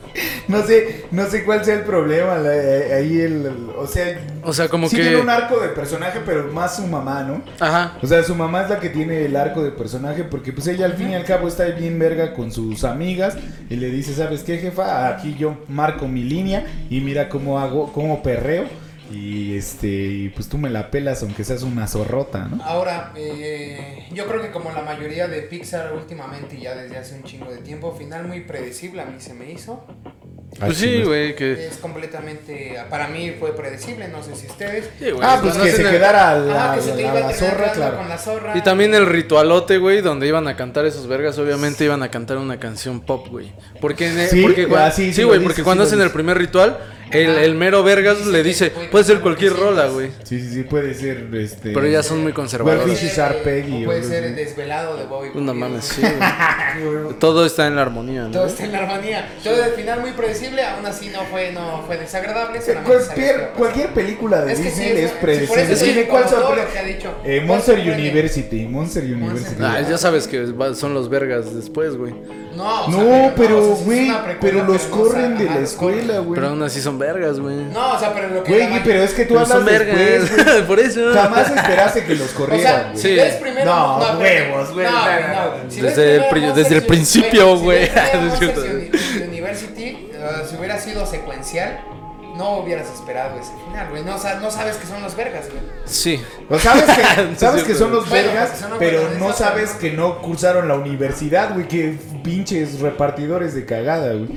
No 0.48 0.62
sé, 0.62 1.06
no 1.10 1.26
sé 1.26 1.44
cuál 1.44 1.64
sea 1.64 1.74
el 1.74 1.82
problema. 1.82 2.36
la- 2.38 2.54
eh, 2.54 2.94
ahí 2.94 3.20
el, 3.20 3.46
el- 3.46 3.70
o 3.76 3.86
sea, 3.86 4.20
O 4.42 4.52
sea, 4.52 4.68
como 4.68 4.88
sí 4.88 4.96
que. 4.96 5.02
tiene 5.02 5.16
un 5.20 5.30
arco 5.30 5.58
de 5.60 5.68
personaje, 5.68 6.20
pero 6.24 6.52
más 6.52 6.76
su 6.76 6.86
mamá, 6.86 7.22
¿no? 7.22 7.42
Ajá. 7.58 7.96
O 8.02 8.06
sea, 8.06 8.22
su 8.22 8.34
mamá 8.34 8.62
es 8.62 8.70
la 8.70 8.78
que 8.80 8.90
tiene 8.90 9.24
el 9.24 9.34
arco 9.36 9.62
de 9.64 9.70
personaje 9.70 10.24
porque 10.24 10.52
pues 10.52 10.66
ella 10.68 10.84
al 10.86 10.94
fin 10.94 11.10
y 11.10 11.14
al 11.14 11.24
cabo 11.24 11.48
está 11.48 11.64
bien 11.66 11.98
verga 11.98 12.34
con 12.34 12.52
sus 12.52 12.84
amigas 12.84 13.36
y 13.70 13.76
le 13.76 13.90
dice, 13.90 14.14
¿sabes 14.14 14.42
qué, 14.42 14.58
jefa? 14.58 15.08
Aquí 15.08 15.34
yo 15.38 15.56
marco 15.68 16.06
mi 16.06 16.22
línea 16.22 16.64
y 16.90 17.00
mira 17.00 17.28
cómo 17.28 17.58
hago, 17.58 17.92
cómo 17.92 18.22
perreo 18.22 18.64
y 19.12 19.56
este, 19.56 20.32
pues 20.34 20.48
tú 20.48 20.58
me 20.58 20.70
la 20.70 20.90
pelas 20.90 21.22
aunque 21.22 21.44
seas 21.44 21.62
una 21.62 21.86
zorrota, 21.86 22.48
¿no? 22.50 22.62
Ahora, 22.64 23.12
eh, 23.16 24.06
yo 24.12 24.26
creo 24.26 24.42
que 24.42 24.50
como 24.50 24.72
la 24.72 24.82
mayoría 24.82 25.28
de 25.28 25.42
Pixar 25.42 25.92
últimamente 25.92 26.56
y 26.56 26.62
ya 26.62 26.74
desde 26.74 26.96
hace 26.98 27.14
un 27.14 27.22
chingo 27.24 27.50
de 27.50 27.58
tiempo, 27.58 27.94
final 27.96 28.26
muy 28.26 28.40
predecible 28.40 29.02
a 29.02 29.06
mí 29.06 29.16
se 29.18 29.34
me 29.34 29.50
hizo. 29.52 29.84
Pues 30.60 30.78
sí, 30.78 31.02
güey, 31.02 31.34
que. 31.34 31.66
Es 31.66 31.76
completamente, 31.78 32.76
para 32.88 33.08
mí 33.08 33.34
fue 33.38 33.54
predecible, 33.54 34.08
no 34.08 34.22
sé 34.22 34.34
si 34.36 34.46
ustedes. 34.46 34.88
Sí, 34.98 35.10
güey, 35.10 35.20
Ah, 35.22 35.38
pues 35.42 35.54
no 35.56 35.64
que 35.64 35.72
se 35.72 35.82
el- 35.82 35.90
quedara 35.90 36.38
la, 36.38 36.72
Ah, 36.72 36.74
que 36.76 36.80
se 36.82 36.90
la- 36.90 36.96
te 36.96 37.02
la- 37.02 37.08
iba 37.10 37.20
la 37.20 37.32
zorra, 37.34 37.72
claro. 37.72 37.96
con 37.98 38.08
la 38.08 38.16
zorra. 38.16 38.56
Y 38.56 38.62
también 38.62 38.94
el 38.94 39.04
ritualote, 39.06 39.76
güey, 39.78 40.00
donde 40.00 40.26
iban 40.28 40.48
a 40.48 40.56
cantar 40.56 40.86
esos 40.86 41.06
vergas, 41.08 41.36
obviamente 41.38 41.84
iban 41.84 42.02
a 42.02 42.10
cantar 42.10 42.38
una 42.38 42.58
canción 42.58 43.00
pop, 43.00 43.26
güey. 43.28 43.52
Porque, 43.80 44.28
Sí, 44.28 44.40
porque 44.40 44.66
ah, 44.76 44.90
sí, 44.90 45.06
sí 45.08 45.14
sí, 45.14 45.22
güey, 45.24 45.40
porque 45.40 45.56
sí 45.56 45.62
cuando 45.62 45.84
hacen 45.84 46.00
el 46.00 46.10
primer 46.10 46.38
ritual, 46.38 46.78
el, 47.10 47.30
el 47.30 47.54
mero 47.54 47.82
vergas 47.82 48.26
le 48.26 48.42
dice, 48.42 48.70
puede 48.90 49.04
ser 49.04 49.20
cualquier 49.20 49.52
rola, 49.54 49.88
sientas". 49.88 49.92
güey. 49.94 50.10
Sí, 50.24 50.40
sí, 50.40 50.54
sí, 50.54 50.62
puede 50.64 50.94
ser 50.94 51.28
este... 51.34 51.70
Pero 51.72 51.86
ya 51.86 52.02
son 52.02 52.22
muy 52.22 52.32
conservadores. 52.32 53.02
Eh, 53.02 53.40
Peggy, 53.44 53.82
o 53.82 53.86
puede 53.86 53.98
algo 54.00 54.10
ser 54.10 54.24
así. 54.24 54.32
desvelado 54.34 54.96
de 54.96 55.04
Bobby. 55.06 55.28
No 55.28 55.32
Pulido. 55.34 55.54
mames, 55.54 55.84
sí, 55.84 56.02
güey. 56.82 57.18
Todo 57.18 57.46
está 57.46 57.66
en 57.66 57.76
la 57.76 57.82
armonía, 57.82 58.22
¿no? 58.24 58.30
Todo 58.30 58.46
está 58.46 58.64
en 58.64 58.72
la 58.72 58.78
armonía. 58.78 59.28
Todo 59.42 59.64
el 59.64 59.72
final 59.72 60.00
muy 60.00 60.10
predecible, 60.12 60.62
aún 60.64 60.84
así 60.86 61.08
no 61.10 61.20
fue, 61.26 61.52
no 61.52 61.82
fue 61.86 61.96
desagradable. 61.98 62.60
solamente 62.60 62.90
qué 62.90 62.98
Cualquier, 63.56 63.86
pasar. 63.86 63.94
película 63.94 64.44
de 64.44 64.52
Es 64.52 64.58
que 64.60 64.70
sí, 64.70 64.80
Disney 64.82 65.04
es- 65.04 65.10
es 65.10 65.16
predecible. 65.18 65.62
Es 65.72 65.82
que- 65.82 65.86
Dime 65.92 66.04
cuál 66.08 66.24
dicho. 66.84 67.14
Eh, 67.24 67.36
¿Cuál 67.46 67.46
Monster? 67.46 67.78
University, 67.78 68.66
Monster 68.66 69.04
University. 69.04 69.62
Ah, 69.62 69.80
ya 69.88 69.96
sabes 69.98 70.26
que 70.26 70.44
va- 70.46 70.74
son 70.74 70.92
los 70.94 71.08
vergas 71.08 71.54
después, 71.54 71.96
güey. 71.96 72.14
No, 72.56 72.86
o 72.86 72.90
sea, 72.92 73.02
No, 73.28 73.32
pero, 73.36 73.58
o 73.58 73.66
sea, 73.66 73.76
sí 73.76 73.84
güey, 73.84 74.12
pero 74.40 74.64
los 74.64 74.84
no, 74.88 74.90
corren 74.96 75.34
o 75.34 75.36
sea, 75.38 75.46
de 75.46 75.54
la 75.54 75.60
escuela, 75.64 76.18
güey. 76.20 76.34
Pero 76.34 76.48
aún 76.48 76.62
así 76.62 76.80
son 76.80 76.98
vergas, 76.98 77.38
güey. 77.38 77.56
No, 77.66 77.92
o 77.94 77.98
sea, 77.98 78.14
pero 78.14 78.28
lo 78.28 78.42
que. 78.42 78.52
Güey, 78.52 78.82
pero 78.84 79.02
es 79.02 79.12
que 79.12 79.24
tú 79.26 79.34
Pero 79.34 79.40
hablas 79.40 79.58
son 79.58 79.66
después, 79.66 79.96
vergas, 79.96 80.44
güey. 80.54 80.62
por 80.66 80.80
eso. 80.80 81.12
Jamás 81.12 81.50
esperaste 81.50 82.04
que 82.04 82.14
los 82.14 82.22
O 82.22 82.28
sea, 82.28 82.36
corrieran, 82.36 82.82
güey. 82.92 82.96
si 82.96 83.08
Sí. 83.08 83.14
ves 83.14 83.34
primero. 83.36 83.64
No, 83.66 83.98
pero- 84.00 84.18
huevos, 84.18 84.72
güey. 84.72 84.86
No, 84.86 84.92
No, 84.92 85.04
no, 85.04 85.64
no, 85.64 85.70
Si 85.70 85.80
desde 85.80 86.16
el 86.16 86.54
desde 86.54 86.74
el 86.76 86.82
principio, 86.86 87.56
si 87.56 87.62
güey. 87.62 87.90
No 88.14 88.34
Uni- 88.74 88.90
University, 89.28 90.08
uh, 90.12 90.48
si 90.48 90.56
hubiera 90.56 90.78
sido 90.78 91.06
secuencial, 91.06 91.80
no 92.36 92.58
hubieras 92.58 92.92
esperado 92.92 93.38
ese 93.38 93.52
final, 93.64 93.88
güey. 93.90 94.04
No, 94.04 94.16
o 94.16 94.18
sea, 94.18 94.36
no 94.40 94.50
sabes 94.50 94.76
que 94.76 94.86
son 94.86 95.02
los 95.02 95.16
vergas, 95.16 95.46
güey. 95.50 95.62
Sí. 95.84 96.20
O 96.48 96.58
sabes 96.58 96.84
que, 96.84 97.36
sabes 97.36 97.62
son 97.62 97.88
pero- 97.88 97.90
los 97.90 98.10
vergas, 98.10 98.64
pero 98.78 99.08
no 99.18 99.32
sabes 99.32 99.70
que 99.72 99.92
no 99.92 100.20
cursaron 100.22 100.68
la 100.68 100.74
universidad, 100.74 101.54
güey. 101.54 101.66
Que 101.68 101.96
pinches 102.22 102.80
repartidores 102.80 103.54
de 103.54 103.64
cagada, 103.64 104.12
güey. 104.12 104.28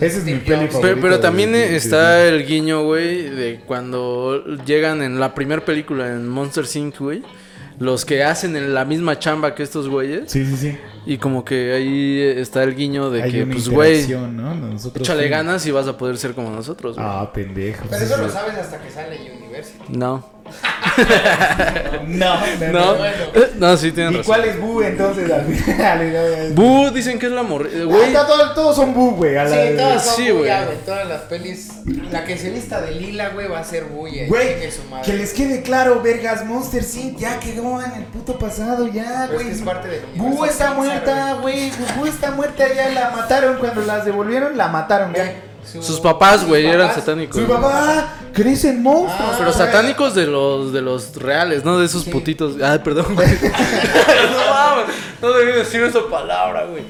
Ese 0.00 0.18
es 0.18 0.24
mi 0.24 0.34
peli. 0.34 0.68
Pero, 0.80 1.00
pero 1.00 1.20
también 1.20 1.54
está 1.54 2.24
el 2.26 2.46
guiño, 2.46 2.84
güey, 2.84 3.28
de 3.30 3.60
cuando 3.66 4.44
llegan 4.64 5.02
en 5.02 5.20
la 5.20 5.34
primera 5.34 5.64
película 5.64 6.06
en 6.08 6.28
Monster 6.28 6.64
Inc., 6.74 6.98
güey. 6.98 7.22
Los 7.78 8.04
que 8.04 8.24
hacen 8.24 8.56
en 8.56 8.74
la 8.74 8.84
misma 8.84 9.18
chamba 9.18 9.54
que 9.54 9.62
estos 9.62 9.88
güeyes. 9.88 10.30
Sí, 10.30 10.44
sí, 10.44 10.56
sí. 10.56 10.78
Y 11.06 11.18
como 11.18 11.44
que 11.44 11.72
ahí 11.72 12.20
está 12.20 12.62
el 12.64 12.74
guiño 12.74 13.10
de 13.10 13.22
Hay 13.22 13.30
que, 13.30 13.42
una 13.44 13.52
pues, 13.54 13.68
güey, 13.68 14.08
¿no? 14.08 14.54
Nosotros 14.54 15.08
échale 15.08 15.28
ganas 15.28 15.64
y 15.66 15.70
vas 15.70 15.86
a 15.86 15.96
poder 15.96 16.18
ser 16.18 16.34
como 16.34 16.50
nosotros, 16.50 16.96
güey. 16.96 17.06
Ah, 17.08 17.30
pendejo. 17.32 17.84
Pero 17.88 18.04
eso 18.04 18.16
lo 18.16 18.28
sabes 18.28 18.56
hasta 18.56 18.80
que 18.80 18.90
sale 18.90 19.16
University. 19.32 19.84
No. 19.88 20.37
No, 22.06 22.36
No. 22.72 22.94
Bueno. 22.96 23.14
No, 23.56 23.76
sí, 23.76 23.92
tienen 23.92 24.14
¿Y 24.14 24.16
razón. 24.18 24.26
cuál 24.34 24.44
es 24.48 24.60
Bu 24.60 24.82
entonces 24.82 25.30
al 25.30 25.44
final? 25.46 26.52
Bu, 26.54 26.90
dicen 26.90 27.18
que 27.18 27.26
es 27.26 27.32
la 27.32 27.42
morrida, 27.42 27.84
güey. 27.84 28.14
Ah, 28.14 28.26
todos, 28.26 28.54
todos 28.54 28.76
son 28.76 28.94
Bu, 28.94 29.12
güey. 29.12 29.34
Sí, 29.48 29.76
todas 29.76 30.04
son 30.04 30.14
sí, 30.16 30.30
güey. 30.30 30.50
Todas 30.84 31.08
las 31.08 31.22
pelis. 31.22 31.68
La 32.10 32.24
que 32.24 32.36
se 32.36 32.50
vista 32.50 32.80
de 32.80 32.92
lila, 32.92 33.30
güey, 33.30 33.48
va 33.48 33.60
a 33.60 33.64
ser 33.64 33.84
bulla. 33.84 34.24
y 34.24 35.02
que 35.04 35.12
les 35.12 35.32
quede 35.32 35.62
claro, 35.62 36.00
vergas, 36.02 36.44
Monster 36.44 36.82
Inc. 36.94 37.18
ya 37.18 37.38
quedó 37.40 37.82
en 37.82 37.92
el 37.92 38.04
puto 38.04 38.38
pasado, 38.38 38.88
ya, 38.88 39.28
güey. 39.32 39.46
que 39.46 39.52
es 39.52 39.62
parte 39.62 39.88
del 39.88 40.02
Bu 40.16 40.44
está 40.44 40.72
muerta, 40.72 41.34
güey. 41.40 41.70
Bu 41.96 42.06
está 42.06 42.30
muerta, 42.32 42.64
ya 42.74 42.88
la 42.90 43.10
mataron. 43.10 43.56
Cuando 43.58 43.82
las 43.82 44.04
devolvieron, 44.04 44.56
la 44.56 44.68
mataron, 44.68 45.12
güey. 45.12 45.47
Su- 45.72 45.82
Sus 45.82 46.00
papás, 46.00 46.46
güey, 46.46 46.66
eran 46.66 46.94
satánicos. 46.94 47.40
Su 47.40 47.46
papá, 47.46 48.14
crecen 48.32 48.82
monstruos. 48.82 49.30
Ah, 49.32 49.36
Pero 49.38 49.52
satánicos 49.52 50.14
de 50.14 50.26
los 50.26 50.72
de 50.72 50.80
los 50.80 51.14
reales, 51.16 51.64
no 51.64 51.78
de 51.78 51.86
esos 51.86 52.04
Sí. 52.04 52.10
putitos. 52.10 52.54
Ay, 52.62 52.78
perdón, 52.78 53.14
güey. 53.14 53.28
no 54.32 54.50
mames, 54.50 54.94
no 55.20 55.32
debí 55.32 55.52
decir 55.52 55.82
esa 55.82 56.00
palabra, 56.08 56.64
güey. 56.66 56.82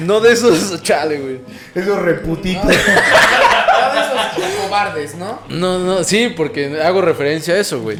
No 0.00 0.20
de 0.20 0.32
esos, 0.32 0.82
chale, 0.82 1.18
güey. 1.18 1.40
Esos 1.74 1.98
reputitos. 1.98 2.64
No, 2.64 2.70
de 2.70 2.76
esos 2.76 4.54
cobardes, 4.64 5.14
¿no? 5.16 5.40
No, 5.48 5.78
no, 5.78 6.04
sí, 6.04 6.32
porque 6.36 6.80
hago 6.82 7.00
referencia 7.02 7.54
a 7.54 7.58
eso, 7.58 7.80
güey. 7.80 7.98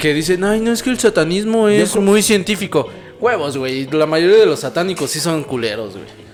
Que 0.00 0.12
dicen, 0.12 0.42
ay, 0.44 0.60
no, 0.60 0.72
es 0.72 0.82
que 0.82 0.90
el 0.90 0.98
satanismo 0.98 1.68
es 1.68 1.92
creo- 1.92 2.02
muy 2.02 2.22
científico. 2.22 2.88
Huevos, 3.20 3.56
güey. 3.56 3.86
La 3.90 4.06
mayoría 4.06 4.36
de 4.36 4.46
los 4.46 4.60
satánicos 4.60 5.10
sí 5.10 5.20
son 5.20 5.44
culeros, 5.44 5.92
güey. 5.94 6.25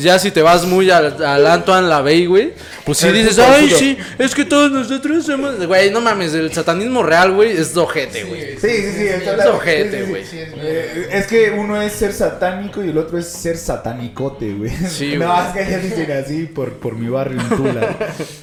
Ya 0.00 0.18
si 0.18 0.30
te 0.30 0.42
vas 0.42 0.64
muy 0.64 0.90
al, 0.90 1.22
al 1.22 1.46
Antoine 1.46 1.88
Lavey, 1.88 2.26
güey, 2.26 2.52
pues 2.84 2.98
sí 2.98 3.08
dices, 3.10 3.38
ay, 3.38 3.66
puto". 3.66 3.78
sí, 3.78 3.98
es 4.18 4.34
que 4.34 4.44
todos 4.44 4.70
nosotros 4.70 5.24
somos... 5.24 5.66
Güey, 5.66 5.90
no 5.90 6.00
mames, 6.00 6.34
el 6.34 6.52
satanismo 6.52 7.02
real, 7.02 7.32
güey, 7.32 7.52
es 7.52 7.76
ojete, 7.76 8.24
güey. 8.24 8.58
Sí, 8.58 8.68
sí, 8.68 8.92
sí. 8.96 9.06
es 9.08 9.22
claro. 9.22 9.56
ojete, 9.56 9.90
Sí, 9.90 9.96
sí, 9.98 10.04
sí. 10.04 10.10
güey. 10.10 10.24
Sí, 10.26 10.38
es 10.38 10.48
Eh, 10.56 11.08
es 11.12 11.26
que 11.26 11.50
uno 11.50 11.80
es 11.80 11.92
ser 11.92 12.12
satánico 12.12 12.82
y 12.84 12.90
el 12.90 12.98
otro 12.98 13.18
es 13.18 13.28
ser 13.28 13.56
satanicote, 13.56 14.52
güey. 14.54 14.70
Sí, 14.88 15.16
no, 15.18 15.34
es 15.46 15.48
que 15.52 15.70
ya 15.70 15.78
dicen 15.78 16.10
así 16.12 16.44
por, 16.46 16.74
por 16.74 16.96
mi 16.96 17.08
barrio 17.08 17.40
en 17.40 17.48
Tula. 17.56 17.96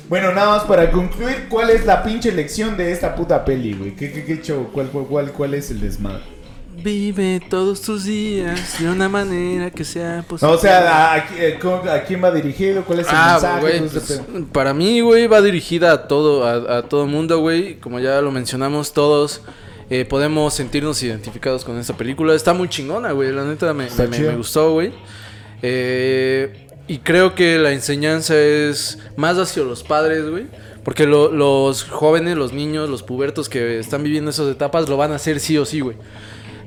bueno, 0.09 0.33
nada 0.33 0.57
más 0.57 0.63
para 0.63 0.91
concluir, 0.91 1.47
¿cuál 1.49 1.69
es 1.69 1.85
la 1.85 2.03
pinche 2.03 2.31
lección 2.31 2.77
de 2.77 2.91
esta 2.91 3.15
puta 3.15 3.45
peli, 3.45 3.73
güey? 3.73 3.95
¿Qué, 3.95 4.11
qué, 4.11 4.23
qué 4.25 4.41
show? 4.41 4.69
¿Cuál, 4.71 4.89
cuál, 4.89 5.05
cuál, 5.05 5.31
cuál 5.31 5.53
es 5.53 5.71
el 5.71 5.81
desmadre? 5.81 6.38
Vive 6.83 7.41
todos 7.49 7.81
tus 7.81 8.05
días 8.05 8.79
de 8.79 8.89
una 8.89 9.09
manera 9.09 9.69
que 9.71 9.83
sea 9.83 10.17
No, 10.17 10.23
posible. 10.23 10.53
o 10.53 10.57
sea, 10.57 10.89
¿a, 10.89 11.13
a- 11.15 11.25
eh, 11.37 11.59
a 11.91 12.03
quién 12.03 12.23
va 12.23 12.31
dirigido? 12.31 12.83
¿Cuál 12.85 12.99
es 13.01 13.07
el 13.07 13.13
Ah, 13.15 13.39
mensaje? 13.59 13.85
ese 13.85 14.17
pues, 14.23 14.43
para 14.53 14.73
mí, 14.73 15.01
güey, 15.01 15.27
va 15.27 15.41
dirigida 15.41 15.91
a 15.91 16.07
todo, 16.07 16.45
a, 16.45 16.77
a 16.77 16.81
todo 16.83 17.05
mundo, 17.05 17.39
güey. 17.39 17.75
Como 17.79 17.99
ya 17.99 18.21
lo 18.21 18.31
mencionamos 18.31 18.93
todos, 18.93 19.41
eh, 19.89 20.05
podemos 20.05 20.53
sentirnos 20.53 21.01
identificados 21.03 21.65
con 21.65 21.77
esta 21.79 21.97
película. 21.97 22.33
Está 22.33 22.53
muy 22.53 22.69
chingona, 22.69 23.11
güey. 23.11 23.31
La 23.31 23.43
neta 23.43 23.73
me, 23.73 23.87
gustó, 24.35 24.73
güey. 24.73 24.93
Eh, 25.61 26.67
y 26.87 26.99
creo 26.99 27.35
que 27.35 27.57
la 27.57 27.71
enseñanza 27.71 28.37
es 28.37 28.99
más 29.15 29.37
hacia 29.37 29.63
los 29.63 29.83
padres, 29.83 30.29
güey. 30.29 30.45
Porque 30.83 31.05
lo- 31.05 31.31
los 31.31 31.83
jóvenes, 31.83 32.37
los 32.37 32.53
niños, 32.53 32.89
los 32.89 33.03
pubertos 33.03 33.49
que 33.49 33.79
están 33.79 34.01
viviendo 34.01 34.31
esas 34.31 34.47
etapas 34.49 34.87
lo 34.87 34.95
van 34.97 35.11
a 35.11 35.15
hacer 35.15 35.39
sí 35.39 35.57
o 35.57 35.65
sí, 35.65 35.81
güey. 35.81 35.97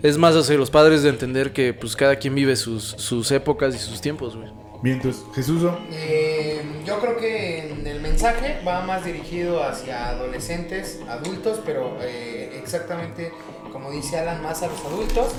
Es 0.02 0.18
más 0.18 0.34
hacia 0.34 0.56
los 0.56 0.70
padres 0.70 1.02
de 1.02 1.10
entender 1.10 1.52
que 1.52 1.74
pues 1.74 1.94
cada 1.94 2.16
quien 2.16 2.34
vive 2.34 2.56
sus, 2.56 2.82
sus 2.82 3.30
épocas 3.30 3.74
y 3.74 3.78
sus 3.78 4.00
tiempos, 4.00 4.36
güey. 4.36 4.50
Bien, 4.82 4.96
entonces, 4.96 5.22
Jesús. 5.32 5.62
Eh, 5.92 6.60
yo 6.84 6.98
creo 6.98 7.16
que 7.16 7.70
en 7.70 7.86
el 7.86 8.00
mensaje 8.00 8.60
va 8.66 8.84
más 8.84 9.04
dirigido 9.04 9.62
hacia 9.62 10.08
adolescentes, 10.08 10.98
adultos, 11.08 11.60
pero 11.64 11.98
eh, 12.02 12.58
exactamente 12.60 13.30
como 13.72 13.90
dice 13.90 14.18
Alan, 14.18 14.42
más 14.42 14.62
a 14.62 14.68
los 14.68 14.84
adultos, 14.84 15.32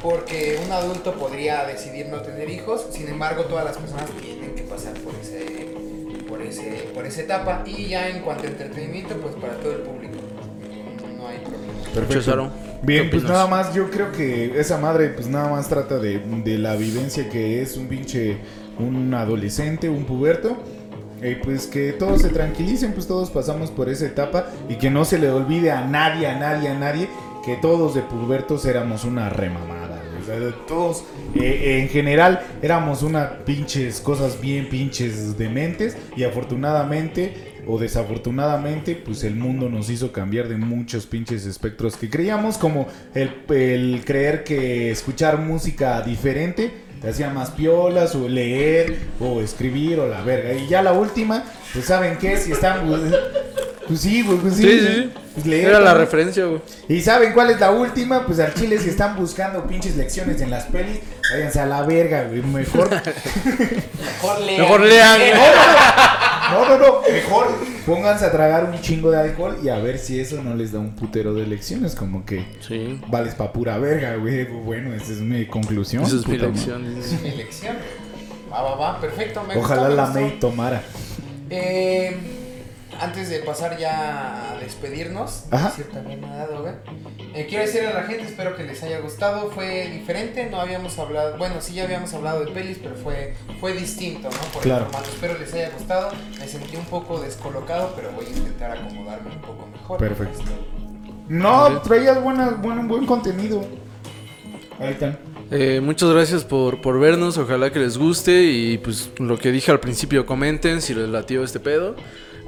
porque 0.00 0.58
un 0.64 0.72
adulto 0.72 1.14
podría 1.14 1.64
decidir 1.66 2.06
no 2.06 2.22
tener 2.22 2.48
hijos, 2.48 2.86
sin 2.92 3.08
embargo 3.08 3.44
todas 3.44 3.64
las 3.64 3.76
personas 3.76 4.08
tienen 4.22 4.54
que 4.54 4.62
pasar 4.62 4.94
por 5.00 5.14
ese, 5.16 5.74
por 6.28 6.40
ese, 6.40 6.88
por 6.94 7.04
esa 7.04 7.22
etapa 7.22 7.64
y 7.66 7.88
ya 7.88 8.08
en 8.08 8.22
cuanto 8.22 8.44
a 8.44 8.46
entretenimiento, 8.46 9.16
pues 9.16 9.34
para 9.34 9.54
todo 9.54 9.72
el 9.72 9.80
público, 9.80 10.18
hay 11.30 11.38
problema. 11.38 11.72
Perfecto. 11.94 12.50
Bien, 12.82 13.04
¿qué 13.04 13.10
pues 13.10 13.24
nada 13.24 13.46
más, 13.46 13.74
yo 13.74 13.90
creo 13.90 14.10
que 14.10 14.58
esa 14.58 14.78
madre, 14.78 15.10
pues 15.10 15.28
nada 15.28 15.50
más 15.50 15.68
trata 15.68 15.98
de, 15.98 16.18
de 16.18 16.58
la 16.58 16.76
vivencia 16.76 17.28
que 17.28 17.60
es 17.60 17.76
un 17.76 17.88
pinche, 17.88 18.38
un 18.78 19.12
adolescente, 19.12 19.88
un 19.88 20.04
puberto. 20.04 20.56
Y 21.22 21.34
pues 21.34 21.66
que 21.66 21.92
todos 21.92 22.22
se 22.22 22.30
tranquilicen, 22.30 22.94
pues 22.94 23.06
todos 23.06 23.28
pasamos 23.28 23.70
por 23.70 23.90
esa 23.90 24.06
etapa 24.06 24.46
y 24.70 24.76
que 24.76 24.88
no 24.88 25.04
se 25.04 25.18
le 25.18 25.30
olvide 25.30 25.70
a 25.70 25.84
nadie, 25.84 26.26
a 26.26 26.38
nadie, 26.38 26.70
a 26.70 26.78
nadie, 26.78 27.08
que 27.44 27.56
todos 27.56 27.94
de 27.94 28.00
pubertos 28.00 28.64
éramos 28.64 29.04
una 29.04 29.28
remamada. 29.28 30.00
O 30.18 30.24
sea, 30.24 30.36
todos, 30.66 31.04
eh, 31.34 31.80
en 31.82 31.88
general, 31.90 32.40
éramos 32.62 33.02
unas 33.02 33.32
pinches 33.44 34.00
cosas 34.00 34.40
bien 34.40 34.70
pinches 34.70 35.36
dementes 35.36 35.96
y 36.16 36.24
afortunadamente 36.24 37.49
o 37.66 37.78
desafortunadamente, 37.78 38.94
pues 38.94 39.24
el 39.24 39.36
mundo 39.36 39.68
nos 39.68 39.90
hizo 39.90 40.12
cambiar 40.12 40.48
de 40.48 40.56
muchos 40.56 41.06
pinches 41.06 41.46
espectros 41.46 41.96
que 41.96 42.10
creíamos, 42.10 42.58
como 42.58 42.88
el, 43.14 44.02
creer 44.04 44.44
que 44.44 44.90
escuchar 44.90 45.38
música 45.38 46.00
diferente 46.02 46.70
te 47.00 47.08
hacía 47.08 47.30
más 47.30 47.50
piolas, 47.50 48.14
o 48.14 48.28
leer, 48.28 48.98
o 49.20 49.40
escribir, 49.40 49.98
o 50.00 50.06
la 50.06 50.20
verga. 50.20 50.52
Y 50.52 50.68
ya 50.68 50.82
la 50.82 50.92
última, 50.92 51.44
pues 51.72 51.86
saben 51.86 52.18
qué, 52.18 52.36
si 52.36 52.52
están... 52.52 52.86
Pues 53.90 54.02
sí, 54.02 54.22
güey, 54.22 54.38
pues 54.38 54.54
sí. 54.54 54.62
Sí, 54.62 54.80
sí. 54.86 55.10
Pues 55.34 55.46
leer 55.46 55.68
Era 55.70 55.80
la 55.80 55.94
referencia, 55.94 56.44
güey. 56.44 56.60
¿Y 56.88 57.00
saben 57.00 57.32
cuál 57.32 57.50
es 57.50 57.58
la 57.58 57.72
última? 57.72 58.24
Pues 58.24 58.38
al 58.38 58.54
chile 58.54 58.78
si 58.78 58.88
están 58.88 59.16
buscando 59.16 59.66
pinches 59.66 59.96
lecciones 59.96 60.40
en 60.40 60.48
las 60.50 60.66
pelis, 60.66 61.00
váyanse 61.32 61.58
a 61.58 61.66
la 61.66 61.82
verga, 61.82 62.22
güey. 62.28 62.40
Mejor 62.42 62.88
Mejor 64.22 64.40
lean. 64.40 64.60
Mejor 64.60 64.80
lean. 64.82 65.20
No, 66.50 66.68
no, 66.68 66.78
no. 66.78 67.02
Mejor 67.12 67.46
pónganse 67.86 68.24
a 68.26 68.32
tragar 68.32 68.64
un 68.64 68.80
chingo 68.80 69.10
de 69.12 69.18
alcohol 69.20 69.58
y 69.62 69.68
a 69.68 69.78
ver 69.78 69.98
si 69.98 70.18
eso 70.18 70.42
no 70.42 70.56
les 70.56 70.72
da 70.72 70.80
un 70.80 70.96
putero 70.96 71.32
de 71.32 71.46
lecciones. 71.46 71.94
Como 71.94 72.24
que 72.24 72.44
Sí. 72.66 73.00
vales 73.06 73.34
pa' 73.36 73.52
pura 73.52 73.78
verga, 73.78 74.16
güey. 74.16 74.46
Bueno, 74.46 74.92
esa 74.94 75.12
es 75.12 75.20
mi 75.20 75.46
conclusión. 75.46 76.02
Esa 76.02 76.16
es 76.16 76.26
mi 76.26 76.38
lección. 76.38 76.84
Es 76.98 77.20
mi 77.22 77.28
elección. 77.28 77.76
Va, 78.52 78.62
va, 78.62 78.74
va, 78.74 79.00
perfecto. 79.00 79.44
Me 79.46 79.56
Ojalá 79.56 79.82
gustó, 79.82 79.96
la. 79.96 80.06
May 80.08 80.40
tomara. 80.40 80.82
Eh, 81.50 82.16
antes 83.00 83.28
de 83.30 83.40
pasar 83.40 83.78
ya 83.78 84.52
a 84.52 84.58
despedirnos, 84.60 85.44
Ajá. 85.50 85.70
decir 85.70 85.86
también 85.92 86.20
nada, 86.20 86.46
güey. 86.60 86.74
Eh, 87.34 87.46
quiero 87.48 87.64
decirle 87.64 87.88
a 87.88 87.94
la 87.94 88.02
gente, 88.04 88.24
espero 88.24 88.56
que 88.56 88.64
les 88.64 88.82
haya 88.82 89.00
gustado. 89.00 89.50
Fue 89.50 89.88
diferente, 89.88 90.48
no 90.50 90.60
habíamos 90.60 90.98
hablado, 90.98 91.38
bueno, 91.38 91.56
sí 91.60 91.74
ya 91.74 91.84
habíamos 91.84 92.12
hablado 92.14 92.44
de 92.44 92.50
pelis, 92.52 92.78
pero 92.82 92.94
fue, 92.96 93.34
fue 93.60 93.72
distinto, 93.72 94.28
¿no? 94.30 94.52
Por 94.52 94.62
Claro. 94.62 94.84
el 94.86 94.90
formato. 94.90 95.10
Espero 95.12 95.38
les 95.38 95.52
haya 95.54 95.70
gustado. 95.70 96.10
Me 96.38 96.46
sentí 96.48 96.76
un 96.76 96.84
poco 96.86 97.20
descolocado, 97.20 97.92
pero 97.96 98.10
voy 98.12 98.26
a 98.26 98.30
intentar 98.30 98.72
acomodarme 98.72 99.30
un 99.34 99.40
poco 99.40 99.66
mejor. 99.66 99.98
Perfecto. 99.98 100.40
No, 101.28 101.80
traías 101.82 102.20
buena, 102.22 102.50
buen, 102.50 102.88
buen 102.88 103.06
contenido. 103.06 103.64
Ahí 104.78 104.92
están. 104.92 105.18
Eh, 105.52 105.80
muchas 105.82 106.10
gracias 106.10 106.44
por, 106.44 106.80
por 106.80 106.98
vernos, 107.00 107.36
ojalá 107.38 107.72
que 107.72 107.78
les 107.80 107.98
guste 107.98 108.44
y 108.44 108.78
pues 108.78 109.10
lo 109.18 109.36
que 109.36 109.50
dije 109.50 109.70
al 109.70 109.80
principio, 109.80 110.24
comenten 110.24 110.80
si 110.80 110.94
les 110.94 111.08
latió 111.08 111.42
este 111.42 111.58
pedo, 111.58 111.96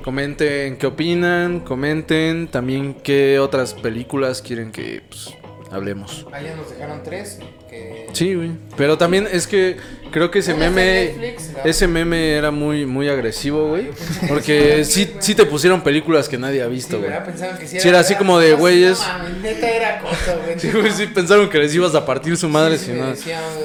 comenten 0.03 0.77
qué 0.77 0.87
opinan, 0.87 1.61
comenten 1.61 2.49
también 2.49 2.95
qué 2.95 3.39
otras 3.39 3.75
películas 3.75 4.43
quieren 4.43 4.73
que 4.73 5.03
pues, 5.09 5.31
hablemos. 5.71 6.27
Allá 6.33 6.55
nos 6.57 6.71
dejaron 6.71 7.03
tres. 7.03 7.39
Que... 7.71 8.09
Sí, 8.13 8.35
güey. 8.35 8.51
Pero 8.77 8.99
también 8.99 9.27
es 9.31 9.47
que 9.47 9.77
creo 10.11 10.31
que 10.31 10.41
ese 10.41 10.53
meme, 10.55 11.15
Netflix, 11.17 11.51
ese 11.65 11.89
meme 11.89 12.33
era 12.33 12.51
muy, 12.51 12.85
muy 12.85 13.09
agresivo, 13.09 13.69
güey. 13.69 13.89
Porque 14.29 14.85
sí, 14.85 15.11
sí, 15.21 15.35
te 15.35 15.47
pusieron 15.47 15.81
películas 15.83 16.29
que 16.29 16.37
nadie 16.37 16.63
ha 16.63 16.67
visto, 16.67 17.01
güey. 17.01 17.11
que 17.59 17.67
sí 17.67 17.81
Sí, 17.81 17.89
era 17.89 18.01
así 18.01 18.15
como 18.17 18.39
de, 18.39 18.55
güeyes. 18.55 19.01
No, 19.01 19.19
mames, 19.19 19.39
neta 19.39 19.71
era 19.71 20.01
cosa, 20.01 20.37
güey. 20.45 20.59
Sí, 20.59 20.71
güey, 20.71 20.91
sí 20.91 21.07
pensaron 21.07 21.49
que 21.49 21.59
les 21.59 21.75
ibas 21.75 21.95
a 21.95 22.05
partir 22.05 22.37
su 22.37 22.49
madre 22.49 22.77
si 22.77 22.93
no. 22.93 23.15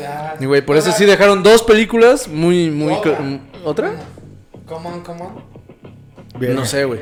ah, 0.07 0.35
Y 0.39 0.45
güey, 0.45 0.61
por 0.61 0.77
eso 0.77 0.91
sí 0.93 1.05
dejaron 1.05 1.43
dos 1.43 1.63
películas 1.63 2.27
muy, 2.27 2.69
muy... 2.69 2.93
Otra. 2.93 3.19
¿Otra? 3.65 3.91
Come 4.65 4.87
on, 4.87 5.01
come 5.01 5.21
on. 5.21 5.56
Bien. 6.39 6.55
No 6.55 6.65
sé, 6.65 6.85
güey. 6.85 6.99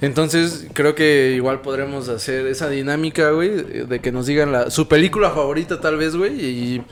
Entonces, 0.00 0.66
creo 0.74 0.94
que 0.94 1.32
igual 1.34 1.60
podremos 1.60 2.08
hacer 2.08 2.46
esa 2.46 2.68
dinámica, 2.68 3.30
güey, 3.30 3.50
de 3.84 3.98
que 4.00 4.12
nos 4.12 4.26
digan 4.26 4.52
la, 4.52 4.70
su 4.70 4.86
película 4.86 5.30
favorita 5.30 5.80
tal 5.80 5.96
vez, 5.96 6.14
güey, 6.14 6.34
y 6.40 6.82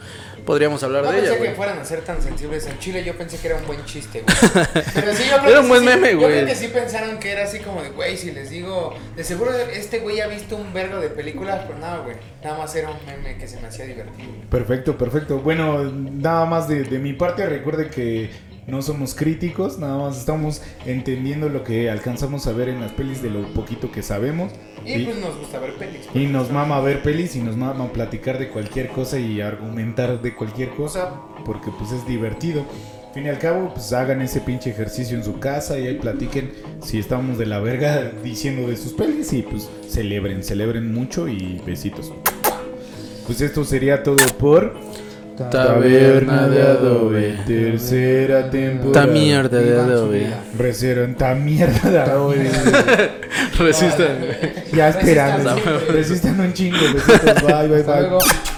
podríamos 0.45 0.83
hablar 0.83 1.05
No 1.05 1.13
de 1.13 1.21
ella, 1.21 1.31
pensé 1.31 1.45
que 1.45 1.55
fueran 1.55 1.79
a 1.79 1.85
ser 1.85 2.01
tan 2.03 2.21
sensibles 2.21 2.67
en 2.67 2.79
Chile, 2.81 3.05
yo 3.05 3.15
pensé 3.17 3.39
que 3.39 3.47
era 3.49 3.57
un 3.59 3.67
buen 3.67 3.85
chiste, 3.85 4.23
güey. 4.23 4.37
Pero 4.95 5.15
sí, 5.15 5.25
yo 5.31 5.37
creo 5.39 5.49
Era 5.49 5.55
que 5.55 5.59
un 5.61 5.69
buen 5.69 5.81
sí, 5.83 5.87
meme, 5.87 6.13
Yo 6.13 6.19
güey. 6.19 6.33
creo 6.33 6.47
que 6.47 6.55
sí 6.57 6.69
pensaron 6.69 7.19
que 7.19 7.31
era 7.31 7.45
así 7.45 7.61
como 7.61 7.81
de, 7.83 7.91
güey, 7.91 8.17
si 8.17 8.33
les 8.33 8.51
digo, 8.51 8.95
de 9.15 9.23
seguro 9.23 9.53
este 9.57 10.01
güey 10.01 10.21
ha 10.21 10.27
visto 10.27 10.57
un 10.57 10.73
vergo 10.73 10.99
de 11.01 11.09
películas, 11.09 11.63
pero 11.67 11.79
nada, 11.79 11.99
güey. 11.99 12.17
Nada 12.43 12.59
más 12.59 12.75
era 12.75 12.91
un 12.91 12.99
meme 13.07 13.39
que 13.39 13.47
se 13.47 13.61
me 13.61 13.69
hacía 13.69 13.85
divertido. 13.87 14.29
Perfecto, 14.51 14.97
perfecto. 14.99 15.39
Bueno, 15.41 15.85
nada 15.93 16.45
más 16.47 16.67
de, 16.69 16.83
de 16.85 16.99
mi 16.99 17.13
parte, 17.13 17.47
recuerde 17.47 17.89
que 17.89 18.31
no 18.67 18.83
somos 18.83 19.15
críticos, 19.15 19.79
nada 19.79 19.97
más 19.99 20.19
estamos 20.19 20.61
entendiendo 20.87 21.49
lo 21.49 21.63
que 21.63 21.89
alcanzamos 21.91 22.47
a 22.47 22.53
ver 22.53 22.69
en 22.69 22.81
las 22.81 22.93
pelis 22.93 23.23
de 23.23 23.31
lo 23.31 23.43
poquito 23.53 23.93
que 23.93 24.03
sabemos. 24.03 24.53
Y 24.85 24.95
Y- 24.95 25.05
pues 25.05 25.19
nos 25.19 25.37
gusta 25.39 25.59
ver 25.61 25.75
pelis. 25.75 26.09
Y 26.15 26.27
nos 26.27 26.51
mama 26.51 26.81
ver 26.81 27.03
pelis 27.03 27.37
y 27.37 27.41
nos 27.41 27.57
mama 27.57 27.93
platicar 27.93 28.39
de 28.39 28.49
cualquier 28.49 28.89
cosa 28.89 29.19
y 29.19 29.41
argumentar 29.41 30.21
de 30.21 30.35
cualquier 30.35 30.71
cosa 30.71 31.13
porque 31.45 31.71
pues 31.79 31.93
es 31.93 32.07
divertido. 32.07 32.65
Al 33.09 33.15
fin 33.15 33.27
y 33.27 33.29
al 33.31 33.39
cabo, 33.39 33.73
pues 33.73 33.93
hagan 33.95 34.21
ese 34.21 34.41
pinche 34.43 34.69
ejercicio 34.71 35.17
en 35.17 35.25
su 35.25 35.39
casa 35.39 35.79
y 35.79 35.87
ahí 35.87 35.95
platiquen 35.95 36.53
si 36.83 36.99
estamos 36.99 37.39
de 37.39 37.47
la 37.47 37.61
verga 37.61 38.13
diciendo 38.25 38.69
de 38.69 38.77
sus 38.77 38.93
pelis 38.93 39.33
y 39.33 39.43
pues 39.43 39.71
celebren, 39.89 40.43
celebren 40.43 40.93
mucho 40.93 41.27
y 41.29 41.63
besitos. 41.65 42.13
Pues 43.27 43.41
esto 43.41 43.65
sería 43.65 44.03
todo 44.03 44.19
por 44.39 44.75
Taberna 45.37 46.49
de 46.49 46.63
adobe. 46.63 47.39
Tercera 47.47 48.49
temporada. 48.51 49.07
Ta 49.07 49.13
mierda 49.13 49.61
de 49.61 49.79
adobe. 49.79 50.27
Recero, 50.59 51.07
ta 51.15 51.35
mierda 51.35 51.91
de 51.91 51.99
adobe. 51.99 52.39
Resistan. 53.59 54.17
Ya 54.73 54.89
esperando. 54.89 55.57
Resistan. 55.91 56.41
Un 56.41 56.53
chingo. 56.53 56.79
Bye, 57.47 57.69
bye, 57.69 57.83
bye. 57.83 58.56